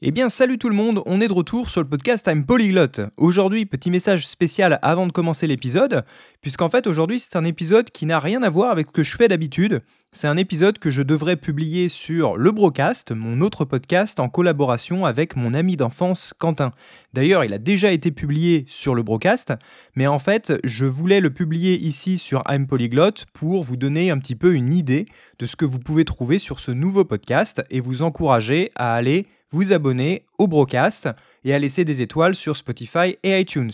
Eh 0.00 0.12
bien, 0.12 0.28
salut 0.28 0.58
tout 0.58 0.68
le 0.68 0.76
monde, 0.76 1.02
on 1.06 1.20
est 1.20 1.26
de 1.26 1.32
retour 1.32 1.70
sur 1.70 1.82
le 1.82 1.88
podcast 1.88 2.28
I'm 2.28 2.46
Polyglot. 2.46 3.10
Aujourd'hui, 3.16 3.66
petit 3.66 3.90
message 3.90 4.28
spécial 4.28 4.78
avant 4.80 5.08
de 5.08 5.10
commencer 5.10 5.48
l'épisode, 5.48 6.04
puisqu'en 6.40 6.68
fait, 6.68 6.86
aujourd'hui, 6.86 7.18
c'est 7.18 7.34
un 7.34 7.44
épisode 7.44 7.90
qui 7.90 8.06
n'a 8.06 8.20
rien 8.20 8.44
à 8.44 8.48
voir 8.48 8.70
avec 8.70 8.86
ce 8.86 8.92
que 8.92 9.02
je 9.02 9.16
fais 9.16 9.26
d'habitude. 9.26 9.82
C'est 10.12 10.28
un 10.28 10.36
épisode 10.36 10.78
que 10.78 10.92
je 10.92 11.02
devrais 11.02 11.34
publier 11.34 11.88
sur 11.88 12.36
le 12.36 12.52
Brocast, 12.52 13.10
mon 13.10 13.40
autre 13.40 13.64
podcast 13.64 14.20
en 14.20 14.28
collaboration 14.28 15.04
avec 15.04 15.34
mon 15.34 15.52
ami 15.52 15.76
d'enfance 15.76 16.32
Quentin. 16.38 16.70
D'ailleurs, 17.12 17.42
il 17.42 17.52
a 17.52 17.58
déjà 17.58 17.90
été 17.90 18.12
publié 18.12 18.66
sur 18.68 18.94
le 18.94 19.02
Brocast, 19.02 19.52
mais 19.96 20.06
en 20.06 20.20
fait, 20.20 20.52
je 20.62 20.86
voulais 20.86 21.18
le 21.18 21.30
publier 21.30 21.76
ici 21.76 22.18
sur 22.18 22.44
I'm 22.48 22.68
Polyglot 22.68 23.24
pour 23.32 23.64
vous 23.64 23.76
donner 23.76 24.12
un 24.12 24.18
petit 24.18 24.36
peu 24.36 24.54
une 24.54 24.72
idée 24.72 25.06
de 25.40 25.46
ce 25.46 25.56
que 25.56 25.64
vous 25.64 25.80
pouvez 25.80 26.04
trouver 26.04 26.38
sur 26.38 26.60
ce 26.60 26.70
nouveau 26.70 27.04
podcast 27.04 27.62
et 27.68 27.80
vous 27.80 28.02
encourager 28.02 28.70
à 28.76 28.94
aller 28.94 29.26
vous 29.50 29.72
abonner 29.72 30.26
au 30.38 30.46
Brocast 30.46 31.08
et 31.44 31.54
à 31.54 31.58
laisser 31.58 31.84
des 31.84 32.02
étoiles 32.02 32.34
sur 32.34 32.56
Spotify 32.56 33.16
et 33.22 33.40
iTunes. 33.40 33.72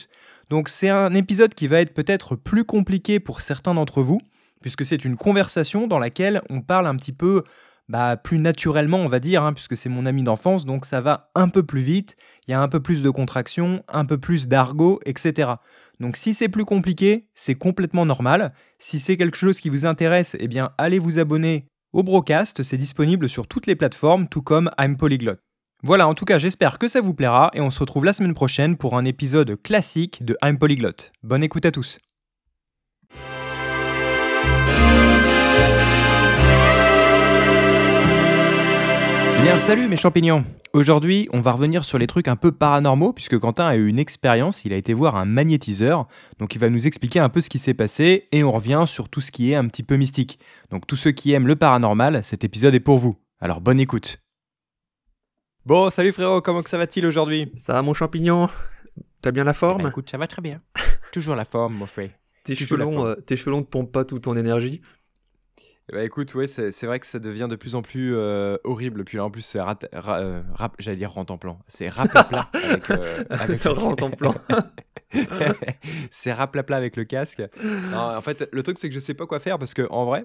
Donc 0.50 0.68
c'est 0.68 0.90
un 0.90 1.14
épisode 1.14 1.54
qui 1.54 1.66
va 1.66 1.80
être 1.80 1.94
peut-être 1.94 2.36
plus 2.36 2.64
compliqué 2.64 3.20
pour 3.20 3.40
certains 3.40 3.74
d'entre 3.74 4.02
vous, 4.02 4.20
puisque 4.60 4.84
c'est 4.84 5.04
une 5.04 5.16
conversation 5.16 5.86
dans 5.86 5.98
laquelle 5.98 6.42
on 6.50 6.60
parle 6.60 6.86
un 6.86 6.96
petit 6.96 7.12
peu 7.12 7.44
bah, 7.88 8.16
plus 8.16 8.38
naturellement, 8.38 8.98
on 8.98 9.08
va 9.08 9.20
dire, 9.20 9.42
hein, 9.42 9.52
puisque 9.52 9.76
c'est 9.76 9.88
mon 9.88 10.06
ami 10.06 10.22
d'enfance, 10.22 10.64
donc 10.64 10.86
ça 10.86 11.00
va 11.00 11.30
un 11.34 11.48
peu 11.48 11.62
plus 11.62 11.82
vite, 11.82 12.16
il 12.46 12.52
y 12.52 12.54
a 12.54 12.60
un 12.60 12.68
peu 12.68 12.80
plus 12.80 13.02
de 13.02 13.10
contractions, 13.10 13.82
un 13.88 14.04
peu 14.06 14.18
plus 14.18 14.48
d'argot, 14.48 15.00
etc. 15.04 15.52
Donc 16.00 16.16
si 16.16 16.34
c'est 16.34 16.48
plus 16.48 16.64
compliqué, 16.64 17.28
c'est 17.34 17.54
complètement 17.54 18.06
normal. 18.06 18.52
Si 18.78 19.00
c'est 19.00 19.16
quelque 19.16 19.36
chose 19.36 19.60
qui 19.60 19.68
vous 19.68 19.86
intéresse, 19.86 20.36
eh 20.38 20.48
bien 20.48 20.70
allez 20.78 20.98
vous 20.98 21.18
abonner 21.18 21.66
au 21.92 22.02
Brocast, 22.02 22.62
c'est 22.62 22.76
disponible 22.76 23.28
sur 23.28 23.46
toutes 23.46 23.66
les 23.66 23.76
plateformes, 23.76 24.28
tout 24.28 24.42
comme 24.42 24.70
I'm 24.78 24.96
Polyglot. 24.96 25.43
Voilà, 25.86 26.08
en 26.08 26.14
tout 26.14 26.24
cas, 26.24 26.38
j'espère 26.38 26.78
que 26.78 26.88
ça 26.88 27.02
vous 27.02 27.12
plaira 27.12 27.50
et 27.52 27.60
on 27.60 27.70
se 27.70 27.78
retrouve 27.78 28.06
la 28.06 28.14
semaine 28.14 28.32
prochaine 28.32 28.78
pour 28.78 28.96
un 28.96 29.04
épisode 29.04 29.60
classique 29.62 30.24
de 30.24 30.34
I'm 30.42 30.56
Polyglot. 30.56 31.10
Bonne 31.22 31.42
écoute 31.42 31.66
à 31.66 31.72
tous. 31.72 31.98
Bien, 39.42 39.58
salut 39.58 39.86
mes 39.86 39.96
champignons 39.96 40.46
Aujourd'hui, 40.72 41.28
on 41.34 41.42
va 41.42 41.52
revenir 41.52 41.84
sur 41.84 41.98
les 41.98 42.06
trucs 42.06 42.28
un 42.28 42.36
peu 42.36 42.50
paranormaux, 42.50 43.12
puisque 43.12 43.38
Quentin 43.38 43.66
a 43.66 43.76
eu 43.76 43.86
une 43.86 43.98
expérience, 43.98 44.64
il 44.64 44.72
a 44.72 44.76
été 44.76 44.94
voir 44.94 45.16
un 45.16 45.26
magnétiseur, 45.26 46.08
donc 46.38 46.54
il 46.54 46.60
va 46.60 46.70
nous 46.70 46.86
expliquer 46.86 47.20
un 47.20 47.28
peu 47.28 47.42
ce 47.42 47.50
qui 47.50 47.58
s'est 47.58 47.74
passé, 47.74 48.26
et 48.32 48.42
on 48.42 48.52
revient 48.52 48.84
sur 48.86 49.10
tout 49.10 49.20
ce 49.20 49.30
qui 49.30 49.52
est 49.52 49.54
un 49.54 49.68
petit 49.68 49.82
peu 49.82 49.96
mystique. 49.96 50.38
Donc 50.70 50.86
tous 50.86 50.96
ceux 50.96 51.12
qui 51.12 51.32
aiment 51.32 51.46
le 51.46 51.56
paranormal, 51.56 52.24
cet 52.24 52.42
épisode 52.42 52.74
est 52.74 52.80
pour 52.80 52.96
vous. 52.96 53.18
Alors 53.38 53.60
bonne 53.60 53.80
écoute 53.80 54.23
Bon, 55.66 55.88
salut 55.90 56.12
frérot, 56.12 56.42
comment 56.42 56.62
que 56.62 56.68
ça 56.70 56.78
va-t-il 56.78 57.06
aujourd'hui? 57.06 57.50
Ça 57.56 57.72
va 57.72 57.82
mon 57.82 57.94
champignon? 57.94 58.48
T'as 59.22 59.30
bien 59.30 59.44
la 59.44 59.54
forme? 59.54 59.80
Eh 59.80 59.84
ben, 59.84 59.88
Écoute, 59.90 60.10
ça 60.10 60.18
va 60.18 60.26
très 60.26 60.42
bien. 60.42 60.60
Toujours 61.12 61.34
la 61.36 61.44
forme, 61.44 61.74
mon 61.74 61.86
frère. 61.86 62.10
tes, 62.44 62.54
cheveux 62.54 62.76
longs, 62.76 63.06
euh, 63.06 63.14
tes 63.14 63.36
cheveux 63.36 63.50
longs 63.52 63.60
ne 63.60 63.64
pompent 63.64 63.92
pas 63.92 64.04
toute 64.04 64.24
ton 64.24 64.36
énergie? 64.36 64.82
Bah 65.92 66.02
écoute, 66.02 66.34
ouais, 66.34 66.46
c'est 66.46 66.70
c'est 66.70 66.86
vrai 66.86 66.98
que 66.98 67.06
ça 67.06 67.18
devient 67.18 67.44
de 67.48 67.56
plus 67.56 67.74
en 67.74 67.82
plus 67.82 68.14
euh, 68.16 68.56
horrible. 68.64 69.04
Puis 69.04 69.18
là, 69.18 69.24
en 69.24 69.30
plus, 69.30 69.42
c'est 69.42 69.60
rat, 69.60 69.78
ra- 69.92 70.20
euh, 70.20 70.42
rap- 70.54 70.76
j'allais 70.78 70.96
dire 70.96 71.12
rent 71.12 71.26
en 71.28 71.36
plan. 71.36 71.58
C'est 71.68 71.88
rapla 71.88 72.22
avec, 72.54 72.90
euh, 72.90 73.24
avec 73.28 73.64
le- 73.64 73.70
Rent 73.72 73.96
en 74.00 74.10
plan. 74.10 74.34
c'est 76.10 76.32
raplapla 76.32 76.76
avec 76.78 76.96
le 76.96 77.04
casque. 77.04 77.42
Non, 77.92 77.98
en 78.16 78.20
fait, 78.22 78.48
le 78.50 78.62
truc, 78.62 78.78
c'est 78.78 78.88
que 78.88 78.94
je 78.94 78.98
sais 79.00 79.12
pas 79.14 79.26
quoi 79.26 79.40
faire 79.40 79.58
parce 79.58 79.74
que 79.74 79.86
en 79.90 80.06
vrai, 80.06 80.24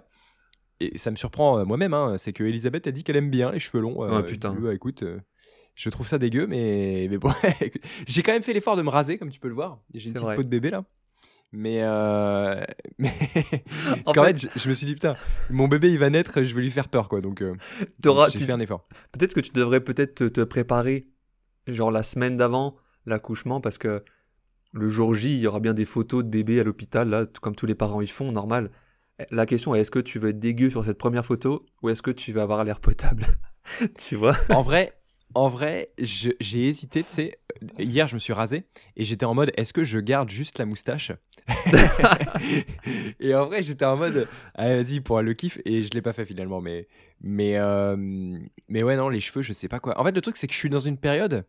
et 0.80 0.97
ça 0.97 1.11
me 1.11 1.16
surprend 1.16 1.59
euh, 1.59 1.66
moi-même, 1.66 1.94
hein, 1.94 2.16
c'est 2.17 2.33
que 2.33 2.44
Elisabeth 2.44 2.88
a 2.88 2.91
dit 2.91 3.03
qu'elle 3.03 3.17
aime 3.17 3.30
bien 3.30 3.52
les 3.52 3.59
cheveux 3.59 3.81
longs. 3.81 4.02
Ah, 4.03 4.23
putain. 4.23 4.53
bah, 4.53 4.73
écoute, 4.73 5.03
euh, 5.03 5.19
je 5.75 5.89
trouve 5.89 6.08
ça 6.08 6.17
dégueu, 6.17 6.47
mais, 6.47 7.08
mais 7.09 7.17
bon, 7.17 7.31
j'ai 8.08 8.23
quand 8.23 8.31
même 8.31 8.44
fait 8.44 8.53
l'effort 8.53 8.75
de 8.77 8.81
me 8.81 8.89
raser, 8.89 9.17
comme 9.17 9.30
tu 9.30 9.39
peux 9.39 9.47
le 9.50 9.53
voir. 9.55 9.80
J'ai 9.94 10.07
une 10.07 10.13
petite 10.13 10.23
vrai. 10.25 10.35
peau 10.35 10.44
de 10.44 10.50
bébé 10.50 10.69
là. 10.69 10.83
Mais, 11.52 11.80
euh, 11.81 12.63
mais... 13.00 13.11
parce 13.33 14.01
En 14.06 14.12
qu'en 14.13 14.23
fait- 14.25 14.39
fait, 14.39 14.51
je, 14.53 14.59
je 14.59 14.69
me 14.69 14.73
suis 14.73 14.85
dit 14.85 14.94
putain, 14.94 15.16
mon 15.50 15.68
bébé 15.68 15.91
il 15.91 15.97
va 16.00 16.09
naître, 16.09 16.44
je 16.44 16.53
vais 16.53 16.62
lui 16.62 16.69
faire 16.72 16.89
peur 16.89 17.09
quoi. 17.09 17.22
Donc, 17.22 17.41
euh, 17.41 17.56
j'ai 18.31 18.45
fait 18.45 18.53
un 18.53 18.59
effort. 18.59 18.88
Peut-être 19.12 19.34
que 19.34 19.39
tu 19.39 19.51
devrais 19.51 19.81
peut-être 19.81 20.16
te, 20.16 20.23
te 20.25 20.41
préparer, 20.41 21.07
genre 21.68 21.91
la 21.91 22.03
semaine 22.03 22.38
d'avant 22.38 22.75
l'accouchement, 23.06 23.62
parce 23.62 23.78
que 23.78 24.03
le 24.72 24.88
jour 24.89 25.16
J, 25.16 25.34
il 25.34 25.39
y 25.39 25.47
aura 25.47 25.59
bien 25.59 25.73
des 25.73 25.85
photos 25.85 26.23
de 26.23 26.29
bébé 26.29 26.59
à 26.59 26.63
l'hôpital, 26.63 27.09
là, 27.09 27.25
comme 27.41 27.56
tous 27.56 27.66
les 27.66 27.73
parents 27.75 28.01
y 28.01 28.07
font, 28.07 28.31
normal. 28.31 28.69
La 29.31 29.46
question 29.46 29.75
est 29.75 29.81
est-ce 29.81 29.91
que 29.91 30.00
tu 30.00 30.19
veux 30.19 30.30
être 30.30 30.40
dégueu 30.40 30.69
sur 30.69 30.85
cette 30.85 30.97
première 30.97 31.25
photo 31.25 31.66
ou 31.81 31.90
est-ce 31.90 32.02
que 32.02 32.12
tu 32.12 32.31
vas 32.31 32.44
avoir 32.44 32.63
l'air 32.63 32.80
potable 32.80 33.25
Tu 33.97 34.16
vois 34.16 34.35
En 34.50 34.62
vrai, 34.62 34.94
en 35.35 35.50
vrai, 35.50 35.91
j'ai 36.00 36.68
hésité, 36.68 37.03
tu 37.03 37.12
sais. 37.12 37.40
Hier, 37.78 38.07
je 38.07 38.16
me 38.16 38.19
suis 38.19 38.34
rasé 38.34 38.63
et 38.96 39.03
j'étais 39.03 39.25
en 39.25 39.35
mode 39.35 39.52
est-ce 39.57 39.74
que 39.74 39.84
je 39.84 40.00
garde 40.00 40.30
juste 40.30 40.57
la 40.57 40.66
moustache 40.66 41.12
Et 43.19 43.35
en 43.35 43.46
vrai, 43.47 43.63
j'étais 43.63 43.85
en 43.85 43.97
mode 43.97 44.28
allez, 44.56 44.81
vas-y 44.81 45.02
pour 45.02 45.22
le 45.22 45.34
kiff 45.34 45.59
et 45.66 45.84
je 45.84 45.90
l'ai 45.91 46.01
pas 46.01 46.13
fait 46.13 46.25
finalement. 46.25 46.62
Mais, 46.62 46.88
mais, 47.22 47.57
euh, 47.57 47.96
mais 48.69 48.84
ouais, 48.84 48.96
non, 48.96 49.09
les 49.09 49.19
cheveux, 49.19 49.41
je 49.41 49.53
sais 49.53 49.68
pas 49.68 49.80
quoi. 49.80 50.00
En 50.00 50.06
fait, 50.06 50.12
le 50.13 50.22
truc, 50.22 50.38
c'est 50.38 50.47
que 50.47 50.53
je 50.53 50.59
suis 50.59 50.69
dans 50.69 50.80
une 50.80 50.97
période. 50.97 51.46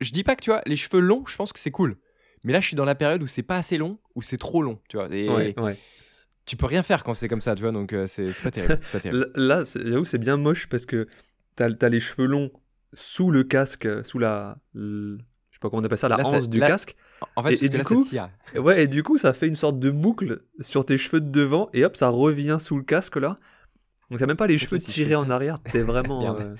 Je 0.00 0.10
dis 0.10 0.22
pas 0.24 0.36
que 0.36 0.42
tu 0.42 0.50
vois, 0.50 0.60
les 0.66 0.76
cheveux 0.76 1.00
longs, 1.00 1.24
je 1.26 1.36
pense 1.36 1.52
que 1.52 1.58
c'est 1.58 1.70
cool. 1.70 1.96
Mais 2.42 2.52
là, 2.52 2.60
je 2.60 2.66
suis 2.66 2.76
dans 2.76 2.84
la 2.84 2.94
période 2.94 3.22
où 3.22 3.26
c'est 3.26 3.42
pas 3.42 3.56
assez 3.56 3.78
long, 3.78 3.98
ou 4.14 4.22
c'est 4.22 4.36
trop 4.36 4.60
long, 4.62 4.78
tu 4.88 4.98
vois. 4.98 5.08
Et 5.14 5.28
Ouais, 5.28 5.54
ouais. 5.58 5.78
Tu 6.46 6.56
peux 6.56 6.66
rien 6.66 6.82
faire 6.82 7.04
quand 7.04 7.14
c'est 7.14 7.28
comme 7.28 7.40
ça, 7.40 7.54
tu 7.54 7.62
vois. 7.62 7.72
Donc, 7.72 7.92
euh, 7.92 8.06
c'est 8.06 8.30
pas 8.42 8.50
terrible. 8.50 8.78
pas 8.92 9.00
terrible. 9.00 9.30
Là, 9.34 9.64
j'avoue, 9.74 10.04
c'est 10.04 10.18
bien 10.18 10.36
moche 10.36 10.68
parce 10.68 10.86
que 10.86 11.06
t'as 11.56 11.68
as 11.80 11.88
les 11.88 12.00
cheveux 12.00 12.26
longs 12.26 12.50
sous 12.92 13.30
le 13.30 13.44
casque, 13.44 13.88
sous 14.04 14.18
la. 14.18 14.58
je 14.74 15.16
sais 15.50 15.58
pas 15.60 15.70
comment 15.70 15.82
on 15.82 15.84
appelle 15.84 15.98
ça, 15.98 16.08
la 16.08 16.16
Là, 16.18 16.24
ça- 16.24 16.30
hanse 16.30 16.48
du 16.48 16.58
là- 16.60 16.66
casque. 16.66 16.96
En 17.36 17.42
fait, 17.42 17.54
Et- 17.62 17.68
du 17.68 17.78
là, 17.78 17.84
coup- 17.84 18.04
ça 18.04 18.30
Ouais, 18.56 18.84
et 18.84 18.86
du 18.88 19.02
coup, 19.02 19.16
ça 19.18 19.32
fait 19.32 19.46
une 19.48 19.56
sorte 19.56 19.78
de 19.78 19.90
boucle 19.90 20.42
sur 20.60 20.84
tes 20.84 20.96
cheveux 20.98 21.20
de 21.20 21.30
devant, 21.30 21.70
et 21.72 21.84
hop, 21.84 21.96
ça 21.96 22.08
revient 22.08 22.58
sous 22.60 22.76
le 22.76 22.82
casque 22.84 23.16
là. 23.16 23.38
Donc 24.10 24.20
t'as 24.20 24.26
même 24.26 24.36
pas 24.36 24.46
les 24.46 24.58
cheveux 24.58 24.78
tirés 24.78 25.14
en 25.14 25.30
arrière. 25.30 25.60
T'es 25.62 25.80
vraiment, 25.82 26.36
euh, 26.38 26.54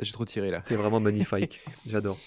J'ai 0.00 0.12
trop 0.12 0.24
tiré 0.24 0.50
là. 0.50 0.60
t'es 0.60 0.76
vraiment 0.76 1.00
magnifique. 1.00 1.60
J'adore. 1.86 2.18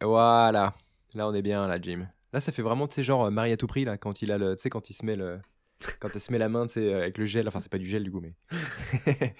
Voilà. 0.00 0.74
Là, 1.14 1.28
on 1.28 1.34
est 1.34 1.42
bien, 1.42 1.66
là, 1.66 1.78
Jim. 1.80 2.06
Là, 2.32 2.40
ça 2.40 2.52
fait 2.52 2.62
vraiment, 2.62 2.86
tu 2.86 2.94
sais, 2.94 3.02
genre 3.02 3.24
euh, 3.26 3.30
Marie 3.30 3.52
à 3.52 3.56
tout 3.56 3.66
prix, 3.66 3.84
là, 3.84 3.98
quand 3.98 4.22
il 4.22 4.30
a 4.30 4.38
le. 4.38 4.54
Tu 4.56 4.62
sais, 4.62 4.70
quand 4.70 4.88
il 4.90 4.94
se 4.94 5.04
met 5.04 5.16
le. 5.16 5.40
Quand 6.00 6.08
elle 6.14 6.20
se 6.20 6.32
met 6.32 6.38
la 6.38 6.48
main, 6.48 6.66
tu 6.66 6.74
sais, 6.74 6.92
euh, 6.92 7.02
avec 7.02 7.18
le 7.18 7.24
gel. 7.24 7.48
Enfin, 7.48 7.60
c'est 7.60 7.70
pas 7.70 7.78
du 7.78 7.86
gel, 7.86 8.04
du 8.04 8.10
coup, 8.10 8.20
mais. 8.20 8.34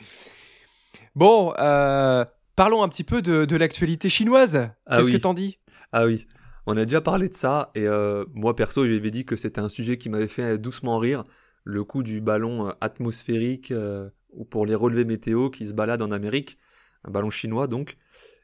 bon, 1.15 1.53
euh, 1.59 2.25
parlons 2.57 2.83
un 2.83 2.89
petit 2.89 3.05
peu 3.05 3.23
de, 3.23 3.45
de 3.45 3.57
l'actualité 3.57 4.09
chinoise. 4.09 4.71
Ah 4.87 4.97
Qu'est-ce 4.97 5.09
oui. 5.09 5.13
que 5.13 5.23
t'en 5.23 5.35
dis? 5.35 5.59
Ah 5.93 6.07
oui, 6.07 6.27
on 6.67 6.77
a 6.77 6.85
déjà 6.85 7.01
parlé 7.01 7.29
de 7.29 7.35
ça, 7.35 7.71
et 7.75 7.87
euh, 7.87 8.25
moi 8.33 8.55
perso, 8.55 8.87
j'avais 8.87 9.11
dit 9.11 9.25
que 9.25 9.37
c'était 9.37 9.61
un 9.61 9.69
sujet 9.69 9.99
qui 9.99 10.09
m'avait 10.09 10.29
fait 10.29 10.57
doucement 10.57 10.99
rire, 10.99 11.25
le 11.65 11.85
coup 11.85 12.03
du 12.03 12.21
ballon 12.21 12.73
atmosphérique 12.81 13.71
euh, 13.71 14.09
ou 14.33 14.45
pour 14.45 14.67
les 14.67 14.75
relevés 14.75 15.05
météo 15.05 15.51
qui 15.51 15.67
se 15.67 15.75
balade 15.75 16.03
en 16.03 16.11
Amérique, 16.11 16.59
un 17.05 17.11
ballon 17.11 17.31
chinois 17.31 17.67
donc. 17.67 17.97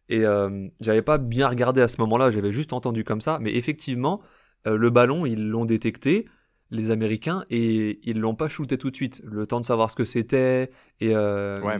Et 0.08 0.24
euh, 0.24 0.68
j'avais 0.80 1.02
pas 1.02 1.18
bien 1.18 1.48
regardé 1.48 1.80
à 1.80 1.88
ce 1.88 2.00
moment-là, 2.00 2.30
j'avais 2.30 2.52
juste 2.52 2.72
entendu 2.72 3.04
comme 3.04 3.20
ça, 3.20 3.38
mais 3.40 3.54
effectivement, 3.54 4.22
euh, 4.66 4.76
le 4.76 4.90
ballon, 4.90 5.26
ils 5.26 5.48
l'ont 5.48 5.64
détecté, 5.64 6.26
les 6.70 6.90
Américains, 6.90 7.44
et 7.50 8.00
ils 8.08 8.18
l'ont 8.18 8.34
pas 8.34 8.48
shooté 8.48 8.76
tout 8.78 8.90
de 8.90 8.96
suite. 8.96 9.20
Le 9.24 9.46
temps 9.46 9.60
de 9.60 9.64
savoir 9.64 9.90
ce 9.90 9.96
que 9.96 10.04
c'était, 10.04 10.70
et 11.00 11.14
euh, 11.14 11.60
Ouais. 11.62 11.78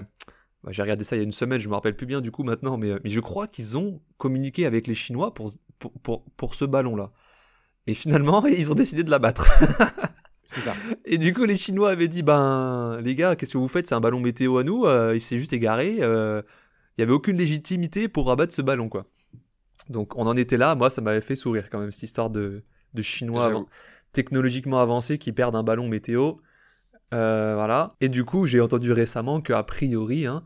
bah, 0.63 0.71
j'ai 0.73 0.83
regardé 0.83 1.03
ça 1.05 1.17
il 1.17 1.19
y 1.19 1.23
a 1.23 1.25
une 1.25 1.33
semaine, 1.33 1.59
je 1.61 1.69
me 1.69 1.75
rappelle 1.75 1.97
plus 1.97 2.07
bien 2.07 2.21
du 2.21 2.31
coup 2.31 2.45
maintenant, 2.45 2.77
mais, 2.79 2.91
euh, 2.93 2.99
mais 3.05 3.11
je 3.11 3.21
crois 3.21 3.47
qu'ils 3.49 3.77
ont 3.79 4.01
communiqué 4.19 4.65
avec 4.67 4.87
les 4.87 4.95
Chinois 4.95 5.35
pour, 5.35 5.53
pour, 5.79 5.93
pour, 6.01 6.25
pour 6.37 6.55
ce 6.55 6.65
ballon-là. 6.65 7.11
Et 7.89 7.95
finalement, 7.95 8.45
ils 8.47 8.71
ont 8.71 8.75
décidé 8.75 9.03
de 9.05 9.11
l'abattre. 9.11 9.47
C'est 10.49 10.61
ça. 10.61 10.75
Et 11.05 11.19
du 11.19 11.35
coup, 11.35 11.45
les 11.45 11.57
Chinois 11.57 11.91
avaient 11.91 12.07
dit, 12.07 12.23
ben, 12.23 13.01
les 13.03 13.17
gars, 13.17 13.35
qu'est-ce 13.35 13.55
que 13.55 13.59
vous 13.59 13.67
faites? 13.67 13.89
C'est 13.89 13.97
un 13.97 14.01
ballon 14.01 14.21
météo 14.21 14.59
à 14.59 14.63
nous, 14.65 14.85
euh, 14.85 15.13
il 15.17 15.21
s'est 15.21 15.37
juste 15.39 15.53
égaré, 15.53 15.97
euh, 16.01 16.41
il 16.97 17.01
y 17.01 17.03
avait 17.03 17.13
aucune 17.13 17.37
légitimité 17.37 18.07
pour 18.09 18.31
abattre 18.31 18.55
ce 18.55 18.63
ballon, 18.63 18.89
quoi. 18.89 19.07
Donc 19.89 20.17
on 20.17 20.27
en 20.27 20.37
était 20.37 20.57
là, 20.57 20.75
moi 20.77 20.89
ça 20.91 21.01
m'avait 21.01 21.21
fait 21.21 21.37
sourire 21.37 21.69
quand 21.71 21.79
même, 21.81 21.93
cette 21.93 22.05
histoire 22.05 22.31
de, 22.31 22.63
de 22.95 23.03
Chinois 23.03 23.47
avant- 23.47 23.67
technologiquement 24.17 24.81
avancés 24.81 25.19
qui 25.19 25.31
perdent 25.31 25.57
un 25.57 25.63
ballon 25.63 25.89
météo. 25.89 26.37
Euh, 27.13 27.53
voilà. 27.55 27.95
Et 28.01 28.09
du 28.09 28.25
coup, 28.25 28.47
j'ai 28.47 28.63
entendu 28.63 28.91
récemment 28.91 29.43
qu'a 29.43 29.63
priori, 29.63 30.25
hein, 30.25 30.43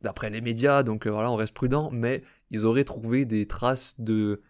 d'après 0.00 0.30
les 0.30 0.40
médias, 0.40 0.84
donc 0.84 1.06
euh, 1.06 1.10
voilà, 1.10 1.28
on 1.28 1.34
reste 1.34 1.52
prudent, 1.52 1.90
mais 1.92 2.22
ils 2.52 2.66
auraient 2.66 2.84
trouvé 2.84 3.24
des 3.24 3.46
traces 3.46 3.96
de, 3.98 4.40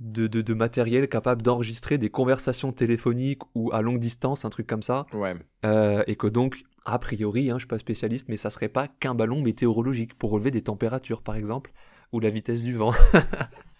de, 0.00 0.26
de, 0.26 0.42
de 0.42 0.54
matériel 0.54 1.08
capable 1.08 1.40
d'enregistrer 1.40 1.96
des 1.96 2.10
conversations 2.10 2.72
téléphoniques 2.72 3.40
ou 3.54 3.72
à 3.72 3.80
longue 3.80 3.98
distance, 3.98 4.44
un 4.44 4.50
truc 4.50 4.66
comme 4.66 4.82
ça. 4.82 5.04
Ouais. 5.14 5.34
Euh, 5.64 6.04
et 6.06 6.16
que 6.16 6.26
donc, 6.26 6.64
a 6.84 6.98
priori, 6.98 7.50
hein, 7.50 7.54
je 7.54 7.60
suis 7.60 7.68
pas 7.68 7.78
spécialiste, 7.78 8.28
mais 8.28 8.36
ça 8.36 8.50
serait 8.50 8.68
pas 8.68 8.86
qu'un 8.86 9.14
ballon 9.14 9.40
météorologique 9.40 10.18
pour 10.18 10.30
relever 10.30 10.50
des 10.50 10.62
températures, 10.62 11.22
par 11.22 11.36
exemple, 11.36 11.72
ou 12.12 12.20
la 12.20 12.28
vitesse 12.28 12.62
du 12.62 12.74
vent. 12.74 12.92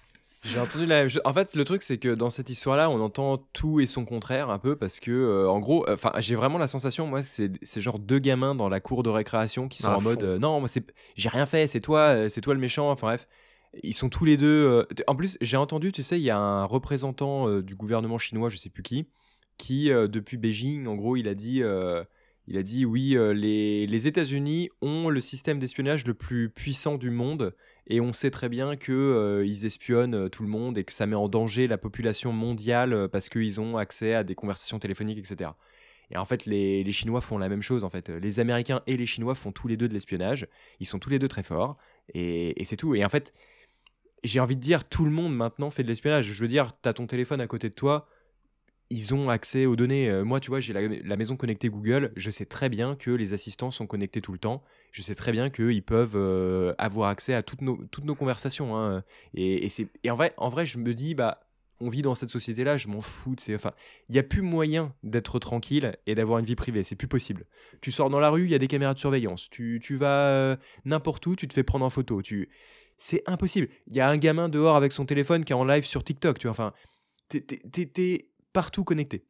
J'ai 0.45 0.59
entendu 0.59 0.87
la 0.87 1.01
même 1.01 1.09
chose. 1.09 1.23
En 1.25 1.33
fait, 1.33 1.55
le 1.55 1.65
truc, 1.65 1.83
c'est 1.83 1.99
que 1.99 2.15
dans 2.15 2.29
cette 2.29 2.51
histoire-là, 2.51 2.91
on 2.91 3.01
entend 3.01 3.39
tout 3.53 3.79
et 3.79 3.87
son 3.87 4.05
contraire 4.05 4.51
un 4.51 4.59
peu 4.59 4.75
parce 4.75 4.99
que, 4.99 5.13
euh, 5.13 5.49
en 5.49 5.61
gros, 5.61 5.89
enfin, 5.89 6.13
j'ai 6.19 6.35
vraiment 6.35 6.59
la 6.59 6.67
sensation, 6.67 7.07
moi, 7.07 7.23
c'est 7.23 7.53
c'est 7.63 7.81
genre 7.81 8.01
deux 8.01 8.19
gamins 8.19 8.57
dans 8.57 8.69
la 8.69 8.81
cour 8.81 9.05
de 9.05 9.09
récréation 9.11 9.69
qui 9.69 9.83
sont 9.83 9.91
en 9.91 10.01
mode 10.01 10.21
fond. 10.21 10.27
euh, 10.27 10.39
non, 10.41 10.59
moi, 10.59 10.67
c'est 10.69 10.85
j'ai 11.15 11.29
rien 11.29 11.47
fait, 11.47 11.69
c'est 11.69 11.79
toi, 11.81 12.01
euh, 12.17 12.29
c'est 12.29 12.41
toi 12.41 12.55
le 12.55 12.61
méchant. 12.61 12.91
Enfin 12.91 13.07
bref, 13.07 13.29
ils 13.85 13.95
sont 13.95 14.09
tous 14.09 14.25
les 14.25 14.37
deux. 14.37 14.47
euh, 14.67 14.83
t- 14.95 15.05
En 15.07 15.15
plus, 15.15 15.39
j'ai 15.41 15.57
entendu, 15.57 15.93
tu 15.93 16.03
sais, 16.03 16.19
il 16.19 16.25
y 16.25 16.31
a 16.31 16.39
un 16.39 16.65
représentant 16.65 17.49
euh, 17.49 17.63
du 17.63 17.77
gouvernement 17.77 18.19
chinois, 18.19 18.49
je 18.49 18.57
sais 18.57 18.69
plus 18.71 18.83
qui, 18.83 19.07
qui 19.59 19.93
euh, 19.93 20.09
depuis 20.09 20.39
Beijing, 20.39 20.87
en 20.89 20.97
gros, 20.97 21.15
il 21.17 21.29
a 21.29 21.35
dit. 21.35 21.63
euh, 21.63 22.03
il 22.49 22.57
a 22.59 22.65
dit 22.65 22.85
oui, 22.85 23.17
euh, 23.17 23.33
les, 23.33 23.87
les 23.87 24.07
États-Unis 24.09 24.71
ont 24.81 25.09
le 25.09 25.21
système 25.21 25.61
d'espionnage 25.61 26.05
le 26.05 26.15
plus 26.15 26.51
puissant 26.51 26.99
du 26.99 27.09
monde 27.11 27.55
et 27.87 28.01
on 28.01 28.13
sait 28.13 28.31
très 28.31 28.49
bien 28.49 28.77
que 28.77 28.93
euh, 28.93 29.65
espionnent 29.65 30.15
euh, 30.15 30.29
tout 30.29 30.43
le 30.43 30.49
monde 30.49 30.79
et 30.79 30.85
que 30.85 30.93
ça 30.93 31.07
met 31.07 31.17
en 31.17 31.29
danger 31.29 31.67
la 31.67 31.79
population 31.79 32.33
mondiale 32.33 32.93
euh, 32.93 33.09
parce 33.09 33.29
qu'ils 33.29 33.61
ont 33.61 33.77
accès 33.77 34.15
à 34.15 34.25
des 34.25 34.35
conversations 34.35 34.79
téléphoniques, 34.79 35.19
etc. 35.19 35.51
Et 36.11 36.17
en 36.17 36.25
fait, 36.25 36.47
les, 36.47 36.85
les 36.85 36.93
Chinois 36.93 37.21
font 37.21 37.39
la 37.39 37.49
même 37.49 37.63
chose. 37.63 37.85
En 37.85 37.91
fait, 37.91 38.09
les 38.09 38.39
Américains 38.39 38.83
et 38.87 38.97
les 38.97 39.07
Chinois 39.07 39.35
font 39.35 39.51
tous 39.51 39.67
les 39.67 39.77
deux 39.77 39.89
de 39.89 39.95
l'espionnage. 39.95 40.47
Ils 40.79 40.87
sont 40.87 40.99
tous 40.99 41.11
les 41.11 41.19
deux 41.19 41.29
très 41.29 41.43
forts 41.43 41.77
et, 42.13 42.61
et 42.61 42.65
c'est 42.65 42.77
tout. 42.77 42.95
Et 42.95 43.05
en 43.05 43.09
fait, 43.09 43.33
j'ai 44.23 44.39
envie 44.39 44.57
de 44.57 44.61
dire, 44.61 44.89
tout 44.89 45.05
le 45.05 45.11
monde 45.11 45.35
maintenant 45.35 45.71
fait 45.71 45.83
de 45.83 45.89
l'espionnage. 45.89 46.27
Je 46.27 46.41
veux 46.41 46.49
dire, 46.49 46.73
t'as 46.81 46.93
ton 46.93 47.07
téléphone 47.07 47.41
à 47.41 47.47
côté 47.47 47.69
de 47.69 47.75
toi. 47.75 48.07
Ils 48.93 49.15
ont 49.15 49.31
accès 49.31 49.65
aux 49.65 49.75
données. 49.75 50.11
Euh, 50.11 50.23
moi, 50.23 50.39
tu 50.39 50.51
vois, 50.51 50.61
j'ai 50.61 50.75
la, 50.75 51.17
maison 51.17 51.35
connectée 51.35 51.71
Google. 51.71 52.13
Je 52.15 52.31
sais 52.31 52.45
très 52.45 52.69
bien 52.69 52.95
que 52.95 53.11
les 53.11 53.33
assistants 53.33 53.71
sont 53.71 53.87
connectés 53.87 54.21
tout 54.21 54.33
le 54.33 54.39
temps. 54.39 54.63
Je 54.91 55.01
sais 55.01 55.15
très 55.15 55.33
bien 55.33 55.49
qu'ils 55.49 55.83
peuvent 55.83 56.15
euh, 56.15 56.75
avoir 56.77 57.09
accès 57.09 57.33
à 57.33 57.43
toutes 57.43 57.63
nos, 57.63 57.79
toutes 57.91 58.05
nos 58.05 58.15
conversations. 58.15 58.77
hein. 58.77 59.03
Et, 59.33 59.67
et 59.67 59.89
et 60.05 60.11
en, 60.11 60.17
vrai, 60.17 60.35
en 60.37 60.51
vrai, 60.51 60.67
je 60.67 60.77
me 60.77 60.93
dis, 60.93 61.15
bah, 61.15 61.41
on 61.81 61.89
vit 61.89 62.03
dans 62.03 62.15
cette 62.15 62.29
société-là, 62.29 62.77
je 62.77 62.89
m'en 62.89 63.01
fous. 63.01 63.35
c'est 63.39 63.55
Enfin, 63.55 63.73
il 64.11 64.13
n'y 64.13 64.19
a 64.19 64.23
plus 64.23 64.43
moyen 64.43 64.95
d'être 65.03 65.39
tranquille 65.39 65.97
et 66.07 66.15
d'avoir 66.15 66.39
une 66.39 66.45
vie 66.45 66.55
privée. 66.55 66.83
C'est 66.83 66.95
plus 66.95 67.09
possible. 67.09 67.47
Tu 67.81 67.93
sors 67.93 68.11
dans 68.11 68.21
la 68.21 68.29
rue, 68.29 68.45
il 68.45 68.51
y 68.51 68.55
a 68.55 68.59
des 68.59 68.69
caméras 68.69 68.93
de 68.93 68.99
surveillance. 68.99 69.49
Tu, 69.49 69.81
tu 69.83 69.97
vas 69.97 70.29
euh, 70.29 70.57
n'importe 70.85 71.27
où, 71.27 71.35
tu 71.35 71.49
te 71.49 71.55
fais 71.55 71.63
prendre 71.63 71.87
en 71.87 71.91
photo. 71.91 72.21
Tu... 72.21 72.51
C'est 72.99 73.23
impossible. 73.25 73.69
Il 73.87 73.97
y 73.97 74.01
a 74.01 74.09
un 74.11 74.19
gamin 74.19 74.51
dehors 74.51 74.77
avec 74.77 74.93
son 74.93 75.07
téléphone 75.07 75.47
qui 75.47 75.55
est 75.55 75.57
en 75.57 75.65
live 75.65 75.87
sur 75.87 76.05
TikTok. 76.05 76.39
Tu 76.39 76.47
vois, 76.47 76.51
enfin, 76.51 76.75
t'es 77.31 78.32
partout 78.53 78.85
connecté. 78.85 79.25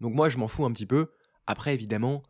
Donc 0.00 0.14
moi, 0.14 0.28
je 0.28 0.38
m'en 0.38 0.48
fous 0.48 0.64
un 0.64 0.72
petit 0.72 0.86
peu. 0.86 1.10
Après, 1.46 1.74
évidemment, 1.74 2.22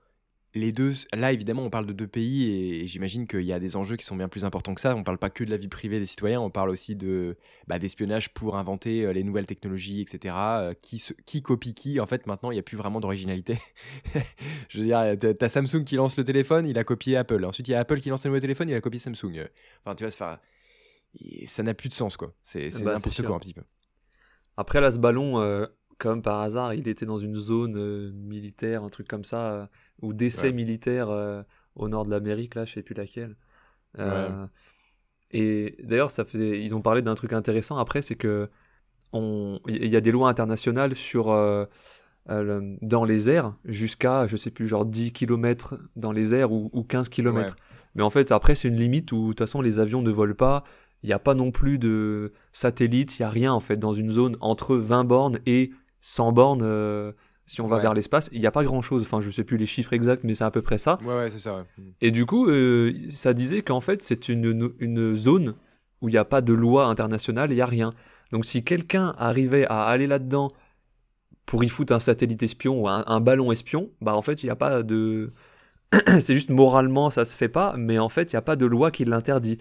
les 0.55 0.73
deux, 0.73 0.93
là, 1.12 1.32
évidemment, 1.32 1.62
on 1.62 1.70
parle 1.70 1.85
de 1.85 1.93
deux 1.93 2.06
pays 2.06 2.50
et 2.50 2.87
j'imagine 2.87 3.26
qu'il 3.26 3.43
y 3.43 3.53
a 3.53 3.61
des 3.61 3.76
enjeux 3.76 3.97
qui 3.97 4.05
sont 4.06 4.17
bien 4.17 4.29
plus 4.29 4.44
importants 4.47 4.75
que 4.75 4.81
ça. 4.81 4.97
On 4.97 5.05
parle 5.05 5.19
pas 5.19 5.29
que 5.29 5.44
de 5.44 5.50
la 5.50 5.59
vie 5.59 5.69
privée 5.69 5.99
des 6.00 6.06
citoyens, 6.06 6.41
on 6.41 6.49
parle 6.50 6.70
aussi 6.70 6.97
de 6.97 7.37
bah, 7.67 7.79
d'espionnage 7.79 8.32
pour 8.32 8.56
inventer 8.56 9.05
euh, 9.05 9.12
les 9.12 9.23
nouvelles 9.25 9.44
technologies, 9.47 10.00
etc. 10.00 10.35
Euh, 10.38 10.75
qui, 10.81 10.99
se- 10.99 11.12
qui 11.26 11.43
copie 11.43 11.75
qui? 11.75 12.00
En 12.00 12.06
fait, 12.06 12.26
maintenant, 12.26 12.50
il 12.50 12.55
n'y 12.55 12.61
a 12.61 12.62
plus 12.62 12.79
vraiment 12.79 12.99
d'originalité. 13.00 13.59
Je 14.70 14.79
veux 14.81 14.85
dire, 14.87 15.35
t'as 15.37 15.49
Samsung 15.50 15.85
qui 15.85 15.97
lance 15.97 16.17
le 16.17 16.25
téléphone, 16.25 16.67
il 16.67 16.79
a 16.79 16.85
copié 16.85 17.17
Apple. 17.19 17.44
Ensuite, 17.44 17.69
il 17.69 17.73
y 17.73 17.75
a 17.75 17.81
Apple 17.81 18.00
qui 18.00 18.09
lance 18.09 18.25
le 18.25 18.31
nouveau 18.31 18.41
téléphone, 18.41 18.70
il 18.70 18.75
a 18.75 18.81
copié 18.81 18.99
Samsung. 19.00 19.47
Enfin, 19.85 19.94
tu 19.94 20.05
vois, 20.05 20.11
ça 20.11 21.62
n'a 21.62 21.75
plus 21.75 21.88
de 21.91 21.94
sens, 21.94 22.17
quoi. 22.17 22.32
C'est 22.43 22.70
Bah, 22.85 22.93
n'importe 22.94 23.23
quoi 23.26 23.37
un 23.37 23.38
petit 23.41 23.55
peu. 23.55 23.62
Après, 24.56 24.81
là, 24.81 24.91
ce 24.91 24.99
ballon, 24.99 25.41
euh, 25.41 25.67
comme 25.98 26.22
par 26.22 26.40
hasard, 26.40 26.74
il 26.74 26.88
était 26.88 27.06
dans 27.06 27.18
une 27.18 27.34
zone 27.38 27.76
euh, 27.76 28.12
militaire, 28.12 28.84
un 28.84 28.88
truc 28.88 29.08
comme 29.08 29.24
ça, 29.24 29.52
euh, 29.52 29.66
ou 30.02 30.12
d'essai 30.12 30.48
Ouais. 30.48 30.52
militaire 30.52 31.10
euh, 31.10 31.42
au 31.74 31.88
nord 31.88 32.04
de 32.06 32.10
l'Amérique, 32.10 32.54
là, 32.54 32.64
je 32.64 32.74
sais 32.74 32.82
plus 32.82 32.94
laquelle. 32.94 33.36
Et 35.30 35.76
d'ailleurs, 35.82 36.10
ça 36.10 36.24
faisait, 36.24 36.62
ils 36.62 36.74
ont 36.74 36.80
parlé 36.80 37.02
d'un 37.02 37.14
truc 37.14 37.32
intéressant 37.32 37.76
après, 37.76 38.02
c'est 38.02 38.14
que 38.14 38.48
on, 39.12 39.60
il 39.68 39.86
y 39.88 39.96
a 39.96 40.00
des 40.00 40.12
lois 40.12 40.28
internationales 40.30 40.94
sur 40.94 41.30
euh, 41.30 41.64
euh, 42.30 42.76
dans 42.82 43.04
les 43.04 43.30
airs 43.30 43.54
jusqu'à, 43.64 44.26
je 44.26 44.36
sais 44.36 44.50
plus, 44.50 44.68
genre 44.68 44.86
10 44.86 45.12
km 45.12 45.78
dans 45.96 46.12
les 46.12 46.34
airs 46.34 46.52
ou, 46.52 46.70
ou 46.72 46.82
15 46.84 47.08
km. 47.08 47.56
Mais 47.94 48.02
en 48.02 48.10
fait, 48.10 48.32
après, 48.32 48.54
c'est 48.54 48.68
une 48.68 48.76
limite 48.76 49.12
où, 49.12 49.24
de 49.24 49.28
toute 49.32 49.40
façon, 49.40 49.60
les 49.62 49.78
avions 49.80 50.02
ne 50.02 50.10
volent 50.10 50.34
pas. 50.34 50.64
Il 51.02 51.08
n'y 51.08 51.12
a 51.12 51.18
pas 51.18 51.34
non 51.34 51.50
plus 51.50 51.78
de 51.78 52.32
satellites, 52.52 53.18
il 53.18 53.22
n'y 53.22 53.26
a 53.26 53.30
rien, 53.30 53.52
en 53.52 53.60
fait, 53.60 53.76
dans 53.76 53.92
une 53.94 54.10
zone 54.10 54.36
entre 54.40 54.76
20 54.76 55.04
bornes 55.04 55.38
et 55.46 55.70
100 56.00 56.32
bornes, 56.32 56.62
euh, 56.62 57.12
si 57.46 57.60
on 57.60 57.66
va 57.66 57.76
Ouais. 57.76 57.82
vers 57.82 57.94
l'espace. 57.94 58.28
Il 58.32 58.40
n'y 58.40 58.46
a 58.46 58.50
pas 58.50 58.64
grand-chose. 58.64 59.02
Enfin, 59.02 59.20
je 59.20 59.30
sais 59.30 59.44
plus 59.44 59.56
les 59.56 59.66
chiffres 59.66 59.92
exacts, 59.92 60.24
mais 60.24 60.34
c'est 60.34 60.44
à 60.44 60.50
peu 60.50 60.62
près 60.62 60.78
ça. 60.78 60.98
Ouais, 61.02 61.14
ouais, 61.14 61.30
c'est 61.30 61.38
ça. 61.38 61.64
Mm. 61.76 61.82
Et 62.02 62.10
du 62.10 62.26
coup, 62.26 62.48
euh, 62.48 62.92
ça 63.10 63.32
disait 63.34 63.62
qu'en 63.62 63.80
fait, 63.80 64.02
c'est 64.02 64.28
une, 64.28 64.72
une 64.78 65.14
zone 65.16 65.54
où 66.00 66.08
il 66.08 66.12
n'y 66.12 66.18
a 66.18 66.24
pas 66.24 66.40
de 66.42 66.52
loi 66.52 66.86
internationale, 66.86 67.50
il 67.50 67.54
n'y 67.56 67.60
a 67.60 67.66
rien. 67.66 67.92
Donc 68.30 68.44
si 68.44 68.62
quelqu'un 68.62 69.14
arrivait 69.18 69.66
à 69.66 69.84
aller 69.84 70.06
là-dedans 70.06 70.52
pour 71.46 71.64
y 71.64 71.68
foutre 71.68 71.94
un 71.94 72.00
satellite 72.00 72.42
espion 72.42 72.78
ou 72.82 72.88
un, 72.88 73.02
un 73.06 73.20
ballon 73.20 73.50
espion, 73.50 73.90
bah 74.02 74.14
en 74.14 74.22
fait, 74.22 74.42
il 74.42 74.46
n'y 74.46 74.50
a 74.50 74.56
pas 74.56 74.82
de... 74.82 75.32
c'est 76.20 76.34
juste 76.34 76.50
moralement, 76.50 77.10
ça 77.10 77.24
se 77.24 77.34
fait 77.34 77.48
pas, 77.48 77.74
mais 77.78 77.98
en 77.98 78.10
fait, 78.10 78.30
il 78.32 78.36
n'y 78.36 78.38
a 78.38 78.42
pas 78.42 78.56
de 78.56 78.66
loi 78.66 78.90
qui 78.90 79.06
l'interdit. 79.06 79.58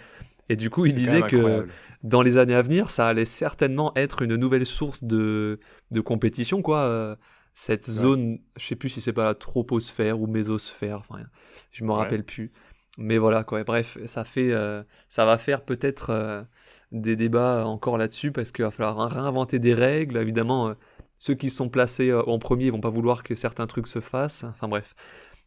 Et 0.50 0.56
du 0.56 0.70
coup, 0.70 0.86
il 0.86 0.96
disait 0.96 1.22
que 1.22 1.36
incroyable. 1.36 1.72
dans 2.04 2.22
les 2.22 2.38
années 2.38 2.56
à 2.56 2.62
venir, 2.62 2.90
ça 2.92 3.08
allait 3.08 3.26
certainement 3.26 3.92
être 3.96 4.22
une 4.22 4.36
nouvelle 4.36 4.66
source 4.66 5.04
de, 5.04 5.60
de 5.92 6.02
compétition, 6.02 6.62
quoi. 6.62 6.82
euh, 6.82 7.16
cette 7.54 7.88
Ouais. 7.88 7.94
zone, 7.94 8.38
je 8.56 8.66
sais 8.66 8.76
plus 8.76 8.90
si 8.90 9.02
c'est 9.02 9.14
pas 9.14 9.26
la 9.26 9.34
troposphère 9.34 10.22
ou 10.22 10.28
mésosphère, 10.28 11.00
enfin, 11.00 11.24
je 11.72 11.84
me 11.84 11.90
Ouais. 11.90 11.98
rappelle 11.98 12.24
plus. 12.24 12.52
Mais 13.00 13.18
voilà, 13.18 13.44
quoi. 13.44 13.64
Bref, 13.64 13.98
ça 14.06 14.24
fait, 14.24 14.52
euh, 14.52 14.84
ça 15.10 15.26
va 15.26 15.38
faire 15.40 15.64
peut-être 15.66 16.12
euh, 16.12 16.44
des 16.92 17.16
débats 17.16 17.66
encore 17.66 17.98
là-dessus 17.98 18.32
parce 18.32 18.52
qu'il 18.52 18.64
va 18.64 18.72
falloir 18.72 19.10
réinventer 19.10 19.60
des 19.60 19.74
règles. 19.74 20.18
Évidemment, 20.18 20.70
euh, 20.70 20.74
ceux 21.20 21.34
qui 21.36 21.50
sont 21.50 21.68
placés 21.70 22.14
en 22.14 22.38
premier 22.40 22.70
vont 22.70 22.80
pas 22.80 22.90
vouloir 22.92 23.24
que 23.24 23.34
certains 23.36 23.66
trucs 23.68 23.88
se 23.88 24.00
fassent. 24.02 24.44
Enfin 24.46 24.68
bref. 24.68 24.94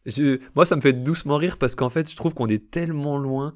Je- 0.05 0.39
moi, 0.55 0.65
ça 0.65 0.75
me 0.75 0.81
fait 0.81 0.93
doucement 0.93 1.37
rire 1.37 1.57
parce 1.57 1.75
qu'en 1.75 1.89
fait, 1.89 2.09
je 2.09 2.15
trouve 2.15 2.33
qu'on 2.33 2.47
est 2.47 2.71
tellement 2.71 3.17
loin 3.17 3.53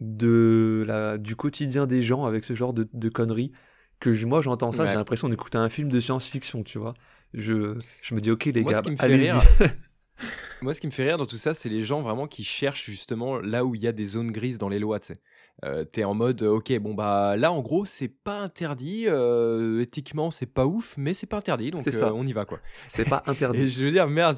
de 0.00 0.84
la, 0.86 1.18
du 1.18 1.36
quotidien 1.36 1.86
des 1.86 2.02
gens 2.02 2.24
avec 2.24 2.44
ce 2.44 2.54
genre 2.54 2.72
de, 2.72 2.88
de 2.92 3.08
conneries 3.08 3.52
que 4.00 4.12
je- 4.12 4.26
moi, 4.26 4.40
j'entends 4.40 4.72
ça, 4.72 4.84
Ouais. 4.84 4.88
j'ai 4.88 4.94
l'impression 4.96 5.28
d'écouter 5.28 5.58
un 5.58 5.68
film 5.68 5.88
de 5.90 6.00
science-fiction, 6.00 6.62
tu 6.62 6.78
vois. 6.78 6.94
Je, 7.34 7.78
je 8.02 8.14
me 8.14 8.20
dis, 8.20 8.30
ok, 8.30 8.46
les 8.46 8.62
Moi, 8.62 8.72
gars, 8.72 8.82
allez-y. 8.98 9.30
Moi, 10.62 10.74
ce 10.74 10.80
qui 10.80 10.86
me 10.86 10.92
fait 10.92 11.04
rire 11.04 11.16
dans 11.16 11.26
tout 11.26 11.38
ça, 11.38 11.54
c'est 11.54 11.68
les 11.70 11.82
gens 11.82 12.02
vraiment 12.02 12.26
qui 12.26 12.44
cherchent 12.44 12.84
justement 12.84 13.38
là 13.40 13.64
où 13.64 13.74
il 13.74 13.82
y 13.82 13.88
a 13.88 13.92
des 13.92 14.04
zones 14.06 14.30
grises 14.30 14.58
dans 14.58 14.68
les 14.68 14.78
lois. 14.78 15.00
Tu 15.00 15.08
sais. 15.08 15.20
Euh, 15.64 15.84
T'es 15.84 16.04
en 16.04 16.14
mode, 16.14 16.42
euh, 16.42 16.50
ok, 16.56 16.72
bon 16.78 16.94
bah 16.94 17.36
là, 17.36 17.52
en 17.52 17.60
gros, 17.60 17.84
c'est 17.84 18.08
pas 18.08 18.38
interdit. 18.40 19.04
euh, 19.08 19.80
éthiquement, 19.82 20.30
c'est 20.30 20.46
pas 20.46 20.66
ouf, 20.66 20.94
mais 20.96 21.12
c'est 21.14 21.26
pas 21.26 21.36
interdit, 21.38 21.70
donc 21.70 21.82
ça. 21.82 22.08
euh, 22.08 22.12
on 22.14 22.24
y 22.26 22.32
va 22.32 22.44
quoi. 22.44 22.60
C'est 22.88 23.08
pas 23.08 23.22
interdit. 23.26 23.62
Et 23.64 23.68
je 23.68 23.84
veux 23.84 23.90
dire, 23.90 24.08
merde, 24.08 24.36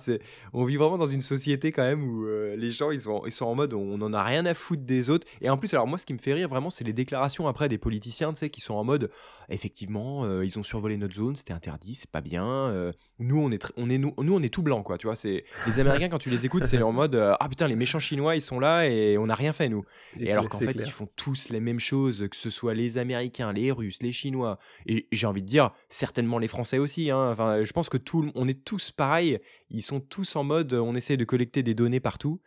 on 0.53 0.65
vit 0.65 0.77
vraiment 0.77 0.99
dans 0.99 1.07
une 1.07 1.21
société 1.21 1.71
quand 1.73 1.83
même 1.85 2.03
où 2.05 2.27
les 2.57 2.71
gens 2.71 2.91
ils 2.91 3.01
sont, 3.01 3.23
ils 3.27 3.33
sont 3.33 3.47
en 3.47 3.55
mode, 3.55 3.73
on 3.75 4.01
en 4.01 4.13
a 4.13 4.23
rien 4.23 4.47
à 4.47 4.55
foutre 4.55 4.83
des 4.83 5.11
autres. 5.11 5.27
Et 5.41 5.51
en 5.51 5.57
plus, 5.57 5.73
alors 5.75 5.87
moi, 5.87 5.99
ce 5.99 6.07
qui 6.07 6.13
me 6.13 6.19
fait 6.19 6.33
rire 6.35 6.49
vraiment, 6.49 6.71
c'est 6.71 6.85
les 6.85 6.93
déclarations 6.93 7.47
après 7.49 7.69
des 7.69 7.79
politiciens, 7.79 8.33
tu 8.33 8.39
sais, 8.41 8.51
qui 8.51 8.61
sont 8.61 8.75
en 8.75 8.85
mode, 8.85 9.11
effectivement, 9.49 10.41
ils 10.43 10.59
ont 10.59 10.63
survolé 10.63 10.97
notre 10.97 11.15
zone, 11.15 11.37
c'était 11.37 11.53
interdit, 11.53 11.95
c'est 11.95 12.11
pas 12.11 12.21
bien. 12.21 12.91
nous, 13.19 13.39
on 13.39 13.51
est, 13.51 13.73
on 13.77 13.89
est, 13.91 13.99
nous, 13.99 14.15
nous, 14.19 14.35
on 14.35 14.43
est 14.43 14.53
tout 14.53 14.63
blanc, 14.63 14.83
quoi. 14.83 14.99
Tu 14.99 15.07
vois, 15.07 15.15
c'est 15.17 15.45
les 15.67 15.79
Américains 15.81 16.09
quand 16.09 16.19
tu 16.19 16.31
les 16.31 16.47
écoutes, 16.47 16.65
c'est 16.65 16.83
en 16.83 16.93
mode, 16.93 17.15
ah 17.15 17.49
putain, 17.49 17.69
les 17.69 17.77
méchants 17.77 17.99
chinois, 17.99 18.35
ils 18.37 18.41
sont 18.41 18.59
là 18.59 18.89
et 18.89 19.19
on 19.19 19.27
n'a 19.27 19.35
rien 19.35 19.53
fait 19.53 19.69
nous. 19.69 19.85
Et 20.19 20.33
alors 20.33 20.49
qu'en 20.49 20.59
fait, 20.59 20.73
clair. 20.73 20.87
ils 20.87 20.91
font 20.91 21.09
tous 21.17 21.51
les 21.51 21.61
mêmes 21.61 21.79
choses, 21.81 22.27
que 22.31 22.37
ce 22.37 22.51
soit 22.51 22.75
les 22.75 22.99
Américains, 22.99 23.53
les 23.53 23.71
Russes, 23.71 24.03
les 24.03 24.13
Chinois, 24.13 24.59
et 24.87 25.09
j'ai 25.13 25.27
envie 25.27 25.43
de 25.43 25.47
dire, 25.47 25.71
certainement 25.89 26.39
les 26.39 26.49
Français 26.49 26.79
aussi. 26.79 27.11
hein. 27.11 27.31
Enfin, 27.31 27.63
je 27.63 27.73
pense 27.73 27.89
que 27.89 27.97
tout, 27.99 28.31
on 28.35 28.49
est 28.49 28.65
tous 28.65 28.91
pareils. 28.91 29.39
Ils 29.71 29.83
sont 29.83 30.01
tous 30.01 30.37
en 30.37 30.45
mode, 30.45 30.73
on 30.73 30.95
essaie 30.95 31.17
de 31.17 31.25
collecter 31.25 31.63
des 31.63 31.75
données 31.75 32.01
partout. 32.01 32.41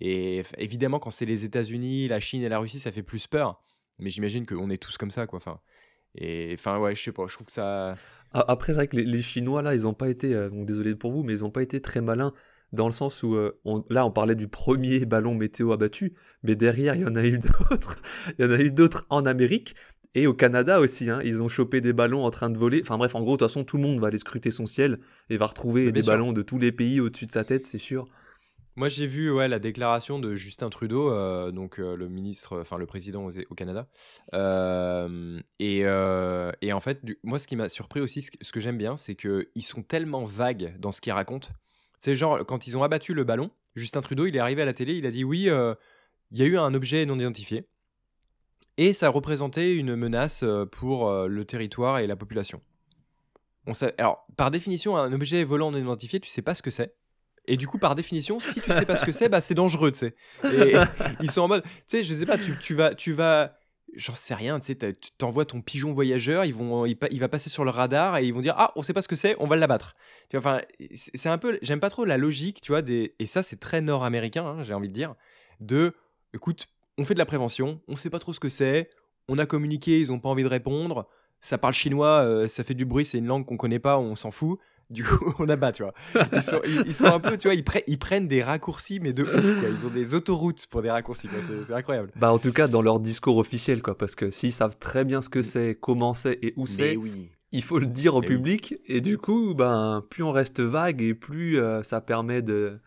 Et 0.00 0.42
évidemment, 0.58 0.98
quand 0.98 1.10
c'est 1.10 1.26
les 1.26 1.44
États-Unis, 1.44 2.08
la 2.08 2.20
Chine 2.20 2.42
et 2.42 2.48
la 2.48 2.58
Russie, 2.58 2.78
ça 2.80 2.92
fait 2.92 3.02
plus 3.02 3.26
peur. 3.26 3.62
Mais 3.98 4.10
j'imagine 4.10 4.46
qu'on 4.46 4.70
est 4.70 4.82
tous 4.82 4.96
comme 4.96 5.10
ça, 5.10 5.26
quoi. 5.26 5.36
Enfin, 5.38 5.60
enfin, 6.54 6.78
ouais, 6.78 6.94
je 6.94 7.02
sais 7.02 7.12
pas. 7.12 7.26
Je 7.26 7.34
trouve 7.34 7.46
que 7.46 7.52
ça. 7.52 7.94
Après, 8.32 8.72
c'est 8.72 8.76
vrai 8.76 8.88
que 8.88 8.96
les, 8.96 9.04
les 9.04 9.22
Chinois, 9.22 9.62
là, 9.62 9.74
ils 9.74 9.86
ont 9.86 9.94
pas 9.94 10.08
été, 10.08 10.34
euh, 10.34 10.48
donc 10.48 10.66
désolé 10.66 10.94
pour 10.94 11.10
vous, 11.10 11.22
mais 11.22 11.32
ils 11.32 11.44
ont 11.44 11.50
pas 11.50 11.62
été 11.62 11.80
très 11.80 12.00
malins 12.00 12.32
dans 12.72 12.86
le 12.86 12.92
sens 12.92 13.22
où, 13.22 13.34
euh, 13.34 13.58
on- 13.64 13.84
là, 13.90 14.04
on 14.06 14.10
parlait 14.10 14.34
du 14.36 14.48
premier 14.48 15.00
ballon 15.06 15.34
météo 15.34 15.72
abattu, 15.72 16.14
mais 16.42 16.56
derrière, 16.56 16.94
il 16.94 17.02
y 17.02 17.04
en 17.06 17.16
a 17.16 17.24
eu 17.24 17.38
d'autres. 17.38 18.00
Il 18.38 18.44
y 18.44 18.48
en 18.48 18.52
a 18.52 18.60
eu 18.60 18.70
d'autres 18.70 19.06
en 19.10 19.24
Amérique 19.26 19.74
et 20.14 20.26
au 20.26 20.34
Canada 20.34 20.80
aussi. 20.80 21.08
hein. 21.10 21.20
Ils 21.24 21.42
ont 21.42 21.48
chopé 21.48 21.80
des 21.80 21.92
ballons 21.92 22.24
en 22.24 22.30
train 22.30 22.50
de 22.50 22.58
voler. 22.58 22.80
Enfin 22.82 22.98
bref, 22.98 23.14
en 23.14 23.20
gros, 23.22 23.32
de 23.36 23.38
toute 23.38 23.48
façon, 23.48 23.64
tout 23.64 23.76
le 23.76 23.82
monde 23.82 24.00
va 24.00 24.08
aller 24.08 24.18
scruter 24.18 24.50
son 24.50 24.66
ciel 24.66 24.98
et 25.28 25.36
va 25.36 25.46
retrouver 25.46 25.86
Mais 25.86 25.92
des 25.92 26.02
sûr. 26.02 26.12
ballons 26.12 26.32
de 26.32 26.42
tous 26.42 26.58
les 26.58 26.72
pays 26.72 27.00
au-dessus 27.00 27.26
de 27.26 27.32
sa 27.32 27.44
tête, 27.44 27.66
c'est 27.66 27.78
sûr. 27.78 28.06
Moi, 28.76 28.88
j'ai 28.88 29.06
vu 29.06 29.30
ouais, 29.30 29.48
la 29.48 29.58
déclaration 29.58 30.18
de 30.20 30.34
Justin 30.34 30.70
Trudeau, 30.70 31.10
euh, 31.12 31.50
donc 31.50 31.78
euh, 31.80 31.96
le 31.96 32.08
ministre, 32.08 32.60
enfin 32.60 32.78
le 32.78 32.86
président 32.86 33.26
au, 33.26 33.30
au 33.50 33.54
Canada. 33.54 33.88
Euh, 34.32 35.40
et, 35.58 35.80
et 35.80 36.72
en 36.72 36.80
fait, 36.80 37.04
du- 37.04 37.18
moi, 37.22 37.38
ce 37.38 37.46
qui 37.46 37.56
m'a 37.56 37.68
surpris 37.68 38.00
aussi, 38.00 38.22
ce 38.40 38.52
que 38.52 38.60
j'aime 38.60 38.78
bien, 38.78 38.96
c'est 38.96 39.16
qu'ils 39.16 39.46
sont 39.62 39.82
tellement 39.82 40.24
vagues 40.24 40.74
dans 40.78 40.92
ce 40.92 41.00
qu'ils 41.00 41.12
racontent. 41.12 41.48
C'est 42.00 42.14
genre, 42.14 42.44
quand 42.46 42.66
ils 42.66 42.76
ont 42.76 42.82
abattu 42.82 43.12
le 43.12 43.24
ballon, 43.24 43.50
Justin 43.76 44.00
Trudeau, 44.00 44.26
il 44.26 44.34
est 44.34 44.40
arrivé 44.40 44.62
à 44.62 44.64
la 44.64 44.72
télé, 44.72 44.94
il 44.94 45.06
a 45.06 45.10
dit 45.10 45.22
oui, 45.22 45.48
euh, 45.48 45.74
il 46.32 46.38
y 46.38 46.42
a 46.42 46.46
eu 46.46 46.56
un 46.56 46.74
objet 46.74 47.04
non 47.06 47.18
identifié. 47.18 47.68
et 48.78 48.92
ça 48.94 49.10
représentait 49.10 49.76
une 49.76 49.94
menace 49.94 50.42
euh, 50.42 50.64
pour 50.64 51.08
euh, 51.08 51.28
le 51.28 51.44
territoire 51.44 51.98
et 51.98 52.06
la 52.06 52.16
population. 52.16 52.62
On 53.66 53.74
sait, 53.74 53.94
alors, 53.98 54.26
par 54.36 54.50
définition, 54.50 54.96
un 54.96 55.12
objet 55.12 55.44
volant 55.44 55.70
non 55.70 55.78
identifié, 55.78 56.18
tu 56.18 56.30
sais 56.30 56.42
pas 56.42 56.54
ce 56.54 56.62
que 56.62 56.70
c'est. 56.70 56.94
Et 57.46 57.58
du 57.58 57.66
coup, 57.66 57.78
par 57.78 57.94
définition, 57.94 58.40
si 58.40 58.60
tu 58.60 58.72
sais 58.72 58.86
pas 58.86 58.96
ce 58.96 59.04
que 59.04 59.12
c'est, 59.12 59.28
bah, 59.28 59.42
c'est 59.42 59.54
dangereux, 59.54 59.92
tu 59.92 59.98
sais. 59.98 60.14
Et 60.44 60.74
ils 61.20 61.30
sont 61.30 61.42
en 61.42 61.48
mode, 61.48 61.62
tu 61.62 61.70
sais, 61.86 62.04
je 62.04 62.14
sais 62.14 62.26
pas, 62.26 62.38
tu, 62.38 62.56
tu 62.58 62.74
vas, 62.74 62.94
tu 62.94 63.12
vas, 63.12 63.58
j'en 63.94 64.14
sais 64.14 64.34
rien, 64.34 64.60
tu 64.60 64.66
sais, 64.66 64.96
t'envoies 65.18 65.44
ton 65.44 65.60
pigeon 65.60 65.92
voyageur, 65.92 66.44
ils 66.44 66.54
vont, 66.54 66.86
il, 66.86 66.96
il 67.10 67.20
va 67.20 67.28
passer 67.28 67.50
sur 67.50 67.64
le 67.64 67.70
radar 67.70 68.18
et 68.18 68.26
ils 68.26 68.34
vont 68.34 68.40
dire, 68.40 68.54
ah, 68.56 68.72
on 68.76 68.82
sait 68.82 68.92
pas 68.92 69.02
ce 69.02 69.08
que 69.08 69.16
c'est, 69.16 69.36
on 69.38 69.46
va 69.46 69.56
l'abattre. 69.56 69.94
Tu 70.28 70.36
enfin, 70.36 70.60
c'est 70.94 71.28
un 71.28 71.38
peu, 71.38 71.58
j'aime 71.62 71.80
pas 71.80 71.90
trop 71.90 72.04
la 72.04 72.16
logique, 72.18 72.60
tu 72.60 72.72
vois, 72.72 72.82
des, 72.82 73.14
et 73.18 73.26
ça, 73.26 73.42
c'est 73.42 73.58
très 73.58 73.80
nord-américain, 73.80 74.44
hein, 74.44 74.62
j'ai 74.62 74.74
envie 74.74 74.88
de 74.88 74.94
dire, 74.94 75.14
de, 75.60 75.94
écoute, 76.34 76.68
on 76.98 77.04
fait 77.04 77.14
de 77.14 77.18
la 77.18 77.26
prévention, 77.26 77.80
on 77.88 77.96
sait 77.96 78.10
pas 78.10 78.18
trop 78.18 78.32
ce 78.32 78.40
que 78.40 78.48
c'est, 78.48 78.90
on 79.28 79.38
a 79.38 79.46
communiqué, 79.46 80.00
ils 80.00 80.12
ont 80.12 80.18
pas 80.18 80.28
envie 80.28 80.42
de 80.42 80.48
répondre, 80.48 81.08
ça 81.40 81.58
parle 81.58 81.74
chinois, 81.74 82.20
euh, 82.24 82.48
ça 82.48 82.64
fait 82.64 82.74
du 82.74 82.84
bruit, 82.84 83.04
c'est 83.04 83.18
une 83.18 83.26
langue 83.26 83.46
qu'on 83.46 83.56
connaît 83.56 83.78
pas, 83.78 83.98
on 83.98 84.14
s'en 84.14 84.30
fout. 84.30 84.58
Du 84.90 85.04
coup, 85.04 85.32
on 85.38 85.48
abat, 85.48 85.72
tu 85.72 85.82
vois. 85.84 85.94
Ils 86.32 86.42
sont, 86.42 86.60
ils, 86.66 86.82
ils 86.88 86.94
sont 86.94 87.06
un 87.06 87.20
peu, 87.20 87.36
tu 87.38 87.46
vois, 87.48 87.54
ils, 87.54 87.62
pre- 87.62 87.84
ils 87.86 87.98
prennent 87.98 88.26
des 88.28 88.42
raccourcis, 88.42 88.98
mais 89.00 89.12
de 89.12 89.22
ouf, 89.22 89.60
quoi. 89.60 89.68
Ils 89.70 89.86
ont 89.86 89.90
des 89.90 90.14
autoroutes 90.14 90.66
pour 90.66 90.82
des 90.82 90.90
raccourcis. 90.90 91.28
C'est 91.66 91.72
incroyable. 91.72 92.10
Bah, 92.16 92.32
en 92.32 92.38
tout 92.38 92.52
cas, 92.52 92.66
dans 92.68 92.82
leur 92.82 92.98
discours 93.00 93.36
officiel, 93.36 93.82
quoi, 93.82 93.96
parce 93.96 94.14
que 94.14 94.30
s'ils 94.30 94.52
savent 94.52 94.76
très 94.78 95.04
bien 95.04 95.22
ce 95.22 95.28
que 95.28 95.42
c'est, 95.42 95.76
comment 95.80 96.12
c'est 96.14 96.38
et 96.42 96.52
où 96.56 96.66
c'est, 96.66 96.96
oui. 96.96 97.30
il 97.52 97.62
faut 97.62 97.78
le 97.78 97.86
dire 97.86 98.14
au 98.16 98.20
Mais 98.20 98.28
oui. 98.28 98.34
public, 98.36 98.74
et 98.86 99.00
du 99.00 99.16
coup, 99.16 99.54
ben, 99.54 100.04
plus 100.10 100.22
on 100.24 100.32
reste 100.32 100.60
vague 100.60 101.02
et 101.02 101.14
plus 101.14 101.58
euh, 101.58 101.82
ça 101.82 102.00
permet 102.00 102.42
de- 102.42 102.78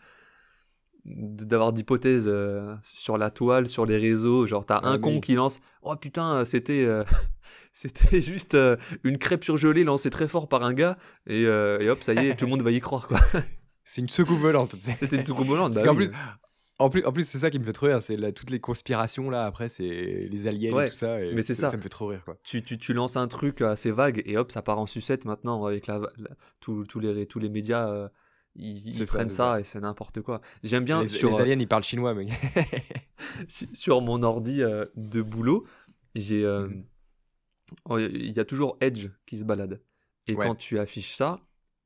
d'avoir 1.06 1.74
d'hypothèses 1.74 2.28
euh, 2.28 2.76
sur 2.84 3.18
la 3.18 3.30
toile, 3.30 3.68
sur 3.68 3.86
les 3.86 3.98
réseaux, 3.98 4.46
genre 4.48 4.66
t'as 4.66 4.78
Ah, 4.84 4.90
un 4.90 4.98
con 5.00 5.20
qui 5.20 5.34
lance 5.36 5.60
oh 5.82 5.96
putain 5.98 6.36
euh, 6.36 6.46
c'était 6.46 6.86
euh, 6.86 7.04
c'était 7.74 8.22
juste 8.22 8.56
euh, 8.56 8.78
une 9.04 9.18
crêpe 9.18 9.44
surgelée 9.44 9.84
lancée 9.84 10.10
très 10.10 10.28
fort 10.28 10.48
par 10.48 10.64
un 10.64 10.74
gars 10.74 10.98
et, 11.28 11.42
et 11.44 11.90
hop 11.90 12.02
ça 12.04 12.14
y 12.14 12.28
est 12.28 12.36
tout 12.36 12.46
le 12.46 12.52
monde 12.52 12.62
va 12.62 12.72
y 12.72 12.80
croire 12.80 13.08
quoi 13.08 13.20
C'est 13.86 14.02
une 14.02 14.08
soucoupe 14.10 14.40
volante, 14.40 14.76
tu 14.78 14.80
sais. 14.80 14.94
c'était 14.96 15.18
une 15.18 15.24
soucoupe 15.24 15.48
volante 15.48 15.74
Parce 15.74 15.86
bah 15.86 15.92
oui. 15.94 16.10
en 16.80 16.90
plus, 16.90 17.04
en 17.06 17.12
plus 17.12 17.28
c'est 17.28 17.38
ça 17.38 17.50
qui 17.50 17.60
me 17.60 17.66
fait 17.66 17.74
trop 17.74 17.88
rire, 17.88 18.02
c'est 18.02 18.16
toutes 18.32 18.50
les 18.50 18.62
conspirations 18.62 19.30
là. 19.30 19.46
Après, 19.46 19.68
c'est 19.68 19.84
les 20.32 20.48
aliens 20.48 20.72
Ouais, 20.72 20.88
et 20.88 20.90
tout 20.90 20.96
ça. 20.96 21.22
et 21.22 21.34
mais 21.36 21.42
c'est 21.42 21.54
ça. 21.54 21.70
Ça 21.70 21.76
me 21.76 21.82
fait 21.82 21.90
trop 21.90 22.08
rire, 22.08 22.22
quoi. 22.24 22.38
tu, 22.46 22.64
tu, 22.64 22.78
tu 22.78 22.94
lances 22.94 23.18
un 23.18 23.28
truc 23.28 23.60
assez 23.62 23.92
vague 23.92 24.22
et 24.26 24.38
hop 24.38 24.54
ça 24.54 24.62
part 24.62 24.80
en 24.80 24.86
sucette 24.86 25.26
maintenant 25.26 25.66
avec 25.66 25.88
la, 25.88 26.00
la- 26.00 26.30
tous, 26.62 26.86
les 27.02 27.26
tous 27.28 27.40
les 27.40 27.50
médias 27.50 28.08
ils, 28.56 28.88
ils 28.88 29.06
ça, 29.06 29.06
prennent 29.06 29.30
ça, 29.30 29.60
et 29.60 29.64
c'est 29.64 29.80
n'importe 29.80 30.22
quoi 30.22 30.42
j'aime 30.64 30.84
bien 30.86 31.02
les, 31.02 31.08
sur 31.08 31.30
les 31.30 31.36
euh, 31.40 31.44
aliens, 31.44 31.60
ils 31.60 31.68
parlent 31.68 31.84
chinois, 31.84 32.14
sur 33.74 34.02
mon 34.02 34.22
ordi 34.24 34.62
euh, 34.62 34.86
de 34.96 35.22
boulot, 35.22 35.66
j'ai 36.16 36.44
euh, 36.46 36.68
Mhm. 36.68 36.84
oh, 37.90 37.98
il 38.00 38.32
y 38.36 38.40
a 38.40 38.46
toujours 38.46 38.78
Edge 38.82 39.10
qui 39.26 39.38
se 39.38 39.46
balade. 39.46 39.82
Et 40.28 40.36
Ouais. 40.36 40.46
quand 40.46 40.56
tu 40.56 40.80
affiches 40.80 41.16
ça, 41.16 41.38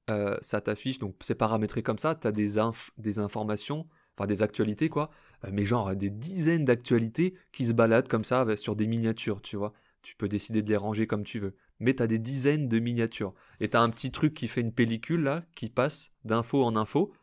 euh, 0.09 0.38
ça 0.41 0.62
t'affiche, 0.62 1.00
donc 1.00 1.15
c'est 1.21 1.36
paramétré 1.36 1.81
comme 1.83 1.97
ça, 1.97 2.15
tu 2.15 2.27
as 2.27 2.31
des, 2.31 2.57
inf- 2.57 2.89
des 2.97 3.19
informations, 3.19 3.88
enfin 4.17 4.27
des 4.27 4.41
actualités 4.43 4.89
quoi, 4.89 5.09
mais 5.51 5.65
genre 5.65 5.95
des 5.95 6.09
dizaines 6.09 6.65
d'actualités 6.65 7.33
qui 7.51 7.65
se 7.65 7.74
baladent 7.74 8.07
comme 8.07 8.24
ça 8.24 8.45
sur 8.57 8.75
des 8.75 8.88
miniatures, 8.88 9.41
tu 9.41 9.57
vois. 9.57 9.74
Tu 10.03 10.15
peux 10.15 10.29
décider 10.29 10.62
de 10.62 10.69
les 10.69 10.77
ranger 10.77 11.07
comme 11.07 11.24
tu 11.24 11.39
veux. 11.39 11.55
Mais 11.79 11.93
tu 11.96 12.03
as 12.03 12.07
des 12.07 12.19
dizaines 12.19 12.67
de 12.67 12.79
miniatures. 12.79 13.34
Et 13.60 13.69
tu 13.69 13.77
as 13.77 13.81
un 13.81 13.89
petit 13.89 14.12
truc 14.12 14.34
qui 14.34 14.48
fait 14.48 14.62
une 14.62 14.72
pellicule 14.74 15.22
là, 15.24 15.43
qui 15.55 15.69
passe 15.69 16.12
d'info 16.25 16.63
en 16.63 16.75
info. 16.75 17.13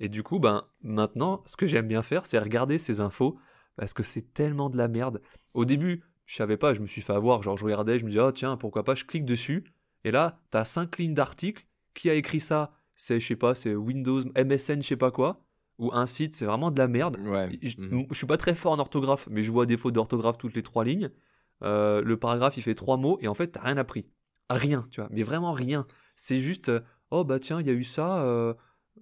Et 0.00 0.08
du 0.08 0.22
coup, 0.22 0.38
ben, 0.40 0.64
maintenant, 0.82 1.42
ce 1.46 1.56
que 1.56 1.66
j'aime 1.66 1.88
bien 1.88 2.02
faire, 2.02 2.26
c'est 2.26 2.38
regarder 2.38 2.78
ces 2.78 3.00
infos 3.00 3.38
parce 3.76 3.92
que 3.94 4.02
c'est 4.02 4.32
tellement 4.34 4.70
de 4.70 4.76
la 4.76 4.88
merde. 4.88 5.20
Au 5.54 5.64
début, 5.64 6.02
je 6.26 6.36
savais 6.36 6.56
pas, 6.56 6.74
je 6.74 6.80
me 6.80 6.86
suis 6.86 7.00
fait 7.00 7.12
avoir, 7.12 7.42
genre 7.42 7.56
je 7.56 7.64
regardais, 7.64 7.98
je 7.98 8.04
me 8.04 8.10
disais, 8.10 8.20
oh 8.22 8.32
tiens, 8.32 8.56
pourquoi 8.56 8.84
pas, 8.84 8.94
je 8.94 9.04
clique 9.04 9.24
dessus, 9.24 9.64
et 10.04 10.10
là, 10.10 10.38
t'as 10.50 10.64
cinq 10.64 10.98
lignes 10.98 11.14
d'articles, 11.14 11.66
qui 11.92 12.08
a 12.08 12.14
écrit 12.14 12.40
ça? 12.40 12.72
C'est, 12.96 13.18
je 13.18 13.26
sais 13.26 13.36
pas, 13.36 13.54
c'est 13.56 13.74
Windows, 13.74 14.22
MSN, 14.36 14.80
je 14.80 14.86
sais 14.86 14.96
pas 14.96 15.10
quoi, 15.10 15.44
ou 15.78 15.90
un 15.92 16.06
site, 16.06 16.34
c'est 16.34 16.44
vraiment 16.46 16.70
de 16.70 16.78
la 16.78 16.86
merde. 16.88 17.16
Ouais. 17.24 17.50
Je, 17.62 17.80
Mhm. 17.80 18.06
je 18.10 18.14
suis 18.14 18.26
pas 18.26 18.36
très 18.36 18.54
fort 18.54 18.72
en 18.72 18.78
orthographe, 18.78 19.28
mais 19.30 19.42
je 19.42 19.50
vois 19.50 19.66
des 19.66 19.76
fautes 19.76 19.94
d'orthographe 19.94 20.38
toutes 20.38 20.54
les 20.54 20.62
trois 20.62 20.84
lignes. 20.84 21.10
Euh, 21.62 22.02
le 22.02 22.16
paragraphe, 22.18 22.56
il 22.56 22.62
fait 22.62 22.74
trois 22.74 22.96
mots, 22.96 23.18
et 23.20 23.28
en 23.28 23.34
fait, 23.34 23.48
t'as 23.48 23.62
rien 23.62 23.76
appris. 23.76 24.06
Rien, 24.50 24.84
tu 24.90 25.00
vois, 25.00 25.08
mais 25.10 25.22
vraiment 25.22 25.52
rien. 25.52 25.86
C'est 26.16 26.38
juste, 26.38 26.68
euh, 26.68 26.80
oh 27.10 27.24
bah 27.24 27.38
tiens, 27.38 27.60
il 27.60 27.66
y 27.66 27.70
a 27.70 27.72
eu 27.72 27.84
ça, 27.84 28.22
euh, 28.22 28.52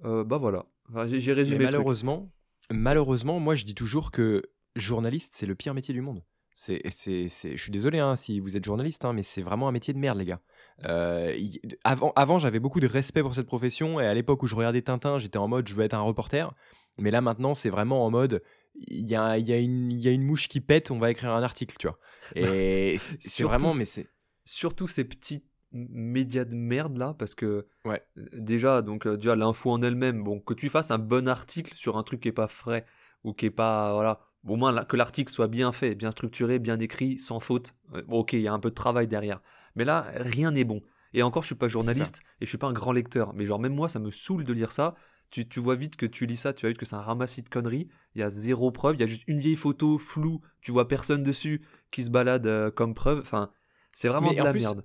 euh, 0.04 0.23
bah 0.25 0.37
voilà. 0.37 0.66
Enfin, 0.88 1.06
j'ai, 1.06 1.18
Mais 1.26 1.32
résumé 1.32 1.59
le 1.59 1.64
truc. 1.64 1.73
malheureusement, 1.78 2.30
malheureusement, 2.71 3.40
moi 3.40 3.54
je 3.54 3.64
dis 3.64 3.75
toujours 3.75 4.11
que 4.12 4.42
journaliste, 4.76 5.35
c'est 5.37 5.47
le 5.47 5.54
pire 5.54 5.75
métier 5.75 5.92
du 5.94 6.00
monde. 6.00 6.23
C'est, 6.54 6.82
c'est, 6.90 7.28
c'est- 7.28 7.56
je 7.56 7.62
suis 7.62 7.73
désolé 7.73 7.99
hein, 7.99 8.14
si 8.14 8.38
vous 8.38 8.56
êtes 8.56 8.64
journaliste, 8.64 9.04
hein, 9.04 9.14
mais 9.14 9.23
c'est 9.23 9.42
vraiment 9.42 9.68
un 9.68 9.73
métier 9.73 9.94
de 9.94 9.99
merde, 9.99 10.18
les 10.18 10.26
gars. 10.26 10.40
Euh, 10.85 11.37
avant, 11.82 12.12
avant 12.14 12.38
j'avais 12.38 12.61
beaucoup 12.61 12.78
de 12.80 12.87
respect 12.87 13.23
pour 13.23 13.35
cette 13.35 13.47
profession, 13.47 14.00
et 14.00 14.06
à 14.06 14.14
l'époque 14.14 14.42
où 14.42 14.47
je 14.47 14.54
regardais 14.54 14.82
Tintin, 14.82 15.18
j'étais 15.18 15.38
en 15.38 15.49
mode 15.49 15.66
je 15.66 15.75
veux 15.75 15.82
être 15.82 15.94
un 15.94 16.02
reporter. 16.02 16.54
Mais 16.99 17.11
là 17.11 17.21
maintenant, 17.23 17.54
c'est 17.54 17.71
vraiment 17.71 18.04
en 18.04 18.11
mode 18.11 18.42
il 18.75 19.09
y 19.09 19.14
a, 19.14 19.38
y, 19.38 19.52
a 19.52 19.59
y 19.61 20.09
a 20.09 20.11
une 20.11 20.23
mouche 20.23 20.49
qui 20.49 20.61
pète, 20.61 20.91
on 20.91 20.99
va 20.99 21.11
écrire 21.11 21.31
un 21.33 21.43
article, 21.43 21.76
tu 21.79 21.87
vois. 21.88 21.99
Et 22.35 22.97
c'est 23.21 23.45
vraiment, 23.45 23.75
mais 23.75 23.85
c'est. 23.85 24.09
surtout 24.45 24.87
ces 24.87 25.05
petits 25.05 25.45
médias 25.73 26.45
de 26.45 26.55
merde 26.55 26.99
là 26.99 27.14
parce 27.19 27.35
que 27.35 27.67
Ouais. 27.87 28.02
euh, 28.19 28.26
déjà 28.35 28.83
donc 28.83 29.07
euh, 29.07 29.17
déjà 29.17 29.35
l'info 29.37 29.71
en 29.71 29.81
elle-même 29.81 30.23
bon 30.23 30.38
que 30.38 30.52
tu 30.52 30.69
fasses 30.69 30.91
un 30.91 30.99
bon 30.99 31.26
article 31.29 31.73
sur 31.75 31.97
un 31.97 32.02
truc 32.02 32.21
qui 32.21 32.29
est 32.29 32.33
pas 32.33 32.47
frais 32.47 32.85
ou 33.25 33.33
qui 33.33 33.47
est 33.47 33.50
pas 33.50 33.95
voilà 33.95 34.21
au 34.47 34.57
moins 34.57 34.71
là, 34.71 34.85
que 34.85 34.97
l'article 34.99 35.33
soit 35.33 35.49
bien 35.49 35.73
fait 35.73 35.95
bien 35.95 36.11
structuré 36.11 36.59
bien 36.59 36.79
écrit 36.79 37.17
sans 37.19 37.41
faute 37.41 37.75
euh, 37.95 38.02
bon, 38.07 38.19
ok 38.19 38.35
il 38.35 38.41
y 38.41 38.49
a 38.49 38.52
un 38.52 38.59
peu 38.59 38.69
de 38.69 38.75
travail 38.75 39.09
derrière 39.09 39.41
mais 39.75 39.85
là 39.87 40.05
rien 40.14 40.50
n'est 40.50 40.64
bon 40.64 40.83
et 41.14 41.23
encore 41.23 41.43
je 41.43 41.47
suis 41.47 41.55
pas 41.55 41.69
journaliste 41.69 42.21
et 42.43 42.45
je 42.45 42.50
suis 42.50 42.59
pas 42.59 42.67
un 42.67 42.75
grand 42.75 42.93
lecteur 42.93 43.33
mais 43.33 43.47
genre 43.47 43.59
même 43.59 43.75
moi 43.75 43.88
ça 43.88 43.99
me 43.99 44.11
saoule 44.11 44.45
de 44.45 44.52
lire 44.52 44.73
ça 44.73 44.95
tu, 45.32 45.48
tu 45.48 45.58
vois 45.58 45.74
vite 45.74 45.96
que 45.96 46.06
tu 46.06 46.26
lis 46.26 46.36
ça, 46.36 46.52
tu 46.52 46.60
vois 46.60 46.68
vite 46.70 46.78
que 46.78 46.86
c'est 46.86 46.94
un 46.94 47.00
ramassis 47.00 47.42
de 47.42 47.48
conneries. 47.48 47.88
Il 48.14 48.20
y 48.20 48.22
a 48.22 48.30
zéro 48.30 48.70
preuve, 48.70 48.94
il 48.94 49.00
y 49.00 49.02
a 49.02 49.06
juste 49.08 49.24
une 49.26 49.40
vieille 49.40 49.56
photo 49.56 49.98
floue, 49.98 50.40
tu 50.60 50.70
vois 50.70 50.86
personne 50.86 51.24
dessus 51.24 51.60
qui 51.90 52.04
se 52.04 52.10
balade 52.10 52.46
euh, 52.46 52.70
comme 52.70 52.94
preuve. 52.94 53.18
Enfin, 53.18 53.50
c'est 53.92 54.06
vraiment 54.08 54.28
Mais 54.30 54.36
de 54.36 54.44
la 54.44 54.52
plus, 54.52 54.60
merde. 54.60 54.84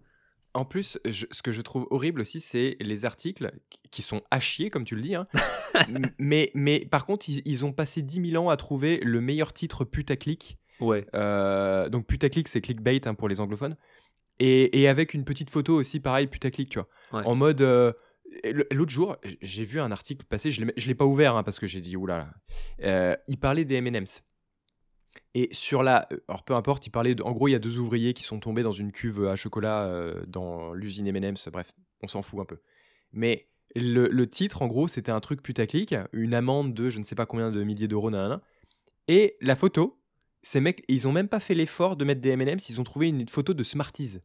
En 0.54 0.66
plus, 0.66 0.98
je- 1.06 1.28
ce 1.30 1.44
que 1.44 1.52
je 1.52 1.62
trouve 1.62 1.86
horrible 1.92 2.22
aussi, 2.22 2.40
c'est 2.42 2.78
les 2.80 3.06
articles 3.06 3.52
qui- 3.92 4.02
sont 4.02 4.24
à 4.32 4.40
chier, 4.40 4.70
comme 4.72 4.86
tu 4.86 4.96
le 4.96 5.02
dis. 5.02 5.14
hein. 5.16 5.28
Mais, 6.18 6.50
mais 6.56 6.80
par 6.90 7.06
contre, 7.06 7.30
ils, 7.30 7.42
ils 7.46 7.64
ont 7.66 7.74
passé 7.74 8.02
10 8.02 8.32
000 8.32 8.44
ans 8.44 8.50
à 8.50 8.58
trouver 8.58 9.00
le 9.04 9.22
meilleur 9.22 9.54
titre 9.54 9.84
putaclic. 9.86 10.58
Ouais. 10.80 11.06
Euh, 11.14 11.90
donc 11.90 12.08
putaclic, 12.08 12.48
c'est 12.48 12.62
clickbait 12.62 13.06
hein, 13.08 13.14
pour 13.16 13.28
les 13.30 13.40
anglophones. 13.42 13.76
Et, 14.40 14.82
et 14.82 14.88
avec 14.88 15.14
une 15.14 15.26
petite 15.26 15.50
photo 15.50 15.76
aussi, 15.76 16.00
pareil, 16.00 16.28
putaclic, 16.28 16.70
tu 16.70 16.80
vois. 16.80 16.88
Ouais. 17.12 17.26
En 17.28 17.36
mode... 17.36 17.62
euh, 17.62 17.92
L'autre 18.72 18.92
jour, 18.92 19.18
j'ai 19.42 19.64
vu 19.64 19.80
un 19.80 19.92
article 19.92 20.26
passer, 20.26 20.52
je 20.52 20.62
ne 20.64 20.72
l'ai 20.72 20.96
pas 20.96 21.06
ouvert 21.06 21.36
hein, 21.36 21.44
parce 21.44 21.60
que 21.60 21.68
j'ai 21.68 21.82
dit, 21.82 21.96
oulala. 21.96 22.34
Euh, 22.84 23.16
il 23.28 23.38
parlait 23.38 23.66
des 23.66 23.76
M&M's. 23.76 24.24
Et 25.34 25.50
sur 25.52 25.82
la. 25.84 26.08
Alors 26.28 26.44
peu 26.44 26.54
importe, 26.54 26.86
il 26.86 26.90
parlait. 26.92 27.16
de- 27.16 27.24
en 27.24 27.32
gros, 27.32 27.48
il 27.48 27.52
y 27.52 27.56
a 27.56 27.60
deux 27.60 27.78
ouvriers 27.80 28.14
qui 28.14 28.24
sont 28.24 28.40
tombés 28.40 28.64
dans 28.64 28.72
une 28.72 28.92
cuve 28.92 29.26
à 29.28 29.36
chocolat 29.36 29.86
euh, 29.86 30.24
dans 30.28 30.74
l'usine 30.74 31.08
M&M's. 31.08 31.48
Bref, 31.50 31.72
on 32.02 32.08
s'en 32.08 32.22
fout 32.22 32.40
un 32.40 32.46
peu. 32.46 32.60
Mais 33.14 33.48
le, 33.76 34.08
le 34.10 34.30
titre, 34.30 34.62
en 34.62 34.68
gros, 34.68 34.88
c'était 34.88 35.12
un 35.12 35.20
truc 35.20 35.42
putaclic, 35.42 35.96
une 36.14 36.34
amende 36.34 36.74
de 36.74 36.90
je 36.90 37.00
ne 37.00 37.04
sais 37.04 37.16
pas 37.16 37.26
combien 37.26 37.50
de 37.52 37.64
milliers 37.64 37.88
d'euros, 37.88 38.12
nanana. 38.12 38.42
Et 39.08 39.38
la 39.42 39.56
photo, 39.56 40.00
ces 40.44 40.60
mecs, 40.60 40.84
ils 40.88 41.08
ont 41.08 41.12
même 41.12 41.30
pas 41.30 41.40
fait 41.40 41.56
l'effort 41.56 41.96
de 41.96 42.06
mettre 42.06 42.22
des 42.22 42.30
M&M's, 42.30 42.70
ils 42.70 42.80
ont 42.80 42.84
trouvé 42.84 43.08
une 43.08 43.28
photo 43.28 43.54
de 43.54 43.64
Smarties. 43.64 44.20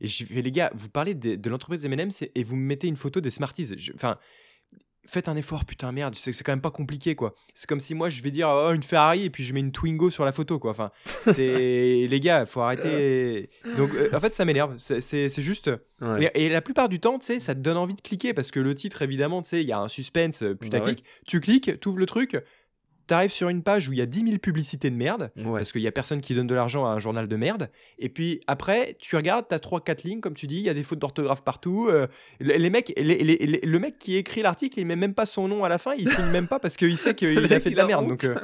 Et 0.00 0.06
j'ai 0.06 0.24
fait, 0.24 0.42
les 0.42 0.52
gars, 0.52 0.70
vous 0.74 0.88
parlez 0.88 1.14
de, 1.14 1.34
de 1.36 1.50
l'entreprise 1.50 1.84
M&M's 1.84 2.22
et 2.34 2.44
vous 2.44 2.56
me 2.56 2.62
mettez 2.64 2.86
une 2.88 2.96
photo 2.96 3.20
des 3.20 3.30
Smarties. 3.30 3.74
Je- 3.78 3.92
Enfin, 3.94 4.18
faites 5.06 5.28
un 5.28 5.36
effort, 5.36 5.64
putain, 5.64 5.90
merde, 5.90 6.14
c'est 6.16 6.32
c'est 6.34 6.44
quand 6.44 6.52
même 6.52 6.60
pas 6.60 6.70
compliqué, 6.70 7.14
quoi. 7.14 7.34
C'est 7.54 7.66
comme 7.66 7.80
si 7.80 7.94
moi, 7.94 8.10
je 8.10 8.22
vais 8.22 8.30
dire, 8.30 8.48
oh, 8.50 8.72
une 8.74 8.82
Ferrari, 8.82 9.24
et 9.24 9.30
puis 9.30 9.42
je 9.42 9.54
mets 9.54 9.60
une 9.60 9.72
Twingo 9.72 10.10
sur 10.10 10.24
la 10.26 10.32
photo, 10.32 10.58
quoi. 10.58 10.70
Enfin, 10.72 10.90
c'est... 11.04 12.06
les 12.08 12.20
gars, 12.20 12.44
faut 12.46 12.60
arrêter... 12.60 13.48
Donc, 13.76 13.90
euh, 13.94 14.10
en 14.12 14.20
fait, 14.20 14.34
ça 14.34 14.44
m'énerve. 14.44 14.76
C'est- 14.78 15.00
C'est 15.00 15.28
c'est 15.30 15.42
juste... 15.42 15.70
ouais. 16.02 16.30
Et, 16.34 16.44
et 16.44 16.48
la 16.50 16.60
plupart 16.60 16.88
du 16.88 17.00
temps, 17.00 17.18
tu 17.18 17.26
sais, 17.26 17.40
ça 17.40 17.54
te 17.54 17.60
donne 17.60 17.76
envie 17.78 17.94
de 17.94 18.00
cliquer, 18.02 18.34
parce 18.34 18.50
que 18.50 18.60
le 18.60 18.74
titre, 18.74 19.00
évidemment, 19.02 19.40
tu 19.42 19.48
sais, 19.48 19.62
il 19.62 19.68
y 19.68 19.72
a 19.72 19.78
un 19.80 19.88
suspense, 19.88 20.42
euh, 20.42 20.50
Bah 20.52 20.58
putaclic. 20.60 21.04
Tu 21.26 21.40
cliques, 21.40 21.80
tu 21.80 21.88
ouvres 21.88 21.98
le 21.98 22.06
truc, 22.06 22.36
t'arrives 23.08 23.32
sur 23.32 23.48
une 23.48 23.64
page 23.64 23.88
où 23.88 23.92
il 23.92 23.98
y 23.98 24.02
a 24.02 24.06
10 24.06 24.22
000 24.24 24.38
publicités 24.38 24.88
de 24.90 24.94
merde, 24.94 25.32
Ouais. 25.36 25.58
parce 25.58 25.72
qu'il 25.72 25.80
y 25.82 25.86
a 25.88 25.92
personne 25.92 26.20
qui 26.20 26.34
donne 26.34 26.46
de 26.46 26.54
l'argent 26.54 26.86
à 26.86 26.90
un 26.90 26.98
journal 27.00 27.26
de 27.26 27.36
merde. 27.36 27.70
Et 27.98 28.08
puis 28.08 28.40
après, 28.46 28.96
tu 29.00 29.16
regardes, 29.16 29.46
t'as 29.48 29.58
3-4 29.58 30.04
lignes, 30.04 30.20
comme 30.20 30.34
tu 30.34 30.46
dis, 30.46 30.58
il 30.58 30.62
y 30.62 30.68
a 30.68 30.74
des 30.74 30.84
fautes 30.84 31.00
d'orthographe 31.00 31.42
partout. 31.42 31.88
euh, 31.90 32.06
les, 32.38 32.70
mecs, 32.70 32.92
les- 32.96 33.18
les- 33.24 33.36
les- 33.38 33.60
le 33.62 33.78
mec 33.78 33.98
qui 33.98 34.16
écrit 34.16 34.42
l'article, 34.42 34.78
il 34.78 34.86
met 34.86 34.94
même 34.96 35.14
pas 35.14 35.26
son 35.26 35.48
nom 35.48 35.64
à 35.64 35.68
la 35.68 35.78
fin, 35.78 35.94
il 35.98 36.08
signe 36.08 36.30
même 36.30 36.46
pas 36.46 36.60
parce 36.60 36.76
qu'il 36.76 36.96
sait 36.96 37.14
qu'il 37.16 37.52
a 37.52 37.60
fait 37.60 37.70
de 37.70 37.76
la 37.76 37.86
merde. 37.86 38.06
Donc, 38.06 38.22
euh, 38.24 38.36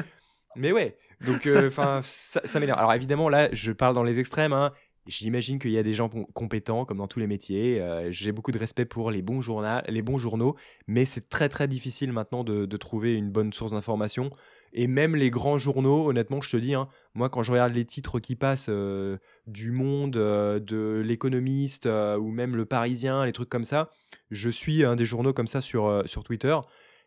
mais 0.56 0.72
ouais, 0.72 0.96
donc 1.26 1.48
enfin, 1.66 2.00
ça, 2.02 2.40
ça 2.44 2.58
m'énerve. 2.60 2.78
Alors 2.78 2.92
évidemment, 2.94 3.28
là, 3.28 3.48
je 3.52 3.70
parle 3.72 3.94
dans 3.94 4.02
les 4.04 4.18
extrêmes. 4.18 4.52
hein. 4.52 4.72
J'imagine 5.06 5.58
qu'il 5.58 5.70
y 5.70 5.78
a 5.78 5.82
des 5.82 5.92
gens 5.92 6.08
com- 6.08 6.26
compétents, 6.32 6.86
comme 6.86 6.98
dans 6.98 7.08
tous 7.08 7.18
les 7.18 7.26
métiers. 7.26 7.80
Euh, 7.80 8.10
J'ai 8.10 8.32
beaucoup 8.32 8.52
de 8.52 8.58
respect 8.58 8.86
pour 8.86 9.10
les 9.10 9.20
bons, 9.20 9.42
journaux, 9.42 9.80
les 9.86 10.02
bons 10.02 10.16
journaux, 10.16 10.56
mais 10.86 11.04
c'est 11.04 11.28
très 11.28 11.48
très 11.48 11.68
difficile 11.68 12.12
maintenant 12.12 12.42
de, 12.42 12.76
trouver 12.76 13.14
une 13.14 13.30
bonne 13.30 13.52
source 13.52 13.72
d'information. 13.72 14.30
Et 14.72 14.86
même 14.86 15.14
les 15.14 15.30
grands 15.30 15.58
journaux, 15.58 16.08
honnêtement, 16.08 16.40
je 16.40 16.50
te 16.50 16.56
dis, 16.56 16.74
hein, 16.74 16.88
moi, 17.14 17.28
quand 17.28 17.42
je 17.42 17.52
regarde 17.52 17.74
les 17.74 17.84
titres 17.84 18.18
qui 18.18 18.34
passent 18.34 18.70
euh, 18.70 19.18
du 19.46 19.70
Monde, 19.70 20.16
euh, 20.16 20.58
de 20.58 21.02
l'Économiste 21.04 21.86
ou 21.86 22.30
même 22.30 22.56
le 22.56 22.64
Parisien, 22.64 23.24
les 23.24 23.32
trucs 23.32 23.50
comme 23.50 23.64
ça, 23.64 23.90
je 24.30 24.50
suis 24.50 24.84
un 24.84 24.96
des 24.96 25.04
journaux 25.04 25.32
comme 25.32 25.46
ça 25.46 25.60
sur, 25.60 26.02
sur 26.06 26.24
Twitter. 26.24 26.56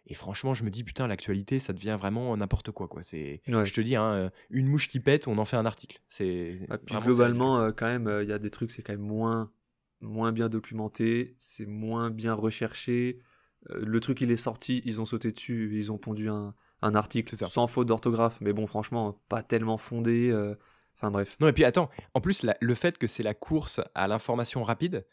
Et 0.08 0.14
franchement, 0.14 0.54
je 0.54 0.64
me 0.64 0.70
dis, 0.70 0.84
putain, 0.84 1.06
l'actualité, 1.08 1.60
ça 1.60 1.74
devient 1.74 1.98
vraiment 2.00 2.36
n'importe 2.36 2.72
quoi. 2.72 2.88
quoi. 2.88 3.04
C'est, 3.04 3.42
Je 3.46 3.74
te 3.74 3.82
dis, 3.82 3.96
hein, 3.96 4.32
une 4.50 4.68
mouche 4.68 4.88
qui 4.88 5.00
pète, 5.00 5.28
on 5.28 5.38
en 5.38 5.46
fait 5.46 5.58
un 5.58 5.66
article. 5.66 6.02
C'est 6.10 6.58
ah, 6.70 6.78
globalement, 7.00 7.72
quand 7.74 7.88
même, 7.88 8.10
il 8.24 8.30
y 8.30 8.34
a 8.34 8.40
des 8.40 8.50
trucs, 8.50 8.72
c'est 8.72 8.82
quand 8.82 8.94
même 8.94 9.02
moins, 9.02 9.52
moins 10.02 10.32
bien 10.32 10.50
documenté, 10.50 11.36
c'est 11.40 11.66
moins 11.66 12.10
bien 12.10 12.34
recherché. 12.34 13.20
le 13.70 14.00
truc, 14.00 14.22
il 14.22 14.32
est 14.32 14.38
sorti, 14.38 14.82
ils 14.86 15.02
ont 15.02 15.06
sauté 15.06 15.32
dessus, 15.32 15.72
ils 15.74 15.92
ont 15.92 15.98
pondu 15.98 16.30
un, 16.30 16.56
un 16.82 16.96
article 16.96 17.36
sans 17.36 17.68
faute 17.68 17.88
d'orthographe, 17.88 18.40
mais 18.42 18.54
bon, 18.54 18.68
franchement, 18.68 19.20
pas 19.30 19.42
tellement 19.42 19.78
fondé. 19.78 20.30
Euh, 20.30 20.56
enfin 20.96 21.12
bref. 21.12 21.38
Non, 21.40 21.48
et 21.48 21.54
puis 21.54 21.64
attends, 21.64 21.90
en 22.14 22.22
plus, 22.22 22.46
le 22.60 22.74
fait 22.76 22.98
que 22.98 23.08
c'est 23.08 23.24
la 23.24 23.34
course 23.34 23.82
à 23.96 24.08
l'information 24.08 24.64
rapide, 24.64 25.06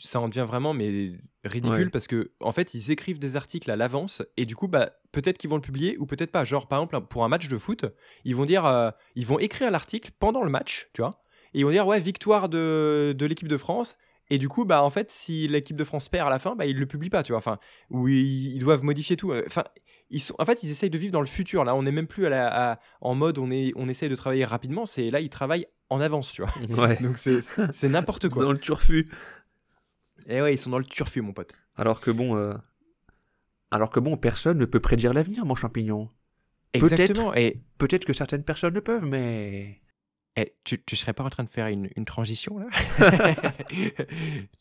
ça 0.00 0.20
en 0.20 0.28
devient 0.28 0.44
vraiment 0.46 0.74
mais 0.74 1.12
ridicule 1.44 1.90
parce 1.90 2.06
que 2.06 2.32
en 2.40 2.52
fait 2.52 2.74
ils 2.74 2.90
écrivent 2.90 3.18
des 3.18 3.36
articles 3.36 3.70
à 3.70 3.76
l'avance 3.76 4.22
et 4.36 4.44
du 4.44 4.56
coup 4.56 4.68
bah 4.68 4.92
peut-être 5.12 5.38
qu'ils 5.38 5.48
vont 5.48 5.56
le 5.56 5.62
publier 5.62 5.96
ou 5.98 6.06
peut-être 6.06 6.32
pas 6.32 6.44
genre 6.44 6.66
par 6.66 6.80
exemple 6.80 7.00
pour 7.08 7.24
un 7.24 7.28
match 7.28 7.48
de 7.48 7.56
foot 7.56 7.86
ils 8.24 8.34
vont 8.34 8.44
dire 8.44 8.66
euh, 8.66 8.90
ils 9.14 9.26
vont 9.26 9.38
écrire 9.38 9.70
l'article 9.70 10.10
pendant 10.18 10.42
le 10.42 10.50
match 10.50 10.90
tu 10.92 11.00
vois 11.00 11.22
et 11.54 11.60
ils 11.60 11.64
vont 11.64 11.70
dire 11.70 11.86
ouais 11.86 12.00
victoire 12.00 12.48
de, 12.48 13.14
de 13.16 13.26
l'équipe 13.26 13.48
de 13.48 13.56
France 13.56 13.96
et 14.30 14.38
du 14.38 14.48
coup, 14.48 14.64
bah, 14.64 14.82
en 14.82 14.90
fait, 14.90 15.10
si 15.10 15.48
l'équipe 15.48 15.76
de 15.76 15.84
France 15.84 16.08
perd 16.08 16.26
à 16.26 16.30
la 16.30 16.38
fin, 16.38 16.54
bah, 16.54 16.66
ils 16.66 16.74
ne 16.74 16.80
le 16.80 16.86
publient 16.86 17.10
pas, 17.10 17.22
tu 17.22 17.32
vois. 17.32 17.38
Enfin, 17.38 17.58
ou 17.90 18.08
ils, 18.08 18.58
doivent 18.58 18.84
modifier 18.84 19.16
tout. 19.16 19.32
Enfin, 19.46 19.64
ils 20.10 20.20
sont, 20.20 20.34
en 20.38 20.44
fait, 20.44 20.62
ils 20.62 20.70
essayent 20.70 20.90
de 20.90 20.98
vivre 20.98 21.12
dans 21.12 21.20
le 21.20 21.26
futur. 21.26 21.64
Là, 21.64 21.74
on 21.74 21.82
n'est 21.82 21.92
même 21.92 22.06
plus 22.06 22.26
à 22.26 22.28
la, 22.28 22.80
en 23.00 23.14
mode 23.14 23.38
on, 23.38 23.50
est, 23.50 23.72
on 23.76 23.88
essaye 23.88 24.08
de 24.08 24.16
travailler 24.16 24.44
rapidement. 24.44 24.84
C'est 24.84 25.10
Là, 25.10 25.20
ils 25.20 25.30
travaillent 25.30 25.66
en 25.88 26.00
avance, 26.00 26.32
tu 26.32 26.42
vois. 26.42 26.52
Ouais. 26.76 26.96
Donc, 27.00 27.16
c'est 27.16 27.88
n'importe 27.88 28.28
quoi. 28.28 28.44
Dans 28.44 28.52
le 28.52 28.58
turfu. 28.58 29.08
Et 30.28 30.36
eh 30.36 30.42
ouais, 30.42 30.54
ils 30.54 30.58
sont 30.58 30.70
dans 30.70 30.78
le 30.78 30.84
turfu, 30.84 31.22
mon 31.22 31.32
pote. 31.32 31.52
Alors 31.74 32.00
que 32.00 32.10
bon, 32.10 32.36
euh, 32.36 32.54
alors 33.70 33.90
que 33.90 33.98
bon, 33.98 34.16
personne 34.16 34.58
ne 34.58 34.66
peut 34.66 34.80
prédire 34.80 35.14
l'avenir, 35.14 35.46
mon 35.46 35.54
champignon. 35.54 36.10
Exactement. 36.74 37.34
Et 37.34 37.62
peut-être 37.78 38.04
que 38.04 38.12
certaines 38.12 38.44
personnes 38.44 38.74
le 38.74 38.82
peuvent, 38.82 39.06
mais 39.06 39.80
eh, 40.36 40.54
tu, 40.62 40.80
tu 40.84 40.94
serais 40.94 41.12
pas 41.12 41.24
en 41.24 41.30
train 41.30 41.42
de 41.42 41.48
faire 41.48 41.66
une, 41.66 41.88
une 41.96 42.04
transition 42.04 42.58
là? 42.58 42.66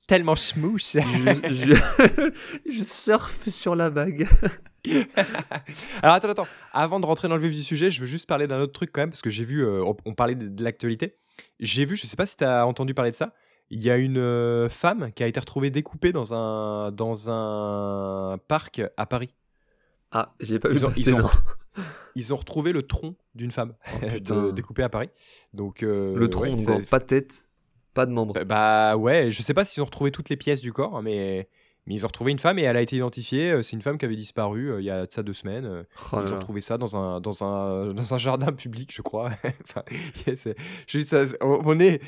Tellement 0.07 0.35
smooth. 0.35 0.81
je, 0.81 2.31
je, 2.71 2.81
surfe 2.81 3.47
sur 3.49 3.75
la 3.75 3.89
vague. 3.89 4.27
Alors 6.01 6.15
attends, 6.15 6.29
attends. 6.29 6.47
Avant 6.73 6.99
de 6.99 7.05
rentrer 7.05 7.27
dans 7.27 7.35
le 7.35 7.47
vif 7.47 7.55
du 7.55 7.63
sujet, 7.63 7.91
je 7.91 8.01
veux 8.01 8.07
juste 8.07 8.27
parler 8.27 8.47
d'un 8.47 8.59
autre 8.59 8.73
truc 8.73 8.91
quand 8.91 9.01
même, 9.01 9.11
parce 9.11 9.21
que 9.21 9.29
j'ai 9.29 9.43
vu, 9.43 9.63
euh, 9.63 9.83
on, 10.05 10.15
parlait 10.15 10.33
de, 10.33 10.63
l'actualité. 10.63 11.17
J'ai 11.59 11.85
vu, 11.85 11.95
je 11.95 12.07
sais 12.07 12.15
pas 12.17 12.25
si 12.25 12.37
tu 12.37 12.43
as 12.43 12.65
entendu 12.65 12.95
parler 12.95 13.11
de 13.11 13.15
ça, 13.15 13.33
il 13.69 13.83
y 13.83 13.89
a 13.89 13.97
une 13.97 14.17
euh, 14.17 14.69
femme 14.69 15.11
qui 15.13 15.23
a 15.23 15.27
été 15.27 15.39
retrouvée 15.39 15.69
découpée 15.69 16.11
dans 16.11 16.33
un, 16.33 16.91
dans 16.91 17.29
un 17.29 18.37
parc 18.47 18.81
à 18.95 19.05
Paris. 19.05 19.33
Ah, 20.11 20.33
j'ai 20.39 20.57
pas 20.59 20.69
vu 20.69 20.77
ils 20.95 21.15
ont, 21.15 21.29
ils 22.15 22.33
ont 22.33 22.37
retrouvé 22.37 22.71
le 22.71 22.83
tronc 22.83 23.15
d'une 23.35 23.51
femme 23.51 23.73
oh, 24.31 24.51
découpée 24.51 24.83
à 24.83 24.89
Paris. 24.89 25.09
Donc 25.53 25.83
euh, 25.83 26.15
le 26.15 26.29
tronc, 26.29 26.55
pas 26.89 26.99
de 26.99 27.05
tête, 27.05 27.43
pas 27.93 28.05
de 28.05 28.11
membre. 28.11 28.41
Bah, 28.45 28.95
ouais, 28.95 29.31
je 29.31 29.41
sais 29.41 29.53
pas 29.53 29.65
s'ils 29.65 29.81
ont 29.81 29.85
retrouvé 29.85 30.11
toutes 30.11 30.29
les 30.29 30.37
pièces 30.37 30.61
du 30.61 30.71
corps, 30.71 31.01
mais 31.01 31.49
mais 31.87 31.95
ils 31.95 32.05
ont 32.05 32.07
retrouvé 32.07 32.31
une 32.31 32.39
femme 32.39 32.59
et 32.59 32.63
elle 32.63 32.75
a 32.75 32.81
été 32.81 32.97
identifiée. 32.97 33.51
Euh, 33.51 33.61
c'est 33.61 33.73
une 33.73 33.81
femme 33.81 33.97
qui 33.97 34.05
avait 34.05 34.15
disparu 34.15 34.71
euh, 34.71 34.81
il 34.81 34.83
y 34.83 34.91
a 34.91 35.05
de 35.05 35.11
ça 35.11 35.23
deux 35.23 35.33
semaines. 35.33 35.85
Oh 36.11 36.19
ils 36.23 36.33
ont 36.33 36.35
retrouvé 36.35 36.59
ça 36.59 36.77
dans 36.77 36.97
un, 36.97 37.21
dans 37.21 37.43
un, 37.43 37.93
dans 37.93 38.13
un 38.13 38.17
jardin 38.17 38.51
public, 38.51 38.93
je 38.93 39.01
crois. 39.01 39.29
enfin, 39.63 39.83
on 41.41 41.79
est, 41.79 42.01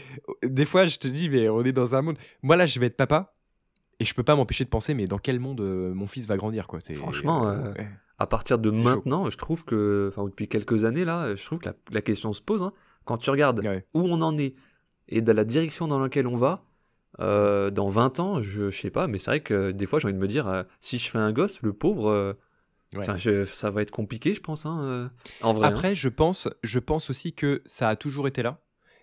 des 0.43 0.65
fois, 0.65 0.85
je 0.85 0.97
te 0.97 1.07
dis, 1.07 1.29
mais 1.29 1.47
on 1.47 1.63
est 1.63 1.71
dans 1.71 1.95
un 1.95 2.01
monde. 2.01 2.17
Moi, 2.43 2.57
là, 2.57 2.65
je 2.65 2.79
vais 2.79 2.87
être 2.87 2.97
papa 2.97 3.33
et 4.01 4.05
je 4.05 4.13
peux 4.13 4.23
pas 4.23 4.35
m'empêcher 4.35 4.65
de 4.65 4.69
penser, 4.69 4.93
mais 4.93 5.07
dans 5.07 5.17
quel 5.17 5.39
monde 5.39 5.61
mon 5.61 6.07
fils 6.07 6.27
va 6.27 6.37
grandir, 6.37 6.67
quoi. 6.67 6.79
Franchement, 6.93 7.53
à 8.17 8.27
partir 8.27 8.59
de 8.59 8.69
maintenant, 8.71 9.29
je 9.29 9.37
trouve 9.37 9.63
que, 9.63 10.09
enfin, 10.11 10.25
depuis 10.25 10.49
quelques 10.49 10.83
années 10.83 11.05
là, 11.05 11.35
je 11.35 11.43
trouve 11.45 11.59
que 11.59 11.69
la, 11.91 12.01
question 12.01 12.33
se 12.33 12.41
pose. 12.41 12.63
Hein. 12.63 12.73
Quand 13.05 13.17
tu 13.17 13.29
regardes 13.29 13.61
où 13.93 14.01
on 14.01 14.21
en 14.21 14.37
est 14.37 14.55
et 15.07 15.21
dans 15.21 15.35
la 15.35 15.45
direction 15.45 15.87
dans 15.87 15.99
laquelle 15.99 16.27
on 16.27 16.35
va, 16.35 16.68
euh, 17.19 17.71
dans 17.71 17.87
20 17.87 18.19
ans, 18.19 18.41
je, 18.41 18.69
je 18.69 18.77
sais 18.77 18.91
pas, 18.91 19.07
mais 19.07 19.19
c'est 19.19 19.31
vrai 19.31 19.39
que 19.41 19.71
des 19.71 19.85
fois 19.85 19.99
j'ai 19.99 20.05
envie 20.05 20.13
de 20.13 20.19
me 20.19 20.27
dire, 20.27 20.47
euh, 20.47 20.63
si 20.79 20.97
je 20.97 21.09
fais 21.09 21.17
un 21.17 21.31
gosse, 21.31 21.61
le 21.61 21.73
pauvre, 21.73 22.09
euh, 22.09 23.45
ça 23.45 23.71
va 23.71 23.81
être 23.81 23.91
compliqué, 23.91 24.33
je 24.33 24.41
pense. 24.41 24.65
Hein, 24.65 25.11
en 25.41 25.53
vrai. 25.53 25.67
Hein. 25.67 25.71
Après, 25.71 25.95
je 25.95 26.09
pense, 26.09 26.47
je 26.63 26.79
pense 26.79 27.09
aussi 27.09 27.33
que 27.33 27.61
ça 27.65 27.89
a 27.89 27.95
toujours 27.95 28.27
été 28.27 28.43
là, 28.43 28.61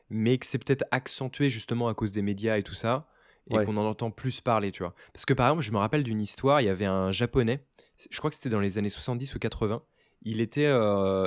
mais 0.09 0.39
que 0.39 0.47
c'est 0.47 0.59
peut-être 0.59 0.85
accentué 0.91 1.51
justement 1.51 1.89
à 1.89 1.95
cause 1.95 2.13
des 2.13 2.23
médias 2.23 2.59
et 2.59 2.63
tout 2.63 2.75
ça 2.75 3.09
et 3.49 3.65
qu'on 3.65 3.77
en 3.77 3.87
entend 3.87 4.11
plus 4.11 4.41
parler, 4.41 4.73
tu 4.73 4.83
vois. 4.83 4.93
Parce 5.13 5.25
que 5.25 5.33
par 5.33 5.47
exemple, 5.47 5.63
je 5.63 5.71
me 5.71 5.79
rappelle 5.79 6.03
d'une 6.03 6.21
histoire, 6.21 6.61
il 6.61 6.65
y 6.65 6.69
avait 6.69 6.87
un 6.87 7.13
japonais, 7.13 7.65
je 8.11 8.19
crois 8.19 8.29
que 8.29 8.35
c'était 8.35 8.49
dans 8.49 8.59
les 8.59 8.77
années 8.79 8.89
70 8.89 9.37
ou 9.37 9.39
80, 9.39 9.83
il 10.23 10.41
était 10.41 10.69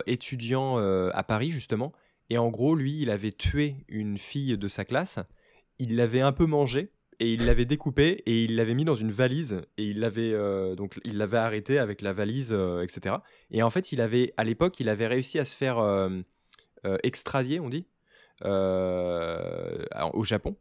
étudiant 0.06 0.78
à 0.78 1.24
Paris 1.24 1.52
justement, 1.52 1.94
et 2.30 2.38
en 2.38 2.50
gros, 2.50 2.76
lui, 2.76 3.02
il 3.02 3.10
avait 3.10 3.32
tué 3.32 3.76
une 3.88 4.18
fille 4.18 4.58
de 4.58 4.68
sa 4.68 4.86
classe, 4.86 5.20
il 5.80 5.96
l'avait 5.96 6.22
un 6.22 6.32
peu 6.32 6.46
mangée, 6.46 6.92
et 7.20 7.34
il 7.34 7.46
l'avait 7.46 7.66
découpée, 7.66 8.24
et 8.26 8.44
il 8.44 8.56
l'avait 8.56 8.74
mis 8.74 8.86
dans 8.86 8.96
une 8.96 9.12
valise, 9.12 9.62
et 9.78 9.86
il 9.86 10.00
l'avait 10.00 10.32
euh, 10.34 10.76
donc 10.76 11.00
il 11.04 11.18
l'avait 11.18 11.38
arrêté 11.38 11.80
avec 11.80 12.02
la 12.02 12.14
valise, 12.14 12.56
etc. 12.84 13.18
Et 13.52 13.64
en 13.64 13.70
fait, 13.70 13.92
il 13.92 14.02
avait, 14.02 14.34
à 14.38 14.44
l'époque, 14.44 14.80
il 14.80 14.90
avait 14.90 15.08
réussi 15.08 15.40
à 15.40 15.46
se 15.46 15.56
faire 15.56 15.80
extradier, 17.04 17.60
on 17.60 17.70
dit, 17.70 17.86
au 18.44 20.24
Japon. 20.24 20.56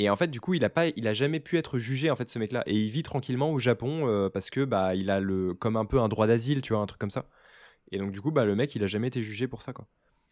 Et 0.00 0.08
en 0.08 0.14
fait, 0.14 0.28
du 0.28 0.40
coup, 0.40 0.54
il 0.54 0.64
a 0.64 0.70
pas, 0.70 0.86
il 0.86 1.08
a 1.08 1.12
jamais 1.12 1.40
pu 1.40 1.58
être 1.58 1.78
jugé 1.78 2.08
en 2.08 2.14
fait 2.14 2.30
ce 2.30 2.38
mec-là. 2.38 2.62
Et 2.66 2.76
il 2.76 2.88
vit 2.88 3.02
tranquillement 3.02 3.50
au 3.50 3.58
Japon 3.58 4.06
euh, 4.06 4.28
parce 4.28 4.48
que 4.48 4.64
bah 4.64 4.94
il 4.94 5.10
a 5.10 5.18
le, 5.18 5.54
comme 5.54 5.76
un 5.76 5.86
peu 5.86 5.98
un 5.98 6.06
droit 6.06 6.28
d'asile, 6.28 6.62
tu 6.62 6.72
vois, 6.72 6.80
un 6.80 6.86
truc 6.86 7.00
comme 7.00 7.10
ça. 7.10 7.26
Et 7.90 7.98
donc 7.98 8.12
du 8.12 8.20
coup, 8.20 8.30
bah 8.30 8.44
le 8.44 8.54
mec, 8.54 8.76
il 8.76 8.84
a 8.84 8.86
jamais 8.86 9.08
été 9.08 9.22
jugé 9.22 9.48
pour 9.48 9.60
ça, 9.60 9.72
quoi. 9.72 9.86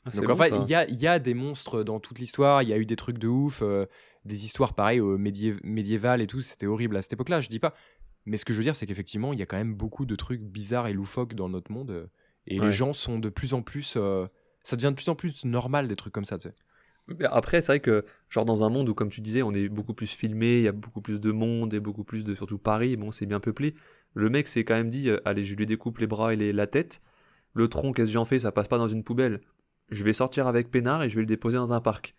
Ah, 0.04 0.10
donc 0.10 0.28
en 0.28 0.36
fait, 0.36 0.52
il 0.62 0.68
y 0.68 0.74
a, 0.76 0.88
y 0.88 1.08
a, 1.08 1.18
des 1.18 1.34
monstres 1.34 1.82
dans 1.82 1.98
toute 1.98 2.20
l'histoire. 2.20 2.62
Il 2.62 2.68
y 2.68 2.72
a 2.72 2.78
eu 2.78 2.86
des 2.86 2.94
trucs 2.94 3.18
de 3.18 3.26
ouf, 3.26 3.60
euh, 3.60 3.86
des 4.26 4.44
histoires 4.44 4.74
pareilles 4.74 5.00
au 5.00 5.18
médiévales 5.18 6.20
et 6.20 6.26
tout. 6.26 6.40
C'était 6.40 6.66
horrible 6.66 6.96
à 6.96 7.02
cette 7.02 7.14
époque-là. 7.14 7.40
Je 7.40 7.48
dis 7.48 7.58
pas. 7.58 7.74
Mais 8.24 8.36
ce 8.36 8.44
que 8.44 8.52
je 8.52 8.58
veux 8.58 8.64
dire, 8.64 8.74
c'est 8.74 8.86
qu'effectivement, 8.86 9.32
il 9.32 9.38
y 9.38 9.42
a 9.42 9.46
quand 9.46 9.56
même 9.56 9.74
beaucoup 9.74 10.04
de 10.04 10.16
trucs 10.16 10.42
bizarres 10.42 10.88
et 10.88 10.92
loufoques 10.92 11.34
dans 11.34 11.48
notre 11.48 11.70
monde. 11.70 11.90
Euh, 11.90 12.06
et 12.48 12.58
les 12.58 12.70
gens 12.70 12.92
sont 12.92 13.18
de 13.18 13.28
plus 13.28 13.54
en 13.54 13.62
plus. 13.62 13.98
ça 14.62 14.76
devient 14.76 14.90
de 14.90 14.94
plus 14.94 15.08
en 15.08 15.16
plus 15.16 15.44
normal 15.44 15.88
des 15.88 15.96
trucs 15.96 16.12
comme 16.12 16.24
ça, 16.24 16.38
tu 16.38 16.48
sais. 16.48 16.54
Après, 17.30 17.62
c'est 17.62 17.72
vrai 17.72 17.80
que, 17.80 18.04
genre, 18.28 18.44
dans 18.44 18.64
un 18.64 18.68
monde 18.68 18.88
où, 18.88 18.94
comme 18.94 19.10
tu 19.10 19.20
disais, 19.20 19.42
on 19.42 19.52
est 19.52 19.68
beaucoup 19.68 19.94
plus 19.94 20.10
filmé, 20.10 20.56
il 20.56 20.62
y 20.62 20.68
a 20.68 20.72
beaucoup 20.72 21.00
plus 21.00 21.20
de 21.20 21.30
monde 21.30 21.72
et 21.72 21.80
beaucoup 21.80 22.04
plus 22.04 22.24
de. 22.24 22.34
Surtout 22.34 22.58
Paris, 22.58 22.96
bon, 22.96 23.12
c'est 23.12 23.26
bien 23.26 23.40
peuplé. 23.40 23.74
Le 24.14 24.28
mec 24.28 24.48
s'est 24.48 24.64
quand 24.64 24.74
même 24.74 24.90
dit 24.90 25.08
euh, 25.08 25.20
allez, 25.24 25.44
je 25.44 25.54
lui 25.54 25.66
découpe 25.66 25.98
les 25.98 26.06
bras 26.06 26.32
et 26.32 26.36
les, 26.36 26.52
la 26.52 26.66
tête. 26.66 27.02
Le 27.54 27.68
tronc, 27.68 27.92
qu'est-ce 27.92 28.08
que 28.08 28.12
j'en 28.12 28.24
fais 28.24 28.38
Ça 28.38 28.50
passe 28.50 28.68
pas 28.68 28.78
dans 28.78 28.88
une 28.88 29.04
poubelle. 29.04 29.40
Je 29.90 30.02
vais 30.02 30.12
sortir 30.12 30.46
avec 30.46 30.70
Pénard 30.70 31.02
et 31.02 31.08
je 31.08 31.14
vais 31.14 31.20
le 31.20 31.26
déposer 31.26 31.58
dans 31.58 31.72
un 31.72 31.80
parc. 31.80 32.14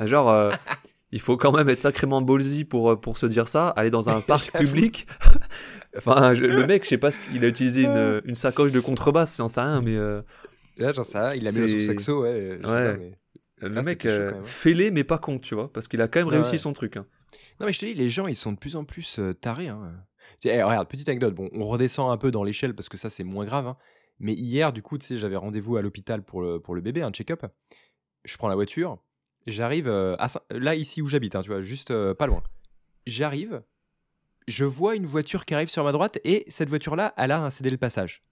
Euh, 0.00 0.06
genre, 0.06 0.30
euh, 0.30 0.50
il 1.12 1.20
faut 1.20 1.36
quand 1.36 1.52
même 1.52 1.68
être 1.68 1.80
sacrément 1.80 2.22
ballsy 2.22 2.64
pour, 2.64 3.00
pour 3.00 3.18
se 3.18 3.26
dire 3.26 3.48
ça. 3.48 3.68
Aller 3.70 3.90
dans 3.90 4.08
un 4.08 4.20
parc 4.22 4.56
public. 4.56 5.06
enfin, 5.96 6.34
le 6.34 6.66
mec, 6.66 6.84
je 6.84 6.90
sais 6.90 6.98
pas 6.98 7.10
qu'il 7.10 7.44
a 7.44 7.48
utilisé 7.48 7.84
une, 7.84 8.22
une 8.24 8.34
sacoche 8.34 8.72
de 8.72 8.80
contrebasse, 8.80 9.36
j'en 9.36 9.48
sais 9.48 9.60
rien, 9.60 9.80
mais. 9.82 9.96
Là, 10.78 10.92
j'en 10.92 11.04
sais 11.04 11.18
rien, 11.18 11.34
il 11.34 11.48
a 11.48 11.52
mis 11.52 11.82
son 11.82 11.86
saxo, 11.86 12.22
ouais. 12.22 12.58
ouais. 12.62 13.18
Le 13.58 13.82
mec, 13.82 14.04
euh, 14.04 14.42
fêlé 14.42 14.90
mais 14.90 15.04
pas 15.04 15.18
con, 15.18 15.38
tu 15.38 15.54
vois, 15.54 15.72
parce 15.72 15.88
qu'il 15.88 16.02
a 16.02 16.08
quand 16.08 16.20
même 16.20 16.28
réussi 16.28 16.58
son 16.58 16.72
truc. 16.72 16.96
Hein. 16.96 17.06
Non, 17.58 17.66
mais 17.66 17.72
je 17.72 17.80
te 17.80 17.86
dis, 17.86 17.94
les 17.94 18.10
gens, 18.10 18.26
ils 18.26 18.36
sont 18.36 18.52
de 18.52 18.58
plus 18.58 18.76
en 18.76 18.84
plus 18.84 19.18
euh, 19.18 19.32
tarés. 19.32 19.68
Hein. 19.68 19.92
Eh, 20.44 20.62
regarde, 20.62 20.88
petite 20.88 21.08
anecdote. 21.08 21.34
Bon, 21.34 21.48
on 21.52 21.66
redescend 21.66 22.10
un 22.10 22.18
peu 22.18 22.30
dans 22.30 22.44
l'échelle 22.44 22.74
parce 22.74 22.88
que 22.90 22.98
ça, 22.98 23.08
c'est 23.08 23.24
moins 23.24 23.46
grave. 23.46 23.66
Hein. 23.66 23.76
Mais 24.18 24.34
hier, 24.34 24.72
du 24.72 24.82
coup, 24.82 24.98
tu 24.98 25.06
sais, 25.06 25.16
j'avais 25.16 25.36
rendez-vous 25.36 25.76
à 25.76 25.82
l'hôpital 25.82 26.22
pour 26.22 26.42
le, 26.42 26.60
pour 26.60 26.74
le 26.74 26.82
bébé, 26.82 27.02
un 27.02 27.10
check-up. 27.10 27.46
Je 28.24 28.36
prends 28.36 28.48
la 28.48 28.54
voiture. 28.54 28.98
J'arrive 29.46 29.88
euh, 29.88 30.16
là, 30.50 30.74
ici 30.74 31.02
où 31.02 31.06
j'habite, 31.06 31.40
tu 31.40 31.48
vois, 31.48 31.60
juste 31.60 31.92
pas 32.14 32.26
loin. 32.26 32.42
J'arrive. 33.06 33.62
Je 34.48 34.64
vois 34.64 34.94
une 34.94 35.06
voiture 35.06 35.44
qui 35.44 35.54
arrive 35.54 35.68
sur 35.68 35.84
ma 35.84 35.92
droite 35.92 36.18
et 36.24 36.44
cette 36.48 36.68
voiture-là, 36.68 37.14
elle 37.16 37.32
a 37.32 37.42
un 37.42 37.50
cédé 37.50 37.70
le 37.70 37.76
passage. 37.76 38.22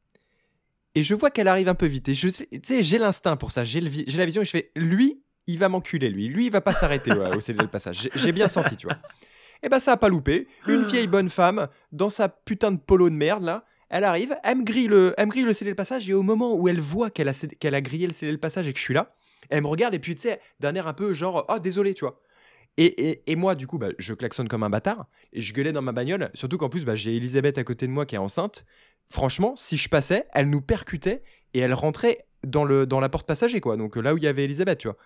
Et 0.94 1.02
je 1.02 1.14
vois 1.14 1.30
qu'elle 1.30 1.48
arrive 1.48 1.68
un 1.68 1.74
peu 1.74 1.86
vite. 1.86 2.08
Et 2.08 2.14
je 2.14 2.28
sais, 2.28 2.82
j'ai 2.82 2.98
l'instinct 2.98 3.36
pour 3.36 3.50
ça. 3.50 3.64
J'ai 3.64 3.80
la 3.80 4.26
vision 4.26 4.42
et 4.42 4.44
je 4.44 4.50
fais, 4.50 4.70
lui, 4.76 5.22
il 5.46 5.58
va 5.58 5.68
m'enculer, 5.68 6.08
lui. 6.08 6.28
Lui, 6.28 6.46
il 6.46 6.52
va 6.52 6.60
pas 6.60 6.72
s'arrêter 6.72 7.12
au 7.12 7.40
CD 7.40 7.60
le 7.60 7.68
passage. 7.68 8.08
J'ai 8.14 8.32
bien 8.32 8.48
senti, 8.48 8.76
tu 8.76 8.86
vois. 8.86 8.96
Et 8.96 9.66
eh 9.66 9.68
ben, 9.70 9.80
ça 9.80 9.92
a 9.92 9.96
pas 9.96 10.08
loupé. 10.08 10.46
Une 10.68 10.84
vieille 10.84 11.06
bonne 11.06 11.30
femme, 11.30 11.68
dans 11.90 12.10
sa 12.10 12.28
putain 12.28 12.70
de 12.70 12.76
polo 12.76 13.08
de 13.08 13.14
merde, 13.14 13.42
là, 13.42 13.64
elle 13.88 14.04
arrive, 14.04 14.36
elle 14.44 14.58
me 14.58 14.62
grille 14.62 14.88
le, 14.88 15.14
elle 15.16 15.26
me 15.26 15.30
grille 15.30 15.44
le 15.44 15.54
CD 15.54 15.70
le 15.70 15.74
passage. 15.74 16.08
Et 16.08 16.12
au 16.12 16.22
moment 16.22 16.54
où 16.54 16.68
elle 16.68 16.80
voit 16.80 17.10
qu'elle 17.10 17.28
a, 17.28 17.46
qu'elle 17.58 17.74
a 17.74 17.80
grillé 17.80 18.06
le 18.06 18.12
CD 18.12 18.30
le 18.30 18.38
passage 18.38 18.68
et 18.68 18.72
que 18.72 18.78
je 18.78 18.84
suis 18.84 18.94
là, 18.94 19.14
elle 19.50 19.62
me 19.62 19.68
regarde 19.68 19.94
et 19.94 19.98
puis, 19.98 20.14
tu 20.14 20.22
sais, 20.22 20.40
d'un 20.60 20.74
air 20.74 20.86
un 20.86 20.94
peu 20.94 21.12
genre, 21.12 21.44
oh, 21.48 21.58
désolé, 21.58 21.94
tu 21.94 22.04
vois. 22.04 22.20
Et, 22.76 23.22
et, 23.30 23.36
moi, 23.36 23.54
du 23.54 23.68
coup, 23.68 23.78
bah, 23.78 23.90
je 23.98 24.14
klaxonne 24.14 24.48
comme 24.48 24.64
un 24.64 24.70
bâtard 24.70 25.06
et 25.32 25.40
je 25.40 25.54
gueulais 25.54 25.72
dans 25.72 25.82
ma 25.82 25.92
bagnole. 25.92 26.30
Surtout 26.34 26.58
qu'en 26.58 26.68
plus, 26.68 26.84
bah, 26.84 26.96
j'ai 26.96 27.16
Elisabeth 27.16 27.56
à 27.56 27.64
côté 27.64 27.86
de 27.86 27.92
moi 27.92 28.04
qui 28.04 28.16
est 28.16 28.18
enceinte. 28.18 28.64
Franchement, 29.08 29.54
si 29.56 29.76
je 29.76 29.88
passais, 29.88 30.26
elle 30.32 30.50
nous 30.50 30.60
percutait 30.60 31.22
et 31.52 31.60
elle 31.60 31.74
rentrait 31.74 32.26
dans, 32.42 32.64
le, 32.64 32.84
dans 32.84 32.98
la 32.98 33.08
porte 33.08 33.26
passager, 33.26 33.60
quoi. 33.60 33.76
Donc 33.76 33.94
là 33.96 34.12
où 34.12 34.18
il 34.18 34.24
y 34.24 34.26
avait 34.26 34.44
Elisabeth, 34.44 34.78
tu 34.78 34.88
vois. 34.88 34.96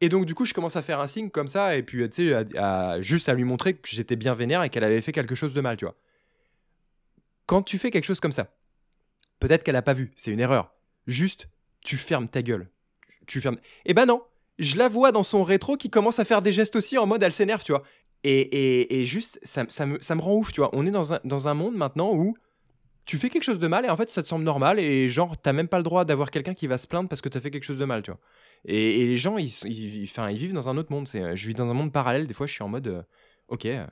Et 0.00 0.08
donc, 0.08 0.24
du 0.24 0.34
coup, 0.34 0.46
je 0.46 0.54
commence 0.54 0.76
à 0.76 0.82
faire 0.82 1.00
un 1.00 1.06
signe 1.06 1.28
comme 1.28 1.48
ça, 1.48 1.76
et 1.76 1.82
puis, 1.82 2.08
tu 2.08 2.30
sais, 2.30 3.02
juste 3.02 3.28
à 3.28 3.34
lui 3.34 3.44
montrer 3.44 3.74
que 3.74 3.88
j'étais 3.88 4.16
bien 4.16 4.32
vénère 4.32 4.62
et 4.62 4.70
qu'elle 4.70 4.84
avait 4.84 5.02
fait 5.02 5.12
quelque 5.12 5.34
chose 5.34 5.52
de 5.52 5.60
mal, 5.60 5.76
tu 5.76 5.84
vois. 5.84 5.94
Quand 7.44 7.62
tu 7.62 7.76
fais 7.76 7.90
quelque 7.90 8.04
chose 8.04 8.20
comme 8.20 8.32
ça, 8.32 8.56
peut-être 9.40 9.62
qu'elle 9.62 9.76
a 9.76 9.82
pas 9.82 9.92
vu, 9.92 10.12
c'est 10.16 10.30
une 10.30 10.40
erreur. 10.40 10.72
Juste, 11.06 11.48
tu 11.82 11.98
fermes 11.98 12.28
ta 12.28 12.40
gueule. 12.40 12.70
Tu 13.30 13.40
fermes. 13.40 13.58
Eh 13.86 13.94
ben 13.94 14.06
non, 14.06 14.24
je 14.58 14.76
la 14.76 14.88
vois 14.88 15.12
dans 15.12 15.22
son 15.22 15.44
rétro 15.44 15.76
qui 15.76 15.88
commence 15.88 16.18
à 16.18 16.24
faire 16.24 16.42
des 16.42 16.52
gestes 16.52 16.74
aussi 16.74 16.98
en 16.98 17.06
mode 17.06 17.22
elle 17.22 17.32
s'énerve, 17.32 17.62
tu 17.62 17.70
vois. 17.70 17.84
Et, 18.24 19.00
et, 19.00 19.06
juste, 19.06 19.38
ça, 19.44 19.64
ça, 19.68 19.86
me, 19.86 20.00
ça 20.02 20.16
me 20.16 20.20
rend 20.20 20.34
ouf, 20.34 20.52
tu 20.52 20.60
vois. 20.60 20.68
On 20.72 20.84
est 20.84 20.90
dans 20.90 21.12
un, 21.12 21.20
dans 21.22 21.46
un 21.46 21.54
monde 21.54 21.76
maintenant 21.76 22.12
où 22.12 22.36
tu 23.04 23.18
fais 23.18 23.30
quelque 23.30 23.44
chose 23.44 23.60
de 23.60 23.68
mal 23.68 23.84
et 23.86 23.88
en 23.88 23.96
fait 23.96 24.10
ça 24.10 24.22
te 24.22 24.28
semble 24.28 24.44
normal 24.44 24.78
et 24.80 25.08
genre 25.08 25.40
t'as 25.40 25.52
même 25.52 25.68
pas 25.68 25.78
le 25.78 25.84
droit 25.84 26.04
d'avoir 26.04 26.30
quelqu'un 26.30 26.54
qui 26.54 26.66
va 26.66 26.76
se 26.76 26.88
plaindre 26.88 27.08
parce 27.08 27.20
que 27.20 27.28
t'as 27.28 27.40
fait 27.40 27.52
quelque 27.52 27.64
chose 27.64 27.78
de 27.78 27.84
mal, 27.84 28.02
tu 28.02 28.10
vois. 28.10 28.18
Et, 28.64 29.06
les 29.06 29.16
gens, 29.16 29.38
ils, 29.38 29.46
ils, 29.64 30.02
ils, 30.02 30.36
vivent 30.36 30.52
dans 30.52 30.68
un 30.68 30.76
autre 30.76 30.90
monde. 30.90 31.06
C'est, 31.06 31.36
je 31.36 31.46
vis 31.46 31.54
dans 31.54 31.70
un 31.70 31.74
monde 31.74 31.92
parallèle. 31.92 32.26
Des 32.26 32.34
fois, 32.34 32.48
je 32.48 32.52
suis 32.52 32.64
en 32.64 32.68
mode, 32.68 32.88
euh, 32.88 33.02
ok. 33.46 33.66
Euh, 33.66 33.86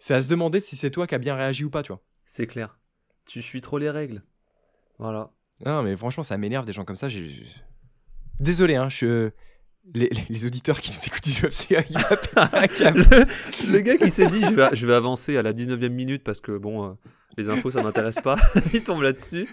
c'est 0.00 0.14
à 0.14 0.20
se 0.20 0.28
demander 0.28 0.58
si 0.58 0.74
c'est 0.74 0.90
toi 0.90 1.06
qui 1.06 1.14
as 1.14 1.18
bien 1.18 1.36
réagi 1.36 1.64
ou 1.64 1.70
pas, 1.70 1.84
tu 1.84 1.92
vois. 1.92 2.02
C'est 2.24 2.48
clair. 2.48 2.80
Tu 3.26 3.40
suis 3.40 3.60
trop 3.60 3.78
les 3.78 3.90
règles. 3.90 4.24
Voilà. 4.98 5.30
Non, 5.64 5.82
mais 5.84 5.96
franchement, 5.96 6.24
ça 6.24 6.36
m'énerve 6.36 6.66
des 6.66 6.72
gens 6.72 6.84
comme 6.84 6.96
ça. 6.96 7.08
Désolé, 8.42 8.74
hein, 8.74 8.88
je 8.88 9.30
les, 9.94 10.10
les, 10.28 10.46
auditeurs 10.46 10.80
qui 10.80 10.90
nous 10.90 11.06
écoutent 11.06 11.24
du 11.24 11.30
UFC, 11.30 11.70
le, 11.70 13.72
le, 13.72 13.80
gars 13.80 13.96
qui 13.96 14.10
s'est 14.10 14.28
dit 14.28 14.40
je 14.40 14.52
vais, 14.52 14.68
je 14.72 14.86
vais 14.86 14.94
avancer 14.94 15.36
à 15.36 15.42
la 15.42 15.52
19e 15.52 15.90
minute 15.90 16.24
parce 16.24 16.40
que 16.40 16.58
bon, 16.58 16.84
euh, 16.84 16.92
les 17.36 17.50
infos 17.50 17.70
ça 17.70 17.82
m'intéresse 17.82 18.20
pas, 18.20 18.36
il 18.74 18.82
tombe 18.82 19.02
là-dessus. 19.02 19.48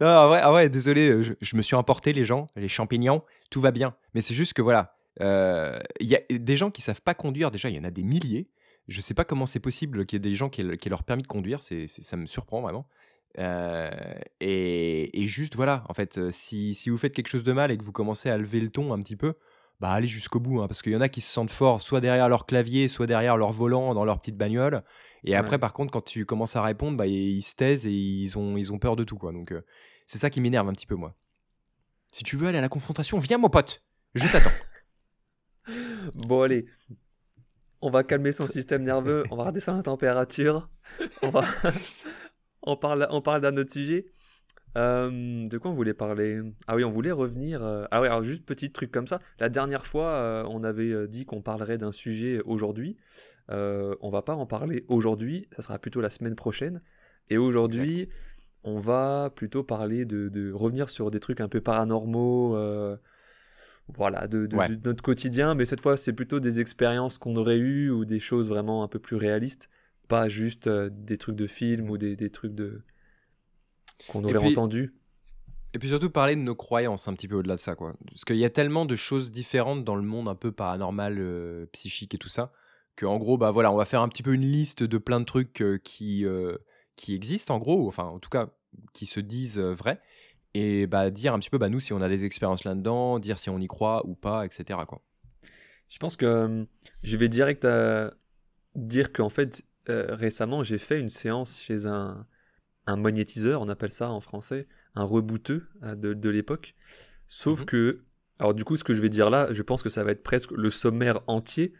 non, 0.00 0.06
ah 0.06 0.30
ouais, 0.30 0.38
ah 0.42 0.52
ouais, 0.52 0.68
désolé, 0.68 1.24
je, 1.24 1.32
je, 1.40 1.56
me 1.56 1.62
suis 1.62 1.74
emporté 1.74 2.12
les 2.12 2.24
gens, 2.24 2.46
les 2.54 2.68
champignons, 2.68 3.22
tout 3.50 3.60
va 3.60 3.72
bien. 3.72 3.96
Mais 4.14 4.22
c'est 4.22 4.34
juste 4.34 4.52
que 4.52 4.62
voilà, 4.62 4.94
euh, 5.20 5.80
il 5.98 6.06
y 6.06 6.14
a 6.14 6.20
des 6.30 6.56
gens 6.56 6.70
qui 6.70 6.82
savent 6.82 7.02
pas 7.02 7.14
conduire, 7.14 7.50
déjà 7.50 7.68
il 7.68 7.76
y 7.76 7.80
en 7.80 7.84
a 7.84 7.90
des 7.90 8.04
milliers. 8.04 8.48
Je 8.86 9.00
sais 9.00 9.14
pas 9.14 9.24
comment 9.24 9.46
c'est 9.46 9.60
possible 9.60 10.06
qu'il 10.06 10.16
y 10.16 10.18
ait 10.18 10.30
des 10.30 10.34
gens 10.34 10.48
qui 10.48 10.60
aient, 10.60 10.76
qui 10.76 10.88
aient 10.88 10.90
leur 10.90 11.02
permis 11.02 11.22
de 11.22 11.28
conduire, 11.28 11.62
c'est, 11.62 11.86
ça 11.88 12.16
me 12.16 12.26
surprend 12.26 12.60
vraiment. 12.60 12.86
Euh, 13.38 13.90
et, 14.40 15.26
juste, 15.26 15.56
voilà, 15.56 15.84
en 15.88 15.94
fait, 15.94 16.18
euh, 16.18 16.30
si, 16.30 16.74
si, 16.74 16.90
vous 16.90 16.98
faites 16.98 17.14
quelque 17.14 17.28
chose 17.28 17.44
de 17.44 17.52
mal 17.52 17.70
et 17.70 17.78
que 17.78 17.84
vous 17.84 17.92
commencez 17.92 18.28
à 18.28 18.36
lever 18.36 18.60
le 18.60 18.70
ton 18.70 18.92
un 18.92 19.00
petit 19.00 19.16
peu, 19.16 19.34
bah 19.80 19.90
allez 19.90 20.06
jusqu'au 20.06 20.38
bout, 20.38 20.60
hein, 20.60 20.68
parce 20.68 20.82
qu'il 20.82 20.92
y 20.92 20.96
en 20.96 21.00
a 21.00 21.08
qui 21.08 21.20
se 21.20 21.32
sentent 21.32 21.50
forts, 21.50 21.80
soit 21.80 22.00
derrière 22.00 22.28
leur 22.28 22.46
clavier, 22.46 22.88
soit 22.88 23.06
derrière 23.06 23.36
leur 23.36 23.52
volant, 23.52 23.94
dans 23.94 24.04
leur 24.04 24.20
petite 24.20 24.36
bagnole. 24.36 24.84
Et 25.24 25.34
après, 25.34 25.58
par 25.58 25.72
contre, 25.72 25.92
quand 25.92 26.04
tu 26.04 26.24
commences 26.24 26.56
à 26.56 26.62
répondre, 26.62 26.96
bah, 26.96 27.06
ils 27.06 27.42
se 27.42 27.54
taisent 27.54 27.86
et 27.86 27.92
ils 27.92 28.38
ont, 28.38 28.56
ils 28.56 28.72
ont 28.72 28.78
peur 28.78 28.96
de 28.96 29.04
tout, 29.04 29.16
quoi. 29.16 29.32
Donc, 29.32 29.52
euh, 29.52 29.64
c'est 30.06 30.18
ça 30.18 30.30
qui 30.30 30.40
m'énerve 30.40 30.68
un 30.68 30.72
petit 30.72 30.86
peu, 30.86 30.94
moi. 30.94 31.16
Si 32.12 32.22
tu 32.22 32.36
veux 32.36 32.46
aller 32.48 32.58
à 32.58 32.60
la 32.60 32.68
confrontation, 32.68 33.18
viens, 33.18 33.38
mon 33.38 33.48
pote, 33.48 33.82
je 34.14 34.30
t'attends. 34.30 34.50
bon, 36.28 36.42
allez, 36.42 36.66
on 37.80 37.90
va 37.90 38.04
calmer 38.04 38.32
son 38.32 38.46
système 38.46 38.82
nerveux, 38.82 39.24
on 39.30 39.36
va 39.36 39.44
redescendre 39.46 39.78
la 39.78 39.82
température, 39.82 40.68
on 41.22 41.30
va, 41.30 41.44
on 42.62 42.76
parle, 42.76 43.06
on 43.10 43.20
parle 43.20 43.40
d'un 43.40 43.56
autre 43.56 43.72
sujet. 43.72 44.06
Euh, 44.78 45.46
de 45.46 45.58
quoi 45.58 45.70
on 45.70 45.74
voulait 45.74 45.94
parler? 45.94 46.40
Ah 46.66 46.76
oui, 46.76 46.84
on 46.84 46.90
voulait 46.90 47.12
revenir. 47.12 47.62
Euh, 47.62 47.84
ah 47.90 48.00
oui, 48.00 48.06
alors 48.06 48.22
juste 48.22 48.44
petit 48.44 48.72
truc 48.72 48.90
comme 48.90 49.06
ça. 49.06 49.20
La 49.38 49.48
dernière 49.48 49.84
fois, 49.84 50.08
euh, 50.08 50.44
on 50.48 50.64
avait 50.64 51.08
dit 51.08 51.24
qu'on 51.24 51.42
parlerait 51.42 51.78
d'un 51.78 51.92
sujet 51.92 52.40
aujourd'hui. 52.44 52.96
on 53.48 54.10
va 54.10 54.22
pas 54.22 54.34
en 54.34 54.46
parler 54.46 54.84
aujourd'hui, 54.88 55.46
ça 55.52 55.62
sera 55.62 55.78
plutôt 55.78 56.00
la 56.00 56.10
semaine 56.10 56.36
prochaine. 56.36 56.80
Et 57.28 57.38
aujourd'hui, 57.38 58.08
on 58.64 58.78
va 58.78 59.30
plutôt 59.34 59.62
parler 59.62 60.04
de, 60.04 60.52
revenir 60.52 60.88
sur 60.88 61.10
des 61.10 61.20
trucs 61.20 61.40
un 61.40 61.48
peu 61.48 61.60
paranormaux, 61.60 62.56
voilà, 63.88 64.26
de, 64.26 64.46
de, 64.46 64.56
notre 64.86 65.02
quotidien. 65.02 65.54
Mais 65.54 65.66
cette 65.66 65.80
fois, 65.80 65.98
c'est 65.98 66.14
plutôt 66.14 66.40
des 66.40 66.60
expériences 66.60 67.18
qu'on 67.18 67.36
aurait 67.36 67.58
eues 67.58 67.90
ou 67.90 68.06
des 68.06 68.20
choses 68.20 68.48
vraiment 68.48 68.82
un 68.84 68.88
peu 68.88 68.98
plus 68.98 69.16
réalistes 69.16 69.68
pas 70.12 70.28
juste 70.28 70.66
euh, 70.66 70.90
des 70.92 71.16
trucs 71.16 71.36
de 71.36 71.46
film 71.46 71.88
ou 71.88 71.96
des, 71.96 72.16
des 72.16 72.28
trucs 72.28 72.54
de 72.54 72.82
qu'on 74.08 74.22
aurait 74.24 74.36
entendu. 74.36 74.94
Et 75.72 75.78
puis 75.78 75.88
surtout 75.88 76.10
parler 76.10 76.36
de 76.36 76.42
nos 76.42 76.54
croyances 76.54 77.08
un 77.08 77.14
petit 77.14 77.28
peu 77.28 77.36
au-delà 77.36 77.54
de 77.54 77.60
ça, 77.60 77.74
quoi. 77.74 77.94
Parce 78.08 78.26
qu'il 78.26 78.36
y 78.36 78.44
a 78.44 78.50
tellement 78.50 78.84
de 78.84 78.94
choses 78.94 79.32
différentes 79.32 79.84
dans 79.84 79.96
le 79.96 80.02
monde 80.02 80.28
un 80.28 80.34
peu 80.34 80.52
paranormal, 80.52 81.16
euh, 81.18 81.64
psychique 81.72 82.14
et 82.14 82.18
tout 82.18 82.28
ça, 82.28 82.52
que 82.94 83.06
en 83.06 83.16
gros, 83.16 83.38
bah 83.38 83.52
voilà, 83.52 83.72
on 83.72 83.76
va 83.76 83.86
faire 83.86 84.02
un 84.02 84.08
petit 84.10 84.22
peu 84.22 84.34
une 84.34 84.44
liste 84.44 84.82
de 84.82 84.98
plein 84.98 85.18
de 85.18 85.24
trucs 85.24 85.62
euh, 85.62 85.78
qui, 85.82 86.26
qui 86.96 87.14
existent 87.14 87.54
en 87.54 87.58
gros, 87.58 87.88
enfin 87.88 88.04
en 88.04 88.18
tout 88.18 88.28
cas 88.28 88.50
qui 88.92 89.06
se 89.06 89.18
disent 89.18 89.58
vrais, 89.58 89.98
et 90.52 90.86
bah 90.86 91.10
dire 91.10 91.32
un 91.32 91.38
petit 91.38 91.48
peu, 91.48 91.56
bah 91.56 91.70
nous 91.70 91.80
si 91.80 91.94
on 91.94 92.02
a 92.02 92.08
des 92.10 92.26
expériences 92.26 92.64
là-dedans, 92.64 93.18
dire 93.18 93.38
si 93.38 93.48
on 93.48 93.58
y 93.58 93.66
croit 93.66 94.06
ou 94.06 94.14
pas, 94.14 94.44
etc. 94.44 94.78
Quoi. 94.86 95.00
Je 95.88 95.96
pense 95.96 96.16
que 96.16 96.66
je 97.02 97.16
vais 97.16 97.30
direct 97.30 97.64
à 97.64 98.12
dire 98.74 99.14
qu'en 99.14 99.30
fait 99.30 99.62
euh, 99.88 100.06
récemment, 100.10 100.62
j'ai 100.62 100.78
fait 100.78 101.00
une 101.00 101.10
séance 101.10 101.60
chez 101.60 101.86
un, 101.86 102.26
un 102.86 102.96
magnétiseur, 102.96 103.60
on 103.60 103.68
appelle 103.68 103.92
ça 103.92 104.10
en 104.10 104.20
français, 104.20 104.66
un 104.94 105.04
rebouteux 105.04 105.68
euh, 105.82 105.94
de, 105.94 106.14
de 106.14 106.28
l'époque. 106.28 106.74
Sauf 107.26 107.60
mhm. 107.60 107.66
que, 107.66 108.04
alors 108.38 108.54
du 108.54 108.64
coup, 108.64 108.76
ce 108.76 108.84
que 108.84 108.94
je 108.94 109.00
vais 109.00 109.08
dire 109.08 109.30
là, 109.30 109.52
je 109.52 109.62
pense 109.62 109.82
que 109.82 109.88
ça 109.88 110.04
va 110.04 110.12
être 110.12 110.22
presque 110.22 110.52
le 110.52 110.70
sommaire 110.70 111.20
entier. 111.26 111.74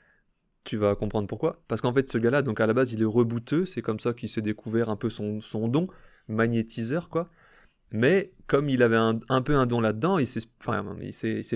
Tu 0.64 0.76
vas 0.76 0.94
comprendre 0.94 1.26
pourquoi. 1.26 1.62
Parce 1.66 1.80
qu'en 1.80 1.92
fait, 1.92 2.08
ce 2.08 2.18
gars-là, 2.18 2.42
donc 2.42 2.60
à 2.60 2.66
la 2.66 2.72
base, 2.72 2.92
il 2.92 3.02
est 3.02 3.06
rebouteux, 3.06 3.66
c'est 3.66 3.82
comme 3.82 3.98
ça 3.98 4.12
qu'il 4.12 4.28
s'est 4.28 4.42
découvert 4.42 4.90
un 4.90 4.96
peu 4.96 5.10
son, 5.10 5.40
son 5.40 5.66
don, 5.66 5.88
magnétiseur, 6.28 7.08
quoi. 7.08 7.30
Mais 7.90 8.32
comme 8.46 8.68
il 8.68 8.82
avait 8.82 8.96
un, 8.96 9.18
un 9.28 9.42
peu 9.42 9.54
un 9.56 9.66
don 9.66 9.80
là-dedans, 9.80 10.18
il 10.18 10.26
s'est 10.26 10.40
enfin, 10.60 10.84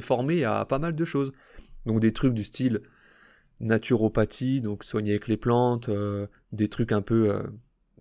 formé 0.02 0.44
à 0.44 0.64
pas 0.64 0.78
mal 0.78 0.94
de 0.94 1.04
choses. 1.04 1.32
Donc 1.86 2.00
des 2.00 2.12
trucs 2.12 2.34
du 2.34 2.44
style 2.44 2.82
naturopathie, 3.60 4.60
donc 4.60 4.84
soigner 4.84 5.12
avec 5.12 5.28
les 5.28 5.36
plantes, 5.36 5.88
euh, 5.88 6.26
des 6.52 6.68
trucs 6.68 6.92
un 6.92 7.02
peu 7.02 7.30
euh, 7.30 7.42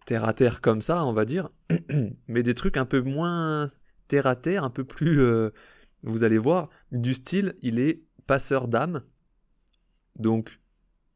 terre 0.05 0.25
à 0.25 0.33
terre 0.33 0.61
comme 0.61 0.81
ça, 0.81 1.05
on 1.05 1.13
va 1.13 1.25
dire, 1.25 1.49
mais 2.27 2.43
des 2.43 2.53
trucs 2.53 2.77
un 2.77 2.85
peu 2.85 3.01
moins 3.01 3.69
terre 4.07 4.27
à 4.27 4.35
terre, 4.35 4.63
un 4.63 4.69
peu 4.69 4.83
plus, 4.83 5.21
euh, 5.21 5.51
vous 6.03 6.23
allez 6.23 6.37
voir, 6.37 6.69
du 6.91 7.13
style, 7.13 7.55
il 7.61 7.79
est 7.79 8.03
passeur 8.27 8.67
d'âme, 8.67 9.03
donc 10.17 10.59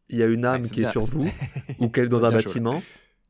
il 0.10 0.18
y 0.18 0.24
a 0.24 0.28
une 0.28 0.46
âme 0.46 0.68
qui 0.70 0.82
est 0.82 0.92
sur 0.92 1.02
vous 1.02 1.30
ou 1.80 1.90
qu'elle 1.90 2.06
est 2.06 2.10
dans 2.10 2.26
un 2.26 2.32
bâtiment 2.32 2.82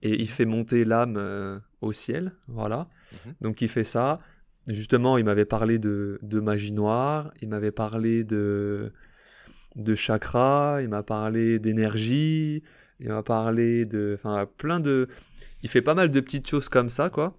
et 0.02 0.14
il 0.14 0.30
fait 0.30 0.46
monter 0.46 0.86
l'âme 0.86 1.62
au 1.82 1.92
ciel, 1.92 2.34
voilà. 2.48 2.88
Mhm. 3.12 3.34
Donc 3.42 3.62
il 3.62 3.68
fait 3.68 3.84
ça. 3.84 4.20
Justement, 4.68 5.18
il 5.18 5.26
m'avait 5.26 5.46
parlé 5.46 5.78
de, 5.78 6.20
de 6.22 6.40
magie 6.40 6.72
noire, 6.72 7.32
il 7.42 7.50
m'avait 7.50 7.72
parlé 7.72 8.24
de 8.24 8.94
de 9.76 9.96
chakra, 9.96 10.80
il 10.82 10.90
m'a 10.90 11.04
parlé 11.04 11.60
d'énergie, 11.60 12.64
il 13.00 13.10
m'a 13.10 13.24
parlé 13.24 13.86
de. 13.86 14.14
Enfin, 14.16 14.48
plein 14.58 14.80
de. 14.80 15.08
Il 15.64 15.70
fait 15.70 15.82
pas 15.82 15.94
mal 15.94 16.12
de 16.12 16.20
petites 16.20 16.48
choses 16.48 16.70
comme 16.70 16.90
ça, 16.90 17.10
quoi. 17.10 17.38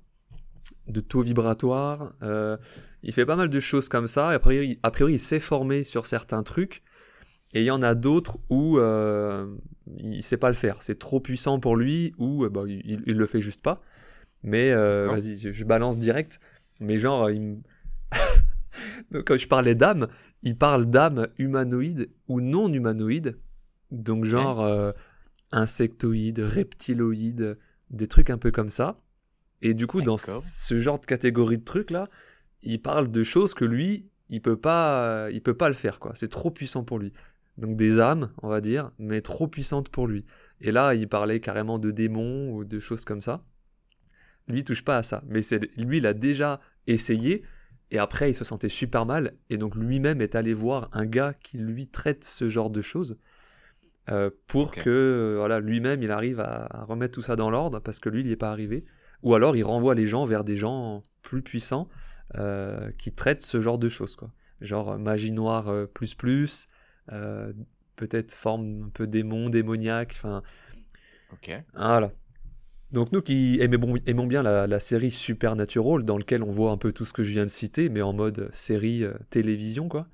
De 0.88 1.00
taux 1.00 1.22
vibratoires. 1.22 2.12
Euh, 2.22 2.56
il 3.02 3.12
fait 3.12 3.26
pas 3.26 3.36
mal 3.36 3.48
de 3.48 3.60
choses 3.60 3.88
comme 3.88 4.06
ça. 4.06 4.32
Et 4.32 4.34
a 4.34 4.38
priori, 4.38 4.78
a 4.82 4.90
priori 4.90 5.14
il 5.14 5.20
s'est 5.20 5.40
formé 5.40 5.84
sur 5.84 6.06
certains 6.06 6.42
trucs. 6.42 6.82
Et 7.52 7.62
il 7.62 7.64
y 7.64 7.70
en 7.70 7.82
a 7.82 7.94
d'autres 7.94 8.38
où 8.48 8.78
euh, 8.78 9.46
il 9.98 10.22
sait 10.22 10.36
pas 10.36 10.48
le 10.48 10.54
faire. 10.54 10.82
C'est 10.82 10.98
trop 10.98 11.20
puissant 11.20 11.58
pour 11.58 11.76
lui 11.76 12.14
ou 12.18 12.44
euh, 12.44 12.48
bah, 12.48 12.62
il, 12.66 13.02
il, 13.06 13.16
le 13.16 13.26
fait 13.26 13.40
juste 13.40 13.62
pas. 13.62 13.82
Mais 14.42 14.70
euh, 14.70 15.08
vas-y, 15.08 15.36
je, 15.36 15.64
balance 15.64 15.98
direct. 15.98 16.40
Mais 16.80 16.98
genre, 16.98 17.28
il, 17.30 17.58
donc, 19.10 19.26
quand 19.26 19.36
je 19.36 19.48
parlais 19.48 19.74
d'âme, 19.74 20.08
il 20.42 20.56
parle 20.56 20.86
d'âme 20.86 21.28
humanoïde 21.38 22.10
ou 22.28 22.40
non 22.40 22.72
humanoïde. 22.72 23.38
Donc, 23.90 24.24
genre 24.24 24.60
euh, 24.62 24.92
insectoïde, 25.52 26.40
reptiloïde, 26.40 27.58
des 27.90 28.06
trucs 28.06 28.30
un 28.30 28.38
peu 28.38 28.50
comme 28.50 28.70
ça. 28.70 29.00
Et 29.62 29.74
du 29.74 29.86
coup, 29.86 30.00
dans 30.00 30.16
ce 30.16 30.78
genre 30.78 30.98
de 30.98 31.06
catégorie 31.06 31.58
de 31.58 31.64
trucs 31.64 31.90
là, 31.90 32.06
il 32.62 32.80
parle 32.80 33.10
de 33.10 33.24
choses 33.24 33.54
que 33.54 33.64
lui, 33.64 34.08
il 34.28 34.40
peut 34.40 34.56
pas, 34.56 35.28
il 35.32 35.42
peut 35.42 35.56
pas 35.56 35.68
le 35.68 35.74
faire 35.74 35.98
quoi. 35.98 36.12
C'est 36.14 36.28
trop 36.28 36.50
puissant 36.50 36.84
pour 36.84 36.98
lui. 36.98 37.12
Donc 37.58 37.76
des 37.76 38.00
âmes, 38.00 38.30
on 38.42 38.48
va 38.48 38.60
dire, 38.60 38.90
mais 38.98 39.20
trop 39.20 39.48
puissantes 39.48 39.90
pour 39.90 40.06
lui. 40.06 40.24
Et 40.60 40.70
là, 40.70 40.94
il 40.94 41.08
parlait 41.08 41.40
carrément 41.40 41.78
de 41.78 41.90
démons 41.90 42.52
ou 42.52 42.64
de 42.64 42.78
choses 42.78 43.04
comme 43.04 43.20
ça. 43.20 43.44
Lui, 44.48 44.60
il 44.60 44.64
touche 44.64 44.84
pas 44.84 44.96
à 44.96 45.02
ça. 45.02 45.22
Mais 45.26 45.42
c'est 45.42 45.60
lui, 45.76 45.98
il 45.98 46.06
a 46.06 46.14
déjà 46.14 46.60
essayé 46.86 47.42
et 47.90 47.98
après, 47.98 48.30
il 48.30 48.34
se 48.34 48.44
sentait 48.44 48.68
super 48.68 49.04
mal, 49.04 49.34
et 49.48 49.56
donc 49.56 49.74
lui-même 49.74 50.20
est 50.20 50.34
allé 50.34 50.54
voir 50.54 50.88
un 50.92 51.06
gars 51.06 51.34
qui 51.34 51.58
lui 51.58 51.88
traite 51.88 52.24
ce 52.24 52.48
genre 52.48 52.70
de 52.70 52.82
choses, 52.82 53.18
euh, 54.10 54.30
pour 54.46 54.72
que 54.72 54.88
euh, 54.88 55.36
voilà, 55.38 55.60
lui-même 55.60 56.02
il 56.02 56.10
arrive 56.10 56.40
à, 56.40 56.84
remettre 56.88 57.14
tout 57.14 57.22
ça 57.22 57.36
dans 57.36 57.50
l'ordre, 57.50 57.80
parce 57.80 57.98
que 57.98 58.08
lui, 58.08 58.20
il 58.20 58.26
n'y 58.26 58.32
est 58.32 58.36
pas 58.36 58.50
arrivé. 58.50 58.84
Ou 59.22 59.34
alors, 59.34 59.56
il 59.56 59.62
renvoie 59.62 59.94
les 59.94 60.06
gens 60.06 60.24
vers 60.24 60.44
des 60.44 60.56
gens 60.56 61.02
plus 61.22 61.42
puissants 61.42 61.88
euh, 62.36 62.90
qui 62.92 63.12
traitent 63.12 63.42
ce 63.42 63.60
genre 63.60 63.78
de 63.78 63.88
choses, 63.88 64.16
quoi. 64.16 64.32
Genre 64.60 64.98
magie 64.98 65.32
noire 65.32 65.72
plus 65.94 66.14
plus, 66.14 66.68
peut-être 67.96 68.34
forme 68.34 68.84
un 68.84 68.88
peu 68.90 69.06
démon, 69.06 69.48
démoniaque, 69.48 70.12
enfin. 70.16 70.42
Ok. 71.32 71.50
Voilà. 71.74 72.12
Donc 72.92 73.12
nous 73.12 73.22
qui 73.22 73.58
aimons, 73.60 73.96
aimons 74.06 74.26
bien 74.26 74.42
la, 74.42 74.80
série 74.80 75.10
Supernatural, 75.12 76.04
dans 76.04 76.18
laquelle 76.18 76.42
on 76.42 76.50
voit 76.50 76.72
un 76.72 76.76
peu 76.76 76.92
tout 76.92 77.04
ce 77.04 77.12
que 77.12 77.22
je 77.22 77.32
viens 77.32 77.44
de 77.44 77.50
citer, 77.50 77.88
mais 77.88 78.02
en 78.02 78.12
mode 78.12 78.48
série 78.52 79.04
euh, 79.04 79.14
télévision, 79.30 79.88
quoi. 79.88 80.08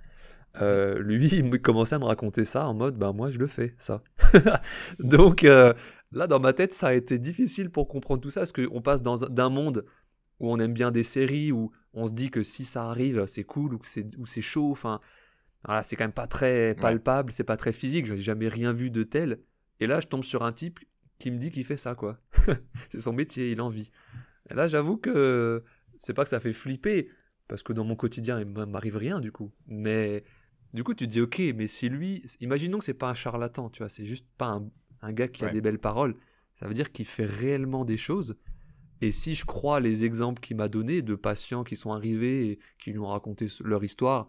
Euh, 0.61 0.99
lui, 0.99 1.27
il 1.33 1.51
commençait 1.61 1.95
à 1.95 1.99
me 1.99 2.05
raconter 2.05 2.45
ça 2.45 2.67
en 2.69 2.75
mode, 2.75 2.97
bah 2.97 3.13
moi 3.13 3.31
je 3.31 3.39
le 3.39 3.47
fais, 3.47 3.75
ça. 3.79 4.03
Donc 4.99 5.45
euh, 5.45 5.73
là, 6.13 6.27
dans 6.27 6.41
ma 6.41 6.53
tête, 6.53 6.75
ça 6.75 6.89
a 6.89 6.93
été 6.93 7.19
difficile 7.19 7.71
pour 7.71 7.89
comprendre 7.89 8.21
tout 8.21 8.31
ça, 8.31 8.41
parce 8.41 8.53
qu'on 8.53 8.83
passe 8.83 9.01
d'un 9.03 9.49
monde 9.49 9.87
où 10.39 10.53
on 10.53 10.59
aime 10.59 10.75
bien 10.75 10.91
des 10.91 11.05
séries, 11.05 11.53
où 11.53 11.73
on 11.95 12.07
se 12.07 12.13
dit 12.13 12.31
que 12.31 12.43
si 12.43 12.67
ça 12.67 12.91
arrive, 12.91 13.25
c'est 13.27 13.45
cool, 13.45 13.75
ou 13.75 13.79
que 13.79 13.87
c'est 13.87 14.43
chaud, 14.43 14.71
enfin, 14.71 15.01
voilà, 15.65 15.83
c'est 15.83 15.97
quand 15.97 16.05
même 16.05 16.13
pas 16.13 16.27
très 16.27 16.75
palpable, 16.75 17.33
c'est 17.33 17.45
pas 17.45 17.57
très 17.57 17.73
physique, 17.73 18.05
j'ai 18.05 18.19
jamais 18.19 18.49
rien 18.49 18.75
vu 18.75 18.91
de 18.91 19.03
tel. 19.03 19.39
Et 19.81 19.87
là, 19.87 20.01
je 20.01 20.07
tombe 20.07 20.25
sur 20.25 20.45
un 20.45 20.53
type 20.53 20.79
qui 21.19 21.31
me 21.31 21.39
dit 21.39 21.51
qu'il 21.51 21.65
fait 21.65 21.77
ça, 21.77 21.95
quoi. 21.95 22.19
c'est 22.91 23.01
son 23.01 23.13
métier, 23.13 23.53
il 23.53 23.61
en 23.61 23.69
vit. 23.69 23.91
Et 24.51 24.55
là, 24.55 24.69
j'avoue 24.69 24.97
que 24.97 25.63
c'est 25.97 26.15
pas 26.15 26.25
que 26.25 26.31
ça 26.31 26.41
fait 26.41 26.53
flipper, 26.53 27.09
parce 27.49 27.63
que 27.63 27.73
dans 27.73 27.85
mon 27.85 27.97
quotidien, 27.97 28.41
il 28.41 28.47
m'arrive 28.47 28.97
rien, 28.97 29.21
du 29.21 29.33
coup. 29.33 29.53
Mais 29.67 30.25
du 30.75 30.85
coup, 30.85 30.95
tu 30.95 31.07
te 31.07 31.11
dis, 31.11 31.21
ok, 31.21 31.41
mais 31.55 31.69
si 31.69 31.89
lui, 31.89 32.23
imaginons 32.41 32.79
que 32.79 32.85
c'est 32.85 32.95
pas 32.95 33.11
un 33.11 33.15
charlatan, 33.15 33.71
tu 33.71 33.79
vois, 33.79 33.89
c'est 33.89 34.07
juste 34.07 34.27
pas 34.37 34.61
un, 35.01 35.13
gars 35.13 35.29
qui 35.29 35.45
a 35.45 35.49
des 35.49 35.61
belles 35.61 35.79
paroles, 35.79 36.17
ça 36.55 36.67
veut 36.67 36.75
dire 36.75 36.93
qu'il 36.93 37.07
fait 37.07 37.27
réellement 37.27 37.85
des 37.85 37.97
choses. 37.97 38.37
Et 39.01 39.13
si 39.13 39.35
je 39.35 39.45
crois 39.45 39.79
les 39.79 40.05
exemples 40.05 40.41
qu'il 40.41 40.57
m'a 40.57 40.69
donnés 40.69 41.03
de 41.03 41.15
patients 41.15 41.65
qui 41.65 41.77
sont 41.77 41.93
arrivés 41.93 42.51
et 42.51 42.59
qui 42.79 42.93
lui 42.93 42.99
ont 42.99 43.07
raconté 43.07 43.47
leur 43.63 43.85
histoire, 43.85 44.27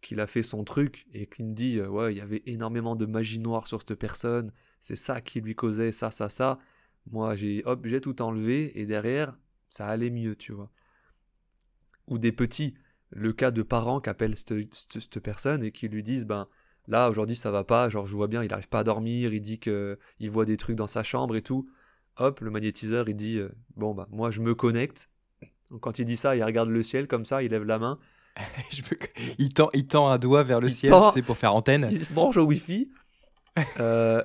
qu'il 0.00 0.18
a 0.18 0.26
fait 0.26 0.42
son 0.42 0.64
truc 0.64 1.06
et 1.12 1.26
qu'il 1.26 1.46
me 1.46 1.54
dit, 1.54 1.78
euh, 1.78 1.88
ouais, 1.88 2.12
il 2.12 2.18
y 2.18 2.20
avait 2.20 2.42
énormément 2.46 2.96
de 2.96 3.06
magie 3.06 3.38
noire 3.38 3.66
sur 3.66 3.80
cette 3.80 3.94
personne, 3.94 4.50
c'est 4.82 4.96
ça 4.96 5.20
qui 5.20 5.40
lui 5.40 5.54
causait 5.54 5.92
ça, 5.92 6.10
ça, 6.10 6.28
ça. 6.28 6.58
Moi, 7.10 7.36
j'ai 7.36 7.62
hop, 7.64 7.86
j'ai 7.86 8.00
tout 8.00 8.20
enlevé 8.20 8.78
et 8.78 8.84
derrière, 8.84 9.38
ça 9.68 9.86
allait 9.86 10.10
mieux, 10.10 10.34
tu 10.34 10.52
vois. 10.52 10.70
Ou 12.08 12.18
des 12.18 12.32
petits, 12.32 12.74
le 13.10 13.32
cas 13.32 13.52
de 13.52 13.62
parents 13.62 14.00
qui 14.00 14.10
appellent 14.10 14.36
cette, 14.36 15.20
personne 15.20 15.62
et 15.62 15.70
qui 15.70 15.88
lui 15.88 16.02
disent, 16.02 16.26
ben 16.26 16.48
là 16.88 17.08
aujourd'hui 17.08 17.36
ça 17.36 17.52
va 17.52 17.62
pas, 17.62 17.88
genre 17.88 18.06
je 18.06 18.14
vois 18.14 18.26
bien, 18.26 18.42
il 18.42 18.52
arrive 18.52 18.68
pas 18.68 18.80
à 18.80 18.84
dormir, 18.84 19.32
il 19.32 19.40
dit 19.40 19.60
que 19.60 19.98
il 20.18 20.30
voit 20.30 20.44
des 20.44 20.56
trucs 20.56 20.76
dans 20.76 20.88
sa 20.88 21.04
chambre 21.04 21.36
et 21.36 21.42
tout. 21.42 21.70
Hop, 22.16 22.40
le 22.40 22.50
magnétiseur 22.50 23.08
il 23.08 23.14
dit, 23.14 23.38
euh, 23.38 23.50
bon 23.76 23.94
bah 23.94 24.08
moi 24.10 24.32
je 24.32 24.40
me 24.40 24.54
connecte. 24.56 25.10
quand 25.80 26.00
il 26.00 26.06
dit 26.06 26.16
ça, 26.16 26.34
il 26.34 26.42
regarde 26.42 26.70
le 26.70 26.82
ciel 26.82 27.06
comme 27.06 27.24
ça, 27.24 27.44
il 27.44 27.52
lève 27.52 27.64
la 27.64 27.78
main. 27.78 28.00
il, 29.38 29.54
tend, 29.54 29.70
il 29.74 29.86
tend 29.86 30.08
un 30.08 30.18
doigt 30.18 30.42
vers 30.42 30.60
le 30.60 30.70
ciel, 30.70 30.92
c'est 31.14 31.22
pour 31.22 31.36
faire 31.36 31.54
antenne. 31.54 31.88
Il 31.92 32.04
se 32.04 32.14
branche 32.14 32.36
au 32.36 32.44
Wi-Fi 32.44 32.90
euh, 33.80 34.22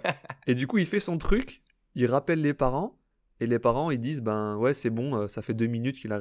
et 0.47 0.55
du 0.55 0.67
coup, 0.67 0.77
il 0.77 0.85
fait 0.85 0.99
son 0.99 1.17
truc, 1.17 1.61
il 1.95 2.05
rappelle 2.07 2.41
les 2.41 2.53
parents, 2.53 2.99
et 3.39 3.47
les 3.47 3.59
parents, 3.59 3.91
ils 3.91 3.99
disent, 3.99 4.21
ben 4.21 4.55
ouais, 4.57 4.73
c'est 4.73 4.89
bon, 4.89 5.15
euh, 5.15 5.27
ça 5.27 5.41
fait 5.41 5.53
deux 5.53 5.67
minutes 5.67 5.97
qu'il 5.99 6.11
a, 6.11 6.19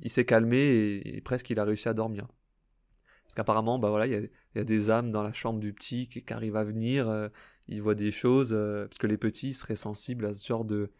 il 0.00 0.10
s'est 0.10 0.24
calmé 0.24 1.02
et, 1.04 1.20
presque 1.20 1.48
il 1.50 1.58
a 1.58 1.64
réussi 1.64 1.88
à 1.88 1.94
dormir. 1.94 2.26
Parce 3.24 3.34
qu'apparemment, 3.34 3.78
bah 3.78 3.90
voilà, 3.90 4.06
il 4.06 4.30
y, 4.54 4.58
a, 4.58 4.64
des 4.64 4.90
âmes 4.90 5.10
dans 5.10 5.22
la 5.22 5.32
chambre 5.32 5.60
du 5.60 5.72
petit 5.72 6.08
qui, 6.08 6.24
arrivent 6.32 6.56
à 6.56 6.64
venir, 6.64 7.08
euh, 7.08 7.28
ils 7.68 7.82
voient 7.82 7.94
des 7.94 8.10
choses, 8.10 8.50
parce 8.50 8.98
que 8.98 9.06
les 9.06 9.18
petits 9.18 9.54
seraient 9.54 9.76
sensibles 9.76 10.24
à 10.24 10.34
ce 10.34 10.46
genre 10.46 10.64
de 10.64 10.90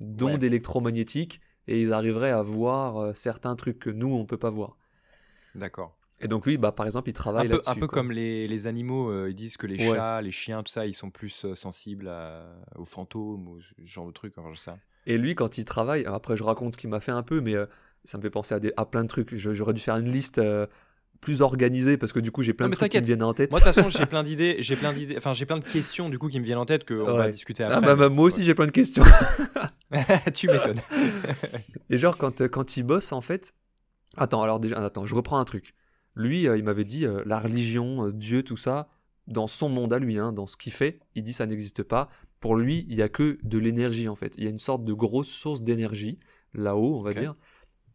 d'ondes 0.00 0.44
électromagnétiques, 0.44 1.40
et 1.68 1.80
ils 1.80 1.92
arriveraient 1.92 2.30
à 2.30 2.42
voir 2.42 3.16
certains 3.16 3.56
trucs 3.56 3.78
que 3.78 3.90
nous, 3.90 4.12
on 4.14 4.26
peut 4.26 4.36
pas 4.36 4.50
voir. 4.50 4.76
D'accord. 5.54 5.96
Et 6.20 6.28
donc 6.28 6.46
lui, 6.46 6.56
bah, 6.56 6.72
par 6.72 6.86
exemple, 6.86 7.10
il 7.10 7.12
travaille 7.12 7.48
là-dessus. 7.48 7.70
Un 7.70 7.74
peu 7.74 7.86
comme 7.86 8.10
les, 8.10 8.48
les 8.48 8.66
animaux, 8.66 9.10
euh, 9.10 9.28
ils 9.28 9.34
disent 9.34 9.56
que 9.56 9.66
les 9.66 9.78
chats, 9.78 10.22
les 10.22 10.30
chiens, 10.30 10.62
tout 10.62 10.72
ça, 10.72 10.86
ils 10.86 10.94
sont 10.94 11.10
plus 11.10 11.44
euh, 11.44 11.54
sensibles 11.54 12.10
aux 12.76 12.86
fantômes, 12.86 13.48
ou 13.48 13.60
ce 13.60 13.84
genre 13.84 14.06
de 14.06 14.12
trucs, 14.12 14.34
sais. 14.56 14.70
Et 15.06 15.18
lui, 15.18 15.34
quand 15.34 15.58
il 15.58 15.64
travaille, 15.64 16.04
après 16.06 16.36
je 16.36 16.42
raconte 16.42 16.74
ce 16.74 16.78
qu'il 16.78 16.90
m'a 16.90 17.00
fait 17.00 17.12
un 17.12 17.22
peu, 17.22 17.40
mais 17.40 17.54
euh, 17.54 17.66
ça 18.04 18.18
me 18.18 18.22
fait 18.22 18.30
penser 18.30 18.54
à, 18.54 18.60
des, 18.60 18.72
à 18.76 18.86
plein 18.86 19.04
de 19.04 19.08
trucs. 19.08 19.34
J'aurais 19.36 19.74
dû 19.74 19.80
faire 19.80 19.96
une 19.96 20.10
liste 20.10 20.40
plus 21.20 21.42
organisée 21.42 21.96
parce 21.96 22.12
que 22.12 22.20
du 22.20 22.30
coup 22.30 22.42
j'ai 22.42 22.52
plein 22.52 22.68
de 22.68 22.74
trucs 22.74 22.92
qui 22.92 22.98
me 22.98 23.04
viennent 23.04 23.22
en 23.22 23.34
tête. 23.34 23.50
Moi 23.50 23.60
de 23.60 23.64
toute 23.64 23.74
façon 23.74 23.88
j'ai 23.88 24.06
plein 24.06 24.22
d'idées, 24.22 24.56
j'ai 24.60 24.76
plein 24.76 24.92
d'idées, 24.92 25.16
enfin 25.16 25.32
j'ai 25.32 25.46
plein 25.46 25.58
de 25.58 25.64
questions 25.64 26.08
du 26.08 26.18
coup 26.18 26.28
qui 26.28 26.38
me 26.38 26.44
viennent 26.44 26.58
en 26.58 26.66
tête 26.66 26.84
que 26.84 26.94
on 26.94 27.16
va 27.16 27.30
discuter 27.30 27.62
ah, 27.64 27.76
après. 27.76 27.90
Ah 27.90 27.96
bah, 27.96 28.08
moi 28.08 28.26
aussi 28.26 28.42
j'ai 28.42 28.54
plein 28.54 28.66
de 28.66 28.70
questions. 28.70 29.04
tu 30.34 30.48
m'étonnes. 30.48 30.80
Et 31.88 31.98
genre 31.98 32.16
quand 32.16 32.46
quand 32.48 32.76
il 32.76 32.82
bosse 32.82 33.12
en 33.12 33.20
fait, 33.20 33.54
attends 34.16 34.42
alors 34.42 34.60
déjà 34.60 34.84
attends 34.84 35.06
je 35.06 35.14
reprends 35.14 35.38
un 35.38 35.44
truc. 35.44 35.74
Lui, 36.16 36.48
euh, 36.48 36.56
il 36.56 36.64
m'avait 36.64 36.84
dit 36.84 37.04
euh, 37.04 37.22
la 37.26 37.38
religion, 37.38 38.06
euh, 38.06 38.12
Dieu, 38.12 38.42
tout 38.42 38.56
ça, 38.56 38.88
dans 39.26 39.46
son 39.46 39.68
monde 39.68 39.92
à 39.92 39.98
lui, 39.98 40.18
hein, 40.18 40.32
dans 40.32 40.46
ce 40.46 40.56
qu'il 40.56 40.72
fait, 40.72 40.98
il 41.14 41.22
dit 41.22 41.34
ça 41.34 41.46
n'existe 41.46 41.82
pas. 41.82 42.08
Pour 42.40 42.56
lui, 42.56 42.86
il 42.88 42.96
n'y 42.96 43.02
a 43.02 43.08
que 43.08 43.38
de 43.42 43.58
l'énergie 43.58 44.08
en 44.08 44.14
fait. 44.14 44.34
Il 44.38 44.44
y 44.44 44.46
a 44.46 44.50
une 44.50 44.58
sorte 44.58 44.82
de 44.82 44.92
grosse 44.92 45.28
source 45.28 45.62
d'énergie 45.62 46.18
là-haut, 46.54 46.98
on 46.98 47.02
va 47.02 47.12
dire. 47.12 47.34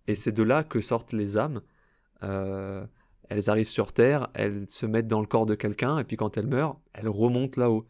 Et 0.07 0.15
c'est 0.15 0.31
de 0.31 0.43
là 0.43 0.63
que 0.63 0.81
sortent 0.81 1.13
les 1.13 1.38
âmes. 1.38 1.62
elles 2.21 3.49
arrivent 3.49 3.67
sur 3.67 3.93
Terre, 3.93 4.29
elles 4.34 4.67
se 4.67 4.86
mettent 4.86 5.07
dans 5.07 5.21
le 5.21 5.27
corps 5.27 5.45
de 5.45 5.55
quelqu'un, 5.55 5.99
et 5.99 6.03
puis 6.03 6.17
quand 6.17 6.38
elles 6.38 6.47
meurent, 6.47 6.79
elles 6.93 7.07
remontent 7.07 7.60
là-haut. 7.60 7.88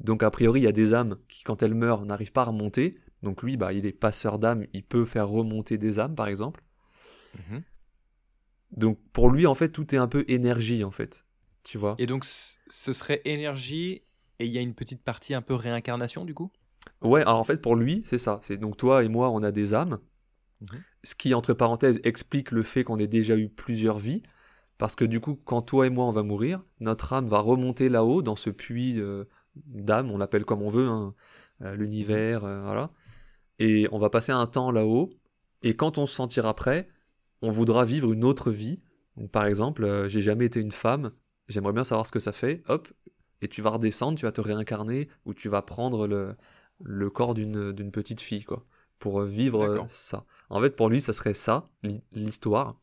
Donc 0.00 0.22
a 0.22 0.30
priori, 0.30 0.60
il 0.60 0.64
y 0.64 0.68
a 0.68 0.72
des 0.72 0.94
âmes 0.94 1.16
qui, 1.28 1.42
quand 1.42 1.62
elles 1.62 1.74
meurent, 1.74 2.04
n'arrivent 2.04 2.32
pas 2.32 2.42
à 2.42 2.46
remonter. 2.46 2.96
Donc 3.22 3.42
lui, 3.42 3.56
bah, 3.56 3.72
il 3.72 3.86
est 3.86 3.92
passeur 3.92 4.38
d'âmes, 4.38 4.66
il 4.72 4.84
peut 4.84 5.04
faire 5.04 5.28
remonter 5.28 5.78
des 5.78 5.98
âmes, 5.98 6.14
par 6.14 6.28
exemple. 6.28 6.62
Mhm. 7.50 7.62
Donc 8.76 8.98
pour 9.12 9.30
lui, 9.30 9.46
en 9.46 9.54
fait, 9.54 9.70
tout 9.70 9.94
est 9.94 9.98
un 9.98 10.08
peu 10.08 10.24
énergie, 10.28 10.84
en 10.84 10.90
fait. 10.90 11.24
Tu 11.62 11.78
vois? 11.78 11.94
Et 11.98 12.06
donc 12.06 12.24
ce 12.24 12.92
serait 12.92 13.22
énergie 13.24 14.02
et 14.38 14.46
il 14.46 14.50
y 14.50 14.58
a 14.58 14.60
une 14.60 14.74
petite 14.74 15.02
partie 15.02 15.34
un 15.34 15.42
peu 15.42 15.54
réincarnation, 15.54 16.24
du 16.24 16.34
coup? 16.34 16.50
Ouais, 17.00 17.22
alors 17.22 17.38
en 17.38 17.44
fait, 17.44 17.62
pour 17.62 17.76
lui, 17.76 18.02
c'est 18.04 18.18
ça. 18.18 18.38
C'est 18.42 18.56
donc 18.56 18.76
toi 18.76 19.04
et 19.04 19.08
moi, 19.08 19.30
on 19.30 19.42
a 19.42 19.50
des 19.50 19.74
âmes. 19.74 19.98
Mhm. 20.60 20.82
Ce 21.02 21.14
qui, 21.14 21.34
entre 21.34 21.54
parenthèses, 21.54 22.00
explique 22.04 22.50
le 22.50 22.62
fait 22.62 22.84
qu'on 22.84 22.98
ait 22.98 23.06
déjà 23.06 23.36
eu 23.36 23.48
plusieurs 23.48 23.98
vies. 23.98 24.22
Parce 24.78 24.96
que 24.96 25.04
du 25.04 25.20
coup, 25.20 25.38
quand 25.44 25.62
toi 25.62 25.86
et 25.86 25.90
moi, 25.90 26.04
on 26.06 26.12
va 26.12 26.22
mourir, 26.22 26.62
notre 26.80 27.12
âme 27.12 27.28
va 27.28 27.38
remonter 27.38 27.88
là-haut, 27.88 28.22
dans 28.22 28.36
ce 28.36 28.50
puits 28.50 28.98
euh, 28.98 29.24
d'âme, 29.54 30.10
on 30.10 30.18
l'appelle 30.18 30.44
comme 30.44 30.62
on 30.62 30.68
veut, 30.68 30.88
hein, 30.88 31.14
euh, 31.62 31.76
l'univers, 31.76 32.44
euh, 32.44 32.62
voilà. 32.62 32.90
Et 33.60 33.86
on 33.92 33.98
va 33.98 34.10
passer 34.10 34.32
un 34.32 34.46
temps 34.46 34.72
là-haut. 34.72 35.10
Et 35.62 35.76
quand 35.76 35.96
on 35.96 36.06
se 36.06 36.14
sentira 36.14 36.54
prêt, 36.54 36.88
on 37.42 37.50
voudra 37.50 37.84
vivre 37.84 38.12
une 38.12 38.24
autre 38.24 38.50
vie. 38.50 38.78
par 39.32 39.46
exemple, 39.46 39.84
euh, 39.84 40.08
j'ai 40.08 40.22
jamais 40.22 40.46
été 40.46 40.60
une 40.60 40.72
femme, 40.72 41.12
j'aimerais 41.48 41.72
bien 41.72 41.84
savoir 41.84 42.06
ce 42.06 42.12
que 42.12 42.18
ça 42.20 42.32
fait, 42.32 42.62
hop, 42.68 42.88
et 43.40 43.48
tu 43.48 43.62
vas 43.62 43.70
redescendre, 43.70 44.18
tu 44.18 44.24
vas 44.24 44.32
te 44.32 44.40
réincarner, 44.40 45.08
ou 45.24 45.34
tu 45.34 45.48
vas 45.48 45.62
prendre 45.62 46.06
le, 46.06 46.36
le 46.82 47.10
corps 47.10 47.34
d'une 47.34 47.90
petite 47.90 48.20
fille, 48.20 48.44
quoi, 48.44 48.64
pour 48.98 49.20
euh, 49.20 49.26
vivre 49.26 49.62
euh, 49.62 49.80
ça. 49.88 50.24
En 50.50 50.60
fait, 50.60 50.76
pour 50.76 50.88
lui, 50.88 51.00
ça 51.00 51.12
serait 51.12 51.34
ça, 51.34 51.68
l'histoire. 52.12 52.80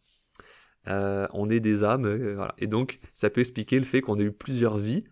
on 0.86 1.50
est 1.50 1.60
des 1.60 1.84
âmes, 1.84 2.08
voilà. 2.34 2.54
Et 2.58 2.68
donc, 2.68 3.00
ça 3.14 3.30
peut 3.30 3.42
expliquer 3.42 3.80
le 3.80 3.86
fait 3.86 4.02
qu'on 4.02 4.18
ait 4.18 4.24
eu 4.24 4.32
plusieurs 4.32 4.78
vies, 4.78 5.04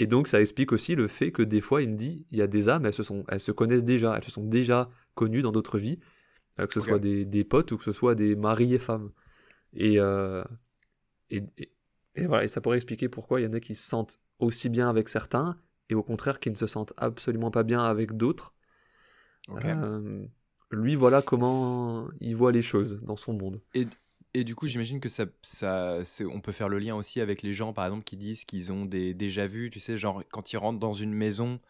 et 0.00 0.06
donc, 0.06 0.28
ça 0.28 0.40
explique 0.40 0.70
aussi 0.70 0.94
le 0.94 1.08
fait 1.08 1.32
que 1.32 1.42
des 1.42 1.60
fois, 1.60 1.82
il 1.82 1.90
me 1.90 1.96
dit, 1.96 2.24
il 2.30 2.38
y 2.38 2.42
a 2.42 2.46
des 2.46 2.68
âmes, 2.68 2.86
elles 2.86 2.94
se, 2.94 3.02
sont, 3.02 3.24
elles 3.28 3.40
se 3.40 3.50
connaissent 3.50 3.82
déjà, 3.82 4.16
elles 4.16 4.22
se 4.22 4.30
sont 4.30 4.44
déjà 4.44 4.88
connues 5.16 5.42
dans 5.42 5.50
d'autres 5.50 5.76
vies, 5.76 5.98
que 6.66 6.74
ce 6.74 6.80
soit 6.80 6.98
des, 6.98 7.24
des, 7.24 7.44
potes 7.44 7.72
ou 7.72 7.76
que 7.76 7.84
ce 7.84 7.92
soit 7.92 8.14
des 8.14 8.36
maris 8.36 8.74
et 8.74 8.78
femmes. 8.78 9.10
Et, 9.72 9.98
euh, 9.98 10.42
et, 11.30 11.42
et, 12.14 12.26
voilà, 12.26 12.44
et 12.44 12.48
ça 12.48 12.60
pourrait 12.60 12.76
expliquer 12.76 13.08
pourquoi 13.08 13.40
il 13.40 13.44
y 13.44 13.46
en 13.46 13.52
a 13.52 13.60
qui 13.60 13.74
se 13.74 13.86
sentent 13.86 14.18
aussi 14.38 14.68
bien 14.68 14.88
avec 14.88 15.08
certains 15.08 15.58
et 15.88 15.94
au 15.94 16.02
contraire 16.02 16.40
qui 16.40 16.50
ne 16.50 16.56
se 16.56 16.66
sentent 16.66 16.92
absolument 16.96 17.50
pas 17.50 17.62
bien 17.62 17.82
avec 17.82 18.16
d'autres. 18.16 18.54
Euh, 19.64 20.26
lui, 20.70 20.94
voilà 20.94 21.22
comment 21.22 22.08
il 22.20 22.36
voit 22.36 22.52
les 22.52 22.62
choses 22.62 23.00
dans 23.02 23.16
son 23.16 23.32
monde. 23.32 23.60
Et, 23.74 23.86
et 24.34 24.44
du 24.44 24.54
coup, 24.54 24.66
j'imagine 24.66 25.00
que 25.00 25.08
ça, 25.08 25.24
ça 25.42 25.98
on 26.30 26.40
peut 26.40 26.52
faire 26.52 26.68
le 26.68 26.78
lien 26.78 26.94
aussi 26.94 27.20
avec 27.20 27.42
les 27.42 27.52
gens, 27.52 27.72
par 27.72 27.86
exemple, 27.86 28.04
qui 28.04 28.16
disent 28.16 28.44
qu'ils 28.44 28.70
ont 28.72 28.84
des 28.84 29.14
déjà 29.14 29.46
vus, 29.46 29.70
tu 29.70 29.80
sais, 29.80 29.96
genre 29.96 30.22
quand 30.30 30.52
ils 30.52 30.58
rentrent 30.58 30.78
dans 30.78 30.92
une 30.92 31.14
maison 31.14 31.60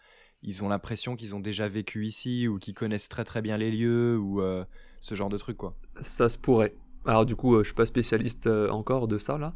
ils 0.42 0.62
ont 0.62 0.68
l'impression 0.68 1.16
qu'ils 1.16 1.34
ont 1.34 1.40
déjà 1.40 1.68
vécu 1.68 2.06
ici 2.06 2.48
ou 2.48 2.58
qu'ils 2.58 2.74
connaissent 2.74 3.08
très 3.08 3.24
très 3.24 3.42
bien 3.42 3.56
les 3.56 3.70
lieux 3.70 4.16
ou 4.18 4.40
euh, 4.40 4.64
ce 5.00 5.14
genre 5.14 5.28
de 5.28 5.38
truc 5.38 5.56
quoi. 5.56 5.74
Ça 6.00 6.28
se 6.28 6.38
pourrait. 6.38 6.74
Alors 7.06 7.26
du 7.26 7.36
coup, 7.36 7.54
euh, 7.54 7.62
je 7.62 7.68
suis 7.68 7.74
pas 7.74 7.86
spécialiste 7.86 8.46
euh, 8.46 8.68
encore 8.70 9.08
de 9.08 9.18
ça 9.18 9.38
là. 9.38 9.54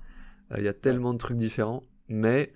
Il 0.59 0.65
y 0.65 0.69
a 0.69 0.75
tellement 0.75 1.15
de 1.15 1.19
trucs 1.19 1.39
différents, 1.39 1.83
mais 2.09 2.53